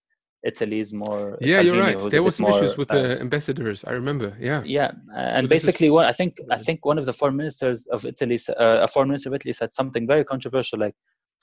Italy 0.45 0.81
is 0.81 0.93
more. 0.93 1.39
Yeah, 1.41 1.61
you're 1.61 1.81
right. 1.81 1.99
There 2.11 2.23
was 2.23 2.37
some 2.37 2.49
more, 2.49 2.59
issues 2.59 2.77
with 2.77 2.91
uh, 2.91 2.95
the 3.01 3.21
ambassadors. 3.21 3.85
I 3.85 3.93
remember. 3.93 4.29
Yeah. 4.41 4.61
yeah 4.65 4.91
and 5.15 5.45
So 5.45 5.49
this 5.49 5.63
is- 5.63 5.67
basically 5.67 5.91
what 5.97 6.07
i 6.07 6.13
think 6.13 6.33
i 6.51 6.59
think 6.67 6.79
one 6.91 6.99
of 6.99 7.07
the 7.07 7.13
foreign 7.21 7.37
ministers 7.43 7.81
of 7.95 8.05
italy 8.13 8.39
uh, 8.65 8.87
a 8.87 8.89
foreign 8.89 9.09
minister 9.11 9.29
of 9.31 9.35
italy 9.41 9.53
said 9.61 9.71
something 9.81 10.05
very 10.15 10.25
controversial 10.33 10.79
like 10.85 10.95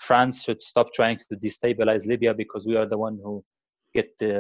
france 0.08 0.36
should 0.46 0.62
stop 0.72 0.88
trying 1.00 1.18
to 1.30 1.36
destabilize 1.46 2.04
libya 2.14 2.32
because 2.44 2.64
we 2.70 2.76
are 2.80 2.88
the 2.94 2.98
one 3.08 3.16
who 3.24 3.34
get 3.98 4.08
the 4.24 4.34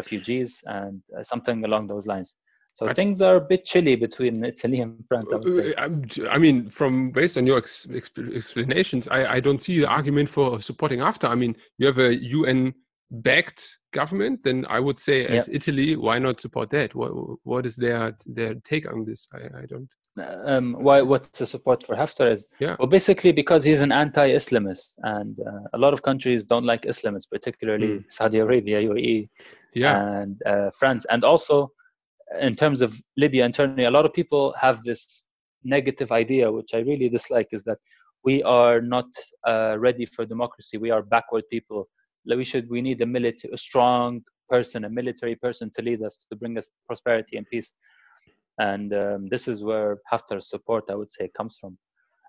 refugees 0.00 0.50
and 0.66 0.94
uh, 1.18 1.22
something 1.32 1.58
along 1.68 1.86
those 1.92 2.06
lines 2.12 2.28
so 2.74 2.86
But- 2.86 2.96
things 3.00 3.16
are 3.28 3.36
a 3.36 3.46
bit 3.52 3.62
chilly 3.70 3.96
between 4.06 4.34
italy 4.44 4.78
and 4.84 4.90
france 5.08 5.28
i 5.32 5.36
would 5.36 5.54
say 5.60 5.68
Uh, 5.74 5.88
j- 6.12 6.28
I 6.36 6.38
mean, 6.44 6.56
from 6.78 6.92
based 7.20 7.36
on 7.40 7.44
your 7.50 7.58
ex, 7.62 7.86
exp- 8.00 8.34
explanations, 8.40 9.04
I, 9.18 9.20
I 9.36 9.38
don't 9.46 9.62
see 9.66 9.76
the 9.82 9.88
argument 9.98 10.28
for 10.36 10.46
supporting 10.70 11.00
Haftar. 11.06 11.28
I 11.36 11.38
mean, 11.42 11.52
you 11.78 11.84
have 11.90 11.98
a 12.08 12.10
UN 12.38 12.60
backed 13.28 13.62
government, 14.00 14.34
then 14.46 14.58
I 14.76 14.78
would 14.86 14.98
say, 15.08 15.16
as 15.36 15.44
Italy, 15.58 15.88
why 16.06 16.16
not 16.26 16.40
support 16.44 16.68
that? 16.76 16.90
What, 17.00 17.10
what 17.50 17.62
is 17.70 17.74
their 17.84 18.02
their 18.38 18.52
take 18.70 18.86
on 18.92 18.98
this? 19.08 19.20
I, 19.38 19.40
I 19.62 19.64
don't. 19.72 19.90
um, 20.52 20.66
why 20.86 20.98
what's 21.10 21.38
the 21.40 21.46
support 21.54 21.78
for 21.86 21.94
Haftar 22.02 22.26
is 22.36 22.42
Yeah. 22.64 22.74
well 22.80 22.90
basically 22.98 23.32
because 23.42 23.62
he's 23.68 23.82
an 23.86 23.92
anti-Islamist 24.04 24.86
and 25.14 25.34
uh, 25.50 25.62
a 25.76 25.78
lot 25.84 25.92
of 25.96 26.00
countries 26.08 26.40
don't 26.52 26.68
like 26.72 26.82
Islamists 26.92 27.28
particularly 27.36 27.90
Mm. 27.92 28.04
Saudi 28.18 28.38
Arabia 28.46 28.78
UAE 28.90 29.18
Yeah. 29.82 29.94
and 30.20 30.34
uh, 30.52 30.68
France. 30.80 31.02
And 31.14 31.22
also, 31.32 31.56
in 32.48 32.54
terms 32.62 32.78
of 32.86 32.90
Libya 33.22 33.42
internally, 33.50 33.86
a 33.90 33.94
lot 33.98 34.06
of 34.08 34.12
people 34.20 34.42
have 34.66 34.76
this 34.88 35.00
negative 35.76 36.10
idea, 36.22 36.44
which 36.56 36.70
I 36.78 36.80
really 36.90 37.08
dislike, 37.18 37.48
is 37.56 37.62
that 37.68 37.78
we 38.28 38.34
are 38.60 38.78
not 38.96 39.08
uh, 39.50 39.74
ready 39.86 40.06
for 40.14 40.22
democracy. 40.34 40.74
We 40.86 40.90
are 40.96 41.02
backward 41.16 41.44
people. 41.56 41.80
We 42.28 42.44
should. 42.44 42.68
We 42.68 42.82
need 42.82 43.00
a 43.02 43.06
military, 43.06 43.52
a 43.52 43.58
strong 43.58 44.22
person, 44.48 44.84
a 44.84 44.90
military 44.90 45.36
person 45.36 45.70
to 45.74 45.82
lead 45.82 46.02
us 46.02 46.26
to 46.30 46.36
bring 46.36 46.58
us 46.58 46.70
prosperity 46.86 47.36
and 47.36 47.46
peace. 47.50 47.72
And 48.58 48.92
um, 48.94 49.28
this 49.28 49.48
is 49.48 49.62
where 49.62 49.98
Haftar's 50.12 50.48
support, 50.48 50.84
I 50.90 50.94
would 50.94 51.12
say, 51.12 51.30
comes 51.36 51.58
from. 51.60 51.76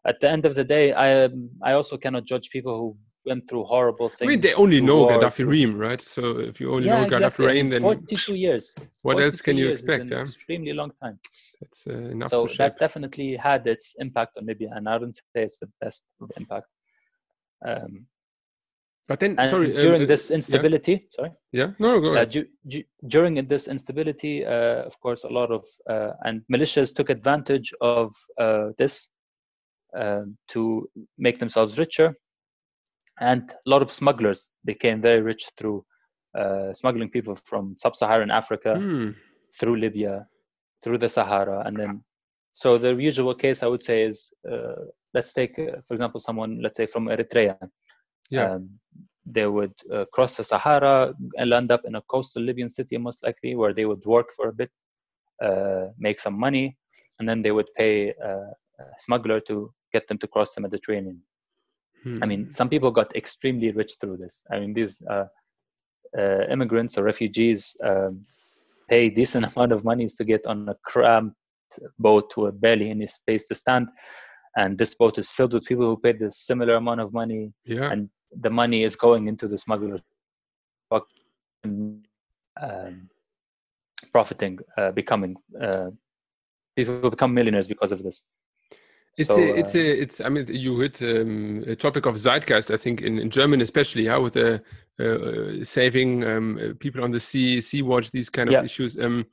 At 0.05 0.19
the 0.19 0.29
end 0.29 0.45
of 0.45 0.55
the 0.55 0.63
day, 0.63 0.93
I 0.93 1.25
um, 1.25 1.49
I 1.63 1.73
also 1.73 1.97
cannot 1.97 2.25
judge 2.25 2.49
people 2.49 2.77
who 2.77 2.97
went 3.25 3.49
through 3.49 3.65
horrible 3.65 4.09
things. 4.09 4.21
I 4.21 4.25
mean, 4.27 4.41
they 4.41 4.53
only 4.53 4.81
know 4.81 5.01
war, 5.01 5.11
Gaddafi 5.11 5.47
regime, 5.47 5.77
right? 5.77 6.01
So 6.01 6.39
if 6.39 6.61
you 6.61 6.73
only 6.73 6.87
know 6.87 7.05
Gaddafi 7.05 7.21
exactly. 7.21 7.45
I 7.45 7.49
regime, 7.49 7.69
then 7.69 7.81
42 7.81 8.35
years. 8.35 8.75
what 9.03 9.21
else 9.21 9.41
can 9.41 9.57
you 9.57 9.67
expect? 9.69 10.03
an 10.03 10.13
Yeah, 10.13 10.19
extremely 10.21 10.73
long 10.73 10.91
time. 11.01 11.19
that's 11.59 11.87
uh, 11.87 11.93
enough 11.93 12.31
So 12.31 12.47
that 12.57 12.79
definitely 12.79 13.35
had 13.35 13.67
its 13.67 13.95
impact 13.99 14.37
on 14.37 14.45
Libya, 14.45 14.69
and 14.75 14.87
I 14.87 14.93
wouldn't 14.97 15.17
say 15.17 15.43
it's 15.43 15.59
the 15.59 15.69
best 15.81 16.07
impact. 16.37 16.67
Um, 17.65 18.05
But 19.07 19.19
then, 19.19 19.35
and 19.38 19.47
sorry, 19.49 19.67
um, 19.73 19.79
during 19.81 20.01
uh, 20.03 20.05
this 20.05 20.31
instability, 20.31 21.07
sorry, 21.11 21.31
yeah, 21.51 21.71
no, 21.79 21.99
go 22.01 22.07
uh, 22.11 22.15
ahead. 22.15 22.29
du- 22.29 22.47
du- 22.67 22.84
during 23.07 23.47
this 23.47 23.67
instability, 23.67 24.45
uh, 24.45 24.84
of 24.85 24.99
course, 24.99 25.23
a 25.23 25.29
lot 25.29 25.51
of 25.51 25.65
uh, 25.89 26.11
and 26.25 26.41
militias 26.51 26.93
took 26.93 27.09
advantage 27.09 27.73
of 27.81 28.05
uh, 28.38 28.67
this 28.77 29.09
um, 29.95 30.38
to 30.49 30.89
make 31.17 31.39
themselves 31.39 31.77
richer, 31.79 32.15
and 33.19 33.51
a 33.65 33.69
lot 33.69 33.81
of 33.81 33.91
smugglers 33.91 34.49
became 34.65 35.01
very 35.01 35.21
rich 35.21 35.45
through 35.57 35.84
uh, 36.38 36.73
smuggling 36.73 37.09
people 37.09 37.35
from 37.35 37.75
sub-Saharan 37.77 38.31
Africa 38.31 38.75
Hmm. 38.75 39.11
through 39.59 39.77
Libya, 39.77 40.27
through 40.84 40.97
the 40.97 41.09
Sahara, 41.09 41.63
and 41.65 41.77
then. 41.77 42.03
So 42.51 42.77
the 42.77 42.95
usual 42.95 43.35
case 43.35 43.61
I 43.63 43.67
would 43.67 43.84
say 43.84 44.03
is, 44.03 44.31
uh, 44.51 44.85
let's 45.13 45.31
take, 45.31 45.57
uh, 45.59 45.79
for 45.88 45.93
example, 45.93 46.19
someone, 46.19 46.59
let's 46.61 46.77
say 46.77 46.88
from 46.88 47.05
Eritrea. 47.07 47.55
Yeah. 48.29 48.53
Um, 48.53 48.79
they 49.29 49.45
would 49.45 49.73
uh, 49.93 50.05
cross 50.13 50.37
the 50.37 50.43
Sahara 50.43 51.13
and 51.35 51.53
end 51.53 51.71
up 51.71 51.81
in 51.85 51.95
a 51.95 52.01
coastal 52.01 52.43
Libyan 52.43 52.69
city, 52.69 52.97
most 52.97 53.23
likely, 53.23 53.55
where 53.55 53.73
they 53.73 53.85
would 53.85 54.05
work 54.05 54.27
for 54.35 54.49
a 54.49 54.53
bit, 54.53 54.71
uh, 55.43 55.87
make 55.97 56.19
some 56.19 56.39
money, 56.39 56.77
and 57.19 57.27
then 57.27 57.41
they 57.41 57.51
would 57.51 57.67
pay 57.75 58.13
uh, 58.23 58.51
a 58.79 58.83
smuggler 58.99 59.39
to 59.41 59.73
get 59.91 60.07
them 60.07 60.17
to 60.19 60.27
cross 60.27 60.53
the 60.53 60.61
Mediterranean. 60.61 61.21
Hmm. 62.03 62.23
I 62.23 62.25
mean, 62.25 62.49
some 62.49 62.69
people 62.69 62.91
got 62.91 63.15
extremely 63.15 63.71
rich 63.71 63.95
through 63.99 64.17
this. 64.17 64.43
I 64.51 64.59
mean, 64.59 64.73
these 64.73 65.01
uh, 65.09 65.25
uh, 66.17 66.43
immigrants 66.49 66.97
or 66.97 67.03
refugees 67.03 67.75
um, 67.83 68.25
pay 68.89 69.09
decent 69.09 69.45
amount 69.55 69.73
of 69.73 69.83
monies 69.83 70.15
to 70.15 70.23
get 70.23 70.45
on 70.45 70.69
a 70.69 70.75
cramped 70.85 71.35
boat 71.99 72.31
with 72.37 72.61
barely 72.61 72.89
any 72.89 73.07
space 73.07 73.43
to 73.45 73.55
stand, 73.55 73.87
and 74.55 74.77
this 74.77 74.95
boat 74.95 75.17
is 75.17 75.31
filled 75.31 75.53
with 75.53 75.65
people 75.65 75.85
who 75.85 75.97
paid 75.97 76.21
a 76.21 76.31
similar 76.31 76.75
amount 76.75 77.01
of 77.01 77.11
money, 77.13 77.51
yeah. 77.65 77.91
and 77.91 78.09
the 78.31 78.49
money 78.49 78.83
is 78.83 78.95
going 78.95 79.27
into 79.27 79.47
the 79.47 79.57
smugglers' 79.57 80.01
um, 81.63 83.09
profiting, 84.11 84.59
uh, 84.77 84.91
becoming 84.91 85.35
uh, 85.59 85.89
people 86.75 87.09
become 87.09 87.33
millionaires 87.33 87.67
because 87.67 87.91
of 87.91 88.03
this. 88.03 88.23
It's 89.17 89.33
So, 89.33 89.39
a, 89.39 89.59
it's 89.59 89.75
uh, 89.75 89.79
a, 89.79 90.01
it's. 90.01 90.21
I 90.21 90.29
mean, 90.29 90.45
you 90.47 90.79
hit 90.79 91.01
um, 91.01 91.63
a 91.67 91.75
topic 91.75 92.05
of 92.05 92.15
zeitgeist. 92.15 92.69
I 92.71 92.77
think 92.77 93.01
in, 93.01 93.17
in 93.17 93.31
German, 93.31 93.61
especially, 93.61 94.03
yeah, 94.03 94.17
with 94.17 94.33
the 94.33 94.61
uh, 94.99 95.63
saving 95.63 96.23
um, 96.23 96.59
uh, 96.61 96.73
people 96.79 97.03
on 97.03 97.11
the 97.11 97.19
sea, 97.19 97.59
sea 97.61 97.81
watch, 97.81 98.11
these 98.11 98.29
kind 98.29 98.49
of 98.49 98.53
Yeah. 98.53 98.63
issues. 98.63 98.95
Um, 98.99 99.25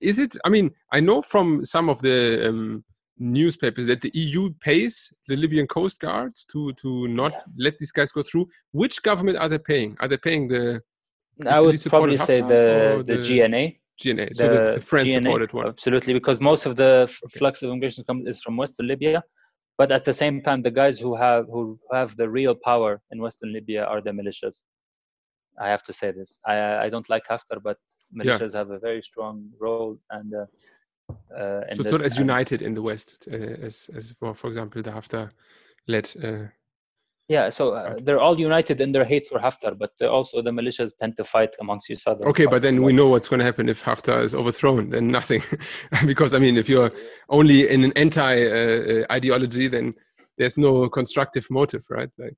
is 0.00 0.18
it? 0.18 0.36
I 0.44 0.48
mean, 0.48 0.70
I 0.90 1.00
know 1.00 1.20
from 1.20 1.64
some 1.66 1.90
of 1.90 2.00
the 2.00 2.48
um, 2.48 2.82
newspapers 3.20 3.86
that 3.86 4.00
the 4.00 4.10
EU 4.14 4.50
pays 4.60 5.12
the 5.28 5.36
Libyan 5.36 5.66
coast 5.66 6.00
guards 6.00 6.44
to 6.46 6.72
to 6.74 7.06
not 7.08 7.32
Yeah. 7.32 7.42
let 7.58 7.78
these 7.78 7.92
guys 7.92 8.10
go 8.10 8.22
through. 8.22 8.48
Which 8.72 9.02
government 9.02 9.36
are 9.38 9.48
they 9.48 9.58
paying? 9.58 9.96
Are 10.00 10.08
they 10.08 10.16
paying 10.16 10.48
the 10.48 10.82
I 11.46 11.60
would 11.60 11.80
probably 11.84 12.16
say 12.16 12.40
the 12.40 13.04
the, 13.06 13.16
the 13.16 13.18
GNA. 13.22 13.64
GNA? 14.02 14.34
So 14.34 14.48
the, 14.48 14.72
the 14.74 14.80
French 14.80 15.10
supported 15.12 15.52
one. 15.52 15.66
Absolutely, 15.66 16.14
because 16.14 16.40
most 16.40 16.66
of 16.66 16.76
the 16.76 16.90
Okay. 17.26 17.38
flux 17.38 17.62
of 17.62 17.68
immigration 17.68 18.04
comes 18.04 18.26
is 18.26 18.42
from 18.42 18.56
Western 18.56 18.88
Libya, 18.88 19.22
but 19.78 19.92
at 19.92 20.04
the 20.04 20.12
same 20.12 20.42
time, 20.42 20.62
the 20.62 20.70
guys 20.70 20.98
who 20.98 21.14
have 21.14 21.44
who 21.46 21.78
have 21.92 22.16
the 22.16 22.28
real 22.28 22.54
power 22.54 23.00
in 23.12 23.20
Western 23.20 23.52
Libya 23.52 23.84
are 23.84 24.00
the 24.00 24.10
militias. 24.10 24.56
I 25.60 25.68
have 25.68 25.82
to 25.84 25.92
say 25.92 26.10
this. 26.10 26.38
I 26.46 26.54
I 26.84 26.88
don't 26.92 27.08
like 27.14 27.24
Haftar, 27.30 27.58
but 27.62 27.76
Yeah. 28.22 28.38
militias 28.38 28.54
have 28.54 28.70
a 28.70 28.78
very 28.78 29.02
strong 29.02 29.34
role 29.60 29.98
and. 30.10 30.34
Uh, 30.34 30.46
uh, 31.36 31.60
So 31.72 31.82
it's 31.82 31.92
not 31.92 32.02
as 32.02 32.18
united 32.18 32.62
in 32.62 32.74
the 32.74 32.82
West 32.82 33.28
uh, 33.30 33.66
as 33.66 33.90
as 33.94 34.12
for 34.12 34.34
for 34.34 34.48
example 34.48 34.82
the 34.82 34.90
Haftar 34.90 35.30
led. 35.86 36.06
Uh, 36.22 36.46
Yeah, 37.30 37.50
so 37.50 37.64
uh, 37.74 37.94
they're 38.04 38.24
all 38.26 38.38
united 38.40 38.80
in 38.80 38.90
their 38.92 39.04
hate 39.04 39.26
for 39.30 39.38
Haftar, 39.38 39.72
but 39.82 39.92
also 40.02 40.42
the 40.42 40.50
militias 40.50 40.90
tend 41.00 41.16
to 41.16 41.24
fight 41.24 41.52
amongst 41.60 41.88
each 41.90 42.06
other. 42.10 42.26
Okay, 42.26 42.46
but 42.46 42.60
then 42.62 42.82
we 42.82 42.92
know 42.92 43.08
what's 43.12 43.28
going 43.28 43.38
to 43.38 43.50
happen 43.50 43.68
if 43.68 43.84
Haftar 43.84 44.24
is 44.24 44.34
overthrown. 44.34 44.90
Then 44.90 45.06
nothing, 45.18 45.42
because 46.06 46.34
I 46.34 46.40
mean, 46.40 46.56
if 46.56 46.68
you're 46.68 46.90
only 47.28 47.68
in 47.74 47.84
an 47.84 47.92
anti 48.04 48.34
uh, 48.46 48.82
uh, 48.92 49.12
ideology, 49.12 49.68
then 49.68 49.94
there's 50.38 50.58
no 50.58 50.88
constructive 50.88 51.46
motive, 51.50 51.84
right? 51.88 52.10
Like, 52.18 52.36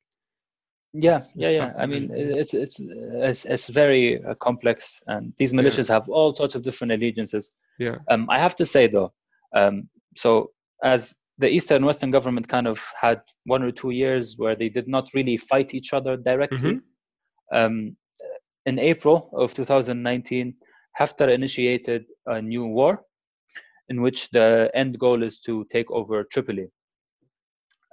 yeah 0.93 1.17
It's- 1.17 1.33
yeah 1.37 1.49
it's 1.49 1.77
yeah. 1.79 1.83
i 1.83 1.87
mean 1.87 2.11
it's 2.13 2.55
it's 2.55 2.79
it's, 2.81 3.45
it's 3.45 3.69
very 3.69 4.23
uh, 4.25 4.35
complex 4.35 5.01
and 5.07 5.33
these 5.39 5.53
militias 5.53 5.89
have 5.89 6.09
all 6.09 6.35
sorts 6.35 6.55
of 6.55 6.63
different 6.63 6.93
allegiances. 6.93 7.51
Yeah, 7.79 7.97
um, 8.11 8.29
i 8.31 8.39
have 8.39 8.55
to 8.57 8.65
say 8.67 8.87
though 8.89 9.13
um, 9.57 9.89
so 10.17 10.51
as 10.85 11.15
the 11.39 11.49
eastern 11.49 11.77
and 11.77 11.87
western 11.87 12.11
government 12.11 12.47
kind 12.49 12.67
of 12.67 12.79
had 13.01 13.21
one 13.47 13.63
or 13.63 13.73
two 13.73 13.91
years 13.91 14.37
where 14.37 14.55
they 14.55 14.69
did 14.69 14.87
not 14.87 15.09
really 15.15 15.37
fight 15.39 15.73
each 15.75 15.93
other 15.95 16.17
directly 16.17 16.75
um, 17.53 17.97
in 18.67 18.79
april 18.79 19.31
of 19.37 19.55
2019 19.55 20.55
haftar 21.01 21.29
initiated 21.33 22.05
a 22.27 22.43
new 22.43 22.67
war 22.67 23.01
in 23.89 24.03
which 24.03 24.29
the 24.31 24.71
end 24.75 24.99
goal 24.99 25.23
is 25.23 25.41
to 25.41 25.65
take 25.73 25.91
over 25.91 26.25
tripoli 26.25 26.67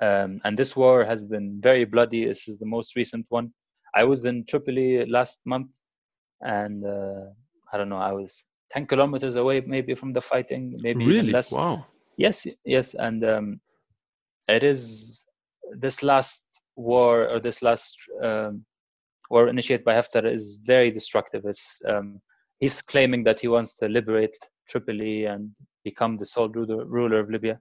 um, 0.01 0.39
and 0.43 0.57
this 0.57 0.76
war 0.76 1.03
has 1.03 1.26
been 1.26 1.59
very 1.61 1.85
bloody. 1.85 2.26
This 2.26 2.47
is 2.47 2.57
the 2.57 2.65
most 2.65 2.95
recent 2.95 3.26
one. 3.30 3.51
I 3.95 4.03
was 4.03 4.26
in 4.26 4.45
Tripoli 4.45 5.05
last 5.05 5.41
month, 5.45 5.67
and 6.41 6.85
uh, 6.85 7.26
I 7.73 7.77
don't 7.77 7.89
know. 7.89 7.97
I 7.97 8.11
was 8.11 8.45
ten 8.71 8.85
kilometers 8.85 9.35
away, 9.35 9.61
maybe 9.61 9.95
from 9.95 10.13
the 10.13 10.21
fighting, 10.21 10.77
maybe 10.81 11.03
even 11.03 11.15
really, 11.15 11.31
less. 11.31 11.51
wow, 11.51 11.85
Yes, 12.17 12.45
yes, 12.65 12.95
and 12.95 13.23
um, 13.23 13.61
it 14.49 14.63
is 14.63 15.26
this 15.71 16.03
last 16.03 16.43
war 16.76 17.30
or 17.30 17.39
this 17.39 17.61
last 17.61 17.95
um, 18.21 18.65
war 19.30 19.47
initiated 19.47 19.85
by 19.85 19.93
Haftar 19.93 20.26
is 20.26 20.59
very 20.65 20.91
destructive. 20.91 21.45
It's, 21.45 21.81
um, 21.88 22.19
he's 22.59 22.81
claiming 22.81 23.23
that 23.23 23.39
he 23.39 23.47
wants 23.47 23.76
to 23.76 23.88
liberate 23.88 24.38
Tripoli 24.67 25.26
and 25.26 25.51
become 25.84 26.17
the 26.17 26.26
sole 26.26 26.49
ruler, 26.49 26.85
ruler 26.85 27.19
of 27.19 27.30
Libya, 27.30 27.59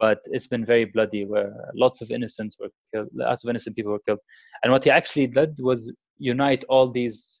but 0.00 0.18
it's 0.26 0.46
been 0.46 0.64
very 0.64 0.86
bloody, 0.86 1.24
where 1.24 1.52
lots 1.74 2.00
of 2.00 2.10
innocents 2.10 2.56
were 2.58 2.70
killed, 2.92 3.08
lots 3.12 3.44
of 3.44 3.50
innocent 3.50 3.76
people 3.76 3.92
were 3.92 4.04
killed, 4.06 4.20
and 4.62 4.72
what 4.72 4.84
he 4.84 4.90
actually 4.90 5.26
did 5.26 5.54
was 5.60 5.92
unite 6.18 6.64
all 6.68 6.90
these 6.90 7.40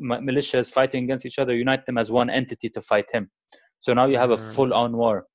militias 0.00 0.72
fighting 0.72 1.04
against 1.04 1.26
each 1.26 1.38
other, 1.38 1.54
unite 1.54 1.84
them 1.86 1.98
as 1.98 2.10
one 2.10 2.30
entity 2.30 2.68
to 2.70 2.80
fight 2.80 3.06
him. 3.12 3.30
So 3.80 3.92
now 3.92 4.06
you 4.06 4.18
have 4.18 4.30
a 4.30 4.36
Mm. 4.36 4.54
full-on 4.54 4.96
war 4.96 5.26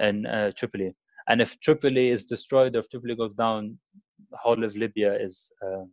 in 0.00 0.26
uh, 0.26 0.52
Tripoli. 0.56 0.94
And 1.28 1.40
if 1.40 1.58
Tripoli 1.60 2.10
is 2.10 2.24
destroyed 2.24 2.76
or 2.76 2.80
if 2.80 2.88
Tripoli 2.90 3.16
goes 3.16 3.34
down, 3.34 3.78
the 4.30 4.36
whole 4.36 4.62
of 4.64 4.76
Libya 4.76 5.14
is 5.14 5.50
um, 5.64 5.90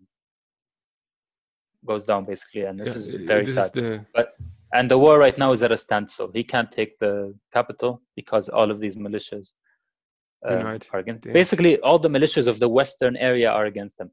goes 1.88 2.06
down 2.06 2.26
basically, 2.26 2.64
and 2.64 2.80
this 2.80 2.90
Yeah, 2.90 3.02
is 3.02 3.16
very 3.28 3.46
this 3.46 3.56
sad. 3.56 3.72
is 3.76 3.82
the 4.16 4.28
and 4.74 4.90
the 4.92 4.98
war 4.98 5.18
right 5.18 5.38
now 5.38 5.52
is 5.52 5.64
at 5.64 5.72
a 5.72 5.78
standstill. 5.78 6.30
He 6.34 6.44
can't 6.44 6.72
take 6.72 6.98
the 7.00 7.34
capital 7.52 8.02
because 8.16 8.50
all 8.50 8.70
of 8.70 8.80
these 8.80 8.96
militias 8.96 9.54
uh, 10.48 10.78
are 10.94 11.00
against. 11.00 11.24
Damn. 11.26 11.34
Basically, 11.34 11.80
all 11.82 12.00
the 12.00 12.10
militias 12.10 12.48
of 12.48 12.60
the 12.60 12.70
western 12.70 13.16
area 13.18 13.50
are 13.50 13.66
against 13.66 13.98
them 13.98 14.12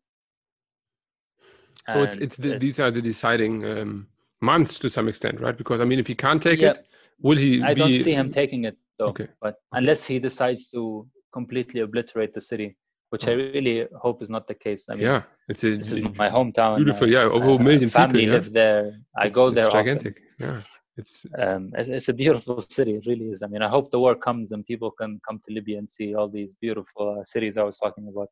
so 1.89 2.03
it's 2.03 2.15
And 2.15 2.23
it's 2.23 2.37
the, 2.37 2.59
these 2.59 2.81
are 2.81 2.91
the 2.91 3.03
deciding 3.03 3.65
um, 3.65 4.07
months 4.41 4.79
to 4.81 4.89
some 4.89 5.09
extent, 5.09 5.41
right? 5.41 5.57
Because 5.57 5.81
I 5.81 5.85
mean, 5.85 5.99
if 5.99 6.07
he 6.07 6.15
can't 6.15 6.43
take 6.43 6.61
Yeah. 6.61 6.71
it, 6.73 6.87
will 7.21 7.39
he? 7.39 7.63
I 7.63 7.75
be, 7.75 7.81
don't 7.81 8.01
see 8.03 8.15
him 8.15 8.33
taking 8.33 8.65
it 8.65 8.77
though. 8.99 9.07
Okay. 9.09 9.29
But 9.41 9.57
unless 9.73 10.05
he 10.05 10.19
decides 10.19 10.69
to 10.71 11.07
completely 11.33 11.81
obliterate 11.81 12.35
the 12.35 12.41
city, 12.41 12.77
which 13.11 13.29
I 13.29 13.33
really 13.33 13.87
hope 14.01 14.23
is 14.23 14.31
not 14.31 14.49
the 14.49 14.55
case. 14.55 14.89
I 14.91 14.95
mean, 14.95 15.05
yeah, 15.07 15.23
it's 15.49 15.63
a 15.65 15.77
this 15.77 15.93
is 15.93 16.01
my 16.17 16.29
hometown. 16.29 16.77
beautiful. 16.79 17.09
Yeah, 17.09 17.23
over 17.23 17.47
a 17.51 17.55
uh, 17.55 17.59
million 17.59 17.89
family 17.89 18.21
people. 18.21 18.29
Yeah. 18.29 18.41
live 18.41 18.53
there. 18.53 19.01
I 19.17 19.27
It's- 19.27 19.35
go 19.35 19.47
it's 19.49 19.55
there 19.57 19.67
often. 19.69 19.79
gigantic. 19.81 20.21
Yeah, 20.41 20.63
it's, 20.97 21.27
it's 21.27 21.43
um, 21.43 21.73
it's, 21.77 21.89
it's 21.89 22.09
a 22.09 22.13
beautiful 22.13 22.61
city. 22.79 22.95
It 22.95 23.07
really 23.07 23.27
is. 23.27 23.43
I 23.43 23.47
mean, 23.47 23.63
I 23.63 23.69
hope 23.69 23.91
the 23.91 23.99
war 23.99 24.15
comes 24.15 24.53
and 24.53 24.65
people 24.65 24.91
can 24.91 25.21
come 25.27 25.41
to 25.47 25.55
Libya 25.55 25.79
and 25.79 25.89
see 25.89 26.15
all 26.15 26.29
these 26.29 26.55
beautiful 26.61 27.19
uh, 27.21 27.25
cities 27.25 27.59
I 27.59 27.63
was 27.65 27.79
talking 27.79 28.09
about 28.09 28.29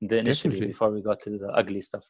the 0.00 0.18
initially 0.18 0.54
Definitely. 0.54 0.66
before 0.68 0.90
we 0.90 1.02
got 1.02 1.20
to 1.20 1.30
the 1.30 1.48
ugly 1.48 1.82
stuff. 1.82 2.04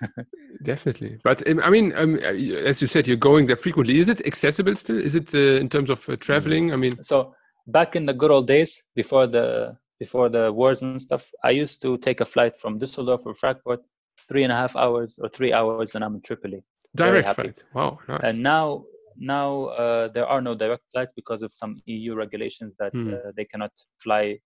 definitely. 0.62 1.18
But 1.22 1.46
um, 1.48 1.60
I 1.62 1.70
mean, 1.70 1.92
um, 1.96 2.14
uh, 2.16 2.28
as 2.28 2.80
you 2.80 2.86
said, 2.86 3.06
you're 3.06 3.16
going 3.16 3.46
there 3.46 3.56
frequently. 3.56 3.98
Is 3.98 4.08
it 4.08 4.26
accessible 4.26 4.76
still? 4.76 4.98
Is 4.98 5.14
it 5.14 5.34
uh, 5.34 5.60
in 5.60 5.68
terms 5.68 5.90
of 5.90 6.08
uh, 6.08 6.16
traveling? 6.16 6.72
I 6.72 6.76
mean, 6.76 7.02
so 7.02 7.34
back 7.66 7.96
in 7.96 8.06
the 8.06 8.14
good 8.14 8.30
old 8.30 8.46
days 8.46 8.82
before 8.94 9.26
the 9.26 9.76
before 9.98 10.28
the 10.28 10.52
wars 10.52 10.82
and 10.82 11.00
stuff, 11.00 11.30
I 11.44 11.50
used 11.50 11.82
to 11.82 11.98
take 11.98 12.20
a 12.20 12.26
flight 12.26 12.56
from 12.58 12.78
Düsseldorf 12.78 13.24
or 13.26 13.34
Frankfurt, 13.34 13.80
three 14.28 14.42
and 14.42 14.52
a 14.52 14.56
half 14.56 14.76
hours 14.76 15.18
or 15.22 15.28
three 15.28 15.52
hours, 15.52 15.94
and 15.94 16.04
I'm 16.04 16.14
in 16.14 16.22
Tripoli. 16.22 16.62
direct 16.94 17.34
flight. 17.34 17.62
Wow, 17.74 17.98
nice. 18.08 18.20
And 18.22 18.42
now 18.42 18.84
now 19.18 19.66
uh, 19.66 20.08
there 20.08 20.26
are 20.26 20.40
no 20.40 20.54
direct 20.54 20.84
flights 20.92 21.12
because 21.16 21.42
of 21.42 21.52
some 21.52 21.80
EU 21.86 22.14
regulations 22.14 22.74
that 22.78 22.92
Hmm. 22.92 23.14
uh, 23.14 23.32
they 23.36 23.44
cannot 23.44 23.72
fly. 23.98 24.38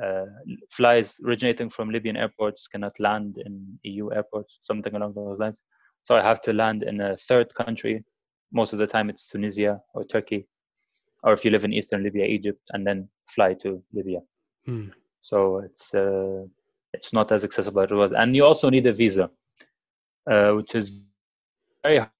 Uh, 0.00 0.26
flies 0.70 1.18
originating 1.26 1.68
from 1.68 1.90
Libyan 1.90 2.16
airports 2.16 2.68
cannot 2.68 2.92
land 3.00 3.36
in 3.44 3.52
EU 3.82 4.12
airports, 4.12 4.60
something 4.62 4.94
along 4.94 5.12
those 5.14 5.40
lines. 5.40 5.60
So 6.04 6.14
I 6.16 6.22
have 6.22 6.40
to 6.42 6.52
land 6.52 6.84
in 6.84 7.00
a 7.00 7.16
third 7.16 7.52
country. 7.56 8.04
Most 8.52 8.72
of 8.72 8.78
the 8.78 8.86
time, 8.86 9.10
it's 9.10 9.26
Tunisia 9.28 9.80
or 9.94 10.04
Turkey, 10.04 10.46
or 11.24 11.32
if 11.32 11.44
you 11.44 11.50
live 11.50 11.64
in 11.64 11.72
Eastern 11.72 12.04
Libya, 12.04 12.26
Egypt, 12.26 12.60
and 12.70 12.86
then 12.86 13.08
fly 13.26 13.54
to 13.54 13.82
Libya. 13.92 14.20
Hmm. 14.66 14.90
So 15.20 15.58
it's 15.58 15.92
uh, 15.92 16.44
it's 16.94 17.12
not 17.12 17.32
as 17.32 17.42
accessible 17.42 17.82
as 17.82 17.90
it 17.90 17.94
was, 17.94 18.12
and 18.12 18.36
you 18.36 18.44
also 18.44 18.70
need 18.70 18.86
a 18.86 18.92
visa, 18.92 19.28
uh, 20.30 20.52
which 20.52 20.74
is 20.76 21.06
very 21.82 21.98
hard. 21.98 22.10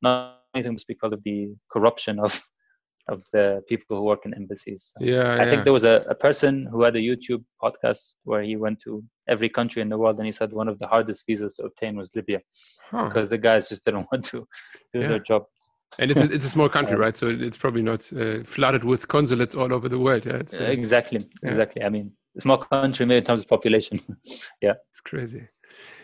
Not 0.00 0.37
just 0.62 0.86
because 0.88 1.12
of 1.12 1.22
the 1.24 1.48
corruption 1.70 2.18
of 2.18 2.40
of 3.08 3.24
the 3.32 3.62
people 3.70 3.96
who 3.96 4.02
work 4.04 4.26
in 4.26 4.34
embassies. 4.34 4.92
yeah, 5.00 5.32
I 5.32 5.36
yeah. 5.44 5.48
think 5.50 5.64
there 5.64 5.72
was 5.72 5.84
a, 5.84 6.04
a 6.10 6.14
person 6.14 6.66
who 6.70 6.82
had 6.82 6.94
a 6.94 6.98
YouTube 7.00 7.42
podcast 7.62 8.02
where 8.24 8.42
he 8.42 8.54
went 8.56 8.80
to 8.84 9.02
every 9.28 9.48
country 9.48 9.80
in 9.80 9.88
the 9.88 9.96
world 9.96 10.18
and 10.18 10.26
he 10.26 10.32
said 10.32 10.52
one 10.52 10.68
of 10.68 10.78
the 10.78 10.86
hardest 10.86 11.24
visas 11.26 11.54
to 11.54 11.62
obtain 11.64 11.96
was 11.96 12.10
Libya 12.14 12.40
Huh. 12.90 13.04
because 13.06 13.28
the 13.30 13.38
guys 13.38 13.68
just 13.70 13.84
didn't 13.86 14.06
want 14.12 14.24
to 14.26 14.46
do 14.92 15.00
Yeah. 15.00 15.08
their 15.08 15.20
job. 15.20 15.44
and 15.98 16.10
it's 16.10 16.20
a, 16.20 16.30
it's 16.34 16.44
a 16.44 16.50
small 16.50 16.68
country, 16.68 16.96
Um, 16.96 17.00
right? 17.00 17.16
So 17.16 17.28
it's 17.28 17.56
probably 17.56 17.82
not 17.82 18.00
uh, 18.12 18.42
flooded 18.44 18.84
with 18.84 19.08
consulates 19.08 19.54
all 19.54 19.72
over 19.72 19.88
the 19.88 19.98
world. 19.98 20.26
Yeah, 20.26 20.42
uh, 20.60 20.64
exactly, 20.64 21.20
exactly. 21.42 21.82
I 21.82 21.88
mean, 21.88 22.12
small 22.40 22.58
country 22.58 23.06
maybe 23.06 23.18
in 23.18 23.24
terms 23.24 23.40
of 23.42 23.48
population. 23.48 23.98
Yeah, 24.66 24.74
it's 24.90 25.00
crazy. 25.00 25.48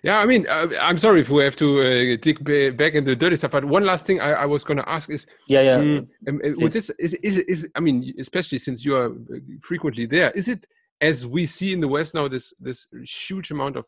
Yeah, 0.02 0.18
I 0.18 0.26
mean, 0.26 0.46
uh, 0.48 0.68
I'm 0.80 0.98
sorry 0.98 1.20
if 1.20 1.30
we 1.30 1.42
have 1.44 1.56
to 1.56 1.80
uh, 1.80 2.16
dig 2.20 2.44
back 2.76 2.94
into 2.94 3.10
the 3.10 3.16
dirty 3.16 3.36
stuff, 3.36 3.52
but 3.52 3.64
one 3.64 3.84
last 3.86 4.06
thing 4.06 4.20
I, 4.20 4.32
I 4.32 4.44
was 4.44 4.62
going 4.62 4.76
to 4.76 4.88
ask 4.88 5.08
is, 5.08 5.26
yeah, 5.48 5.62
yeah. 5.62 5.78
mm, 5.78 6.08
um, 6.28 6.40
uh, 6.44 6.50
with 6.58 6.72
this, 6.72 6.90
is, 6.98 7.14
is 7.14 7.38
is 7.38 7.68
I 7.74 7.80
mean, 7.80 8.12
especially 8.18 8.58
since 8.58 8.84
you 8.84 8.96
are 8.96 9.06
uh, 9.06 9.38
frequently 9.62 10.06
there, 10.06 10.30
is 10.32 10.48
it 10.48 10.66
as 11.00 11.26
we 11.26 11.46
see 11.46 11.72
in 11.72 11.80
the 11.80 11.88
West 11.88 12.14
now 12.14 12.28
this 12.28 12.52
this 12.60 12.86
huge 13.28 13.50
amount 13.50 13.76
of, 13.76 13.86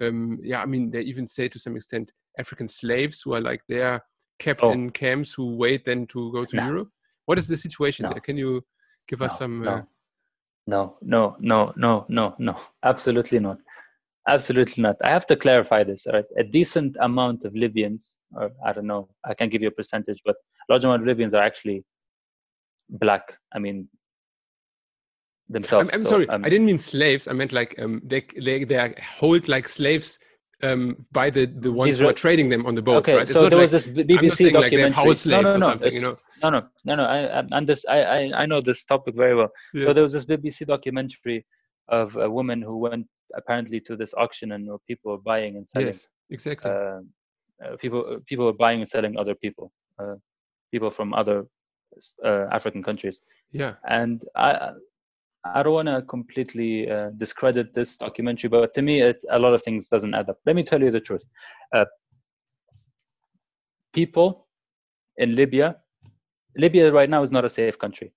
um, 0.00 0.38
yeah, 0.42 0.62
I 0.62 0.66
mean, 0.66 0.90
they 0.90 1.02
even 1.02 1.26
say 1.26 1.48
to 1.48 1.58
some 1.58 1.76
extent 1.76 2.12
African 2.38 2.68
slaves 2.68 3.20
who 3.22 3.34
are 3.34 3.40
like 3.40 3.62
there 3.68 4.02
kept 4.38 4.62
Oh. 4.62 4.70
in 4.72 4.90
camps 4.90 5.34
who 5.34 5.56
wait 5.56 5.84
then 5.84 6.06
to 6.06 6.32
go 6.32 6.44
to 6.44 6.56
No. 6.56 6.66
Europe. 6.66 6.88
What 7.26 7.38
is 7.38 7.48
the 7.48 7.56
situation 7.56 8.04
No. 8.04 8.10
there? 8.12 8.20
Can 8.20 8.36
you 8.38 8.64
give 9.06 9.20
us 9.22 9.32
no, 9.32 9.38
some? 9.38 9.62
no, 9.62 9.70
Uh, 9.70 9.82
no, 10.66 10.96
no, 11.02 11.36
no, 11.40 11.72
no, 11.76 12.04
no, 12.08 12.34
no, 12.38 12.56
absolutely 12.82 13.38
not. 13.38 13.58
Absolutely 14.28 14.82
not. 14.82 14.96
I 15.02 15.08
have 15.08 15.26
to 15.26 15.36
clarify 15.36 15.82
this. 15.84 16.06
Right, 16.12 16.24
a 16.36 16.44
decent 16.44 16.96
amount 17.00 17.44
of 17.44 17.54
Libyans, 17.54 18.18
or 18.32 18.50
I 18.64 18.72
don't 18.72 18.86
know, 18.86 19.08
I 19.24 19.34
can't 19.34 19.50
give 19.50 19.62
you 19.62 19.68
a 19.68 19.72
percentage, 19.72 20.20
but 20.24 20.36
a 20.36 20.72
large 20.72 20.84
amount 20.84 21.02
of 21.02 21.08
Libyans 21.08 21.34
are 21.34 21.42
actually 21.42 21.84
black. 22.90 23.36
I 23.54 23.58
mean, 23.58 23.88
I'm, 25.48 25.52
themselves. 25.54 25.90
I'm 25.92 26.04
So, 26.04 26.10
sorry, 26.10 26.28
um, 26.28 26.44
I 26.44 26.50
didn't 26.50 26.66
mean 26.66 26.78
slaves. 26.78 27.26
I 27.26 27.32
meant 27.32 27.52
like 27.52 27.74
um, 27.78 28.02
they 28.04 28.26
they 28.40 28.64
they 28.64 28.76
are 28.76 28.94
hold 29.18 29.48
like 29.48 29.66
slaves 29.66 30.18
um, 30.62 31.06
by 31.10 31.30
the 31.30 31.46
the 31.46 31.72
ones 31.72 31.88
These 31.88 31.98
who 31.98 32.04
are 32.06 32.08
re- 32.08 32.14
trading 32.14 32.48
them 32.50 32.66
on 32.66 32.74
the 32.74 32.82
boat, 32.82 32.98
okay, 32.98 33.16
right? 33.16 33.28
So 33.28 33.48
there 33.48 33.58
like, 33.58 33.62
was 33.62 33.70
this 33.70 33.86
I'm 33.86 33.94
BBC 33.94 34.36
saying 34.36 34.54
like 34.54 34.70
they 34.72 34.80
have 34.80 34.92
documentary. 34.92 34.92
house 34.92 35.20
slaves 35.20 35.42
no, 35.44 35.48
no, 35.48 35.54
or 35.54 35.58
no, 35.58 35.66
something, 35.66 35.92
you 35.94 36.00
know? 36.02 36.18
no, 36.42 36.50
no, 36.50 36.62
no, 36.84 36.94
no. 36.96 37.04
I, 37.04 37.42
I'm 37.52 37.64
this. 37.64 37.84
I, 37.88 38.02
I, 38.02 38.42
I 38.42 38.46
know 38.46 38.60
this 38.60 38.84
topic 38.84 39.14
very 39.16 39.34
well. 39.34 39.50
So 39.74 39.92
there 39.92 40.02
was 40.02 40.12
this 40.12 40.26
BBC 40.26 40.66
documentary 40.66 41.46
of 41.88 42.16
a 42.16 42.28
woman 42.28 42.60
who 42.60 42.76
went 42.76 43.06
apparently 43.36 43.80
to 43.80 43.96
this 43.96 44.14
auction 44.14 44.52
and 44.52 44.66
where 44.68 44.78
people 44.86 45.12
were 45.12 45.18
buying 45.18 45.56
and 45.56 45.68
selling. 45.68 45.88
yes, 45.88 46.06
exactly. 46.30 46.70
Uh, 46.70 47.00
uh, 47.64 47.76
people 47.78 48.04
uh, 48.08 48.18
people 48.26 48.44
were 48.46 48.52
buying 48.52 48.80
and 48.80 48.88
selling 48.88 49.18
other 49.18 49.34
people, 49.34 49.72
uh, 49.98 50.14
people 50.70 50.90
from 50.90 51.12
other 51.12 51.46
uh, 52.24 52.46
African 52.52 52.82
countries. 52.82 53.20
yeah, 53.52 53.74
And 53.88 54.22
I 54.36 54.70
I 55.44 55.62
don't 55.62 55.72
want 55.72 55.88
to 55.88 56.02
completely 56.02 56.90
uh, 56.90 57.10
discredit 57.16 57.74
this 57.74 57.96
documentary, 57.96 58.48
but 58.48 58.74
to 58.74 58.82
me, 58.82 59.02
it, 59.02 59.24
a 59.30 59.38
lot 59.38 59.54
of 59.54 59.62
things 59.62 59.88
doesn't 59.88 60.14
add 60.14 60.28
up. 60.28 60.38
Let 60.46 60.56
me 60.56 60.62
tell 60.62 60.82
you 60.82 60.90
the 60.90 61.00
truth. 61.00 61.22
Uh, 61.74 61.84
people 63.92 64.46
in 65.16 65.34
Libya, 65.34 65.76
Libya 66.56 66.92
right 66.92 67.08
now 67.08 67.22
is 67.22 67.30
not 67.30 67.44
a 67.44 67.50
safe 67.50 67.78
country. 67.78 68.12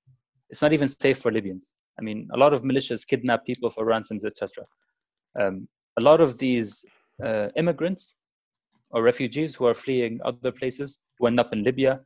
It's 0.50 0.62
not 0.62 0.74
even 0.74 0.90
safe 0.90 1.20
for 1.20 1.32
Libyans. 1.32 1.72
I 2.00 2.02
mean, 2.04 2.28
a 2.34 2.38
lot 2.38 2.54
of 2.54 2.64
militias 2.64 3.06
kidnap 3.06 3.46
people 3.46 3.70
for 3.70 3.86
ransoms, 3.86 4.26
etc. 4.26 4.66
Um, 5.40 5.68
a 5.98 6.02
lot 6.02 6.22
of 6.22 6.38
these 6.38 6.84
uh, 7.24 7.48
immigrants 7.56 8.16
or 8.92 9.04
refugees 9.04 9.56
who 9.56 9.66
are 9.66 9.74
fleeing 9.74 10.20
other 10.26 10.52
places 10.52 11.00
who 11.20 11.28
end 11.28 11.40
up 11.40 11.54
in 11.54 11.64
Libya 11.64 12.02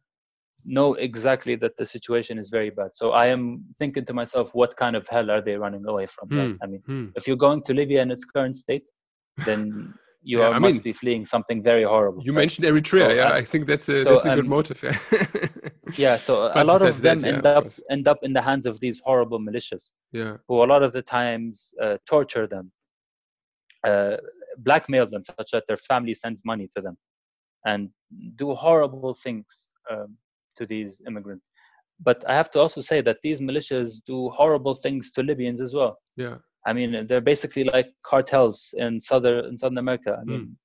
know 0.65 0.95
exactly 0.95 1.55
that 1.55 1.77
the 1.77 1.85
situation 1.85 2.39
is 2.39 2.49
very 2.49 2.69
bad. 2.71 2.89
So 2.95 3.11
I 3.11 3.27
am 3.27 3.63
thinking 3.77 4.05
to 4.05 4.13
myself, 4.13 4.49
what 4.53 4.75
kind 4.77 4.95
of 4.95 5.07
hell 5.07 5.29
are 5.29 5.41
they 5.41 5.55
running 5.55 5.85
away 5.87 6.07
from? 6.07 6.29
right? 6.29 6.49
Hmm. 6.51 6.63
I 6.63 6.65
mean, 6.67 6.81
Hmm. 6.85 7.07
if 7.15 7.27
you're 7.27 7.37
going 7.37 7.61
to 7.63 7.73
Libya 7.73 8.01
in 8.01 8.11
its 8.11 8.25
current 8.25 8.57
state, 8.57 8.89
then 9.45 9.93
you 10.23 10.39
Yeah, 10.39 10.47
are, 10.47 10.53
I 10.55 10.59
must 10.59 10.75
mean, 10.75 10.81
be 10.81 10.93
fleeing 10.93 11.23
something 11.25 11.61
very 11.61 11.83
horrible. 11.83 12.23
You 12.23 12.31
right? 12.33 12.41
mentioned 12.41 12.65
Eritrea. 12.67 13.07
So, 13.09 13.13
yeah, 13.13 13.29
uh, 13.29 13.33
I 13.41 13.43
think 13.45 13.67
that's 13.67 13.87
a 13.89 14.03
so, 14.03 14.13
that's 14.13 14.25
a 14.25 14.29
good 14.29 14.45
um, 14.45 14.49
motive. 14.49 14.81
Yeah. 14.83 14.97
Yeah, 15.97 16.17
so 16.17 16.51
a 16.55 16.63
lot 16.63 16.81
of 16.81 17.01
them 17.01 17.19
that, 17.21 17.27
yeah, 17.29 17.35
end 17.35 17.45
up 17.45 17.67
end 17.91 18.07
up 18.07 18.19
in 18.23 18.33
the 18.33 18.41
hands 18.41 18.65
of 18.65 18.79
these 18.79 19.01
horrible 19.05 19.39
militias, 19.39 19.91
yeah. 20.11 20.37
who 20.47 20.63
a 20.63 20.65
lot 20.73 20.81
of 20.83 20.91
the 20.93 21.01
times 21.01 21.71
uh, 21.81 21.97
torture 22.09 22.47
them, 22.47 22.71
uh, 23.85 24.17
blackmail 24.59 25.05
them, 25.09 25.23
such 25.23 25.49
that 25.51 25.65
their 25.67 25.77
family 25.77 26.13
sends 26.13 26.41
money 26.45 26.69
to 26.75 26.81
them, 26.81 26.97
and 27.65 27.89
do 28.37 28.53
horrible 28.53 29.13
things 29.25 29.69
um, 29.91 30.17
to 30.57 30.65
these 30.65 31.01
immigrants. 31.07 31.45
But 32.03 32.23
I 32.29 32.33
have 32.35 32.49
to 32.51 32.59
also 32.59 32.81
say 32.81 33.01
that 33.01 33.17
these 33.23 33.39
militias 33.41 33.89
do 34.05 34.29
horrible 34.29 34.75
things 34.75 35.11
to 35.13 35.23
Libyans 35.23 35.61
as 35.61 35.73
well. 35.73 35.97
Yeah. 36.17 36.35
I 36.67 36.73
mean, 36.73 37.05
they're 37.07 37.21
basically 37.21 37.63
like 37.63 37.89
cartels 38.03 38.73
in 38.77 38.99
southern 38.99 39.45
in 39.45 39.57
Southern 39.57 39.77
America. 39.77 40.17
I 40.19 40.23
mean, 40.25 40.57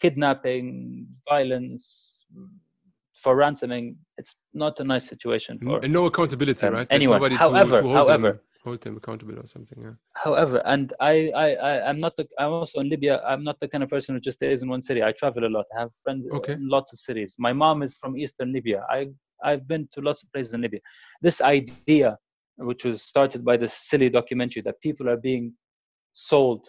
kidnapping, 0.00 1.08
violence, 1.28 2.16
for 3.14 3.34
ransoming. 3.36 3.96
It's 4.18 4.36
not 4.54 4.78
a 4.80 4.84
nice 4.84 5.06
situation 5.08 5.58
for. 5.58 5.80
And 5.82 5.92
no 5.92 6.06
accountability, 6.06 6.66
um, 6.66 6.74
right? 6.74 6.86
Anyone. 6.90 7.16
nobody 7.16 7.34
to- 7.36 7.40
However- 7.40 7.82
however- 7.82 8.32
them, 8.32 8.40
hold 8.66 8.80
them 8.82 8.96
accountable 8.96 9.38
or 9.38 9.46
something. 9.46 9.78
Yeah. 9.80 9.92
However, 10.14 10.60
and 10.66 10.92
I, 11.00 11.30
I, 11.44 11.48
I, 11.54 11.88
I'm 11.88 11.98
not 11.98 12.16
the. 12.16 12.26
I'm 12.38 12.50
also 12.50 12.80
in 12.80 12.88
Libya. 12.88 13.22
I'm 13.26 13.44
not 13.44 13.58
the 13.60 13.68
kind 13.68 13.84
of 13.84 13.90
person 13.90 14.14
who 14.14 14.20
just 14.20 14.38
stays 14.38 14.60
in 14.62 14.68
one 14.68 14.82
city. 14.82 15.02
I 15.02 15.12
travel 15.12 15.46
a 15.46 15.52
lot. 15.56 15.66
I 15.74 15.80
have 15.82 15.92
friends 16.02 16.26
Okay. 16.38 16.54
in 16.54 16.68
lots 16.68 16.92
of 16.92 16.98
cities. 16.98 17.36
My 17.38 17.52
mom 17.52 17.82
is 17.82 17.96
from 17.96 18.18
Eastern 18.18 18.52
Libya. 18.52 18.84
I, 18.90 19.06
I've 19.44 19.66
been 19.68 19.88
to 19.92 20.00
lots 20.00 20.24
of 20.24 20.32
places 20.32 20.54
in 20.54 20.62
Libya. 20.62 20.80
This 21.22 21.40
idea, 21.40 22.18
which 22.56 22.84
was 22.84 23.02
started 23.02 23.44
by 23.44 23.56
this 23.56 23.72
silly 23.72 24.10
documentary, 24.10 24.62
that 24.62 24.80
people 24.80 25.08
are 25.08 25.16
being 25.30 25.52
sold 26.12 26.68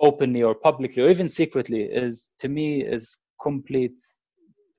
openly 0.00 0.42
or 0.42 0.54
publicly 0.54 1.02
or 1.02 1.10
even 1.10 1.28
secretly, 1.28 1.82
is 1.82 2.30
to 2.40 2.48
me 2.48 2.82
is 2.82 3.16
complete, 3.40 4.00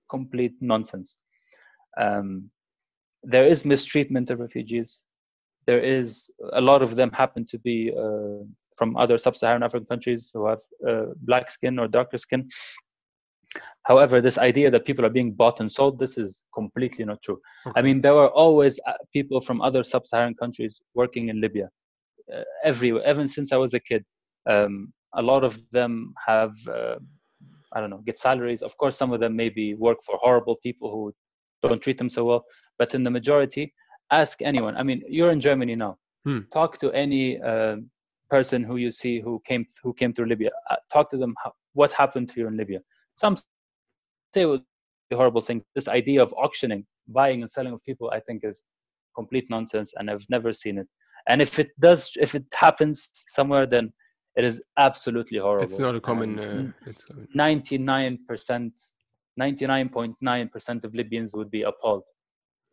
complete 0.10 0.56
nonsense. 0.60 1.19
Um, 1.98 2.49
there 3.23 3.48
is 3.48 3.65
mistreatment 3.65 4.31
of 4.31 4.39
refugees 4.39 5.03
there 5.68 5.80
is 5.80 6.30
a 6.54 6.62
lot 6.62 6.82
of 6.82 6.96
them 6.96 7.12
happen 7.12 7.46
to 7.48 7.60
be 7.60 7.92
uh, 7.96 8.44
from 8.78 8.98
other 8.98 9.18
sub-Saharan 9.18 9.64
African 9.64 9.88
countries 9.88 10.32
who 10.34 10.48
have 10.48 10.60
uh, 10.88 11.06
black 11.22 11.52
skin 11.52 11.78
or 11.80 11.88
darker 11.88 12.18
skin. 12.18 12.50
however, 13.84 14.22
this 14.22 14.38
idea 14.38 14.72
that 14.72 14.86
people 14.86 15.06
are 15.06 15.10
being 15.10 15.32
bought 15.32 15.60
and 15.60 15.72
sold, 15.72 16.00
this 16.00 16.18
is 16.18 16.44
completely 16.54 17.06
not 17.06 17.22
true. 17.22 17.40
Okay. 17.68 17.80
I 17.80 17.82
mean, 17.84 18.02
there 18.02 18.14
were 18.14 18.30
always 18.30 18.80
uh, 18.88 18.94
people 19.14 19.40
from 19.42 19.62
other 19.62 19.84
sub-Saharan 19.84 20.36
countries 20.36 20.82
working 20.94 21.30
in 21.30 21.42
Libya. 21.42 21.70
Uh, 22.34 22.44
everywhere, 22.64 23.04
ever 23.04 23.28
since 23.28 23.52
I 23.52 23.58
was 23.58 23.74
a 23.74 23.80
kid. 23.80 24.06
Um, 24.50 24.94
a 25.14 25.22
lot 25.22 25.44
of 25.44 25.62
them 25.72 26.14
have, 26.26 26.56
uh, 26.68 26.96
I 27.74 27.80
don't 27.80 27.90
know, 27.90 28.02
get 28.06 28.18
salaries. 28.18 28.62
Of 28.62 28.78
course, 28.78 28.98
some 28.98 29.12
of 29.12 29.20
them 29.20 29.36
maybe 29.36 29.74
work 29.74 29.98
for 30.06 30.18
horrible 30.22 30.56
people 30.64 30.90
who 30.92 31.14
don't 31.68 31.82
treat 31.82 31.98
them 31.98 32.10
so 32.10 32.24
well. 32.26 32.46
But 32.80 32.96
in 32.96 33.04
the 33.04 33.12
majority, 33.12 33.74
ask 34.12 34.42
anyone. 34.42 34.76
I 34.78 34.84
mean, 34.84 35.02
you're 35.08 35.32
in 35.32 35.40
Germany 35.40 35.76
now. 35.76 35.98
Hmm. 36.26 36.40
Talk 36.54 36.78
to 36.80 36.92
any 36.92 37.42
uh, 37.42 37.78
person 38.30 38.64
who 38.64 38.78
you 38.78 38.92
see 38.92 39.20
who 39.20 39.42
came 39.46 39.66
who 39.84 39.94
came 39.94 40.14
through 40.14 40.28
Libya. 40.28 40.52
Uh, 40.70 40.76
talk 40.94 41.10
to 41.12 41.18
them. 41.18 41.34
How, 41.44 41.52
what 41.74 41.92
happened 41.92 42.30
to 42.30 42.40
you 42.40 42.48
in 42.48 42.58
Libya? 42.58 42.80
Some 43.16 43.38
say 44.36 44.46
horrible 45.14 45.42
things. 45.42 45.64
This 45.76 45.88
idea 45.88 46.22
of 46.22 46.34
auctioning, 46.38 46.86
buying 47.08 47.42
and 47.42 47.50
selling 47.50 47.74
of 47.74 47.82
people, 47.84 48.10
I 48.12 48.20
think 48.20 48.44
is 48.44 48.64
complete 49.16 49.50
nonsense, 49.50 49.94
and 49.98 50.10
I've 50.10 50.26
never 50.30 50.54
seen 50.54 50.78
it. 50.78 50.88
And 51.30 51.42
if 51.42 51.60
it 51.60 51.70
does, 51.80 52.12
if 52.20 52.36
it 52.36 52.46
happens 52.54 53.10
somewhere, 53.28 53.66
then 53.66 53.92
it 54.36 54.44
is 54.46 54.62
absolutely 54.78 55.40
horrible. 55.40 55.66
It's 55.66 55.80
not 55.80 55.96
a 55.96 56.00
common. 56.00 56.40
Uh, 56.40 56.72
it's 56.86 57.06
Ninety-nine 57.34 58.20
percent, 58.28 58.74
ninety-nine 59.38 59.90
point 59.90 60.16
nine 60.22 60.48
percent 60.48 60.86
of 60.86 60.96
Libyans 60.96 61.34
would 61.34 61.52
be 61.52 61.64
appalled 61.64 62.04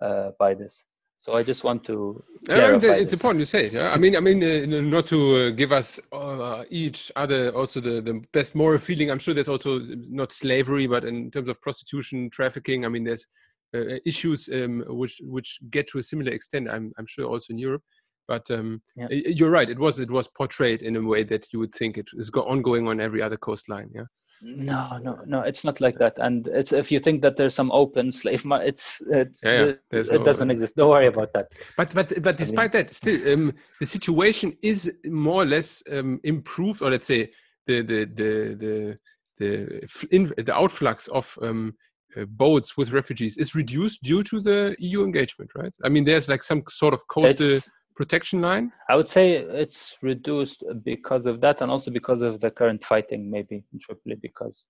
uh, 0.01 0.31
by 0.39 0.55
this. 0.55 0.85
So 1.21 1.35
I 1.35 1.43
just 1.43 1.65
want 1.65 1.85
to. 1.85 2.23
It's 2.49 3.13
important 3.13 3.41
you 3.41 3.47
say. 3.47 3.69
Yeah? 3.69 3.91
I 3.91 3.99
mean, 3.99 4.17
I 4.17 4.21
mean, 4.21 4.43
uh, 4.43 4.81
not 4.81 5.07
to 5.07 5.37
uh, 5.37 5.51
give 5.51 5.73
us 5.73 5.99
uh, 6.13 6.65
each 6.71 7.11
other 7.17 7.51
also 7.51 7.81
the, 7.81 8.01
the 8.01 8.23
best 8.33 8.55
moral 8.55 8.79
feeling. 8.79 9.11
I'm 9.11 9.19
sure 9.19 9.35
there's 9.35 9.49
also 9.49 9.81
not 9.81 10.33
slavery, 10.33 10.87
but 10.87 11.05
in 11.05 11.31
terms 11.31 11.49
of 11.49 11.61
prostitution, 11.61 12.31
trafficking. 12.31 12.85
I 12.85 12.89
mean, 12.89 13.05
there's 13.05 13.27
uh, 13.75 13.99
issues 14.07 14.49
um, 14.53 14.85
which 14.87 15.21
which 15.25 15.59
get 15.71 15.89
to 15.89 15.99
a 15.99 16.03
similar 16.03 16.33
extent. 16.33 16.69
I'm 16.71 16.93
I'm 16.99 17.07
sure 17.07 17.27
also 17.27 17.53
in 17.53 17.59
Europe. 17.59 17.83
But 18.29 18.51
um, 18.51 18.83
yeah. 18.95 19.09
you're 19.11 19.51
right. 19.51 19.71
It 19.71 19.79
was 19.79 19.99
it 19.99 20.11
was 20.11 20.29
portrayed 20.29 20.83
in 20.83 20.97
a 20.97 21.03
way 21.03 21.25
that 21.25 21.53
you 21.53 21.59
would 21.59 21.75
think 21.75 21.97
it 21.99 22.09
is 22.13 22.31
ongoing 22.31 22.87
on 22.87 23.01
every 23.01 23.23
other 23.23 23.39
coastline. 23.39 23.91
Yeah. 23.95 24.05
No, 24.43 24.99
no, 25.03 25.21
no. 25.27 25.41
It's 25.43 25.65
not 25.65 25.81
like 25.81 25.99
that. 25.99 26.15
And 26.19 26.47
it's 26.49 26.73
if 26.73 26.93
you 26.93 26.99
think 26.99 27.23
that 27.23 27.37
there's 27.37 27.55
some 27.55 27.71
open 27.73 28.13
slave 28.21 28.45
market, 28.45 28.69
it's, 28.69 29.03
it's 29.11 29.45
yeah, 29.45 29.65
yeah. 29.65 29.73
it, 29.99 30.11
it 30.11 30.25
doesn't 30.25 30.51
exist. 30.51 30.77
Don't 30.77 30.91
worry 30.91 31.07
about 31.07 31.33
that. 31.35 31.53
But 31.77 31.95
but 31.95 32.23
but 32.23 32.37
despite 32.37 32.75
I 32.75 32.79
mean, 32.79 32.87
that, 32.87 32.95
still 32.95 33.33
um, 33.33 33.53
the 33.81 33.87
situation 33.87 34.57
is 34.63 34.93
more 35.05 35.43
or 35.43 35.47
less 35.47 35.83
um, 35.91 36.21
improved, 36.25 36.83
or 36.83 36.91
let's 36.91 37.07
say 37.07 37.31
the 37.67 37.83
the 37.83 38.05
the 38.05 38.55
the 38.55 38.99
the, 39.39 40.07
in, 40.11 40.25
the 40.37 40.53
outflux 40.53 41.09
of 41.11 41.39
um, 41.43 41.75
uh, 42.17 42.25
boats 42.25 42.77
with 42.77 42.93
refugees 42.93 43.37
is 43.37 43.55
reduced 43.55 44.03
due 44.03 44.23
to 44.25 44.41
the 44.41 44.75
EU 44.79 45.05
engagement, 45.05 45.51
right? 45.55 45.73
I 45.85 45.89
mean, 45.89 46.05
there's 46.05 46.29
like 46.29 46.43
some 46.43 46.63
sort 46.69 46.95
of 46.95 47.07
coastal. 47.07 47.47
It's, 47.47 47.71
protection 47.99 48.41
line? 48.41 48.71
I 48.89 48.95
would 48.95 49.09
say 49.09 49.25
it's 49.65 49.99
reduced 50.03 50.63
because 50.85 51.27
of 51.27 51.41
that, 51.41 51.61
and 51.61 51.71
also 51.71 51.91
because 51.91 52.23
of 52.23 52.39
the 52.39 52.51
current 52.51 52.85
fighting, 52.85 53.29
maybe 53.29 53.57
in 53.73 53.79
Tripoli, 53.81 54.15
because 54.15 54.67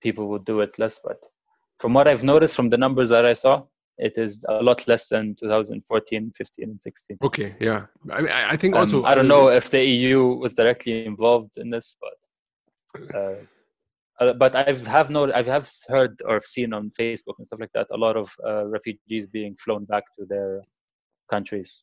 people 0.00 0.28
would 0.28 0.44
do 0.44 0.60
it 0.60 0.78
less. 0.78 1.00
But 1.02 1.18
from 1.80 1.92
what 1.92 2.06
I've 2.06 2.22
noticed 2.22 2.54
from 2.54 2.70
the 2.70 2.78
numbers 2.78 3.10
that 3.10 3.26
I 3.26 3.32
saw, 3.32 3.64
it 3.98 4.14
is 4.16 4.44
a 4.48 4.62
lot 4.62 4.86
less 4.86 5.08
than 5.08 5.34
2014, 5.40 6.32
15, 6.36 6.64
and 6.70 6.80
16. 6.80 7.18
Okay, 7.24 7.56
yeah. 7.58 7.86
I 8.12 8.20
mean, 8.22 8.30
I 8.30 8.56
think 8.56 8.76
um, 8.76 8.82
also. 8.82 9.02
I 9.04 9.16
don't 9.16 9.28
know 9.36 9.48
if 9.48 9.68
the 9.68 9.84
EU 9.84 10.20
was 10.44 10.54
directly 10.54 11.04
involved 11.04 11.50
in 11.56 11.68
this, 11.68 11.96
but. 12.00 12.18
Uh, 13.14 13.34
uh, 14.18 14.32
but 14.32 14.56
I've 14.56 14.86
have 14.86 15.10
no, 15.10 15.30
I 15.30 15.42
have 15.42 15.70
heard 15.88 16.22
or 16.24 16.40
seen 16.40 16.72
on 16.72 16.90
Facebook 16.98 17.36
and 17.38 17.46
stuff 17.46 17.60
like 17.60 17.74
that 17.74 17.88
a 17.90 17.98
lot 17.98 18.16
of 18.16 18.34
uh, 18.46 18.64
refugees 18.64 19.26
being 19.26 19.54
flown 19.56 19.84
back 19.84 20.04
to 20.18 20.24
their 20.24 20.62
countries 21.28 21.82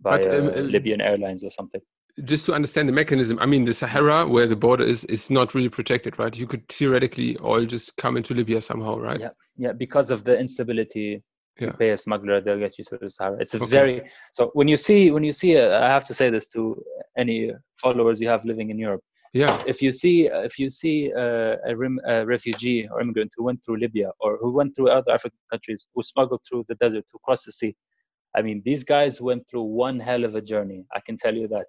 by 0.00 0.18
but, 0.18 0.34
um, 0.34 0.48
uh, 0.48 0.60
Libyan 0.60 1.00
Airlines 1.00 1.44
or 1.44 1.50
something. 1.50 1.80
Just 2.24 2.44
to 2.46 2.52
understand 2.52 2.88
the 2.88 2.92
mechanism, 2.92 3.38
I 3.38 3.46
mean, 3.46 3.64
the 3.64 3.72
Sahara, 3.72 4.26
where 4.28 4.46
the 4.46 4.56
border 4.56 4.84
is, 4.84 5.04
is 5.04 5.30
not 5.30 5.54
really 5.54 5.70
protected, 5.70 6.18
right? 6.18 6.36
You 6.36 6.46
could 6.46 6.68
theoretically 6.68 7.36
all 7.38 7.64
just 7.64 7.96
come 7.96 8.16
into 8.16 8.34
Libya 8.34 8.60
somehow, 8.60 8.98
right? 8.98 9.20
Yeah, 9.20 9.30
yeah, 9.56 9.72
because 9.72 10.10
of 10.10 10.24
the 10.24 10.38
instability. 10.38 11.22
Yeah. 11.60 11.66
You 11.66 11.72
pay 11.74 11.90
a 11.90 11.98
smuggler, 11.98 12.40
they'll 12.40 12.58
get 12.58 12.78
you 12.78 12.84
through 12.84 13.00
the 13.02 13.10
Sahara. 13.10 13.36
It's 13.38 13.54
a 13.54 13.58
okay. 13.58 13.66
very 13.66 14.10
so 14.32 14.50
when 14.54 14.68
you 14.68 14.78
see 14.78 15.10
when 15.10 15.22
you 15.22 15.32
see 15.32 15.52
a, 15.56 15.84
I 15.84 15.88
have 15.88 16.04
to 16.06 16.14
say 16.14 16.30
this 16.30 16.48
to 16.48 16.82
any 17.18 17.52
followers 17.76 18.22
you 18.22 18.28
have 18.28 18.42
living 18.46 18.70
in 18.70 18.78
Europe. 18.78 19.02
Yeah. 19.34 19.62
If 19.66 19.82
you 19.82 19.92
see 19.92 20.26
if 20.26 20.58
you 20.58 20.70
see 20.70 21.10
a, 21.14 21.58
a, 21.66 21.74
a 22.06 22.26
refugee 22.26 22.88
or 22.90 23.00
immigrant 23.02 23.32
who 23.36 23.44
went 23.44 23.60
through 23.64 23.78
Libya 23.78 24.10
or 24.20 24.38
who 24.38 24.50
went 24.52 24.74
through 24.74 24.88
other 24.88 25.12
African 25.12 25.38
countries, 25.50 25.86
who 25.94 26.02
smuggled 26.02 26.40
through 26.48 26.64
the 26.68 26.74
desert 26.76 27.04
to 27.12 27.18
cross 27.24 27.44
the 27.44 27.52
sea, 27.52 27.74
I 28.36 28.42
mean, 28.42 28.62
these 28.64 28.84
guys 28.84 29.20
went 29.20 29.48
through 29.48 29.62
one 29.62 30.00
hell 30.00 30.24
of 30.24 30.34
a 30.34 30.40
journey. 30.40 30.86
I 30.94 31.00
can 31.04 31.16
tell 31.16 31.34
you 31.34 31.48
that. 31.48 31.66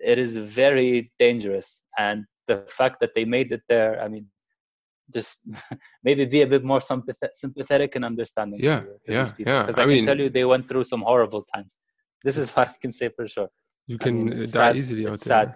It 0.00 0.18
is 0.18 0.36
very 0.36 1.12
dangerous. 1.18 1.82
And 1.98 2.24
the 2.48 2.64
fact 2.68 3.00
that 3.00 3.10
they 3.14 3.24
made 3.24 3.52
it 3.52 3.62
there, 3.68 4.02
I 4.02 4.08
mean, 4.08 4.26
just 5.12 5.38
maybe 6.04 6.24
be 6.24 6.42
a 6.42 6.46
bit 6.46 6.64
more 6.64 6.80
sympathetic 6.80 7.94
and 7.96 8.04
understanding. 8.04 8.60
Yeah, 8.62 8.80
to, 8.80 8.86
to 8.86 8.98
yeah, 9.08 9.30
yeah. 9.38 9.62
Because 9.62 9.78
I, 9.78 9.82
I, 9.82 9.86
mean, 9.86 9.98
can 9.98 10.06
tell 10.06 10.18
you 10.18 10.30
they 10.30 10.44
went 10.44 10.68
through 10.68 10.84
some 10.84 11.02
horrible 11.02 11.46
times. 11.54 11.76
This 12.22 12.36
is 12.38 12.54
what 12.54 12.68
I 12.68 12.74
can 12.80 12.90
say 12.90 13.10
for 13.14 13.28
sure. 13.28 13.48
You 13.86 13.98
can 13.98 14.20
I 14.20 14.34
mean, 14.34 14.38
die 14.38 14.44
sad. 14.44 14.76
easily 14.76 15.04
it's 15.04 15.26
out 15.26 15.28
there. 15.28 15.46
Sad. 15.46 15.54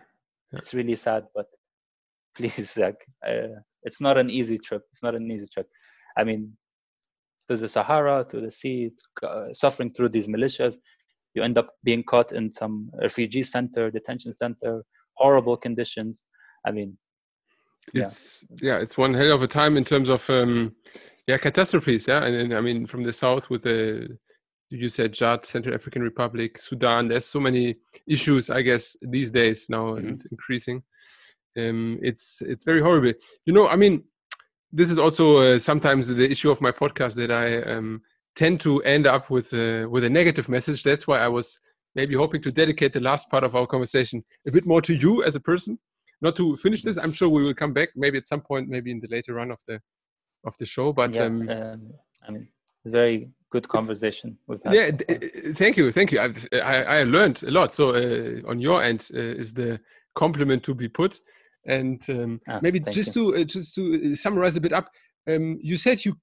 Yeah. 0.52 0.59
It's 0.59 0.74
really 0.74 0.97
sad, 0.97 1.24
but 1.35 1.47
please, 2.36 2.72
Zach, 2.72 2.94
uh, 3.26 3.60
it's 3.82 4.01
not 4.01 4.18
an 4.18 4.30
easy 4.30 4.59
trip. 4.59 4.82
It's 4.93 5.02
not 5.02 5.14
an 5.14 5.30
easy 5.30 5.47
trip. 5.52 5.66
I 6.16 6.24
mean, 6.24 6.52
to 7.49 7.57
the 7.57 7.69
Sahara, 7.69 8.25
to 8.31 8.41
the 8.41 8.51
sea, 8.51 8.91
uh, 9.23 9.53
suffering 9.53 9.93
through 9.93 10.11
these 10.11 10.29
militias. 10.29 10.77
You 11.35 11.43
end 11.43 11.59
up 11.59 11.75
being 11.85 12.03
caught 12.03 12.33
in 12.33 12.53
some 12.53 12.91
refugee 13.01 13.43
center, 13.43 13.91
detention 13.91 14.35
center, 14.35 14.85
horrible 15.15 15.57
conditions. 15.57 16.25
I 16.66 16.73
mean, 16.73 16.97
it's 17.95 18.45
yeah, 18.61 18.75
yeah 18.75 18.83
it's 18.83 18.99
one 18.99 19.15
hell 19.15 19.33
of 19.33 19.43
a 19.43 19.47
time 19.47 19.77
in 19.77 19.85
terms 19.85 20.09
of 20.09 20.29
um, 20.31 20.75
yeah 21.27 21.39
catastrophes. 21.39 22.07
Yeah, 22.07 22.25
and, 22.25 22.35
and 22.35 22.55
I 22.55 22.61
mean 22.61 22.87
from 22.87 23.05
the 23.05 23.12
south 23.12 23.51
with 23.51 23.62
the 23.62 24.19
you 24.70 24.89
said 24.89 25.15
Chad, 25.15 25.47
Central 25.47 25.75
African 25.75 26.03
Republic, 26.03 26.59
Sudan. 26.59 27.09
There's 27.09 27.25
so 27.25 27.41
many 27.41 27.77
issues, 28.07 28.51
I 28.51 28.62
guess, 28.62 28.97
these 29.01 29.31
days 29.31 29.66
now 29.70 29.95
mm-hmm. 29.95 30.09
and 30.09 30.25
increasing. 30.31 30.83
Um, 31.59 31.99
it's 32.03 32.43
it's 32.43 32.65
very 32.65 32.81
horrible. 32.81 33.15
You 33.47 33.53
know, 33.53 33.69
I 33.69 33.77
mean, 33.77 34.05
this 34.73 34.90
is 34.90 34.99
also 34.99 35.39
uh, 35.39 35.59
sometimes 35.59 36.09
the 36.09 36.31
issue 36.31 36.51
of 36.51 36.61
my 36.61 36.73
podcast 36.73 37.15
that 37.15 37.31
I 37.31 37.62
um, 37.62 38.03
tend 38.35 38.61
to 38.61 38.82
end 38.82 39.07
up 39.07 39.31
with 39.31 39.53
uh, 39.53 39.89
with 39.89 40.05
a 40.05 40.11
negative 40.11 40.49
message. 40.49 40.82
That's 40.82 41.07
why 41.07 41.19
I 41.20 41.28
was 41.28 41.61
maybe 41.95 42.15
hoping 42.15 42.43
to 42.43 42.53
dedicate 42.53 42.93
the 42.93 43.01
last 43.01 43.31
part 43.31 43.45
of 43.45 43.57
our 43.57 43.66
conversation 43.66 44.24
a 44.47 44.53
bit 44.53 44.66
more 44.66 44.82
to 44.82 44.95
you 44.95 45.24
as 45.24 45.35
a 45.36 45.40
person. 45.40 45.78
Not 46.20 46.36
to 46.36 46.57
finish 46.57 46.82
this, 46.82 46.99
I'm 46.99 47.12
sure 47.12 47.28
we 47.28 47.43
will 47.45 47.55
come 47.55 47.73
back 47.73 47.90
maybe 47.95 48.19
at 48.19 48.27
some 48.27 48.40
point, 48.40 48.69
maybe 48.69 48.90
in 48.90 49.01
the 49.01 49.09
later 49.09 49.35
run 49.35 49.51
of 49.51 49.61
the 49.66 49.81
of 50.45 50.57
the 50.59 50.66
show. 50.66 50.93
But 50.93 51.15
yeah, 51.15 51.24
um, 51.24 51.49
um, 51.49 51.93
I 52.27 52.31
mean, 52.32 52.49
very 52.85 53.31
good 53.51 53.69
conversation 53.69 54.36
with 54.47 54.61
Yeah, 54.70 54.90
thank 55.55 55.77
you, 55.77 55.90
thank 55.93 56.12
you. 56.12 56.20
I've, 56.20 56.47
I, 56.53 56.82
I 56.82 57.03
learned 57.05 57.43
a 57.45 57.51
lot. 57.51 57.73
So 57.73 57.90
uh, 57.95 58.49
on 58.49 58.61
your 58.61 58.82
end 58.82 59.09
uh, 59.15 59.19
is 59.19 59.53
the 59.55 59.81
compliment 60.15 60.62
to 60.65 60.74
be 60.74 60.89
put. 60.89 61.20
And 61.69 62.03
um, 62.09 62.40
ah, 62.49 62.61
maybe 62.62 62.81
just 62.81 63.15
you. 63.15 63.32
to 63.32 63.40
uh, 63.40 63.45
just 63.45 63.74
to 63.74 64.12
uh, 64.12 64.16
summarize 64.16 64.57
a 64.57 64.61
bit 64.61 64.73
up, 64.73 64.90
um, 65.28 65.59
you 65.62 65.77
said 65.77 66.05
you 66.05 66.16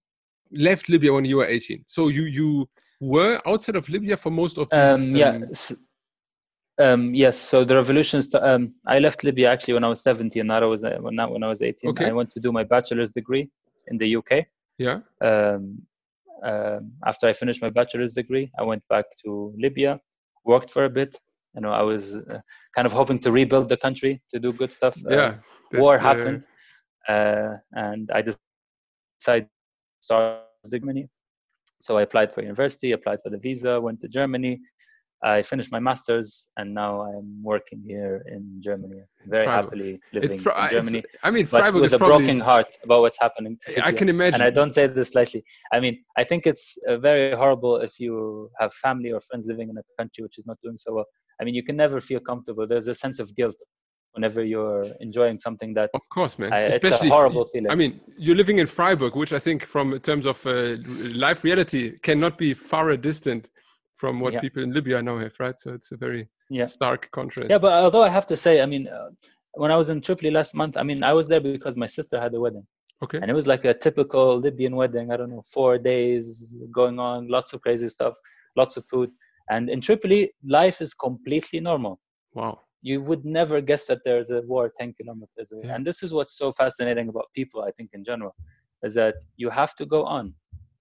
left 0.51 0.89
Libya 0.89 1.13
when 1.13 1.23
you 1.23 1.37
were 1.37 1.45
18. 1.45 1.85
So 1.87 2.07
you 2.07 2.23
you 2.23 2.67
were 2.99 3.39
outside 3.47 3.75
of 3.75 3.87
Libya 3.87 4.17
for 4.17 4.31
most 4.31 4.57
of 4.57 4.67
this. 4.69 5.03
Um, 5.03 5.15
yeah. 5.15 5.39
Um, 6.77 7.13
yes. 7.13 7.37
So 7.37 7.63
the 7.63 7.75
revolutions. 7.75 8.27
Um, 8.33 8.73
I 8.87 8.99
left 8.99 9.23
Libya 9.23 9.51
actually 9.51 9.75
when 9.75 9.83
I 9.83 9.89
was 9.89 10.01
17. 10.01 10.45
Not 10.45 10.63
I 10.63 10.65
was 10.65 10.83
uh, 10.83 10.97
not 11.03 11.31
when 11.31 11.43
I 11.43 11.49
was 11.49 11.61
18. 11.61 11.91
Okay. 11.91 12.07
I 12.07 12.11
went 12.11 12.31
to 12.31 12.39
do 12.39 12.51
my 12.51 12.63
bachelor's 12.63 13.11
degree 13.11 13.49
in 13.87 13.97
the 13.97 14.15
UK. 14.15 14.47
Yeah. 14.79 14.99
Um, 15.21 15.81
uh, 16.43 16.79
after 17.05 17.27
I 17.27 17.33
finished 17.33 17.61
my 17.61 17.69
bachelor's 17.69 18.13
degree, 18.13 18.51
I 18.59 18.63
went 18.63 18.83
back 18.89 19.05
to 19.23 19.53
Libya, 19.57 19.99
worked 20.43 20.69
for 20.69 20.85
a 20.85 20.89
bit, 20.89 21.19
you 21.55 21.61
know, 21.61 21.71
I 21.71 21.81
was 21.81 22.15
uh, 22.15 22.39
kind 22.75 22.85
of 22.85 22.91
hoping 22.91 23.19
to 23.19 23.31
rebuild 23.31 23.69
the 23.69 23.77
country 23.77 24.21
to 24.33 24.39
do 24.39 24.51
good 24.51 24.73
stuff. 24.73 24.95
Uh, 25.09 25.15
yeah, 25.15 25.35
war 25.73 25.97
happened, 25.97 26.45
uh, 27.07 27.53
and 27.73 28.09
I 28.13 28.21
decided 28.21 29.45
to 29.45 29.49
start 30.01 30.35
Germany. 30.69 31.07
So 31.81 31.97
I 31.97 32.01
applied 32.01 32.33
for 32.33 32.41
university, 32.41 32.91
applied 32.91 33.19
for 33.23 33.29
the 33.29 33.37
visa, 33.37 33.79
went 33.79 34.01
to 34.01 34.07
Germany. 34.07 34.59
I 35.23 35.41
finished 35.41 35.71
my 35.71 35.79
master's, 35.79 36.47
and 36.57 36.73
now 36.73 37.01
I'm 37.01 37.41
working 37.41 37.81
here 37.87 38.23
in 38.27 38.61
Germany. 38.61 39.01
Very 39.25 39.45
Freiburg. 39.45 39.63
happily 39.63 39.99
living 40.13 40.37
fr- 40.37 40.51
in 40.51 40.69
Germany. 40.69 41.03
I 41.23 41.31
mean, 41.31 41.45
Freiburg 41.45 41.81
with 41.81 41.93
a 41.93 41.97
probably... 41.97 42.17
broken 42.25 42.39
heart 42.41 42.67
about 42.83 43.01
what's 43.01 43.17
happening. 43.19 43.57
I 43.83 43.91
can 43.91 44.09
imagine, 44.09 44.35
and 44.35 44.43
I 44.43 44.49
don't 44.49 44.73
say 44.73 44.87
this 44.87 45.15
lightly. 45.15 45.43
I 45.73 45.79
mean, 45.79 46.03
I 46.17 46.25
think 46.25 46.45
it's 46.45 46.77
uh, 46.87 46.97
very 46.97 47.35
horrible 47.35 47.77
if 47.77 47.99
you 47.99 48.51
have 48.59 48.73
family 48.73 49.11
or 49.13 49.21
friends 49.21 49.47
living 49.47 49.69
in 49.69 49.77
a 49.77 49.83
country 49.97 50.21
which 50.21 50.37
is 50.37 50.45
not 50.45 50.57
doing 50.61 50.77
so 50.77 50.93
well. 50.93 51.05
I 51.39 51.43
mean, 51.43 51.55
you 51.55 51.63
can 51.63 51.75
never 51.75 51.99
feel 52.01 52.19
comfortable. 52.19 52.67
There's 52.67 52.87
a 52.87 52.95
sense 52.95 53.19
of 53.19 53.35
guilt 53.35 53.55
whenever 54.15 54.43
you're 54.43 54.85
enjoying 55.01 55.37
something 55.37 55.73
that 55.73 55.89
of 55.93 56.07
course 56.09 56.39
man. 56.39 56.51
I, 56.53 56.59
especially 56.75 57.07
it's 57.07 57.15
a 57.15 57.17
horrible 57.17 57.45
feeling. 57.45 57.69
I 57.69 57.75
mean 57.75 57.99
you're 58.17 58.39
living 58.43 58.57
in 58.59 58.67
freiburg 58.77 59.13
which 59.21 59.33
i 59.33 59.41
think 59.47 59.59
from 59.73 59.93
in 59.93 59.99
terms 60.09 60.25
of 60.25 60.37
uh, 60.47 60.77
life 61.25 61.43
reality 61.43 61.83
cannot 62.07 62.37
be 62.37 62.53
far 62.53 62.85
a 62.95 62.97
distant 63.09 63.43
from 64.01 64.13
what 64.21 64.31
Yeah. 64.33 64.39
people 64.45 64.63
in 64.63 64.71
libya 64.73 65.01
now 65.09 65.17
have 65.17 65.35
right? 65.43 65.57
So 65.63 65.67
it's 65.77 65.91
a 65.91 65.97
very 66.05 66.21
yeah. 66.49 66.67
stark 66.77 67.01
contrast. 67.11 67.49
Yeah 67.49 67.61
but 67.65 67.73
although 67.83 68.05
i 68.09 68.11
have 68.17 68.27
to 68.33 68.37
say 68.45 68.53
i 68.65 68.67
mean 68.73 68.83
uh, 68.87 69.09
when 69.61 69.71
i 69.75 69.77
was 69.81 69.89
in 69.93 69.99
tripoli 70.07 70.31
last 70.39 70.51
month 70.61 70.73
i 70.81 70.83
mean 70.89 70.99
i 71.11 71.13
was 71.19 71.25
there 71.31 71.41
because 71.41 71.75
my 71.75 71.89
sister 71.97 72.17
had 72.25 72.33
a 72.33 72.39
wedding. 72.45 72.65
Okay. 73.03 73.19
And 73.21 73.29
it 73.29 73.37
was 73.41 73.47
like 73.53 73.65
a 73.65 73.73
typical 73.85 74.27
libyan 74.45 74.73
wedding. 74.81 75.11
I 75.11 75.17
don't 75.17 75.31
know 75.35 75.43
four 75.57 75.73
days 75.77 76.25
going 76.79 76.97
on 76.97 77.17
lots 77.27 77.49
of 77.53 77.57
crazy 77.65 77.89
stuff 77.97 78.15
lots 78.61 78.77
of 78.77 78.83
food 78.91 79.09
and 79.49 79.69
in 79.69 79.79
tripoli 79.81 80.31
life 80.45 80.81
is 80.81 80.93
completely 80.93 81.59
normal 81.59 81.99
wow 82.33 82.59
you 82.85 83.01
would 83.01 83.25
never 83.25 83.61
guess 83.61 83.87
that 83.87 84.01
there's 84.05 84.29
a 84.29 84.41
war 84.41 84.71
10 84.79 84.93
kilometers 84.93 85.51
away. 85.51 85.63
Yeah. 85.65 85.73
And 85.73 85.83
this 85.83 86.03
is 86.03 86.13
what's 86.13 86.37
so 86.37 86.51
fascinating 86.51 87.09
about 87.09 87.25
people, 87.35 87.63
I 87.63 87.71
think, 87.71 87.89
in 87.93 88.05
general, 88.05 88.35
is 88.83 88.93
that 88.93 89.15
you 89.37 89.49
have 89.49 89.73
to 89.77 89.87
go 89.87 90.03
on. 90.03 90.35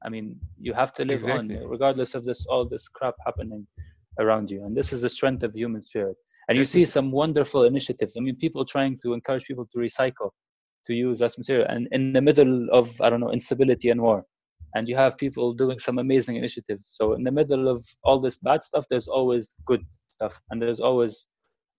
I 0.04 0.10
mean, 0.10 0.38
you 0.60 0.74
have 0.74 0.92
to 0.94 1.02
live 1.02 1.20
Exactly. 1.20 1.56
on, 1.56 1.66
regardless 1.66 2.14
of 2.14 2.26
this 2.26 2.44
all 2.46 2.68
this 2.68 2.88
crap 2.88 3.14
happening 3.24 3.66
around 4.18 4.50
you. 4.50 4.66
And 4.66 4.76
this 4.76 4.92
is 4.92 5.00
the 5.00 5.08
strength 5.08 5.42
of 5.44 5.54
human 5.54 5.80
spirit. 5.80 6.16
And 6.48 6.58
you 6.58 6.66
see 6.66 6.84
some 6.84 7.10
wonderful 7.10 7.64
initiatives. 7.64 8.18
I 8.18 8.20
mean, 8.20 8.36
people 8.36 8.66
trying 8.66 8.98
to 9.02 9.14
encourage 9.14 9.46
people 9.46 9.66
to 9.72 9.78
recycle, 9.78 10.28
to 10.86 10.92
use 10.92 11.22
less 11.22 11.38
material, 11.38 11.66
and 11.70 11.88
in 11.90 12.12
the 12.12 12.20
middle 12.20 12.68
of 12.70 13.00
I 13.00 13.08
don't 13.08 13.20
know 13.20 13.32
instability 13.32 13.88
and 13.88 14.02
war. 14.02 14.26
And 14.74 14.88
you 14.88 14.96
have 14.96 15.16
people 15.16 15.54
doing 15.54 15.78
some 15.78 15.98
amazing 15.98 16.36
initiatives. 16.36 16.92
So 16.96 17.12
in 17.14 17.22
the 17.22 17.30
middle 17.30 17.68
of 17.68 17.84
all 18.02 18.20
this 18.20 18.38
bad 18.38 18.64
stuff, 18.64 18.86
there's 18.90 19.06
always 19.08 19.54
good 19.66 19.84
stuff, 20.10 20.40
and 20.50 20.60
there's 20.60 20.80
always 20.80 21.26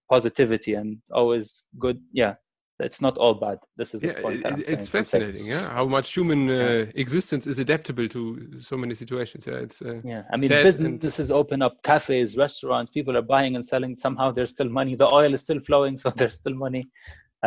positivity 0.10 0.74
and 0.76 0.98
always 1.12 1.64
good 1.80 2.00
yeah 2.14 2.36
it's 2.80 3.02
not 3.02 3.18
all 3.18 3.34
bad 3.34 3.58
this 3.78 3.94
is 3.96 4.02
the 4.02 4.08
yeah 4.08 4.22
point 4.22 4.36
it, 4.40 4.44
that 4.44 4.54
I'm 4.54 4.60
it- 4.60 4.66
trying 4.66 4.78
it's 4.80 4.88
fascinating 4.88 5.46
yeah 5.46 5.70
how 5.70 5.86
much 5.86 6.14
human 6.14 6.50
uh, 6.50 6.54
Yeah. 6.54 6.86
existence 6.96 7.48
is 7.48 7.58
adaptable 7.60 8.08
to 8.10 8.22
so 8.62 8.76
many 8.78 8.94
situations 8.96 9.48
yeah 9.48 9.60
it's 9.66 9.82
uh, 9.82 10.02
yeah 10.04 10.24
i 10.32 10.38
mean 10.38 10.50
sad 10.50 10.66
and- 10.66 11.00
businesses 11.00 11.32
open 11.32 11.62
up 11.62 11.82
cafes 11.84 12.38
restaurants 12.38 12.92
people 12.92 13.16
are 13.18 13.28
buying 13.36 13.56
and 13.56 13.66
selling 13.66 13.98
somehow 13.98 14.32
there's 14.32 14.52
still 14.52 14.70
money 14.70 14.94
the 14.96 15.08
oil 15.20 15.34
is 15.34 15.42
still 15.42 15.60
flowing 15.62 15.98
so 16.04 16.10
there's 16.12 16.36
still 16.36 16.56
money 16.56 16.84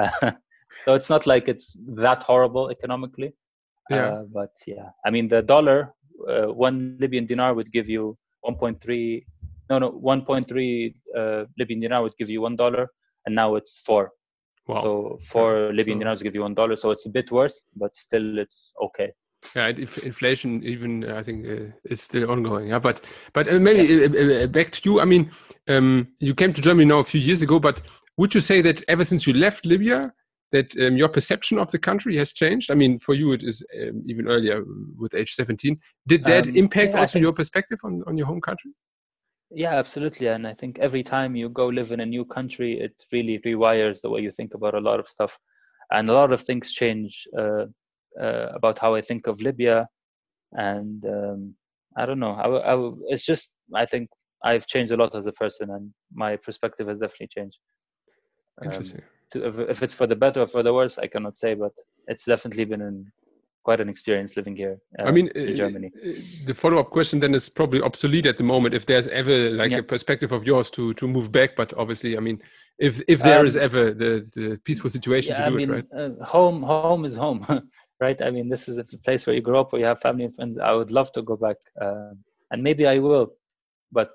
uh, 0.00 0.10
so 0.84 0.94
it's 0.94 1.10
not 1.10 1.26
like 1.26 1.46
it's 1.48 1.76
that 2.06 2.22
horrible 2.22 2.70
economically 2.70 3.32
yeah. 3.90 4.08
Uh, 4.08 4.22
but 4.32 4.52
yeah 4.66 4.90
i 5.06 5.10
mean 5.10 5.28
the 5.28 5.42
dollar 5.42 5.94
uh, 6.28 6.46
one 6.66 6.96
libyan 7.00 7.26
dinar 7.26 7.54
would 7.54 7.70
give 7.72 7.88
you 7.88 8.16
1.3 8.44 9.24
no 9.70 9.78
no 9.78 9.92
1.3 9.92 10.94
uh, 11.16 11.44
libyan 11.58 11.80
dinar 11.80 12.02
would 12.02 12.16
give 12.18 12.30
you 12.30 12.40
one 12.40 12.56
dollar 12.56 12.88
and 13.28 13.34
now 13.34 13.56
it's 13.56 13.78
four. 13.78 14.10
Wow. 14.66 14.82
So 14.82 15.18
four 15.20 15.72
Libyan 15.72 15.98
so- 15.98 16.04
dinars 16.04 16.22
give 16.22 16.34
you 16.34 16.42
one 16.42 16.54
dollar, 16.54 16.76
so 16.76 16.90
it's 16.90 17.06
a 17.06 17.10
bit 17.10 17.30
worse, 17.30 17.62
but 17.76 17.94
still 17.94 18.38
it's 18.38 18.72
okay. 18.82 19.10
yeah 19.54 19.68
inflation 19.68 20.50
even 20.64 20.92
i 21.18 21.22
think 21.22 21.46
uh, 21.46 21.66
is 21.92 22.00
still 22.02 22.24
ongoing 22.34 22.66
yeah 22.72 22.80
but 22.86 22.96
but 23.32 23.46
uh, 23.52 23.58
maybe 23.66 23.82
uh, 24.04 24.08
uh, 24.08 24.46
back 24.48 24.68
to 24.72 24.80
you. 24.86 25.00
I 25.00 25.04
mean 25.04 25.30
um, 25.68 26.08
you 26.28 26.34
came 26.34 26.52
to 26.52 26.60
germany 26.60 26.86
now 26.92 26.98
a 26.98 27.04
few 27.12 27.20
years 27.28 27.40
ago 27.46 27.60
but 27.60 27.76
would 28.16 28.34
you 28.34 28.40
say 28.40 28.60
that 28.62 28.82
ever 28.88 29.04
since 29.04 29.28
you 29.28 29.34
left 29.44 29.64
libya 29.64 30.12
that 30.52 30.74
um, 30.78 30.96
your 30.96 31.08
perception 31.08 31.58
of 31.58 31.70
the 31.70 31.78
country 31.78 32.16
has 32.16 32.32
changed 32.32 32.70
i 32.70 32.74
mean 32.74 32.98
for 32.98 33.14
you 33.14 33.32
it 33.32 33.42
is 33.42 33.62
um, 33.80 34.02
even 34.06 34.26
earlier 34.28 34.64
with 34.98 35.14
age 35.14 35.32
17 35.34 35.78
did 36.06 36.24
that 36.24 36.48
Um, 36.48 36.56
impact 36.56 36.92
yeah, 36.94 37.00
also 37.00 37.12
think- 37.14 37.22
your 37.22 37.32
perspective 37.32 37.78
on, 37.84 38.02
on 38.06 38.16
your 38.16 38.26
home 38.26 38.40
country 38.40 38.72
Yeah, 39.64 39.74
absolutely. 39.82 40.26
And 40.34 40.46
I 40.46 40.54
think 40.60 40.72
every 40.78 41.02
time 41.02 41.32
you 41.40 41.48
go 41.48 41.66
live 41.78 41.90
in 41.94 42.00
a 42.00 42.06
new 42.14 42.24
country, 42.36 42.70
it 42.86 42.94
really 43.14 43.36
rewires 43.48 43.98
the 44.00 44.10
way 44.12 44.20
you 44.26 44.32
think 44.38 44.52
about 44.54 44.74
a 44.74 44.84
lot 44.88 44.98
of 45.00 45.08
stuff, 45.08 45.32
and 45.96 46.10
a 46.10 46.12
lot 46.20 46.30
of 46.34 46.40
things 46.48 46.66
change 46.80 47.12
uh, 47.42 47.64
uh, 48.24 48.46
about 48.58 48.76
how 48.82 48.90
I 48.98 49.02
think 49.08 49.22
of 49.26 49.40
Libya. 49.48 49.76
And 50.52 51.00
um, 51.18 51.40
I 52.00 52.04
don't 52.06 52.22
know. 52.24 52.34
I, 52.44 52.46
I 52.72 52.74
it's 53.12 53.26
just 53.32 53.44
I 53.82 53.86
think 53.92 54.06
I've 54.50 54.66
changed 54.74 54.92
a 54.92 55.00
lot 55.02 55.14
as 55.14 55.26
a 55.26 55.32
person, 55.42 55.66
and 55.76 55.84
my 56.12 56.36
perspective 56.46 56.86
has 56.90 56.98
definitely 57.04 57.30
changed. 57.36 57.58
Um, 58.60 58.66
interesting 58.68 59.02
to, 59.32 59.68
if, 59.70 59.82
it's 59.82 59.94
for 59.94 60.06
the 60.06 60.16
better 60.16 60.42
or 60.42 60.46
for 60.46 60.62
the 60.62 60.72
worse, 60.72 60.98
I 60.98 61.06
cannot 61.06 61.38
say, 61.38 61.54
but 61.54 61.72
it's 62.06 62.24
definitely 62.24 62.64
been 62.64 62.80
an, 62.82 63.12
quite 63.62 63.80
an 63.80 63.88
experience 63.88 64.36
living 64.36 64.56
here. 64.56 64.78
I 65.00 65.04
uh, 65.04 65.12
mean, 65.12 65.28
in 65.28 65.52
uh, 65.52 65.56
Germany. 65.56 65.92
uh, 65.94 66.12
the 66.46 66.54
follow-up 66.54 66.90
question 66.90 67.20
then 67.20 67.34
is 67.34 67.48
probably 67.48 67.82
obsolete 67.82 68.26
at 68.26 68.38
the 68.38 68.44
moment. 68.44 68.74
If 68.74 68.86
there's 68.86 69.08
ever 69.08 69.50
like 69.50 69.70
Yeah. 69.70 69.78
a 69.78 69.82
perspective 69.82 70.32
of 70.32 70.44
yours 70.44 70.70
to 70.70 70.94
to 70.94 71.06
move 71.06 71.30
back, 71.30 71.56
but 71.56 71.74
obviously, 71.76 72.16
I 72.16 72.20
mean, 72.20 72.38
if 72.78 73.00
if 73.08 73.20
there 73.20 73.44
is 73.44 73.56
Um, 73.56 73.62
ever 73.62 73.82
the 74.02 74.12
the 74.36 74.58
peaceful 74.64 74.90
situation 74.90 75.34
yeah, 75.34 75.40
to 75.44 75.50
do 75.50 75.54
I 75.54 75.56
mean, 75.58 75.70
it, 75.70 75.74
right? 75.74 75.86
uh, 76.00 76.24
home, 76.24 76.62
home 76.62 77.04
is 77.04 77.14
home, 77.14 77.40
right? 78.00 78.20
I 78.22 78.30
mean, 78.30 78.48
this 78.48 78.68
is 78.68 78.78
a 78.78 78.84
place 79.06 79.26
where 79.26 79.36
you 79.36 79.42
grow 79.42 79.60
up, 79.60 79.72
where 79.72 79.80
you 79.80 79.86
have 79.86 80.00
family 80.00 80.24
and 80.24 80.34
friends. 80.34 80.58
I 80.70 80.72
would 80.72 80.90
love 80.90 81.10
to 81.12 81.22
go 81.22 81.36
back, 81.36 81.56
uh, 81.84 82.12
and 82.50 82.62
maybe 82.62 82.86
I 82.86 82.98
will, 82.98 83.24
but 83.92 84.08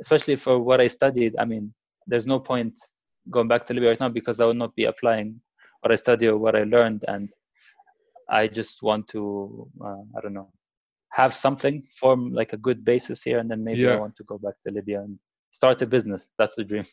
especially 0.00 0.36
for 0.36 0.58
what 0.58 0.80
I 0.80 0.88
studied, 0.88 1.32
I 1.38 1.44
mean, 1.44 1.72
there's 2.06 2.26
no 2.26 2.38
point 2.40 2.74
going 3.28 3.48
back 3.48 3.66
to 3.66 3.74
Libya 3.74 3.90
right 3.90 4.00
now 4.00 4.08
because 4.08 4.40
I 4.40 4.44
will 4.44 4.54
not 4.54 4.74
be 4.74 4.84
applying 4.84 5.40
what 5.80 5.92
I 5.92 5.96
study 5.96 6.26
or 6.26 6.36
what 6.38 6.56
I 6.56 6.64
learned, 6.64 7.04
and 7.08 7.28
I 8.28 8.46
just 8.46 8.82
want 8.82 9.08
to, 9.08 9.68
uh, 9.84 10.02
I 10.16 10.20
don't 10.22 10.34
know, 10.34 10.52
have 11.12 11.34
something 11.34 11.82
form 11.90 12.32
like 12.32 12.52
a 12.52 12.56
good 12.56 12.84
basis 12.84 13.22
here, 13.22 13.38
and 13.38 13.50
then 13.50 13.64
maybe 13.64 13.88
I 13.88 13.96
want 13.96 14.16
to 14.16 14.24
go 14.24 14.38
back 14.38 14.54
to 14.66 14.72
Libya 14.72 15.00
and 15.00 15.18
start 15.50 15.82
a 15.82 15.86
business. 15.86 16.28
That's 16.38 16.54
the 16.54 16.64
dream. 16.64 16.84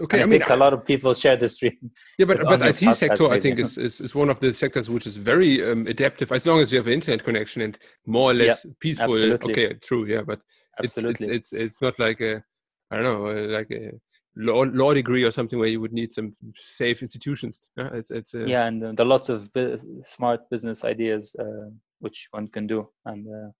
Okay, 0.00 0.18
I 0.20 0.22
I, 0.22 0.26
mean, 0.26 0.40
think 0.40 0.50
a 0.50 0.56
lot 0.56 0.72
of 0.72 0.84
people 0.84 1.14
share 1.14 1.36
this 1.36 1.56
dream. 1.56 1.78
yeah, 2.18 2.26
but 2.26 2.38
but 2.38 2.44
but 2.48 2.54
on 2.54 2.60
your 2.60 2.68
IT 2.68 2.94
sector, 2.94 3.28
I 3.28 3.40
think, 3.40 3.58
is, 3.58 3.78
is 3.78 4.00
is 4.00 4.14
one 4.14 4.28
of 4.28 4.40
the 4.40 4.52
sectors 4.52 4.90
which 4.90 5.06
is 5.06 5.16
very 5.16 5.64
um, 5.64 5.86
adaptive 5.86 6.32
as 6.32 6.46
long 6.46 6.60
as 6.60 6.70
you 6.70 6.78
have 6.78 6.86
an 6.86 6.94
internet 6.94 7.24
connection 7.24 7.62
and 7.62 7.78
more 8.06 8.30
or 8.30 8.34
less 8.34 8.66
peaceful. 8.80 9.14
absolutely. 9.14 9.52
Okay, 9.52 9.74
true, 9.74 10.06
yeah, 10.06 10.22
but 10.22 10.40
it's 10.80 10.96
it's 10.96 11.04
Absolutely. 11.04 11.36
it's 11.36 11.52
it's 11.52 11.82
not 11.82 11.98
like 11.98 12.20
a 12.20 12.42
I 12.90 12.96
don't 12.96 13.04
know 13.04 13.30
like 13.58 13.70
a 13.70 13.92
law, 14.36 14.62
law 14.72 14.94
degree 14.94 15.24
or 15.24 15.30
something 15.30 15.58
where 15.58 15.68
you 15.68 15.80
would 15.80 15.92
need 15.92 16.12
some 16.12 16.32
safe 16.56 17.02
institutions. 17.02 17.70
Yeah, 17.76 17.90
it's 17.92 18.10
it's 18.10 18.34
uh, 18.34 18.46
yeah, 18.46 18.66
and 18.66 18.82
uh, 18.82 18.92
there 18.92 19.04
are 19.06 19.08
lots 19.08 19.28
of 19.28 19.52
bu- 19.52 19.78
smart 20.04 20.48
business 20.50 20.84
ideas 20.84 21.36
uh, 21.38 21.68
which 22.00 22.28
one 22.30 22.48
can 22.48 22.66
do, 22.66 22.88
and 23.04 23.26
uh, 23.28 23.50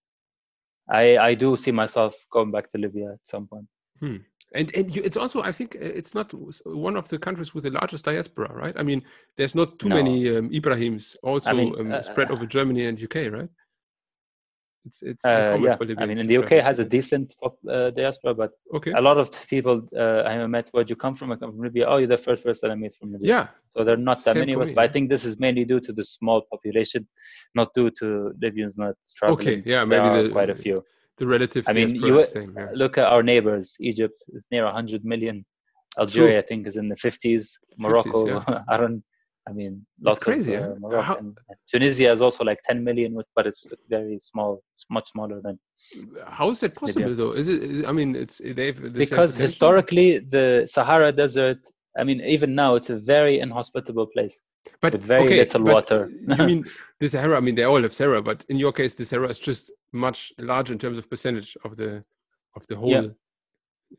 I 0.88 1.18
I 1.18 1.34
do 1.34 1.56
see 1.56 1.72
myself 1.72 2.14
going 2.30 2.50
back 2.50 2.70
to 2.70 2.78
Libya 2.78 3.12
at 3.12 3.20
some 3.24 3.46
point. 3.46 3.68
And 4.54 4.70
and 4.76 4.94
you, 4.94 5.02
it's 5.02 5.16
also 5.16 5.42
I 5.42 5.52
think 5.52 5.76
uh, 5.76 5.78
it's 5.98 6.14
not 6.14 6.32
one 6.66 6.96
of 6.96 7.08
the 7.08 7.18
countries 7.18 7.54
with 7.54 7.64
the 7.64 7.70
largest 7.70 8.04
diaspora, 8.04 8.52
right? 8.52 8.74
I 8.78 8.82
mean, 8.82 9.02
there's 9.36 9.54
not 9.54 9.78
too 9.78 9.88
No. 9.88 9.94
many 9.96 10.36
um, 10.36 10.50
Ibrahims 10.50 11.16
also 11.22 11.54
mean, 11.54 11.74
um, 11.80 11.92
uh, 11.92 12.02
spread 12.02 12.30
over 12.30 12.44
Germany 12.46 12.86
and 12.86 13.02
UK, 13.02 13.32
right? 13.32 13.48
It's 14.84 15.02
it's 15.02 15.24
Uh, 15.24 15.58
yeah, 15.60 15.76
for 15.76 15.86
I 15.98 16.06
mean, 16.06 16.18
in 16.18 16.26
the 16.26 16.38
UK 16.38 16.52
has 16.68 16.78
a 16.80 16.84
decent 16.84 17.34
uh, 17.42 17.90
diaspora, 17.90 18.34
but 18.34 18.50
okay. 18.74 18.92
a 18.92 19.00
lot 19.00 19.16
of 19.16 19.30
people 19.46 19.88
uh, 19.96 20.22
I 20.22 20.46
met, 20.46 20.68
where'd 20.72 20.90
you 20.90 20.96
come 20.96 21.14
from? 21.14 21.30
I 21.32 21.36
come 21.36 21.52
from 21.52 21.62
Libya. 21.62 21.86
Oh, 21.86 21.98
you're 21.98 22.08
the 22.08 22.18
first 22.18 22.42
person 22.42 22.70
I 22.70 22.74
met 22.74 22.94
from 22.94 23.12
Libya. 23.12 23.28
Yeah, 23.34 23.46
So 23.76 23.84
there 23.84 23.94
are 23.94 24.04
not 24.10 24.24
that 24.24 24.34
Same 24.34 24.40
many 24.40 24.52
of 24.54 24.60
us, 24.60 24.70
but 24.70 24.82
I 24.84 24.88
think 24.88 25.08
this 25.08 25.24
is 25.24 25.38
mainly 25.38 25.64
due 25.64 25.80
to 25.80 25.92
the 25.92 26.04
small 26.04 26.42
population, 26.50 27.06
not 27.54 27.68
due 27.74 27.90
to 28.00 28.32
Libyans 28.42 28.76
not 28.76 28.94
traveling. 29.16 29.40
okay, 29.40 29.62
yeah, 29.64 29.84
there 29.84 29.86
maybe 29.86 30.08
are 30.08 30.22
the 30.24 30.30
quite 30.30 30.50
a 30.50 30.56
few. 30.56 30.84
the 31.18 31.26
relative 31.26 31.64
I 31.68 31.72
mean, 31.72 31.94
you 31.94 32.20
same. 32.22 32.54
Yeah. 32.56 32.68
look 32.74 32.98
at 32.98 33.06
our 33.06 33.22
neighbors. 33.22 33.76
Egypt 33.80 34.18
is 34.36 34.46
near 34.50 34.64
100 34.64 35.04
million. 35.04 35.44
Algeria, 35.98 36.38
I 36.38 36.42
think, 36.42 36.66
is 36.66 36.76
in 36.76 36.88
the 36.88 36.96
50s. 36.96 37.52
Morocco, 37.78 38.26
yeah. 38.26 38.62
I 38.68 38.76
don't. 38.78 39.02
I 39.48 39.52
mean, 39.52 39.84
lots 40.00 40.20
crazy, 40.20 40.54
of 40.54 40.62
uh, 40.62 40.74
Moroccan. 40.78 41.34
How- 41.48 41.54
Tunisia 41.70 42.12
is 42.12 42.22
also 42.22 42.44
like 42.44 42.60
10 42.68 42.84
million, 42.84 43.18
but 43.34 43.46
it's 43.46 43.66
very 43.88 44.18
small. 44.22 44.62
It's 44.76 44.86
much 44.88 45.10
smaller 45.10 45.40
than 45.42 45.58
How 46.26 46.50
is 46.50 46.60
that 46.60 46.74
possible 46.76 47.14
though? 47.14 47.32
Is 47.32 47.48
it? 47.48 47.62
is- 47.62 47.84
I 47.84 47.92
mean, 47.92 48.14
it's 48.14 48.38
they've 48.38 48.80
the 48.80 48.90
because 48.90 49.36
historically 49.36 50.20
the 50.20 50.66
Sahara 50.70 51.10
Desert. 51.12 51.58
I 51.98 52.04
mean, 52.04 52.20
even 52.22 52.54
now 52.54 52.76
it's 52.76 52.90
a 52.90 52.96
very 52.98 53.40
inhospitable 53.40 54.06
place. 54.06 54.40
but 54.80 54.92
with 54.92 55.02
very 55.02 55.24
okay, 55.24 55.38
little 55.38 55.64
but 55.64 55.74
water. 55.74 56.10
you 56.38 56.44
mean 56.46 56.64
the 57.00 57.08
Sahara? 57.08 57.36
I 57.36 57.40
mean, 57.40 57.56
they 57.56 57.64
all 57.64 57.82
have 57.82 57.92
Sahara, 57.92 58.22
but 58.22 58.46
in 58.48 58.56
your 58.58 58.72
case, 58.72 58.94
the 58.94 59.04
Sahara 59.04 59.28
is 59.28 59.40
just 59.40 59.72
much 59.92 60.32
larger 60.38 60.72
in 60.72 60.78
terms 60.78 60.98
of 60.98 61.10
percentage 61.10 61.56
of 61.64 61.76
the 61.76 62.04
of 62.56 62.66
the 62.68 62.76
whole. 62.76 62.90
Yeah. 62.90 63.08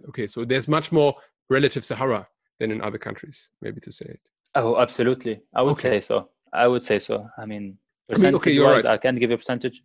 Okay, 0.09 0.25
so 0.25 0.45
there's 0.45 0.67
much 0.67 0.91
more 0.91 1.13
relative 1.49 1.83
Sahara 1.85 2.25
than 2.59 2.71
in 2.71 2.81
other 2.81 2.97
countries, 2.97 3.49
maybe 3.61 3.79
to 3.81 3.91
say 3.91 4.05
it. 4.05 4.21
Oh, 4.55 4.77
absolutely. 4.79 5.41
I 5.55 5.61
would 5.61 5.71
Okay. 5.71 5.99
say 5.99 6.01
so. 6.01 6.29
I 6.53 6.67
would 6.67 6.83
say 6.83 6.99
so. 6.99 7.27
I 7.37 7.45
mean, 7.45 7.77
I 8.13 8.19
mean, 8.19 8.35
okay, 8.35 8.51
you're 8.51 8.65
percentage-wise, 8.67 8.83
right. 8.83 8.93
I 8.93 8.97
can't 8.97 9.19
give 9.19 9.29
you 9.31 9.35
a 9.35 9.37
percentage. 9.37 9.81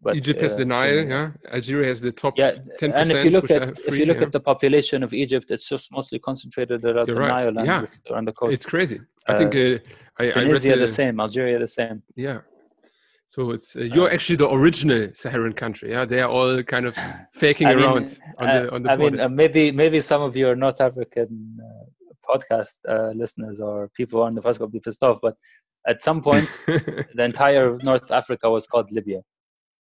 But 0.00 0.14
Egypt 0.16 0.40
has 0.42 0.54
uh, 0.54 0.58
the 0.58 0.64
Nile, 0.64 1.00
from- 1.00 1.10
yeah. 1.10 1.30
Algeria 1.52 1.88
has 1.88 2.00
the 2.00 2.12
top 2.12 2.34
Yeah, 2.38 2.52
ten 2.78 2.92
and 2.92 3.10
if 3.10 3.24
you 3.24 3.30
look 3.30 3.50
at 3.50 3.62
are 3.62 3.70
if 3.88 3.98
you 3.98 4.06
look 4.06 4.18
yeah. 4.18 4.26
at 4.26 4.32
the 4.32 4.40
population 4.40 5.02
of 5.02 5.12
Egypt, 5.12 5.46
it's 5.50 5.68
just 5.68 5.90
mostly 5.90 6.20
concentrated 6.20 6.84
around 6.84 7.08
You're 7.08 7.16
the 7.16 7.20
right. 7.20 7.44
Nile 7.44 7.58
and 7.58 7.66
Yeah. 7.66 7.84
around 8.10 8.26
the 8.28 8.32
coast. 8.32 8.52
it's 8.54 8.64
crazy. 8.64 9.00
I 9.26 9.36
think 9.36 9.54
uh, 9.56 9.78
I, 10.20 10.28
I 10.28 10.30
Tunisia 10.30 10.70
the, 10.74 10.76
the 10.76 10.86
same, 10.86 11.18
Algeria 11.20 11.58
the 11.58 11.66
same. 11.68 12.02
Yeah. 12.14 12.40
So 13.26 13.50
it's 13.50 13.74
uh, 13.76 13.80
you're 13.80 14.10
actually 14.10 14.36
the 14.36 14.48
original 14.48 15.08
Saharan 15.12 15.52
country. 15.52 15.90
Yeah, 15.90 16.04
they 16.06 16.20
are 16.20 16.30
all 16.30 16.62
kind 16.62 16.86
of 16.86 16.96
faking 17.34 17.66
I 17.66 17.74
mean, 17.74 17.84
around 17.84 18.18
on 18.38 18.48
uh, 18.48 18.62
the 18.62 18.72
on 18.74 18.82
the 18.84 18.90
I 18.92 18.96
mean, 18.96 19.10
border. 19.10 19.24
uh, 19.24 19.28
maybe 19.28 19.72
maybe 19.72 20.00
some 20.00 20.22
of 20.22 20.36
you 20.36 20.48
are 20.48 20.56
North 20.56 20.80
African 20.80 21.58
uh, 21.66 21.84
podcast 22.28 22.76
uh, 22.88 23.10
listeners 23.14 23.60
or 23.60 23.90
people 23.96 24.22
on 24.22 24.34
the 24.34 24.42
first 24.42 24.60
will 24.60 24.68
be 24.68 24.80
pissed 24.80 25.02
off, 25.02 25.18
but 25.22 25.34
at 25.86 26.02
some 26.04 26.20
point, 26.22 26.48
the 26.66 27.24
entire 27.24 27.78
North 27.82 28.10
Africa 28.10 28.50
was 28.50 28.66
called 28.66 28.90
Libya. 28.92 29.20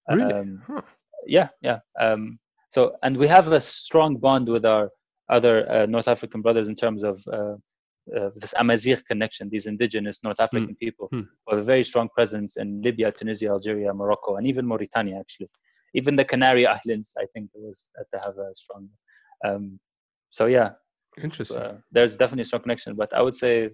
really? 0.10 0.34
Um, 0.34 0.62
Huh. 0.68 0.82
yeah, 1.26 1.50
yeah. 1.62 1.80
Um, 2.00 2.40
so, 2.72 2.96
and 3.04 3.18
we 3.18 3.28
have 3.28 3.52
a 3.52 3.60
strong 3.60 4.18
bond 4.18 4.48
with 4.48 4.66
our 4.66 4.90
other 5.30 5.70
uh, 5.72 5.86
North 5.86 6.08
African 6.08 6.42
brothers 6.42 6.68
in 6.70 6.76
terms 6.76 7.04
of 7.04 7.22
uh, 7.32 7.56
uh, 8.18 8.30
this 8.36 8.54
Amazigh 8.58 9.02
connection, 9.08 9.50
these 9.50 9.66
indigenous 9.66 10.20
North 10.24 10.40
African 10.40 10.76
people 10.76 11.08
Hmm. 11.12 11.22
who 11.46 11.50
have 11.56 11.60
a 11.60 11.66
very 11.66 11.84
strong 11.84 12.08
presence 12.10 12.56
in 12.58 12.82
Libya, 12.82 13.12
Tunisia, 13.12 13.50
Algeria, 13.50 13.94
Morocco, 13.94 14.36
and 14.38 14.48
even 14.48 14.66
Mauritania, 14.66 15.18
actually. 15.20 15.50
Even 15.94 16.16
the 16.16 16.24
Canary 16.26 16.66
Islands, 16.68 17.14
I 17.18 17.26
think, 17.34 17.50
was 17.54 17.88
that 17.96 18.06
they 18.12 18.20
have 18.24 18.38
a 18.38 18.54
strong. 18.56 18.88
Um, 19.46 19.80
so 20.30 20.46
yeah, 20.46 20.70
Interesting. 21.24 21.58
uh, 21.62 21.74
there's 21.92 22.16
definitely 22.16 22.44
a 22.44 22.46
strong 22.46 22.62
connection, 22.62 22.96
but 22.96 23.14
I 23.14 23.22
would 23.22 23.36
say 23.36 23.70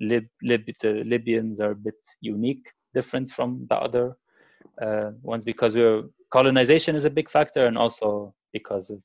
Lib, 0.00 0.24
Lib, 0.42 0.62
the 0.80 1.02
Libyans 1.04 1.60
are 1.60 1.70
a 1.72 1.76
bit 1.76 1.94
unique, 2.20 2.70
different 2.94 3.30
from 3.30 3.66
the 3.70 3.76
other 3.76 4.16
uh, 4.80 5.10
ones 5.22 5.44
because 5.44 5.74
we're 5.74 6.02
colonization 6.32 6.96
is 6.96 7.04
a 7.04 7.10
big 7.10 7.30
factor, 7.30 7.66
and 7.66 7.78
also 7.78 8.34
because 8.52 8.90
of 8.90 9.02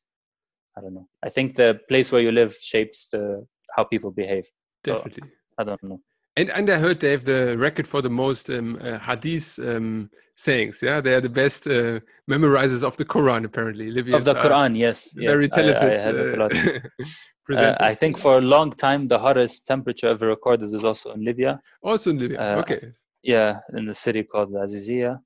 I 0.78 0.82
don't 0.82 0.94
know. 0.94 1.08
I 1.24 1.30
think 1.30 1.56
the 1.56 1.80
place 1.90 2.12
where 2.12 2.22
you 2.22 2.32
live 2.32 2.56
shapes 2.62 3.08
the 3.12 3.46
how 3.76 3.84
people 3.84 4.12
behave. 4.12 4.46
so- 4.86 4.96
Definitely. 4.96 5.30
I 5.58 5.64
don't 5.64 5.84
know. 5.84 6.02
And, 6.42 6.50
and 6.52 6.70
I 6.70 6.78
heard 6.80 7.00
they 7.00 7.12
have 7.12 7.26
the 7.26 7.58
record 7.58 7.88
for 7.88 8.02
the 8.02 8.10
most 8.10 8.50
um, 8.50 8.80
uh, 8.82 8.98
hadith 9.00 9.60
um, 9.60 10.10
sayings. 10.36 10.82
Yeah, 10.82 11.00
they 11.02 11.14
are 11.14 11.22
the 11.22 11.30
best 11.30 11.68
uh, 11.68 12.00
memorizers 12.30 12.84
of 12.84 12.98
the 12.98 13.06
Quran. 13.06 13.46
Apparently, 13.46 13.92
Libyans 13.92 14.20
Of 14.20 14.26
the 14.26 14.42
Quran, 14.42 14.78
yes, 14.78 15.12
very 15.14 15.44
yes, 15.46 15.54
I- 15.54 15.62
talented. 15.62 16.00
I, 16.00 16.10
it 16.10 17.00
uh, 17.00 17.08
Uh, 17.52 17.76
I 17.82 17.94
think 17.94 18.18
for 18.18 18.38
a 18.38 18.42
long 18.42 18.72
time 18.72 19.10
the 19.10 19.20
hottest 19.20 19.68
temperature 19.68 20.08
ever 20.08 20.28
recorded 20.28 20.72
was 20.72 20.86
also 20.86 21.12
in 21.12 21.26
Libya. 21.26 21.60
also 21.84 22.12
in 22.12 22.18
Libya. 22.20 22.40
uh, 22.40 22.60
okay, 22.62 22.94
Yeah, 23.24 23.60
in 23.78 23.86
the 23.86 23.94
city 23.94 24.24
called 24.24 24.54
Azizia, 24.54 25.20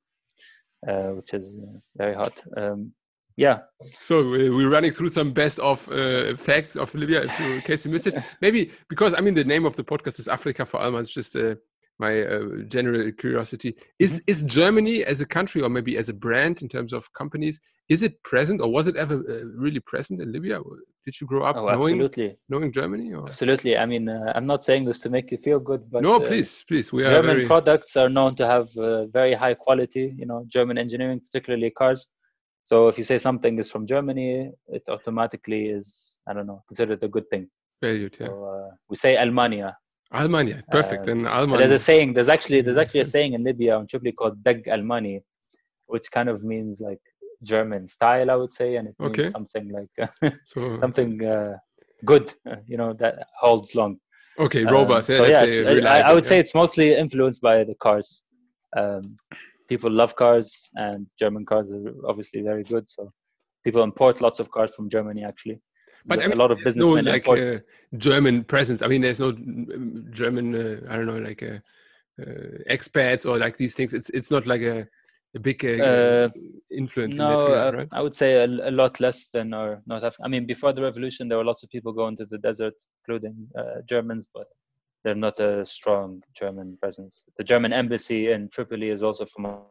uh, 0.90 1.10
which 1.18 1.34
is 1.36 1.56
very 1.96 2.16
hot. 2.16 2.42
Um, 2.58 2.94
yeah, 3.38 3.60
so 3.92 4.24
we're 4.24 4.70
running 4.70 4.92
through 4.92 5.10
some 5.10 5.34
best 5.34 5.60
of 5.60 5.88
uh, 5.90 6.36
facts 6.38 6.76
of 6.76 6.94
Libya, 6.96 7.24
if 7.24 7.40
you, 7.40 7.46
in 7.56 7.62
case 7.62 7.86
you 7.86 7.92
missed 7.92 8.08
it. 8.08 8.16
Maybe 8.42 8.72
because 8.90 9.14
I 9.14 9.22
mean 9.22 9.34
the 9.34 9.44
name 9.44 9.66
of 9.66 9.76
the 9.76 9.84
podcast 9.84 10.20
is 10.20 10.28
Africa 10.28 10.66
for 10.66 10.80
Alma. 10.80 11.00
It's 11.00 11.10
just 11.10 11.36
uh, 11.36 11.56
my 12.00 12.22
uh, 12.22 12.64
general 12.68 13.12
curiosity. 13.12 13.76
Is 14.00 14.16
Mm-hmm. 14.16 14.32
is 14.32 14.44
Germany 14.44 15.04
as 15.04 15.22
a 15.22 15.26
country 15.26 15.62
or 15.62 15.70
maybe 15.70 15.98
as 15.98 16.10
a 16.10 16.14
brand 16.14 16.62
in 16.62 16.70
terms 16.70 16.94
of 16.94 17.12
companies? 17.14 17.60
Is 17.90 18.04
it 18.04 18.22
present 18.24 18.62
or 18.62 18.72
was 18.72 18.88
it 18.88 18.96
ever 18.96 19.16
uh, 19.16 19.46
really 19.56 19.80
present 19.82 20.22
in 20.22 20.32
Libya? 20.32 20.60
Did 21.06 21.22
you 21.22 21.28
grow 21.28 21.44
up 21.44 21.56
oh, 21.56 21.66
knowing 21.66 22.02
absolutely, 22.02 22.38
knowing 22.50 22.72
Germany? 22.72 23.14
Or? 23.14 23.28
absolutely. 23.28 23.78
I 23.78 23.86
mean, 23.86 24.10
uh, 24.10 24.34
I'm 24.36 24.48
not 24.48 24.64
saying 24.64 24.86
this 24.86 25.00
to 25.02 25.10
make 25.10 25.30
you 25.32 25.38
feel 25.38 25.60
good, 25.60 25.90
but 25.92 26.02
no, 26.02 26.16
uh, 26.16 26.28
please, 26.28 26.64
please. 26.68 26.92
We 26.92 27.04
are 27.04 27.10
German 27.10 27.36
very, 27.36 27.46
products 27.46 27.96
are 27.96 28.10
known 28.10 28.36
to 28.38 28.48
have 28.48 28.68
uh, 28.78 29.06
very 29.08 29.34
high 29.34 29.54
quality. 29.54 30.16
You 30.18 30.26
know, 30.26 30.46
German 30.48 30.78
engineering, 30.78 31.20
particularly 31.20 31.70
cars. 31.70 32.08
So 32.66 32.88
if 32.88 32.98
you 32.98 33.04
say 33.04 33.18
something 33.18 33.60
is 33.60 33.70
from 33.72 33.86
Germany, 33.86 34.52
it 34.68 34.84
automatically 34.90 35.68
is 35.68 36.20
I 36.28 36.34
don't 36.34 36.48
know 36.48 36.64
considered 36.68 37.04
a 37.04 37.08
good 37.08 37.30
thing. 37.30 37.48
valued. 37.82 38.18
Yeah. 38.20 38.28
So 38.28 38.44
uh, 38.54 38.70
we 38.90 38.96
say 38.96 39.16
Almania. 39.16 39.74
Almania, 40.14 40.64
perfect. 40.72 41.08
Uh, 41.08 41.12
and 41.12 41.26
Almania. 41.26 41.58
there's 41.60 41.72
a 41.72 41.78
saying. 41.90 42.14
There's 42.14 42.30
actually 42.30 42.62
there's 42.62 42.78
actually 42.84 43.02
a 43.02 43.06
saying 43.16 43.34
in 43.34 43.44
Libya 43.44 43.78
on 43.78 43.88
Tripoli 43.88 44.12
called 44.14 44.44
Beg 44.44 44.66
Almani, 44.68 45.22
which 45.88 46.08
kind 46.12 46.30
of 46.30 46.44
means 46.44 46.82
like 46.82 47.02
German 47.44 47.88
style, 47.88 48.32
I 48.32 48.36
would 48.36 48.54
say, 48.54 48.76
and 48.78 48.88
it 48.88 48.96
means 49.00 49.20
Okay. 49.20 49.30
something 49.30 49.66
like 49.78 50.10
so 50.46 50.80
something 50.80 51.24
uh, 51.26 51.58
good, 52.06 52.34
you 52.68 52.78
know, 52.78 52.94
that 53.02 53.28
holds 53.40 53.76
long. 53.76 53.98
okay, 54.40 54.64
Um, 54.66 54.74
robust. 54.74 55.10
yeah, 55.10 55.18
so 55.18 55.26
yeah, 55.26 55.90
I, 55.96 56.00
I 56.10 56.14
would 56.14 56.24
yeah. 56.24 56.30
say 56.30 56.40
it's 56.40 56.56
mostly 56.56 56.88
influenced 56.96 57.42
by 57.42 57.64
the 57.64 57.76
cars. 57.86 58.24
Um, 58.78 59.04
people 59.68 59.92
love 59.92 60.16
cars, 60.16 60.70
and 60.76 61.08
German 61.20 61.46
cars 61.46 61.74
are 61.74 61.94
obviously 62.08 62.42
very 62.42 62.64
good. 62.64 62.90
So 62.90 63.12
people 63.64 63.84
import 63.84 64.22
lots 64.22 64.40
of 64.40 64.50
cars 64.52 64.74
from 64.76 64.90
Germany. 64.90 65.24
Actually, 65.24 65.60
But 66.06 66.20
I 66.24 66.26
a 66.26 66.30
mean, 66.30 66.38
lot 66.38 66.52
of 66.52 66.58
there's 66.64 66.76
no 66.76 66.90
businessmen 66.90 67.06
like 67.06 67.28
import. 67.28 67.40
uh, 67.40 67.60
German 67.98 68.44
presence. 68.44 68.82
I 68.82 68.88
mean, 68.88 69.02
there's 69.02 69.20
no 69.20 69.32
mm, 69.32 70.12
German. 70.12 70.56
Uh, 70.56 70.82
I 70.90 70.96
don't 70.96 71.08
know, 71.08 71.18
like 71.18 71.42
uh, 71.44 71.60
uh, 72.22 72.60
expats 72.70 73.26
or 73.26 73.38
like 73.38 73.58
these 73.58 73.76
things. 73.76 73.94
It's 73.94 74.10
it's 74.12 74.32
not 74.32 74.46
like 74.46 74.62
a 74.62 74.88
a 75.36 75.40
big 75.40 75.66
uh, 75.66 75.70
Uh, 75.84 76.30
influence. 76.72 77.18
in 77.18 77.28
that 77.28 77.40
No, 77.40 77.48
regard, 77.48 77.74
uh, 77.74 77.78
right? 77.80 77.90
I 77.92 78.02
would 78.02 78.16
say 78.16 78.36
a, 78.36 78.46
a 78.46 78.72
lot 78.72 79.00
less 79.00 79.28
than 79.34 79.54
our 79.54 79.82
North 79.86 80.04
Africa. 80.04 80.24
I 80.26 80.30
mean, 80.30 80.46
before 80.46 80.74
the 80.74 80.82
revolution, 80.82 81.28
there 81.28 81.38
were 81.38 81.44
lots 81.44 81.64
of 81.64 81.70
people 81.70 81.92
going 81.94 82.16
to 82.18 82.26
the 82.26 82.38
desert, 82.38 82.74
including 83.02 83.48
uh, 83.58 83.82
Germans, 83.90 84.28
but 84.34 84.48
they're 85.06 85.16
not 85.16 85.40
a 85.40 85.66
strong 85.66 86.22
German 86.34 86.78
presence. 86.82 87.24
The 87.38 87.44
German 87.44 87.72
embassy 87.72 88.32
in 88.32 88.50
Tripoli 88.50 88.90
is 88.90 89.04
also 89.04 89.26
from 89.26 89.62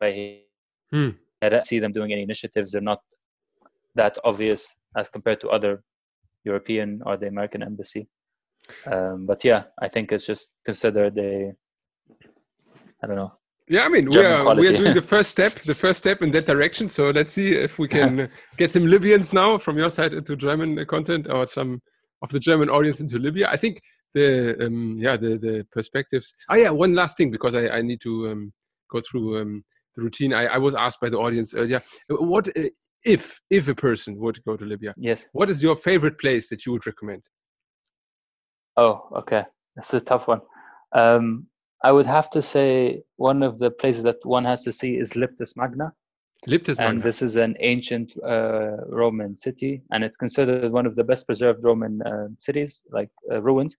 I 0.00 0.44
Hmm. 0.92 1.10
I 1.42 1.48
don't 1.48 1.66
see 1.66 1.78
them 1.78 1.92
doing 1.92 2.12
any 2.12 2.22
initiatives. 2.22 2.72
They're 2.72 2.80
not 2.80 3.00
that 3.94 4.18
obvious 4.24 4.66
as 4.96 5.08
compared 5.08 5.40
to 5.40 5.48
other 5.48 5.82
European 6.44 7.00
or 7.06 7.16
the 7.16 7.28
American 7.28 7.62
embassy. 7.62 8.08
Um, 8.86 9.26
but 9.26 9.44
yeah, 9.44 9.64
I 9.80 9.88
think 9.88 10.12
it's 10.12 10.26
just 10.26 10.52
considered 10.64 11.16
a, 11.18 11.52
I 13.02 13.06
don't 13.06 13.16
know, 13.16 13.32
Yeah, 13.68 13.84
I 13.84 13.88
mean, 13.88 14.10
we 14.10 14.18
are 14.18 14.54
we 14.54 14.68
are 14.68 14.76
doing 14.76 14.94
the 14.94 15.02
first 15.14 15.30
step, 15.30 15.52
the 15.60 15.74
first 15.74 16.00
step 16.00 16.22
in 16.22 16.30
that 16.32 16.46
direction. 16.46 16.88
So 16.90 17.10
let's 17.10 17.32
see 17.32 17.52
if 17.52 17.78
we 17.78 17.88
can 17.88 18.28
get 18.58 18.72
some 18.72 18.86
Libyans 18.86 19.32
now 19.32 19.58
from 19.58 19.78
your 19.78 19.90
side 19.90 20.12
into 20.12 20.36
German 20.36 20.84
content, 20.86 21.26
or 21.30 21.46
some 21.46 21.80
of 22.22 22.30
the 22.30 22.40
German 22.40 22.68
audience 22.68 23.00
into 23.00 23.18
Libya. 23.18 23.48
I 23.48 23.56
think 23.56 23.80
the 24.14 24.66
um, 24.66 24.96
yeah 24.98 25.16
the 25.16 25.38
the 25.38 25.66
perspectives. 25.72 26.34
Oh 26.48 26.56
yeah, 26.56 26.70
one 26.70 26.94
last 26.94 27.16
thing 27.16 27.30
because 27.30 27.54
I 27.54 27.68
I 27.68 27.82
need 27.82 28.00
to 28.02 28.30
um, 28.30 28.52
go 28.90 29.00
through 29.00 29.40
um, 29.40 29.64
the 29.96 30.02
routine. 30.02 30.32
I, 30.34 30.46
I 30.46 30.58
was 30.58 30.74
asked 30.74 31.00
by 31.00 31.10
the 31.10 31.18
audience 31.18 31.54
earlier, 31.54 31.80
uh, 32.10 32.16
what 32.16 32.48
uh, 32.56 32.68
if 33.04 33.40
if 33.50 33.68
a 33.68 33.74
person 33.74 34.18
would 34.20 34.42
go 34.44 34.56
to 34.56 34.64
Libya, 34.64 34.94
yes. 34.96 35.24
what 35.32 35.50
is 35.50 35.62
your 35.62 35.76
favorite 35.76 36.18
place 36.18 36.48
that 36.48 36.66
you 36.66 36.72
would 36.72 36.86
recommend? 36.86 37.22
Oh, 38.76 39.08
okay. 39.16 39.44
That's 39.76 39.94
a 39.94 40.00
tough 40.00 40.28
one. 40.28 40.40
Um, 40.92 41.46
I 41.82 41.92
would 41.92 42.06
have 42.06 42.28
to 42.30 42.42
say 42.42 43.02
one 43.16 43.42
of 43.42 43.58
the 43.58 43.70
places 43.70 44.02
that 44.02 44.16
one 44.24 44.44
has 44.44 44.62
to 44.64 44.72
see 44.72 44.96
is 44.96 45.12
Leptis 45.12 45.56
Magna. 45.56 45.92
Leptis 46.48 46.80
and 46.80 47.02
this 47.02 47.20
is 47.20 47.36
an 47.36 47.54
ancient 47.60 48.14
uh, 48.24 48.76
Roman 48.88 49.36
city, 49.36 49.82
and 49.92 50.02
it's 50.02 50.16
considered 50.16 50.72
one 50.72 50.86
of 50.86 50.96
the 50.96 51.04
best 51.04 51.26
preserved 51.26 51.62
Roman 51.62 52.00
uh, 52.02 52.28
cities, 52.38 52.80
like 52.90 53.10
uh, 53.30 53.42
ruins. 53.42 53.76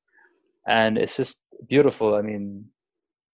And 0.67 0.97
it's 0.97 1.17
just 1.17 1.39
beautiful. 1.67 2.15
I 2.15 2.21
mean, 2.21 2.65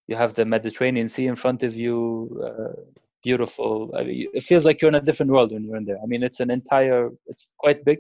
you 0.08 0.16
have 0.16 0.34
the 0.34 0.46
Mediterranean 0.46 1.08
Sea 1.08 1.28
in 1.28 1.36
front 1.36 1.64
of 1.64 1.76
you. 1.76 2.42
Uh, 2.46 2.82
beautiful. 3.24 3.92
I 3.98 4.04
mean, 4.04 4.28
it 4.34 4.44
feels 4.44 4.66
like 4.66 4.82
you're 4.82 4.90
in 4.90 4.96
a 4.96 5.02
different 5.02 5.32
world 5.32 5.52
when 5.52 5.64
you're 5.66 5.76
in 5.76 5.86
there. 5.86 6.00
I 6.02 6.06
mean, 6.06 6.24
it's 6.24 6.40
an 6.40 6.50
entire. 6.50 7.10
It's 7.28 7.48
quite 7.58 7.84
big, 7.84 8.00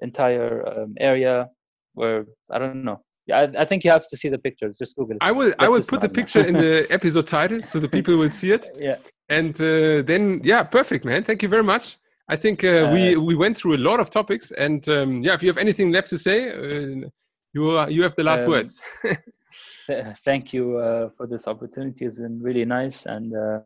entire 0.00 0.66
um, 0.68 0.94
area 0.98 1.48
where 1.94 2.26
I 2.50 2.58
don't 2.58 2.84
know. 2.84 3.00
Yeah, 3.26 3.40
I, 3.40 3.62
I 3.62 3.64
think 3.64 3.84
you 3.84 3.90
have 3.90 4.08
to 4.08 4.16
see 4.16 4.28
the 4.28 4.38
pictures. 4.38 4.78
Just 4.78 4.96
Google 4.96 5.16
it. 5.16 5.18
I 5.20 5.32
will 5.32 5.52
I 5.58 5.68
will 5.68 5.82
put 5.82 6.00
the 6.00 6.08
picture 6.08 6.42
in 6.42 6.54
the 6.54 6.86
episode 6.90 7.26
title 7.26 7.62
so 7.62 7.78
the 7.78 7.88
people 7.88 8.16
will 8.16 8.30
see 8.30 8.52
it. 8.52 8.68
yeah. 8.78 8.96
And 9.28 9.54
uh, 9.60 10.02
then, 10.02 10.40
yeah, 10.42 10.62
perfect, 10.62 11.04
man. 11.04 11.22
Thank 11.22 11.42
you 11.42 11.50
very 11.50 11.62
much. 11.62 11.98
I 12.28 12.36
think 12.36 12.64
uh, 12.64 12.90
we 12.94 13.14
Uh, 13.14 13.20
we 13.20 13.34
went 13.34 13.56
through 13.58 13.74
a 13.76 13.82
lot 13.90 14.00
of 14.00 14.08
topics, 14.10 14.50
and 14.52 14.86
um, 14.88 15.22
yeah, 15.22 15.34
if 15.34 15.42
you 15.42 15.48
have 15.48 15.60
anything 15.66 15.92
left 15.92 16.08
to 16.10 16.18
say, 16.18 16.38
uh, 16.50 17.08
you 17.52 17.70
are, 17.70 17.90
you 17.90 18.02
have 18.02 18.14
the 18.16 18.24
last 18.24 18.44
Um, 18.44 18.50
words. 18.50 18.80
Thank 20.24 20.52
you 20.52 20.78
uh, 20.78 21.10
for 21.16 21.26
this 21.26 21.46
opportunity. 21.46 22.04
It's 22.04 22.18
been 22.18 22.42
really 22.42 22.64
nice, 22.64 23.06
and 23.06 23.34
uh, 23.34 23.60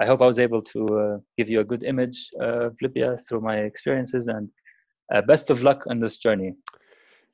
I 0.00 0.06
hope 0.06 0.22
I 0.22 0.26
was 0.26 0.38
able 0.38 0.62
to 0.62 0.86
uh, 0.86 1.18
give 1.36 1.48
you 1.48 1.60
a 1.60 1.64
good 1.64 1.82
image 1.82 2.30
of 2.40 2.76
Libya 2.80 3.18
through 3.18 3.40
my 3.40 3.56
experiences. 3.58 4.28
And 4.28 4.48
uh, 5.12 5.22
best 5.22 5.50
of 5.50 5.62
luck 5.62 5.84
on 5.88 6.00
this 6.00 6.18
journey. 6.18 6.54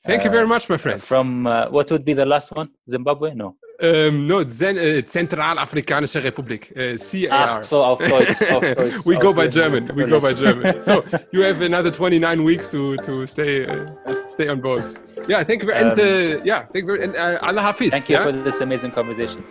Thank 0.07 0.25
you 0.25 0.31
very 0.31 0.45
uh, 0.45 0.49
much, 0.49 0.69
my 0.69 0.77
friend. 0.77 1.03
From 1.03 1.47
uh, 1.47 1.69
what 1.69 1.91
would 1.91 2.05
be 2.05 2.15
the 2.15 2.27
last 2.27 2.53
one? 2.53 2.69
Zimbabwe? 2.89 3.35
No. 3.35 3.57
Um, 3.83 4.27
no, 4.27 4.43
Zen, 4.49 4.79
uh, 4.79 5.03
Zentralafrikanische 5.07 6.23
Republik, 6.23 6.73
uh, 6.77 6.97
CAR. 6.97 7.59
Ah, 7.59 7.63
so 7.63 7.85
auf 7.85 7.99
Deutsch. 7.99 8.41
Auf 8.51 8.63
Deutsch 8.63 9.05
we 9.05 9.17
go 9.19 9.35
by 9.35 9.47
German. 9.49 9.91
We 9.95 10.07
go 10.07 10.19
by 10.19 10.33
German. 10.33 10.83
So 10.83 11.05
you 11.33 11.43
have 11.43 11.61
another 11.61 11.91
29 11.91 12.43
weeks 12.45 12.69
to 12.71 12.97
to 12.99 13.27
stay 13.27 13.67
uh, 13.67 13.87
stay 14.29 14.49
on 14.49 14.61
board. 14.61 14.83
Yeah, 15.29 15.45
thank 15.45 15.63
you. 15.63 15.69
Very, 15.69 15.81
and 15.83 15.99
Um, 15.99 16.07
uh, 16.07 16.45
yeah, 16.45 16.65
thank 16.73 16.87
you. 16.87 17.03
And 17.03 17.15
uh, 17.17 17.39
Allah 17.43 17.63
Hafiz. 17.63 17.91
Thank 17.91 18.09
you 18.09 18.17
yeah? 18.17 18.25
for 18.25 18.33
this 18.33 18.61
amazing 18.61 18.93
conversation. 18.93 19.45